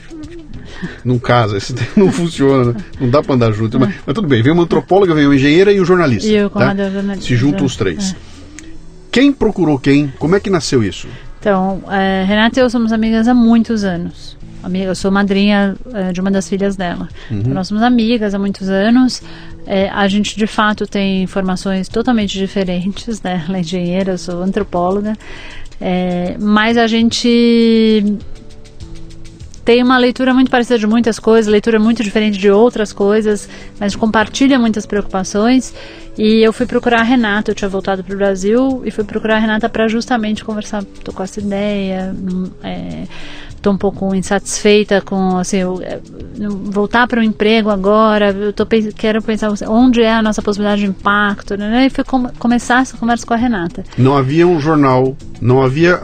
num 1.04 1.20
caso, 1.20 1.56
esse 1.58 1.74
não 1.96 2.12
funciona, 2.12 2.74
né? 2.74 2.80
não 3.00 3.10
dá 3.10 3.22
para 3.22 3.36
andar 3.36 3.52
junto. 3.52 3.80
Mas, 3.80 3.94
mas, 4.06 4.14
tudo 4.14 4.28
bem, 4.28 4.42
vem 4.42 4.54
uma 4.54 4.64
antropóloga, 4.64 5.14
vem 5.14 5.26
uma 5.26 5.36
engenheira 5.36 5.72
e 5.72 5.80
o 5.80 5.84
um 5.84 5.86
jornalista. 5.86 6.30
E 6.30 6.44
o 6.44 6.50
tá? 6.50 6.76
jornalista. 6.76 7.28
Se 7.28 7.36
juntam 7.36 7.66
os 7.66 7.76
três. 7.76 8.14
É. 8.14 8.34
Quem 9.12 9.32
procurou 9.32 9.78
quem? 9.78 10.12
Como 10.18 10.36
é 10.36 10.40
que 10.40 10.50
nasceu 10.50 10.84
isso? 10.84 11.08
Então, 11.40 11.84
é, 11.92 12.24
Renata 12.26 12.60
e 12.60 12.64
eu 12.64 12.70
somos 12.70 12.92
amigas 12.92 13.28
há 13.28 13.34
muitos 13.34 13.84
anos. 13.84 14.36
Amiga, 14.64 14.86
eu 14.86 14.96
sou 14.96 15.12
madrinha 15.12 15.76
é, 15.94 16.14
de 16.14 16.22
uma 16.22 16.32
das 16.32 16.48
filhas 16.48 16.78
dela. 16.78 17.10
Uhum. 17.30 17.40
Então, 17.40 17.54
nós 17.54 17.68
somos 17.68 17.84
amigas 17.84 18.34
há 18.34 18.40
muitos 18.40 18.70
anos. 18.70 19.22
É, 19.68 19.90
a 19.90 20.08
gente, 20.08 20.38
de 20.38 20.48
fato, 20.48 20.88
tem 20.88 21.28
formações 21.28 21.90
totalmente 21.90 22.40
diferentes. 22.40 23.22
Né? 23.22 23.44
Ela 23.48 23.58
é 23.58 23.60
engenheira, 23.60 24.14
eu 24.14 24.18
sou 24.18 24.42
antropóloga. 24.42 25.18
É, 25.82 26.38
mas 26.40 26.78
a 26.78 26.88
gente 26.88 28.18
tem 29.66 29.82
uma 29.82 29.98
leitura 29.98 30.34
muito 30.34 30.52
parecida 30.52 30.78
de 30.78 30.86
muitas 30.86 31.20
coisas, 31.20 31.52
leitura 31.52 31.80
muito 31.80 32.04
diferente 32.04 32.38
de 32.38 32.50
outras 32.50 32.92
coisas, 32.92 33.48
mas 33.80 33.96
compartilha 33.96 34.60
muitas 34.60 34.86
preocupações. 34.86 35.74
E 36.18 36.44
eu 36.46 36.54
fui 36.54 36.66
procurar 36.66 37.00
a 37.00 37.04
Renata, 37.04 37.52
eu 37.52 37.56
tinha 37.56 37.70
voltado 37.70 38.04
para 38.04 38.14
o 38.14 38.18
Brasil 38.18 38.84
e 38.86 38.92
fui 38.92 39.04
procurar 39.04 39.38
a 39.38 39.40
Renata 39.40 39.68
para 39.68 39.88
justamente 39.88 40.44
conversar, 40.44 40.84
tô 41.04 41.12
com 41.12 41.24
essa 41.24 41.40
ideia, 41.40 42.16
é, 42.62 43.08
tô 43.62 43.72
um 43.72 43.78
pouco 43.78 44.14
insatisfeita 44.14 45.02
com 45.02 45.38
assim, 45.38 45.58
eu, 45.58 45.82
é, 45.82 46.00
voltar 46.46 47.08
para 47.08 47.22
o 47.22 47.24
emprego 47.24 47.70
agora, 47.70 48.32
eu 48.32 48.54
tô, 48.54 48.66
quero 48.96 49.22
pensar 49.24 49.52
onde 49.68 50.02
é 50.02 50.14
a 50.14 50.22
nossa 50.22 50.42
possibilidade 50.42 50.82
de 50.82 50.88
impacto, 50.88 51.58
né? 51.58 51.88
E 51.88 51.90
foi 51.90 52.04
com, 52.04 52.28
começar 52.38 52.82
essa 52.82 52.98
conversa 52.98 53.26
com 53.26 53.34
a 53.34 53.38
Renata. 53.38 53.84
Não 53.98 54.16
havia 54.16 54.46
um 54.46 54.60
jornal, 54.60 55.16
não 55.42 55.64
havia 55.64 56.02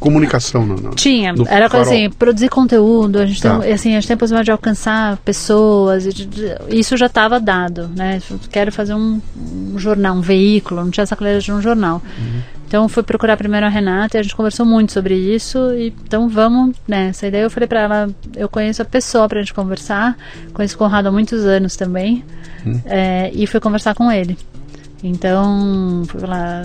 comunicação 0.00 0.66
não. 0.66 0.90
Tinha, 0.92 1.34
era 1.46 1.68
coisa 1.68 1.90
assim, 1.90 2.10
produzir 2.10 2.48
conteúdo, 2.48 3.18
a 3.18 3.26
gente, 3.26 3.42
tá. 3.42 3.58
tem, 3.58 3.72
assim, 3.72 3.90
a 3.90 4.00
gente 4.00 4.06
tem 4.06 4.14
a 4.14 4.18
possibilidade 4.18 4.46
de 4.46 4.50
alcançar 4.50 5.18
pessoas, 5.18 6.04
de, 6.04 6.24
de, 6.24 6.54
isso 6.70 6.96
já 6.96 7.06
estava 7.06 7.38
dado, 7.38 7.88
né? 7.94 8.20
Quero 8.50 8.72
fazer 8.72 8.94
um, 8.94 9.20
um, 9.36 9.78
jornal, 9.78 10.16
um 10.16 10.22
veículo, 10.22 10.82
não 10.82 10.90
tinha 10.90 11.02
essa 11.02 11.14
clareza 11.14 11.42
de 11.42 11.52
um 11.52 11.60
jornal. 11.60 12.02
Uhum. 12.18 12.40
Então 12.66 12.88
fui 12.88 13.02
procurar 13.02 13.36
primeiro 13.36 13.66
a 13.66 13.68
Renata 13.68 14.16
e 14.16 14.20
a 14.20 14.22
gente 14.22 14.34
conversou 14.34 14.64
muito 14.64 14.92
sobre 14.92 15.14
isso 15.14 15.58
e 15.74 15.88
então 16.06 16.28
vamos 16.28 16.74
nessa. 16.86 17.26
E 17.26 17.30
daí 17.30 17.42
eu 17.42 17.50
falei 17.50 17.66
para 17.66 17.80
ela, 17.80 18.10
eu 18.36 18.48
conheço 18.48 18.80
a 18.80 18.84
pessoa 18.84 19.28
para 19.28 19.40
a 19.40 19.42
gente 19.42 19.52
conversar, 19.52 20.16
conheço 20.54 20.76
o 20.76 20.78
Conrado 20.78 21.08
há 21.08 21.12
muitos 21.12 21.44
anos 21.44 21.76
também 21.76 22.24
uhum. 22.64 22.80
é, 22.86 23.30
e 23.34 23.46
fui 23.46 23.60
conversar 23.60 23.94
com 23.94 24.10
ele. 24.10 24.38
Então, 25.02 26.04
fui 26.06 26.20
lá, 26.20 26.62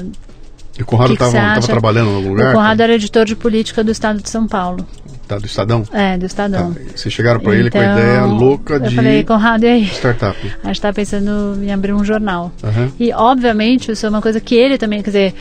e 0.78 0.84
o 0.84 0.86
Conrado 0.86 1.14
estava 1.14 1.62
trabalhando 1.62 2.10
em 2.10 2.16
algum 2.16 2.30
lugar? 2.30 2.52
O 2.52 2.58
Conrado 2.58 2.82
era 2.82 2.94
editor 2.94 3.26
de 3.26 3.36
política 3.36 3.84
do 3.84 3.92
Estado 3.92 4.22
de 4.22 4.30
São 4.30 4.48
Paulo. 4.48 4.86
Tá, 5.28 5.40
do 5.40 5.46
Estadão? 5.46 5.84
É, 5.92 6.18
do 6.18 6.26
Estadão. 6.26 6.74
Tá. 6.74 6.82
Vocês 6.96 7.14
chegaram 7.14 7.40
para 7.40 7.56
então, 7.56 7.60
ele 7.60 7.72
com 7.72 7.78
a 7.80 7.84
então, 7.84 7.98
ideia 7.98 8.26
louca 8.26 8.80
de. 8.80 8.86
Eu 8.88 8.92
falei, 8.92 9.24
Conrado, 9.24 9.64
e 9.64 9.68
aí? 9.68 9.86
Startup. 9.86 10.38
A 10.64 10.68
gente 10.68 10.76
está 10.76 10.94
pensando 10.94 11.64
em 11.64 11.72
abrir 11.72 11.94
um 11.94 12.04
jornal. 12.04 12.52
Uhum. 12.64 12.92
E, 13.00 13.12
obviamente, 13.12 13.92
isso 13.92 14.06
é 14.06 14.10
uma 14.10 14.22
coisa 14.22 14.40
que 14.40 14.54
ele 14.54 14.78
também, 14.78 15.02
quer 15.02 15.10
dizer, 15.10 15.34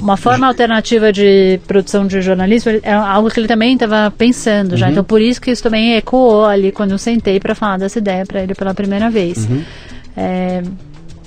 uma 0.00 0.16
forma 0.16 0.46
alternativa 0.46 1.12
de 1.12 1.60
produção 1.66 2.06
de 2.06 2.22
jornalismo 2.22 2.72
é 2.82 2.92
algo 2.92 3.30
que 3.30 3.38
ele 3.38 3.48
também 3.48 3.74
estava 3.74 4.10
pensando 4.10 4.74
já. 4.76 4.86
Uhum. 4.86 4.92
Então, 4.92 5.04
por 5.04 5.20
isso 5.20 5.40
que 5.40 5.50
isso 5.50 5.62
também 5.62 5.96
ecoou 5.96 6.46
ali 6.46 6.72
quando 6.72 6.92
eu 6.92 6.98
sentei 6.98 7.38
para 7.38 7.54
falar 7.54 7.76
dessa 7.76 7.98
ideia 7.98 8.24
para 8.24 8.42
ele 8.42 8.54
pela 8.54 8.72
primeira 8.72 9.10
vez. 9.10 9.46
Uhum. 9.46 9.62
É, 10.16 10.62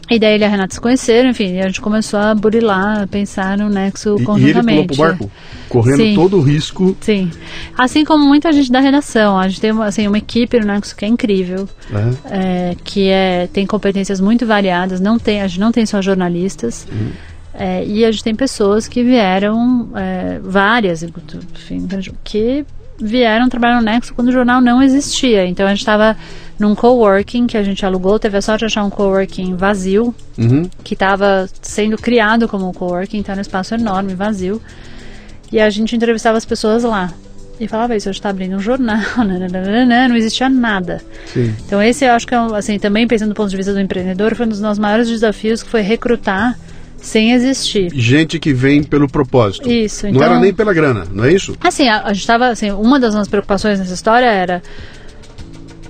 e 0.10 0.18
daí 0.18 0.34
ele 0.34 0.44
e 0.44 0.48
a 0.48 0.50
Renata 0.50 0.74
se 0.74 0.82
conheceram, 0.82 1.30
enfim, 1.30 1.60
a 1.60 1.68
gente 1.68 1.80
começou 1.80 2.20
a 2.20 2.34
burilar, 2.34 3.04
a 3.04 3.08
pensar 3.08 3.58
no 3.58 3.70
nexo 3.70 4.16
e, 4.20 4.24
conjuntamente. 4.24 4.78
E 4.78 4.80
ele 4.80 4.88
pulou 4.88 5.16
pro 5.16 5.28
barco, 5.28 5.32
correndo 5.70 5.98
Sim. 5.98 6.16
todo 6.16 6.38
o 6.38 6.42
risco. 6.42 6.98
Sim. 7.00 7.30
Assim 7.78 8.04
como 8.04 8.26
muita 8.26 8.52
gente 8.52 8.72
da 8.72 8.80
redação, 8.80 9.38
a 9.38 9.48
gente 9.48 9.62
tem 9.62 9.72
assim, 9.84 10.08
uma 10.08 10.18
equipe 10.18 10.60
no 10.60 10.66
Nexo 10.66 10.96
que 10.96 11.06
é 11.06 11.08
incrível, 11.08 11.70
uhum. 11.92 12.18
é, 12.26 12.76
que 12.84 13.08
é, 13.10 13.48
tem 13.54 13.66
competências 13.66 14.20
muito 14.20 14.46
variadas, 14.46 15.00
não 15.00 15.20
tem, 15.20 15.42
a 15.42 15.48
gente 15.48 15.60
não 15.60 15.72
tem 15.72 15.86
só 15.86 16.02
jornalistas. 16.02 16.88
Uhum. 16.92 17.12
É, 17.54 17.86
e 17.86 18.06
a 18.06 18.12
gente 18.12 18.24
tem 18.24 18.36
pessoas 18.36 18.88
que 18.88 19.04
vieram, 19.04 19.90
é, 19.96 20.40
várias, 20.42 21.04
enfim, 21.04 21.88
que 22.24 22.66
vieram 23.02 23.50
trabalhar 23.50 23.78
no 23.78 23.82
Nexo 23.82 24.14
quando 24.14 24.30
o 24.30 24.32
jornal 24.32 24.62
não 24.62 24.82
existia. 24.82 25.46
Então 25.46 25.66
a 25.66 25.70
gente 25.70 25.80
estava 25.80 26.16
num 26.60 26.76
coworking 26.76 27.48
que 27.48 27.58
a 27.58 27.64
gente 27.64 27.86
alugou, 27.86 28.20
teve 28.20 28.38
a 28.38 28.42
sorte 28.42 28.60
de 28.60 28.66
achar 28.66 28.84
um 28.84 28.90
coworking 28.90 29.56
vazio, 29.56 30.14
uhum. 30.38 30.70
que 30.84 30.94
estava 30.94 31.50
sendo 31.62 31.98
criado 31.98 32.48
como 32.48 32.68
um 32.68 32.74
coworking, 32.74 33.20
então 33.20 33.32
era 33.32 33.40
um 33.40 33.42
espaço 33.42 33.74
enorme, 33.74 34.14
vazio. 34.14 34.62
E 35.52 35.60
a 35.60 35.70
gente 35.70 35.96
entrevistava 35.96 36.38
as 36.38 36.46
pessoas 36.46 36.84
lá. 36.84 37.14
E 37.60 37.68
falava 37.68 37.96
isso, 37.96 38.08
a 38.08 38.12
gente 38.12 38.20
está 38.20 38.30
abrindo 38.30 38.56
um 38.56 38.60
jornal, 38.60 39.02
nananana, 39.18 40.08
não 40.08 40.16
existia 40.16 40.50
nada. 40.50 41.02
Sim. 41.26 41.54
Então 41.66 41.82
esse 41.82 42.06
eu 42.06 42.12
acho 42.12 42.28
que, 42.28 42.34
é 42.34 42.38
assim, 42.56 42.78
também 42.78 43.08
pensando 43.08 43.30
do 43.30 43.36
ponto 43.36 43.50
de 43.50 43.58
vista 43.58 43.74
do 43.74 43.80
empreendedor, 43.80 44.36
foi 44.36 44.46
um 44.46 44.50
dos 44.50 44.62
nossos 44.62 44.80
maiores 44.80 45.10
desafios, 45.10 45.64
que 45.64 45.70
foi 45.70 45.82
recrutar 45.82 46.58
sem 47.02 47.32
existir. 47.32 47.92
Gente 47.94 48.40
que 48.40 48.54
vem 48.54 48.84
pelo 48.84 49.08
propósito. 49.08 49.70
Isso. 49.70 50.08
Então, 50.08 50.20
não 50.20 50.26
era 50.26 50.34
então 50.34 50.44
nem 50.44 50.54
pela 50.54 50.74
grana, 50.74 51.06
não 51.12 51.24
é 51.24 51.34
isso? 51.34 51.56
Assim, 51.62 51.88
a, 51.88 52.04
a 52.04 52.14
gente 52.14 52.22
estava, 52.22 52.48
assim, 52.48 52.72
uma 52.72 53.00
das 53.00 53.14
nossas 53.14 53.28
preocupações 53.28 53.80
nessa 53.80 53.94
história 53.94 54.26
era 54.26 54.62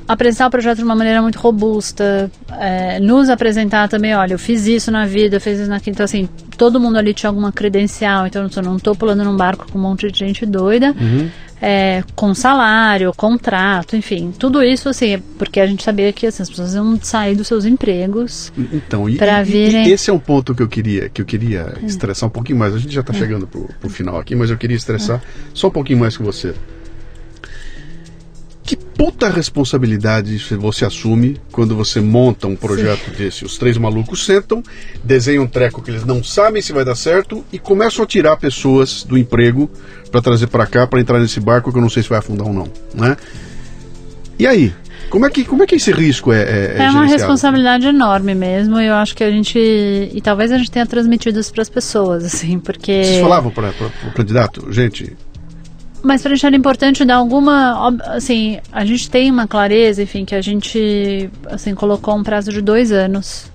apresentar 0.09 0.47
o 0.47 0.49
projeto 0.49 0.77
de 0.77 0.83
uma 0.83 0.95
maneira 0.95 1.21
muito 1.21 1.37
robusta, 1.37 2.31
é, 2.59 2.99
nos 2.99 3.29
apresentar 3.29 3.87
também, 3.87 4.15
olha, 4.15 4.33
eu 4.33 4.39
fiz 4.39 4.65
isso 4.65 4.89
na 4.89 5.05
vida, 5.05 5.35
eu 5.35 5.41
fiz 5.41 5.59
isso 5.59 5.69
naquilo, 5.69 5.93
então 5.93 6.03
assim, 6.03 6.27
todo 6.57 6.79
mundo 6.79 6.97
ali 6.97 7.13
tinha 7.13 7.29
alguma 7.29 7.51
credencial, 7.51 8.25
então 8.25 8.49
eu 8.55 8.63
não 8.63 8.77
estou 8.77 8.95
pulando 8.95 9.23
num 9.23 9.37
barco 9.37 9.71
com 9.71 9.77
um 9.77 9.81
monte 9.81 10.11
de 10.11 10.17
gente 10.17 10.47
doida, 10.47 10.95
uhum. 10.99 11.29
É, 11.61 12.03
com 12.15 12.33
salário, 12.33 13.13
contrato, 13.15 13.95
enfim, 13.95 14.31
tudo 14.37 14.63
isso 14.63 14.89
assim, 14.89 15.19
porque 15.37 15.59
a 15.59 15.67
gente 15.67 15.83
sabia 15.83 16.11
que 16.13 16.27
assim, 16.27 16.43
as 16.43 16.49
pessoas 16.49 16.73
iam 16.73 16.99
sair 17.01 17.35
dos 17.35 17.47
seus 17.47 17.65
empregos 17.65 18.51
então, 18.71 19.05
para 19.17 19.43
virem... 19.43 19.87
E 19.87 19.91
esse 19.91 20.09
é 20.09 20.13
um 20.13 20.19
ponto 20.19 20.55
que 20.55 20.63
eu 20.63 20.67
queria, 20.67 21.09
que 21.09 21.21
eu 21.21 21.25
queria 21.25 21.73
é. 21.81 21.85
estressar 21.85 22.27
um 22.27 22.31
pouquinho 22.31 22.57
mais, 22.57 22.73
a 22.73 22.77
gente 22.77 22.93
já 22.93 23.01
está 23.01 23.13
é. 23.13 23.17
chegando 23.17 23.47
pro, 23.47 23.69
pro 23.79 23.89
final 23.89 24.19
aqui, 24.19 24.35
mas 24.35 24.49
eu 24.49 24.57
queria 24.57 24.77
estressar 24.77 25.17
é. 25.17 25.21
só 25.53 25.67
um 25.67 25.71
pouquinho 25.71 25.99
mais 25.99 26.15
com 26.15 26.23
você. 26.23 26.53
Que 28.69 28.75
puta 28.75 29.27
responsabilidade 29.29 30.37
você 30.55 30.85
assume 30.85 31.41
quando 31.51 31.75
você 31.75 31.99
monta 31.99 32.45
um 32.45 32.55
projeto 32.55 33.05
Sim. 33.05 33.17
desse? 33.17 33.43
Os 33.43 33.57
três 33.57 33.79
malucos 33.79 34.23
sentam, 34.23 34.61
desenham 35.03 35.45
um 35.45 35.47
treco 35.47 35.81
que 35.81 35.89
eles 35.89 36.05
não 36.05 36.23
sabem 36.23 36.61
se 36.61 36.71
vai 36.71 36.85
dar 36.85 36.93
certo 36.93 37.43
e 37.51 37.57
começam 37.57 38.03
a 38.03 38.07
tirar 38.07 38.37
pessoas 38.37 39.03
do 39.03 39.17
emprego 39.17 39.67
para 40.11 40.21
trazer 40.21 40.45
para 40.45 40.67
cá, 40.67 40.85
para 40.85 40.99
entrar 40.99 41.17
nesse 41.17 41.39
barco 41.39 41.71
que 41.71 41.79
eu 41.79 41.81
não 41.81 41.89
sei 41.89 42.03
se 42.03 42.09
vai 42.09 42.19
afundar 42.19 42.45
ou 42.45 42.53
não, 42.53 42.67
né? 42.93 43.17
E 44.37 44.45
aí? 44.45 44.71
Como 45.09 45.25
é 45.25 45.31
que, 45.31 45.43
como 45.43 45.63
é 45.63 45.65
que 45.65 45.73
esse 45.73 45.91
risco 45.91 46.31
é 46.31 46.43
É, 46.43 46.75
é, 46.77 46.83
é 46.83 46.91
uma 46.91 47.05
responsabilidade 47.05 47.87
enorme 47.87 48.35
mesmo. 48.35 48.79
Eu 48.79 48.93
acho 48.93 49.15
que 49.15 49.23
a 49.23 49.31
gente. 49.31 49.57
E 49.57 50.21
talvez 50.21 50.51
a 50.51 50.59
gente 50.59 50.69
tenha 50.69 50.85
transmitido 50.85 51.39
isso 51.39 51.51
para 51.51 51.63
as 51.63 51.69
pessoas, 51.69 52.23
assim, 52.23 52.59
porque. 52.59 53.03
Vocês 53.03 53.19
falavam 53.19 53.49
para 53.49 53.71
o 54.07 54.13
candidato, 54.13 54.71
gente, 54.71 55.17
mas 56.01 56.21
para 56.21 56.31
a 56.31 56.35
gente 56.35 56.45
era 56.45 56.55
importante 56.55 57.05
dar 57.05 57.15
alguma, 57.15 57.89
assim, 58.05 58.59
a 58.71 58.85
gente 58.85 59.09
tem 59.09 59.29
uma 59.29 59.47
clareza, 59.47 60.01
enfim, 60.01 60.25
que 60.25 60.35
a 60.35 60.41
gente, 60.41 61.29
assim, 61.47 61.75
colocou 61.75 62.15
um 62.15 62.23
prazo 62.23 62.51
de 62.51 62.61
dois 62.61 62.91
anos, 62.91 63.51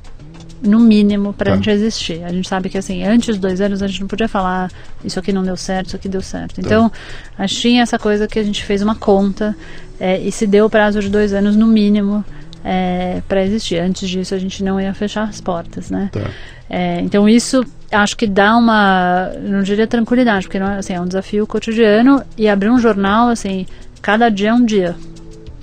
no 0.63 0.81
mínimo, 0.81 1.33
para 1.33 1.51
a 1.51 1.53
tá. 1.53 1.57
gente 1.57 1.71
existir. 1.71 2.25
A 2.25 2.33
gente 2.33 2.49
sabe 2.49 2.69
que, 2.69 2.79
assim, 2.79 3.05
antes 3.05 3.29
dos 3.29 3.39
dois 3.39 3.61
anos 3.61 3.83
a 3.83 3.87
gente 3.87 4.01
não 4.01 4.09
podia 4.09 4.29
falar 4.29 4.71
isso 5.05 5.19
aqui 5.19 5.33
não 5.33 5.43
deu 5.43 5.57
certo, 5.57 5.89
isso 5.89 5.97
aqui 5.97 6.09
deu 6.09 6.23
certo. 6.23 6.57
Tá. 6.57 6.63
Então, 6.63 6.91
a 7.37 7.47
gente 7.47 7.61
tinha 7.61 7.83
essa 7.83 7.99
coisa 7.99 8.27
que 8.27 8.39
a 8.39 8.43
gente 8.43 8.65
fez 8.65 8.83
uma 8.83 8.95
conta 8.95 9.55
é, 10.01 10.19
e 10.19 10.33
se 10.33 10.47
deu 10.47 10.67
o 10.67 10.71
prazo 10.71 11.01
de 11.01 11.09
dois 11.09 11.33
anos 11.33 11.55
no 11.55 11.67
mínimo 11.67 12.25
é, 12.65 13.23
para 13.29 13.45
existir. 13.45 13.79
Antes 13.79 14.09
disso 14.09 14.35
a 14.35 14.39
gente 14.39 14.65
não 14.65 14.81
ia 14.81 14.95
fechar 14.95 15.25
as 15.29 15.41
portas, 15.41 15.91
né? 15.91 16.09
Tá. 16.13 16.31
É, 16.69 17.01
então 17.01 17.29
isso 17.29 17.63
acho 18.01 18.17
que 18.17 18.27
dá 18.27 18.57
uma, 18.57 19.31
não 19.41 19.63
diria 19.63 19.87
tranquilidade, 19.87 20.47
porque 20.47 20.59
não 20.59 20.71
é, 20.71 20.79
assim, 20.79 20.93
é 20.93 21.01
um 21.01 21.07
desafio 21.07 21.47
cotidiano 21.47 22.23
e 22.37 22.49
abrir 22.49 22.71
um 22.71 22.79
jornal, 22.79 23.29
assim, 23.29 23.67
cada 24.03 24.29
dia 24.29 24.51
é 24.51 24.55
um 24.55 24.65
dia. 24.65 24.97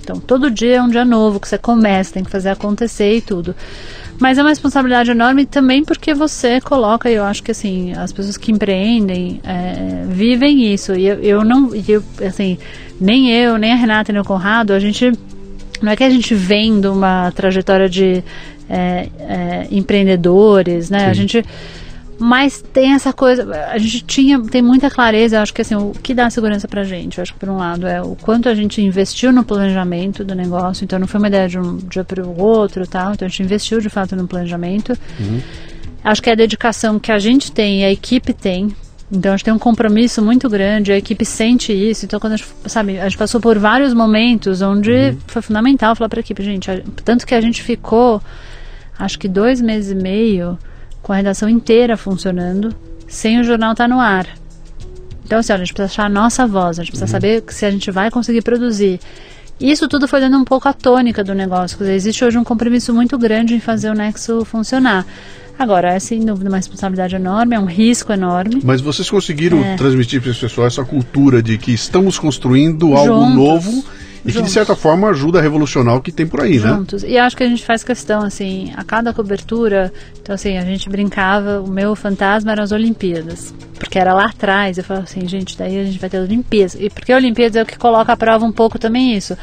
Então, 0.02 0.18
todo 0.18 0.50
dia 0.50 0.76
é 0.76 0.82
um 0.82 0.88
dia 0.88 1.04
novo 1.04 1.38
que 1.38 1.48
você 1.48 1.56
começa, 1.56 2.14
tem 2.14 2.24
que 2.24 2.30
fazer 2.30 2.50
acontecer 2.50 3.16
e 3.16 3.20
tudo. 3.20 3.54
Mas 4.18 4.38
é 4.38 4.42
uma 4.42 4.50
responsabilidade 4.50 5.10
enorme 5.10 5.46
também 5.46 5.84
porque 5.84 6.12
você 6.14 6.60
coloca, 6.60 7.10
e 7.10 7.14
eu 7.14 7.24
acho 7.24 7.42
que 7.42 7.50
assim, 7.50 7.92
as 7.92 8.12
pessoas 8.12 8.36
que 8.36 8.52
empreendem 8.52 9.40
é, 9.44 10.04
vivem 10.08 10.72
isso. 10.72 10.94
E 10.94 11.06
eu, 11.06 11.18
eu 11.20 11.44
não, 11.44 11.74
eu, 11.74 12.02
assim, 12.26 12.58
nem 13.00 13.32
eu, 13.32 13.58
nem 13.58 13.72
a 13.72 13.76
Renata, 13.76 14.12
nem 14.12 14.20
o 14.20 14.24
Conrado, 14.24 14.72
a 14.72 14.78
gente. 14.78 15.12
Não 15.80 15.90
é 15.90 15.96
que 15.96 16.04
a 16.04 16.10
gente 16.10 16.34
vem 16.34 16.80
de 16.80 16.86
uma 16.86 17.32
trajetória 17.32 17.88
de 17.88 18.22
é, 18.70 19.08
é, 19.18 19.66
empreendedores, 19.72 20.88
né? 20.88 21.06
A 21.06 21.12
gente 21.12 21.44
mas 22.22 22.62
tem 22.72 22.92
essa 22.92 23.12
coisa, 23.12 23.50
a 23.66 23.76
gente 23.78 24.04
tinha, 24.04 24.40
tem 24.40 24.62
muita 24.62 24.88
clareza, 24.88 25.42
acho 25.42 25.52
que 25.52 25.60
assim, 25.60 25.74
o 25.74 25.90
que 25.90 26.14
dá 26.14 26.30
segurança 26.30 26.68
pra 26.68 26.84
gente, 26.84 27.20
acho 27.20 27.32
que 27.32 27.38
por 27.40 27.48
um 27.48 27.56
lado 27.56 27.84
é 27.84 28.00
o 28.00 28.14
quanto 28.14 28.48
a 28.48 28.54
gente 28.54 28.80
investiu 28.80 29.32
no 29.32 29.42
planejamento 29.42 30.22
do 30.22 30.32
negócio, 30.32 30.84
então 30.84 31.00
não 31.00 31.08
foi 31.08 31.18
uma 31.18 31.26
ideia 31.26 31.48
de 31.48 31.58
um 31.58 31.78
dia 31.78 32.04
para 32.04 32.24
o 32.24 32.40
outro, 32.40 32.86
tal, 32.86 33.12
então 33.12 33.26
a 33.26 33.28
gente 33.28 33.42
investiu 33.42 33.80
de 33.80 33.90
fato 33.90 34.14
no 34.14 34.28
planejamento. 34.28 34.96
Uhum. 35.18 35.40
Acho 36.04 36.22
que 36.22 36.30
é 36.30 36.32
a 36.32 36.36
dedicação 36.36 36.96
que 36.96 37.10
a 37.10 37.18
gente 37.18 37.50
tem 37.50 37.80
e 37.80 37.84
a 37.84 37.90
equipe 37.90 38.32
tem, 38.32 38.68
então 39.10 39.32
a 39.32 39.36
gente 39.36 39.44
tem 39.44 39.52
um 39.52 39.58
compromisso 39.58 40.22
muito 40.22 40.48
grande, 40.48 40.92
a 40.92 40.96
equipe 40.96 41.24
sente 41.24 41.72
isso. 41.72 42.04
Então 42.04 42.20
quando 42.20 42.34
a 42.34 42.36
gente, 42.36 42.48
sabe, 42.66 43.00
a 43.00 43.08
gente 43.08 43.18
passou 43.18 43.40
por 43.40 43.58
vários 43.58 43.92
momentos 43.92 44.62
onde 44.62 44.92
uhum. 44.92 45.18
foi 45.26 45.42
fundamental 45.42 45.96
falar 45.96 46.08
para 46.08 46.20
a 46.20 46.22
equipe, 46.22 46.40
gente, 46.44 46.70
tanto 47.04 47.26
que 47.26 47.34
a 47.34 47.40
gente 47.40 47.60
ficou 47.64 48.22
acho 48.96 49.18
que 49.18 49.26
dois 49.26 49.60
meses 49.60 49.90
e 49.90 49.96
meio 49.96 50.56
com 51.02 51.12
a 51.12 51.16
redação 51.16 51.48
inteira 51.48 51.96
funcionando, 51.96 52.74
sem 53.08 53.40
o 53.40 53.44
jornal 53.44 53.72
estar 53.72 53.84
tá 53.84 53.88
no 53.94 54.00
ar. 54.00 54.26
Então, 55.24 55.38
assim, 55.38 55.52
a 55.52 55.56
gente 55.56 55.72
precisa 55.72 55.92
achar 55.92 56.06
a 56.06 56.08
nossa 56.08 56.46
voz, 56.46 56.78
a 56.78 56.82
gente 56.82 56.92
precisa 56.92 57.06
uhum. 57.06 57.20
saber 57.20 57.44
se 57.48 57.64
a 57.64 57.70
gente 57.70 57.90
vai 57.90 58.10
conseguir 58.10 58.42
produzir. 58.42 59.00
Isso 59.60 59.88
tudo 59.88 60.08
foi 60.08 60.20
dando 60.20 60.36
um 60.36 60.44
pouco 60.44 60.68
a 60.68 60.72
tônica 60.72 61.22
do 61.22 61.34
negócio. 61.34 61.78
Quer 61.78 61.84
dizer, 61.84 61.94
existe 61.94 62.24
hoje 62.24 62.36
um 62.36 62.44
compromisso 62.44 62.92
muito 62.92 63.16
grande 63.16 63.54
em 63.54 63.60
fazer 63.60 63.90
o 63.90 63.94
Nexo 63.94 64.44
funcionar. 64.44 65.06
Agora, 65.58 65.92
é 65.92 65.98
sem 65.98 66.24
dúvida 66.24 66.48
uma 66.48 66.56
responsabilidade 66.56 67.14
enorme, 67.14 67.54
é 67.54 67.60
um 67.60 67.66
risco 67.66 68.12
enorme. 68.12 68.60
Mas 68.64 68.80
vocês 68.80 69.08
conseguiram 69.08 69.62
é. 69.62 69.76
transmitir 69.76 70.20
para 70.20 70.32
as 70.32 70.38
pessoas 70.38 70.72
essa 70.72 70.84
cultura 70.84 71.42
de 71.42 71.56
que 71.58 71.72
estamos 71.72 72.18
construindo 72.18 72.94
algo 72.96 73.26
Juntos. 73.26 73.34
novo 73.34 73.84
e 74.24 74.32
que, 74.32 74.42
de 74.42 74.50
certa 74.50 74.76
forma, 74.76 75.08
ajuda 75.08 75.38
a 75.38 75.42
revolucionar 75.42 75.96
o 75.96 76.00
que 76.00 76.12
tem 76.12 76.26
por 76.26 76.40
aí, 76.40 76.54
Juntos. 76.54 76.64
né? 76.64 76.76
Juntos. 76.76 77.04
E 77.04 77.18
acho 77.18 77.36
que 77.36 77.42
a 77.42 77.48
gente 77.48 77.64
faz 77.64 77.82
questão, 77.82 78.22
assim, 78.22 78.72
a 78.76 78.84
cada 78.84 79.12
cobertura. 79.12 79.92
Então, 80.20 80.34
assim, 80.34 80.56
a 80.56 80.64
gente 80.64 80.88
brincava, 80.88 81.60
o 81.60 81.68
meu 81.68 81.96
fantasma 81.96 82.52
eram 82.52 82.62
as 82.62 82.72
Olimpíadas. 82.72 83.52
Porque 83.78 83.98
era 83.98 84.14
lá 84.14 84.26
atrás. 84.26 84.78
Eu 84.78 84.84
falava 84.84 85.04
assim, 85.04 85.26
gente, 85.26 85.58
daí 85.58 85.80
a 85.80 85.84
gente 85.84 85.98
vai 85.98 86.08
ter 86.08 86.20
Olimpíadas. 86.20 86.76
E 86.78 86.88
porque 86.88 87.12
a 87.12 87.16
Olimpíadas 87.16 87.56
é 87.56 87.62
o 87.62 87.66
que 87.66 87.76
coloca 87.76 88.12
à 88.12 88.16
prova 88.16 88.44
um 88.44 88.52
pouco 88.52 88.78
também 88.78 89.16
isso. 89.16 89.36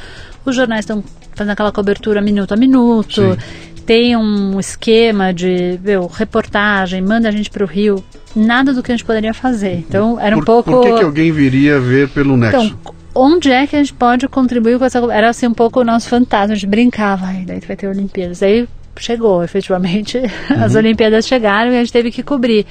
Os 0.45 0.56
jornais 0.56 0.81
estão 0.81 1.03
fazendo 1.35 1.51
aquela 1.51 1.72
cobertura 1.72 2.22
minuto 2.22 2.53
a 2.53 2.57
minuto. 2.57 3.34
Sim. 3.34 3.38
Tem 3.85 4.15
um 4.15 4.60
esquema 4.60 5.34
de 5.34 5.80
meu, 5.84 6.06
reportagem, 6.06 7.01
manda 7.01 7.27
a 7.27 7.31
gente 7.31 7.49
para 7.49 7.64
o 7.64 7.68
Rio 7.68 8.03
nada 8.35 8.72
do 8.72 8.84
que 8.84 8.91
a 8.91 8.95
gente 8.95 9.06
poderia 9.06 9.34
fazer. 9.34 9.73
Então 9.73 10.19
era 10.19 10.38
um 10.38 10.39
por, 10.39 10.64
pouco. 10.64 10.72
Por 10.72 10.84
que, 10.84 10.99
que 10.99 11.03
alguém 11.03 11.31
viria 11.31 11.80
ver 11.80 12.07
pelo 12.10 12.38
Nexo? 12.38 12.57
Então, 12.57 12.93
onde 13.20 13.52
é 13.52 13.68
que 13.68 13.76
a 13.76 13.80
gente 13.80 13.94
pode 13.94 14.28
contribuir 14.28 14.80
com 14.80 14.86
essa. 14.86 15.00
Era 15.12 15.30
assim 15.30 15.48
um 15.48 15.54
pouco 15.54 15.82
o 15.82 15.84
nosso 15.84 16.10
fantasma, 16.10 16.54
a 16.54 16.56
gente 16.56 16.68
brincava, 16.68 17.26
ai, 17.26 17.44
daí 17.46 17.60
vai 17.60 17.76
ter 17.76 17.88
Olimpíadas. 17.88 18.41
Aí 18.41 18.68
chegou, 18.98 19.44
efetivamente, 19.44 20.18
uhum. 20.50 20.64
as 20.64 20.76
Olimpíadas 20.76 21.28
chegaram 21.28 21.72
e 21.72 21.76
a 21.76 21.80
gente 21.80 21.94
teve 21.94 22.12
que 22.12 22.24
cobrir. 22.24 22.66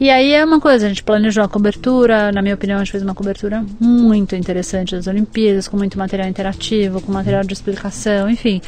E 0.00 0.10
aí 0.10 0.32
é 0.32 0.44
uma 0.44 0.60
coisa, 0.60 0.86
a 0.86 0.88
gente 0.88 1.02
planejou 1.02 1.42
a 1.42 1.48
cobertura, 1.48 2.30
na 2.30 2.40
minha 2.40 2.54
opinião, 2.54 2.76
a 2.76 2.84
gente 2.84 2.92
fez 2.92 3.02
uma 3.02 3.14
cobertura 3.14 3.64
muito 3.80 4.36
interessante 4.36 4.94
das 4.94 5.08
Olimpíadas, 5.08 5.66
com 5.66 5.76
muito 5.76 5.98
material 5.98 6.28
interativo, 6.28 7.00
com 7.00 7.10
material 7.10 7.42
de 7.42 7.52
explicação, 7.52 8.30
enfim. 8.30 8.62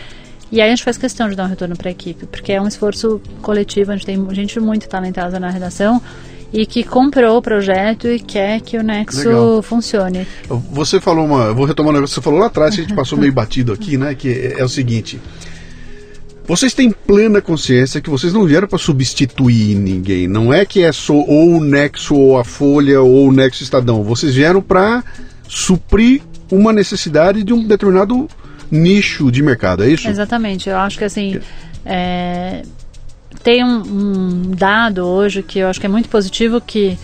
E 0.50 0.60
aí 0.60 0.66
a 0.66 0.70
gente 0.70 0.82
faz 0.82 0.98
questão 0.98 1.28
de 1.28 1.36
dar 1.36 1.44
um 1.44 1.48
retorno 1.48 1.76
para 1.76 1.88
a 1.88 1.92
equipe, 1.92 2.26
porque 2.26 2.52
é 2.52 2.60
um 2.60 2.66
esforço 2.66 3.22
coletivo, 3.40 3.92
a 3.92 3.96
gente 3.96 4.06
tem 4.06 4.34
gente 4.34 4.58
muito 4.58 4.88
talentosa 4.88 5.38
na 5.38 5.50
redação 5.50 6.02
e 6.52 6.66
que 6.66 6.82
comprou 6.82 7.38
o 7.38 7.42
projeto 7.42 8.08
e 8.08 8.18
quer 8.18 8.60
que 8.60 8.76
o 8.76 8.82
Nexo 8.82 9.28
Legal. 9.28 9.62
funcione. 9.62 10.26
Você 10.72 11.00
falou 11.00 11.24
uma, 11.24 11.52
vou 11.52 11.64
retomar 11.64 11.90
um 11.90 11.94
negócio 11.94 12.14
que 12.14 12.20
você 12.20 12.24
falou 12.24 12.40
lá 12.40 12.46
atrás, 12.46 12.74
que 12.74 12.80
a 12.80 12.84
gente 12.84 12.94
passou 12.94 13.18
meio 13.18 13.32
batido 13.32 13.72
aqui, 13.72 13.96
né? 13.96 14.14
Que 14.14 14.28
é, 14.28 14.60
é 14.60 14.64
o 14.64 14.68
seguinte. 14.68 15.20
Vocês 16.46 16.74
têm 16.74 16.90
plena 16.90 17.40
consciência 17.40 18.00
que 18.00 18.10
vocês 18.10 18.32
não 18.32 18.44
vieram 18.44 18.66
para 18.66 18.78
substituir 18.78 19.76
ninguém. 19.76 20.26
Não 20.26 20.52
é 20.52 20.64
que 20.64 20.82
é 20.82 20.90
só 20.90 21.14
ou 21.14 21.58
o 21.58 21.60
Nexo 21.64 22.16
ou 22.16 22.38
a 22.38 22.44
Folha 22.44 23.00
ou 23.00 23.28
o 23.28 23.32
Nexo 23.32 23.62
Estadão. 23.62 24.02
Vocês 24.02 24.34
vieram 24.34 24.60
para 24.60 25.04
suprir 25.46 26.22
uma 26.50 26.72
necessidade 26.72 27.44
de 27.44 27.52
um 27.52 27.64
determinado 27.64 28.28
nicho 28.68 29.30
de 29.30 29.42
mercado, 29.42 29.84
é 29.84 29.90
isso? 29.90 30.08
Exatamente. 30.08 30.68
Eu 30.68 30.76
acho 30.76 30.98
que 30.98 31.04
assim. 31.04 31.38
É, 31.84 32.62
tem 33.42 33.64
um, 33.64 33.82
um 33.82 34.50
dado 34.50 35.06
hoje 35.06 35.42
que 35.42 35.58
eu 35.58 35.68
acho 35.68 35.80
que 35.80 35.86
é 35.86 35.88
muito 35.88 36.08
positivo 36.08 36.60
que 36.60 36.98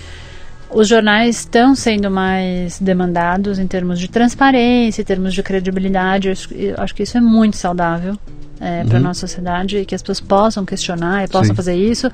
os 0.70 0.88
jornais 0.88 1.40
estão 1.40 1.74
sendo 1.74 2.10
mais 2.10 2.78
demandados 2.80 3.58
em 3.58 3.66
termos 3.66 3.98
de 3.98 4.08
transparência, 4.08 5.00
em 5.00 5.04
termos 5.04 5.32
de 5.32 5.42
credibilidade. 5.42 6.32
Eu 6.50 6.74
acho 6.78 6.94
que 6.94 7.02
isso 7.02 7.16
é 7.16 7.20
muito 7.20 7.56
saudável 7.56 8.18
é, 8.60 8.82
uhum. 8.82 8.88
para 8.88 8.98
a 8.98 9.00
nossa 9.00 9.20
sociedade, 9.20 9.84
que 9.84 9.94
as 9.94 10.02
pessoas 10.02 10.20
possam 10.20 10.64
questionar 10.64 11.24
e 11.24 11.28
possam 11.28 11.50
Sim. 11.50 11.54
fazer 11.54 11.74
isso. 11.76 12.10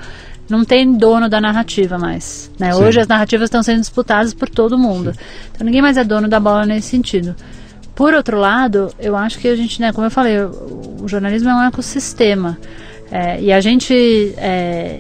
Não 0.49 0.65
tem 0.65 0.93
dono 0.93 1.29
da 1.29 1.41
narrativa 1.41 1.99
mais. 1.99 2.51
Né? 2.59 2.75
Hoje 2.75 3.01
as 3.01 3.07
narrativas 3.07 3.47
estão 3.47 3.63
sendo 3.63 3.81
disputadas 3.81 4.35
por 4.35 4.49
todo 4.49 4.79
mundo. 4.79 5.13
Sim. 5.13 5.21
Então 5.53 5.65
ninguém 5.65 5.81
mais 5.81 5.97
é 5.97 6.05
dono 6.05 6.29
da 6.29 6.39
bola 6.39 6.67
nesse 6.67 6.89
sentido. 6.89 7.35
Por 7.95 8.15
outro 8.15 8.39
lado, 8.39 8.93
eu 8.99 9.17
acho 9.17 9.39
que 9.39 9.49
a 9.49 9.57
gente, 9.57 9.81
né, 9.81 9.93
como 9.93 10.07
eu 10.07 10.11
falei, 10.11 10.39
o 10.41 11.07
jornalismo 11.07 11.51
é 11.51 11.55
um 11.55 11.63
ecossistema. 11.63 12.59
É, 13.13 13.39
e 13.43 13.53
a 13.53 13.61
gente. 13.61 13.95
É, 14.39 14.99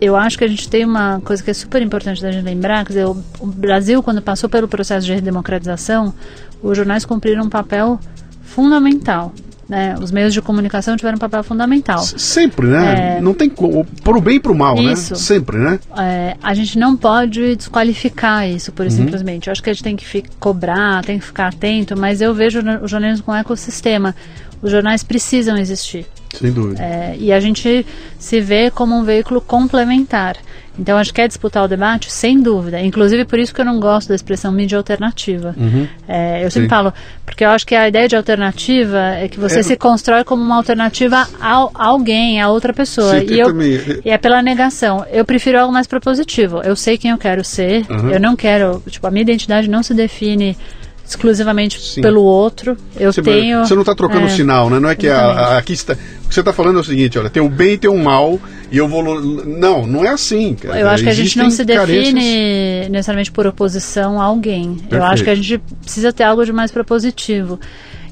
eu 0.00 0.14
acho 0.14 0.38
que 0.38 0.44
a 0.44 0.48
gente 0.48 0.68
tem 0.68 0.84
uma 0.84 1.20
coisa 1.24 1.42
que 1.42 1.50
é 1.50 1.54
super 1.54 1.82
importante 1.82 2.22
da 2.22 2.30
gente 2.30 2.44
lembrar, 2.44 2.84
quer 2.84 2.92
dizer, 2.92 3.06
o, 3.06 3.16
o 3.40 3.46
Brasil, 3.46 4.02
quando 4.02 4.22
passou 4.22 4.48
pelo 4.48 4.68
processo 4.68 5.04
de 5.06 5.12
redemocratização, 5.12 6.14
os 6.62 6.76
jornais 6.76 7.04
cumpriram 7.04 7.44
um 7.44 7.48
papel 7.48 7.98
fundamental. 8.42 9.32
Né? 9.68 9.96
Os 10.00 10.12
meios 10.12 10.32
de 10.32 10.40
comunicação 10.40 10.96
tiveram 10.96 11.16
um 11.16 11.18
papel 11.18 11.42
fundamental. 11.42 11.98
Sempre, 11.98 12.68
né? 12.68 13.16
É, 13.16 13.20
não 13.20 13.34
tem 13.34 13.50
como. 13.50 13.84
Pro 13.84 14.20
bem 14.20 14.36
e 14.36 14.40
pro 14.40 14.54
mal, 14.54 14.76
né? 14.76 14.92
isso, 14.92 15.14
né? 15.14 15.18
Sempre, 15.18 15.56
né? 15.58 15.80
É, 15.98 16.36
a 16.40 16.54
gente 16.54 16.78
não 16.78 16.96
pode 16.96 17.56
desqualificar 17.56 18.48
isso, 18.48 18.70
por 18.70 18.84
uhum. 18.84 18.90
simplesmente. 18.90 19.48
Eu 19.48 19.52
acho 19.52 19.60
que 19.60 19.68
a 19.68 19.72
gente 19.72 19.82
tem 19.82 19.96
que 19.96 20.06
ficar, 20.06 20.30
cobrar, 20.38 21.04
tem 21.04 21.18
que 21.18 21.24
ficar 21.24 21.48
atento, 21.48 21.98
mas 21.98 22.20
eu 22.20 22.32
vejo 22.32 22.60
o 22.80 22.86
jornalismo 22.86 23.24
como 23.24 23.36
um 23.36 23.40
ecossistema. 23.40 24.14
Os 24.62 24.70
jornais 24.70 25.02
precisam 25.02 25.56
existir. 25.56 26.06
Sem 26.34 26.52
dúvida. 26.52 26.82
É, 26.82 27.16
e 27.18 27.32
a 27.32 27.40
gente 27.40 27.86
se 28.18 28.40
vê 28.40 28.70
como 28.70 28.94
um 28.94 29.04
veículo 29.04 29.40
complementar. 29.40 30.36
Então, 30.78 30.98
acho 30.98 31.12
que 31.12 31.22
é 31.22 31.26
disputar 31.26 31.64
o 31.64 31.68
debate, 31.68 32.12
sem 32.12 32.38
dúvida. 32.38 32.80
Inclusive, 32.80 33.24
por 33.24 33.38
isso 33.38 33.54
que 33.54 33.60
eu 33.60 33.64
não 33.64 33.80
gosto 33.80 34.08
da 34.08 34.14
expressão 34.14 34.52
mídia 34.52 34.76
alternativa. 34.76 35.54
Uhum. 35.56 35.88
É, 36.06 36.44
eu 36.44 36.50
sempre 36.50 36.66
Sim. 36.66 36.68
falo, 36.68 36.92
porque 37.24 37.44
eu 37.44 37.48
acho 37.48 37.66
que 37.66 37.74
a 37.74 37.88
ideia 37.88 38.06
de 38.06 38.14
alternativa 38.14 38.98
é 39.14 39.26
que 39.26 39.40
você 39.40 39.60
é, 39.60 39.62
se 39.62 39.76
constrói 39.76 40.22
como 40.22 40.42
uma 40.42 40.56
alternativa 40.56 41.26
a, 41.40 41.68
alguém, 41.74 42.42
a 42.42 42.50
outra 42.50 42.74
pessoa. 42.74 43.20
Sim, 43.20 43.26
e, 43.30 43.38
eu, 43.38 43.62
e 44.04 44.10
é 44.10 44.18
pela 44.18 44.42
negação. 44.42 45.06
Eu 45.10 45.24
prefiro 45.24 45.58
algo 45.58 45.72
mais 45.72 45.86
propositivo. 45.86 46.60
Eu 46.62 46.76
sei 46.76 46.98
quem 46.98 47.10
eu 47.10 47.18
quero 47.18 47.42
ser, 47.42 47.86
uhum. 47.88 48.10
eu 48.10 48.20
não 48.20 48.36
quero. 48.36 48.82
Tipo, 48.86 49.06
a 49.06 49.10
minha 49.10 49.22
identidade 49.22 49.70
não 49.70 49.82
se 49.82 49.94
define 49.94 50.56
exclusivamente 51.06 51.80
Sim. 51.80 52.00
pelo 52.00 52.22
outro. 52.22 52.76
Eu 52.98 53.12
você, 53.12 53.22
tenho. 53.22 53.64
Você 53.64 53.74
não 53.74 53.82
está 53.82 53.94
trocando 53.94 54.26
é, 54.26 54.28
sinal, 54.28 54.68
né? 54.68 54.80
Não 54.80 54.88
é 54.88 54.94
que 54.94 55.08
a, 55.08 55.20
a, 55.20 55.58
aqui 55.58 55.72
está. 55.72 55.92
O 55.92 56.28
que 56.28 56.34
você 56.34 56.40
está 56.40 56.52
falando 56.52 56.78
é 56.78 56.80
o 56.80 56.84
seguinte: 56.84 57.18
olha, 57.18 57.30
tem 57.30 57.42
o 57.42 57.48
bem 57.48 57.74
e 57.74 57.78
tem 57.78 57.90
o 57.90 57.98
mal, 57.98 58.40
e 58.70 58.78
eu 58.78 58.88
vou. 58.88 59.02
Não, 59.44 59.86
não 59.86 60.04
é 60.04 60.08
assim. 60.08 60.54
Cara. 60.54 60.78
Eu 60.78 60.88
acho 60.88 61.04
que 61.04 61.08
a 61.08 61.14
gente 61.14 61.38
não 61.38 61.50
se 61.50 61.64
define 61.64 61.86
carências... 61.86 62.90
necessariamente 62.90 63.32
por 63.32 63.46
oposição 63.46 64.20
a 64.20 64.24
alguém. 64.24 64.74
Perfeito. 64.74 64.94
Eu 64.94 65.04
acho 65.04 65.24
que 65.24 65.30
a 65.30 65.34
gente 65.34 65.58
precisa 65.82 66.12
ter 66.12 66.24
algo 66.24 66.44
de 66.44 66.52
mais 66.52 66.70
propositivo. 66.70 67.60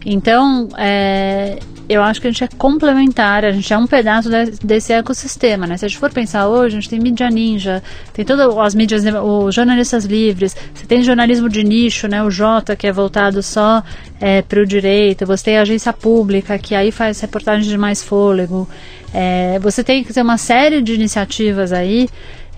Então, 0.05 0.69
é, 0.77 1.59
eu 1.89 2.03
acho 2.03 2.21
que 2.21 2.27
a 2.27 2.31
gente 2.31 2.45
é 2.45 2.49
complementar, 2.49 3.45
a 3.45 3.53
gente 3.53 3.73
é 3.73 3.77
um 3.77 3.87
pedaço 3.87 4.31
de, 4.31 4.53
desse 4.65 4.93
ecossistema, 4.93 5.67
né? 5.67 5.77
Se 5.77 5.85
a 5.85 5.89
gente 5.89 5.99
for 5.99 6.11
pensar 6.11 6.49
hoje, 6.49 6.77
a 6.77 6.81
gente 6.81 6.91
tem 6.91 7.01
mídia 7.01 7.29
ninja, 7.31 7.83
tem 8.13 8.25
todas 8.25 8.57
as 8.57 8.75
mídias, 8.75 9.03
os 9.23 9.55
jornalistas 9.55 10.05
livres, 10.05 10.57
você 10.75 10.87
tem 10.87 11.03
jornalismo 11.03 11.49
de 11.49 11.63
nicho, 11.63 12.09
né? 12.09 12.23
O 12.23 12.31
Jota, 12.31 12.75
que 12.75 12.87
é 12.87 12.93
voltado 12.93 13.43
só 13.43 13.83
é, 14.21 14.43
para 14.43 14.61
o 14.61 14.67
direito, 14.67 15.27
você 15.27 15.45
tem 15.45 15.59
a 15.59 15.63
agência 15.63 15.93
pública, 15.93 16.59
que 16.59 16.75
aí 16.75 16.91
faz 16.91 17.21
reportagens 17.21 17.67
de 17.67 17.77
mais 17.77 18.03
fôlego, 18.03 18.69
é, 19.13 19.59
você 19.61 19.85
tem 19.85 20.03
que 20.03 20.13
ter 20.13 20.23
uma 20.23 20.39
série 20.39 20.83
de 20.83 20.95
iniciativas 20.95 21.73
aí 21.73 22.09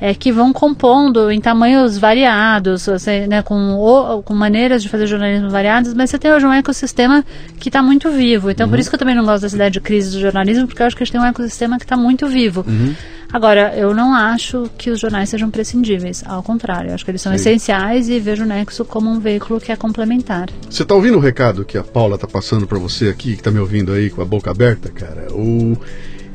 é, 0.01 0.15
que 0.15 0.31
vão 0.31 0.53
compondo 0.53 1.31
em 1.31 1.41
tamanhos 1.41 1.99
variados, 1.99 2.87
você, 2.87 3.27
né, 3.27 3.43
com, 3.43 3.75
ou, 3.75 4.23
com 4.23 4.35
maneiras 4.35 4.83
de 4.83 4.89
fazer 4.89 5.07
jornalismo 5.07 5.51
variadas, 5.51 5.95
mas 5.95 6.11
você 6.11 6.19
tem 6.19 6.33
hoje 6.33 6.47
um 6.47 6.53
ecossistema 6.53 7.25
que 7.59 7.69
está 7.69 7.83
muito 7.83 8.11
vivo. 8.11 8.51
Então, 8.51 8.67
uhum. 8.67 8.71
por 8.71 8.79
isso 8.79 8.91
que 8.91 8.95
eu 8.95 8.99
também 8.99 9.15
não 9.15 9.25
gosto 9.25 9.43
dessa 9.43 9.57
ideia 9.57 9.71
de 9.71 9.81
crise 9.81 10.13
do 10.13 10.21
jornalismo, 10.21 10.67
porque 10.67 10.83
eu 10.83 10.87
acho 10.87 10.97
que 10.97 11.03
a 11.03 11.07
gente 11.07 11.13
tem 11.13 11.21
um 11.21 11.25
ecossistema 11.25 11.79
que 11.79 11.85
está 11.85 11.97
muito 11.97 12.27
vivo. 12.29 12.65
Uhum. 12.67 12.95
Agora, 13.33 13.75
eu 13.77 13.93
não 13.93 14.15
acho 14.15 14.71
que 14.79 14.89
os 14.89 15.01
jornais 15.01 15.29
sejam 15.29 15.51
prescindíveis, 15.51 16.23
ao 16.27 16.43
contrário, 16.43 16.91
eu 16.91 16.95
acho 16.95 17.05
que 17.05 17.11
eles 17.11 17.21
são 17.21 17.33
Sim. 17.33 17.37
essenciais 17.37 18.09
e 18.09 18.21
vejo 18.21 18.45
o 18.45 18.47
Nexo 18.47 18.85
como 18.85 19.11
um 19.11 19.19
veículo 19.19 19.61
que 19.61 19.73
é 19.73 19.77
complementar. 19.77 20.49
Você 20.71 20.83
está 20.83 20.95
ouvindo 20.95 21.17
o 21.17 21.21
recado 21.21 21.65
que 21.65 21.77
a 21.77 21.83
Paula 21.83 22.15
está 22.15 22.27
passando 22.27 22.67
para 22.67 22.79
você 22.79 23.09
aqui, 23.09 23.33
que 23.33 23.41
está 23.41 23.51
me 23.51 23.59
ouvindo 23.59 23.93
aí 23.93 24.11
com 24.11 24.23
a 24.23 24.25
boca 24.25 24.51
aberta, 24.51 24.91
cara? 24.91 25.27
O 25.33 25.77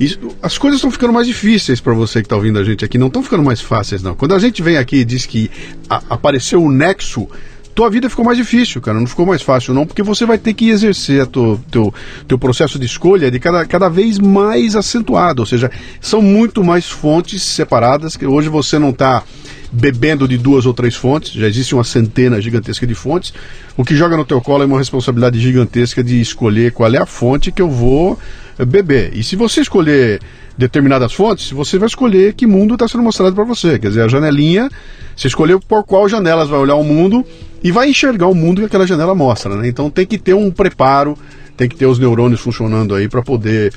isso, 0.01 0.19
as 0.41 0.57
coisas 0.57 0.79
estão 0.79 0.89
ficando 0.89 1.13
mais 1.13 1.27
difíceis 1.27 1.79
para 1.79 1.93
você 1.93 2.21
que 2.21 2.25
está 2.25 2.35
ouvindo 2.35 2.57
a 2.57 2.63
gente 2.63 2.83
aqui, 2.83 2.97
não 2.97 3.07
estão 3.07 3.21
ficando 3.21 3.43
mais 3.43 3.61
fáceis, 3.61 4.01
não. 4.01 4.15
Quando 4.15 4.33
a 4.33 4.39
gente 4.39 4.61
vem 4.61 4.77
aqui 4.77 4.97
e 4.97 5.05
diz 5.05 5.27
que 5.27 5.51
a, 5.87 6.01
apareceu 6.09 6.63
o 6.63 6.71
nexo, 6.71 7.27
tua 7.75 7.87
vida 7.87 8.09
ficou 8.09 8.25
mais 8.25 8.37
difícil, 8.37 8.81
cara. 8.81 8.99
Não 8.99 9.05
ficou 9.05 9.27
mais 9.27 9.43
fácil, 9.43 9.75
não, 9.75 9.85
porque 9.85 10.01
você 10.01 10.25
vai 10.25 10.39
ter 10.39 10.53
que 10.53 10.69
exercer 10.69 11.23
o 11.23 11.57
teu, 11.69 11.93
teu 12.27 12.39
processo 12.39 12.79
de 12.79 12.85
escolha 12.87 13.29
de 13.29 13.39
cada, 13.39 13.63
cada 13.65 13.89
vez 13.89 14.17
mais 14.17 14.75
acentuado. 14.75 15.43
Ou 15.43 15.45
seja, 15.45 15.69
são 15.99 16.19
muito 16.19 16.63
mais 16.63 16.89
fontes 16.89 17.43
separadas, 17.43 18.17
que 18.17 18.25
hoje 18.25 18.49
você 18.49 18.79
não 18.79 18.89
está 18.89 19.23
bebendo 19.71 20.27
de 20.27 20.37
duas 20.37 20.65
ou 20.65 20.73
três 20.73 20.95
fontes, 20.95 21.31
já 21.31 21.47
existe 21.47 21.73
uma 21.73 21.83
centena 21.83 22.41
gigantesca 22.41 22.85
de 22.85 22.95
fontes. 22.95 23.33
O 23.77 23.85
que 23.85 23.95
joga 23.95 24.17
no 24.17 24.25
teu 24.25 24.41
colo 24.41 24.63
é 24.63 24.65
uma 24.65 24.79
responsabilidade 24.79 25.39
gigantesca 25.39 26.03
de 26.03 26.19
escolher 26.19 26.73
qual 26.73 26.91
é 26.93 26.97
a 26.97 27.05
fonte 27.05 27.51
que 27.51 27.61
eu 27.61 27.69
vou 27.69 28.19
beber. 28.65 29.11
E 29.15 29.23
se 29.23 29.35
você 29.35 29.61
escolher 29.61 30.19
determinadas 30.57 31.13
fontes, 31.13 31.51
você 31.51 31.77
vai 31.77 31.87
escolher 31.87 32.33
que 32.33 32.45
mundo 32.45 32.73
está 32.75 32.87
sendo 32.87 33.03
mostrado 33.03 33.33
para 33.33 33.43
você. 33.43 33.79
Quer 33.79 33.87
dizer, 33.89 34.01
a 34.01 34.07
janelinha, 34.07 34.69
você 35.15 35.27
escolheu 35.27 35.59
por 35.59 35.83
qual 35.83 36.07
janelas 36.07 36.49
vai 36.49 36.59
olhar 36.59 36.75
o 36.75 36.83
mundo 36.83 37.25
e 37.63 37.71
vai 37.71 37.89
enxergar 37.89 38.27
o 38.27 38.35
mundo 38.35 38.61
que 38.61 38.65
aquela 38.65 38.85
janela 38.85 39.15
mostra. 39.15 39.55
Né? 39.55 39.67
Então 39.67 39.89
tem 39.89 40.05
que 40.05 40.17
ter 40.17 40.33
um 40.33 40.51
preparo, 40.51 41.17
tem 41.57 41.67
que 41.67 41.75
ter 41.75 41.85
os 41.85 41.99
neurônios 41.99 42.41
funcionando 42.41 42.95
aí 42.95 43.07
para 43.07 43.21
poder 43.21 43.73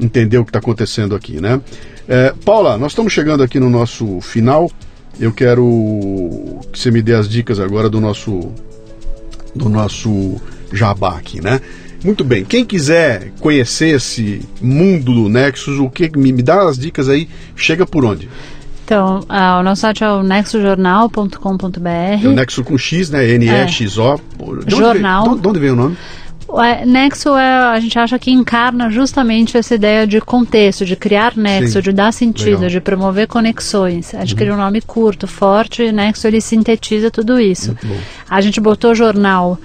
entender 0.00 0.38
o 0.38 0.44
que 0.44 0.50
está 0.50 0.58
acontecendo 0.58 1.14
aqui, 1.14 1.40
né? 1.40 1.60
É, 2.08 2.34
Paula, 2.44 2.78
nós 2.78 2.92
estamos 2.92 3.12
chegando 3.12 3.42
aqui 3.42 3.60
no 3.60 3.68
nosso 3.68 4.20
final. 4.20 4.70
Eu 5.20 5.32
quero 5.32 6.60
que 6.72 6.78
você 6.78 6.90
me 6.90 7.02
dê 7.02 7.14
as 7.14 7.28
dicas 7.28 7.60
agora 7.60 7.88
do 7.88 8.00
nosso 8.00 8.52
do 9.54 9.68
nosso 9.68 10.40
jabá 10.72 11.18
aqui, 11.18 11.42
né? 11.42 11.60
Muito 12.04 12.24
bem. 12.24 12.44
Quem 12.44 12.64
quiser 12.64 13.30
conhecer 13.40 13.96
esse 13.96 14.42
mundo 14.60 15.14
do 15.14 15.28
Nexus, 15.28 15.78
o 15.78 15.88
que 15.88 16.10
me, 16.16 16.32
me 16.32 16.42
dá 16.42 16.68
as 16.68 16.78
dicas 16.78 17.08
aí? 17.08 17.28
Chega 17.54 17.86
por 17.86 18.04
onde? 18.04 18.28
Então, 18.84 19.20
uh, 19.20 19.60
o 19.60 19.62
nosso 19.62 19.82
site 19.82 20.02
é 20.02 20.10
o 20.10 20.22
nexojornal.com.br. 20.22 21.88
É 21.88 22.28
o 22.28 22.32
Nexo 22.32 22.64
com 22.64 22.76
X, 22.76 23.10
né? 23.10 23.26
N-E-X-O. 23.30 24.14
É. 24.14 24.70
Jornal. 24.70 25.24
Veio, 25.24 25.40
de 25.40 25.48
onde 25.48 25.58
veio 25.60 25.72
o 25.72 25.76
nome? 25.76 25.96
Nexo 26.86 27.34
é, 27.34 27.56
a 27.56 27.80
gente 27.80 27.98
acha 27.98 28.18
que 28.18 28.30
encarna 28.30 28.90
justamente 28.90 29.56
essa 29.56 29.74
ideia 29.74 30.06
de 30.06 30.20
contexto, 30.20 30.84
de 30.84 30.94
criar 30.94 31.34
nexo, 31.34 31.74
Sim, 31.74 31.80
de 31.80 31.92
dar 31.92 32.12
sentido, 32.12 32.56
legal. 32.56 32.68
de 32.68 32.80
promover 32.80 33.26
conexões. 33.26 34.14
A 34.14 34.20
gente 34.20 34.32
uhum. 34.32 34.36
cria 34.36 34.54
um 34.54 34.58
nome 34.58 34.82
curto, 34.82 35.26
forte, 35.26 35.82
e 35.82 35.92
Nexo 35.92 36.26
ele 36.26 36.42
sintetiza 36.42 37.10
tudo 37.10 37.40
isso. 37.40 37.74
A 38.28 38.40
gente 38.42 38.60
botou 38.60 38.94
jornal 38.94 39.58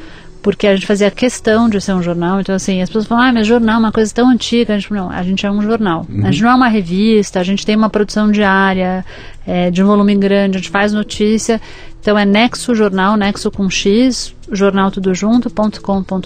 porque 0.48 0.66
a 0.66 0.74
gente 0.74 0.88
fazia 0.88 1.12
questão 1.12 1.68
de 1.68 1.82
ser 1.82 1.92
um 1.92 2.02
jornal. 2.02 2.40
Então, 2.40 2.56
assim, 2.56 2.82
as 2.82 2.88
pessoas 2.88 3.06
falam, 3.06 3.26
ah, 3.26 3.34
mas 3.34 3.46
jornal 3.46 3.76
é 3.76 3.80
uma 3.80 3.92
coisa 3.92 4.14
tão 4.14 4.30
antiga. 4.30 4.76
A 4.76 4.80
gente, 4.80 4.94
não, 4.94 5.10
a 5.10 5.22
gente 5.22 5.46
é 5.46 5.52
um 5.52 5.62
jornal. 5.62 6.06
Uhum. 6.10 6.26
A 6.26 6.32
gente 6.32 6.42
não 6.42 6.52
é 6.52 6.56
uma 6.56 6.70
revista, 6.70 7.42
a 7.42 7.44
gente 7.44 7.66
tem 7.66 7.76
uma 7.76 7.90
produção 7.90 8.32
diária, 8.32 9.04
é, 9.46 9.70
de 9.70 9.84
um 9.84 9.88
volume 9.88 10.16
grande, 10.16 10.56
a 10.56 10.62
gente 10.62 10.70
faz 10.70 10.94
notícia. 10.94 11.60
Então, 12.00 12.18
é 12.18 12.24
Nexo 12.24 12.74
Jornal, 12.74 13.18
Nexo 13.18 13.52
com 13.52 13.70
X, 13.70 14.34
jornal 14.50 14.90
tudo 14.90 15.14
junto.com.br. 15.14 15.82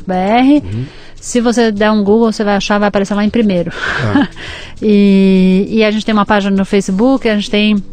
Uhum. 0.05 0.85
Se 1.15 1.41
você 1.41 1.71
der 1.71 1.89
um 1.89 2.03
Google, 2.03 2.31
você 2.31 2.43
vai 2.43 2.57
achar, 2.57 2.77
vai 2.77 2.89
aparecer 2.89 3.15
lá 3.15 3.25
em 3.25 3.29
primeiro. 3.31 3.71
Ah. 3.73 4.27
e, 4.79 5.65
e 5.67 5.83
a 5.83 5.89
gente 5.89 6.05
tem 6.05 6.13
uma 6.13 6.27
página 6.27 6.55
no 6.55 6.63
Facebook, 6.63 7.27
a 7.27 7.33
gente 7.33 7.49
tem 7.49 7.83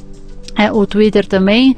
é, 0.59 0.73
o 0.73 0.85
Twitter 0.87 1.25
também. 1.25 1.77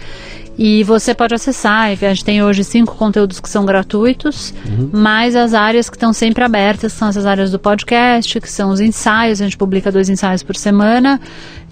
E 0.62 0.84
você 0.84 1.14
pode 1.14 1.34
acessar, 1.34 1.88
a 1.90 1.94
gente 1.94 2.22
tem 2.22 2.42
hoje 2.42 2.62
cinco 2.64 2.94
conteúdos 2.94 3.40
que 3.40 3.48
são 3.48 3.64
gratuitos, 3.64 4.52
uhum. 4.66 4.90
mais 4.92 5.34
as 5.34 5.54
áreas 5.54 5.88
que 5.88 5.96
estão 5.96 6.12
sempre 6.12 6.44
abertas, 6.44 6.92
são 6.92 7.08
essas 7.08 7.24
áreas 7.24 7.50
do 7.50 7.58
podcast, 7.58 8.38
que 8.38 8.50
são 8.50 8.68
os 8.70 8.78
ensaios, 8.78 9.40
a 9.40 9.44
gente 9.44 9.56
publica 9.56 9.90
dois 9.90 10.10
ensaios 10.10 10.42
por 10.42 10.54
semana, 10.54 11.18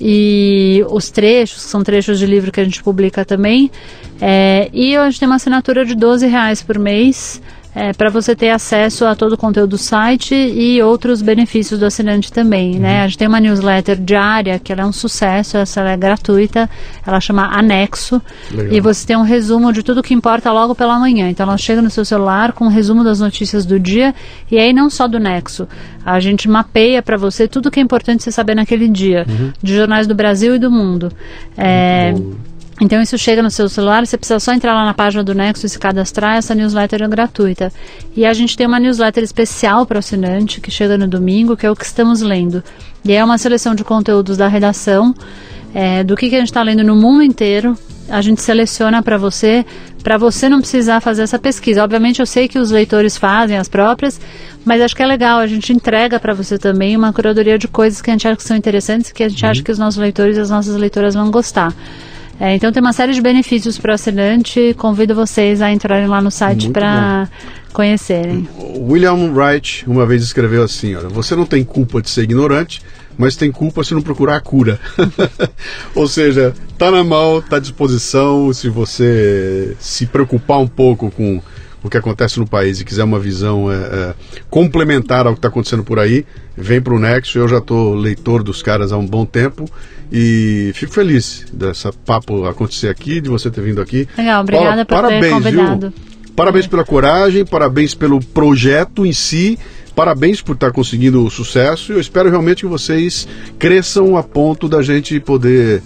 e 0.01 0.82
os 0.89 1.10
trechos, 1.10 1.64
que 1.64 1.68
são 1.68 1.82
trechos 1.82 2.18
de 2.18 2.24
livro 2.24 2.51
que 2.51 2.60
a 2.60 2.64
gente 2.64 2.82
publica 2.82 3.26
também. 3.26 3.70
É, 4.22 4.70
e 4.72 4.97
a 4.97 5.10
gente 5.10 5.20
tem 5.20 5.28
uma 5.28 5.36
assinatura 5.36 5.85
de 5.85 5.94
12 5.94 6.26
reais 6.26 6.62
por 6.62 6.78
mês, 6.78 7.43
é, 7.78 7.92
para 7.92 8.10
você 8.10 8.34
ter 8.34 8.50
acesso 8.50 9.05
a 9.05 9.14
todo 9.14 9.34
o 9.34 9.38
conteúdo 9.38 9.70
do 9.70 9.78
site 9.78 10.34
e 10.34 10.82
outros 10.82 11.22
benefícios 11.22 11.78
do 11.78 11.86
assinante 11.86 12.32
também, 12.32 12.72
né? 12.72 12.76
uhum. 12.76 12.82
né? 12.82 13.02
A 13.02 13.06
gente 13.06 13.18
tem 13.18 13.28
uma 13.28 13.38
newsletter 13.38 13.96
diária 13.96 14.59
que 14.59 14.72
ela 14.72 14.82
é 14.82 14.84
um 14.84 14.92
sucesso, 14.92 15.56
essa 15.56 15.80
é 15.82 15.96
gratuita, 15.96 16.68
ela 17.06 17.20
chama 17.20 17.46
Anexo 17.56 18.20
Legal. 18.50 18.72
e 18.72 18.80
você 18.80 19.06
tem 19.06 19.16
um 19.16 19.22
resumo 19.22 19.72
de 19.72 19.84
tudo 19.84 20.02
que 20.02 20.12
importa 20.12 20.50
logo 20.50 20.74
pela 20.74 20.98
manhã. 20.98 21.30
Então 21.30 21.46
ela 21.46 21.56
chega 21.56 21.80
no 21.80 21.88
seu 21.88 22.05
celular 22.05 22.52
com 22.52 22.64
um 22.64 22.68
resumo 22.68 23.05
das 23.05 23.20
notícias 23.20 23.64
do 23.64 23.78
dia 23.78 24.12
e 24.50 24.59
aí 24.59 24.72
não 24.72 24.90
só 24.90 25.06
do 25.06 25.20
Nexo, 25.20 25.68
a 26.05 26.18
gente 26.18 26.48
mapeia 26.48 27.00
para 27.00 27.16
você 27.16 27.46
tudo 27.46 27.70
que 27.70 27.78
é 27.78 27.82
importante 27.82 28.24
você 28.24 28.32
saber 28.32 28.56
naquele 28.56 28.88
dia, 28.88 29.24
uhum. 29.28 29.52
de 29.62 29.76
jornais 29.76 30.09
do 30.09 30.16
Brasil 30.16 30.56
e 30.56 30.59
do 30.59 30.70
mundo. 30.70 31.12
É, 31.56 32.12
então 32.80 33.02
isso 33.02 33.18
chega 33.18 33.42
no 33.42 33.50
seu 33.50 33.68
celular, 33.68 34.06
você 34.06 34.16
precisa 34.16 34.38
só 34.38 34.52
entrar 34.52 34.72
lá 34.72 34.84
na 34.84 34.94
página 34.94 35.24
do 35.24 35.34
Nexo 35.34 35.66
e 35.66 35.68
se 35.68 35.78
cadastrar, 35.78 36.36
essa 36.36 36.55
newsletter 36.55 37.02
é 37.02 37.09
gratuita. 37.09 37.72
E 38.16 38.24
a 38.24 38.32
gente 38.32 38.56
tem 38.56 38.66
uma 38.66 38.78
newsletter 38.78 39.24
especial 39.24 39.84
para 39.84 39.96
o 39.96 39.98
assinante, 39.98 40.60
que 40.60 40.70
chega 40.70 40.96
no 40.96 41.09
domingo, 41.09 41.56
que 41.56 41.66
é 41.66 41.70
o 41.70 41.76
que 41.76 41.84
estamos 41.84 42.20
lendo. 42.20 42.62
E 43.05 43.12
é 43.12 43.24
uma 43.24 43.38
seleção 43.38 43.74
de 43.74 43.82
conteúdos 43.82 44.36
da 44.36 44.46
redação, 44.46 45.14
é, 45.74 46.05
do 46.05 46.16
que, 46.16 46.28
que 46.28 46.36
a 46.36 46.38
gente 46.38 46.48
está 46.48 46.62
lendo 46.62 46.84
no 46.84 46.94
mundo 46.94 47.22
inteiro, 47.22 47.76
a 48.09 48.22
gente 48.22 48.40
seleciona 48.40 49.02
para 49.02 49.18
você, 49.18 49.66
para 50.02 50.16
você 50.16 50.48
não 50.48 50.60
precisar 50.60 51.00
fazer 51.00 51.22
essa 51.22 51.38
pesquisa. 51.38 51.84
Obviamente 51.84 52.20
eu 52.20 52.26
sei 52.26 52.48
que 52.48 52.59
os 52.59 52.70
leitores 52.70 53.16
fazem 53.16 53.56
as 53.56 53.68
próprias, 53.68 54.20
mas 54.64 54.80
acho 54.80 54.96
que 54.96 55.02
é 55.02 55.06
legal, 55.06 55.38
a 55.38 55.46
gente 55.46 55.72
entrega 55.72 56.18
para 56.18 56.32
você 56.32 56.59
também 56.59 56.96
uma 56.96 57.12
curadoria 57.12 57.59
de 57.59 57.68
coisas 57.68 58.00
que 58.00 58.10
a 58.10 58.14
gente 58.14 58.26
acha 58.26 58.36
que 58.36 58.42
são 58.42 58.56
interessantes, 58.56 59.12
que 59.12 59.22
a 59.22 59.28
gente 59.28 59.44
uhum. 59.44 59.50
acha 59.50 59.62
que 59.62 59.70
os 59.70 59.78
nossos 59.78 59.98
leitores 60.00 60.36
e 60.36 60.40
as 60.40 60.50
nossas 60.50 60.74
leitoras 60.76 61.14
vão 61.14 61.30
gostar. 61.30 61.74
É, 62.40 62.55
então 62.55 62.70
tem 62.70 62.81
uma 62.81 62.93
série 62.93 63.12
de 63.12 63.20
benefícios 63.20 63.78
para 63.78 63.90
o 63.90 63.94
assinante. 63.94 64.74
Convido 64.78 65.15
vocês 65.15 65.60
a 65.60 65.73
entrarem 65.73 66.06
lá 66.06 66.20
no 66.20 66.31
site 66.31 66.70
para 66.70 67.28
conhecerem. 67.73 68.48
William 68.77 69.32
Wright 69.32 69.85
uma 69.89 70.06
vez 70.06 70.23
escreveu 70.23 70.62
assim: 70.62 70.94
olha, 70.94 71.09
você 71.09 71.35
não 71.35 71.44
tem 71.44 71.65
culpa 71.65 72.01
de 72.01 72.09
ser 72.09 72.23
ignorante, 72.23 72.81
mas 73.16 73.35
tem 73.35 73.51
culpa 73.51 73.82
se 73.82 73.93
não 73.93 74.01
procurar 74.01 74.36
a 74.36 74.40
cura. 74.40 74.78
Ou 75.97 76.06
seja, 76.06 76.55
tá 76.78 76.90
na 76.93 77.02
mão, 77.02 77.43
tá 77.43 77.56
à 77.56 77.60
disposição. 77.60 78.52
Se 78.52 78.69
você 78.69 79.77
se 79.81 80.06
preocupar 80.06 80.60
um 80.60 80.69
pouco 80.69 81.10
com 81.10 81.43
o 81.82 81.88
que 81.88 81.96
acontece 81.96 82.38
no 82.38 82.46
país 82.46 82.80
e 82.80 82.84
quiser 82.84 83.05
uma 83.05 83.18
visão 83.18 83.70
é, 83.70 83.76
é, 83.76 84.14
complementar 84.50 85.26
ao 85.26 85.32
que 85.32 85.38
está 85.38 85.48
acontecendo 85.48 85.84
por 85.84 85.98
aí, 85.98 86.26
vem 86.56 86.80
para 86.80 86.94
o 86.94 86.98
Nexo. 86.98 87.38
Eu 87.38 87.48
já 87.48 87.59
estou 87.59 87.94
leitor 87.94 88.42
dos 88.42 88.62
caras 88.62 88.92
há 88.92 88.96
um 88.96 89.06
bom 89.06 89.24
tempo 89.24 89.64
e 90.10 90.72
fico 90.74 90.92
feliz 90.92 91.46
dessa 91.52 91.92
papo 91.92 92.46
acontecer 92.46 92.88
aqui, 92.88 93.20
de 93.20 93.28
você 93.28 93.50
ter 93.50 93.60
vindo 93.60 93.80
aqui. 93.80 94.09
Legal, 94.16 94.42
obrigada 94.42 94.84
por 94.84 94.94
parabéns, 94.94 95.22
ter 95.22 95.30
convidado. 95.30 95.90
Viu? 95.90 96.09
Parabéns 96.34 96.66
pela 96.66 96.84
coragem, 96.84 97.44
parabéns 97.44 97.94
pelo 97.94 98.20
projeto 98.20 99.05
em 99.05 99.12
si, 99.12 99.59
parabéns 99.94 100.40
por 100.40 100.55
estar 100.55 100.70
conseguindo 100.70 101.28
sucesso. 101.30 101.92
Eu 101.92 102.00
espero 102.00 102.30
realmente 102.30 102.62
que 102.62 102.68
vocês 102.68 103.26
cresçam 103.59 104.16
a 104.16 104.22
ponto 104.22 104.68
da 104.68 104.80
gente 104.80 105.18
poder 105.18 105.82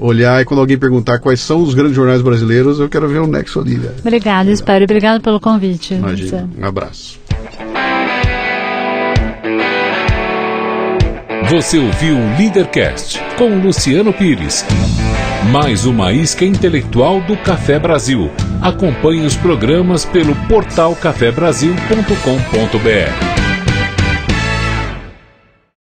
olhar 0.00 0.40
e 0.40 0.44
quando 0.44 0.60
alguém 0.60 0.78
perguntar 0.78 1.18
quais 1.18 1.40
são 1.40 1.62
os 1.62 1.74
grandes 1.74 1.94
jornais 1.94 2.22
brasileiros, 2.22 2.80
eu 2.80 2.88
quero 2.88 3.08
ver 3.08 3.20
o 3.20 3.26
Nexo 3.26 3.60
ali. 3.60 3.76
Né? 3.76 3.90
Obrigada, 4.00 4.50
espero. 4.50 4.84
Obrigado 4.84 5.20
pelo 5.20 5.38
convite. 5.38 5.94
Imagina. 5.94 6.48
Um 6.58 6.64
abraço. 6.64 7.20
Você 11.50 11.78
ouviu 11.78 12.16
o 12.16 12.38
Leadercast 12.38 13.20
com 13.36 13.58
Luciano 13.58 14.12
Pires. 14.12 14.64
Mais 15.50 15.84
uma 15.84 16.12
isca 16.12 16.44
intelectual 16.44 17.20
do 17.22 17.36
Café 17.36 17.78
Brasil. 17.78 18.30
Acompanhe 18.62 19.26
os 19.26 19.34
programas 19.34 20.04
pelo 20.04 20.36
portal 20.46 20.94
cafebrasil.com.br. 20.94 23.39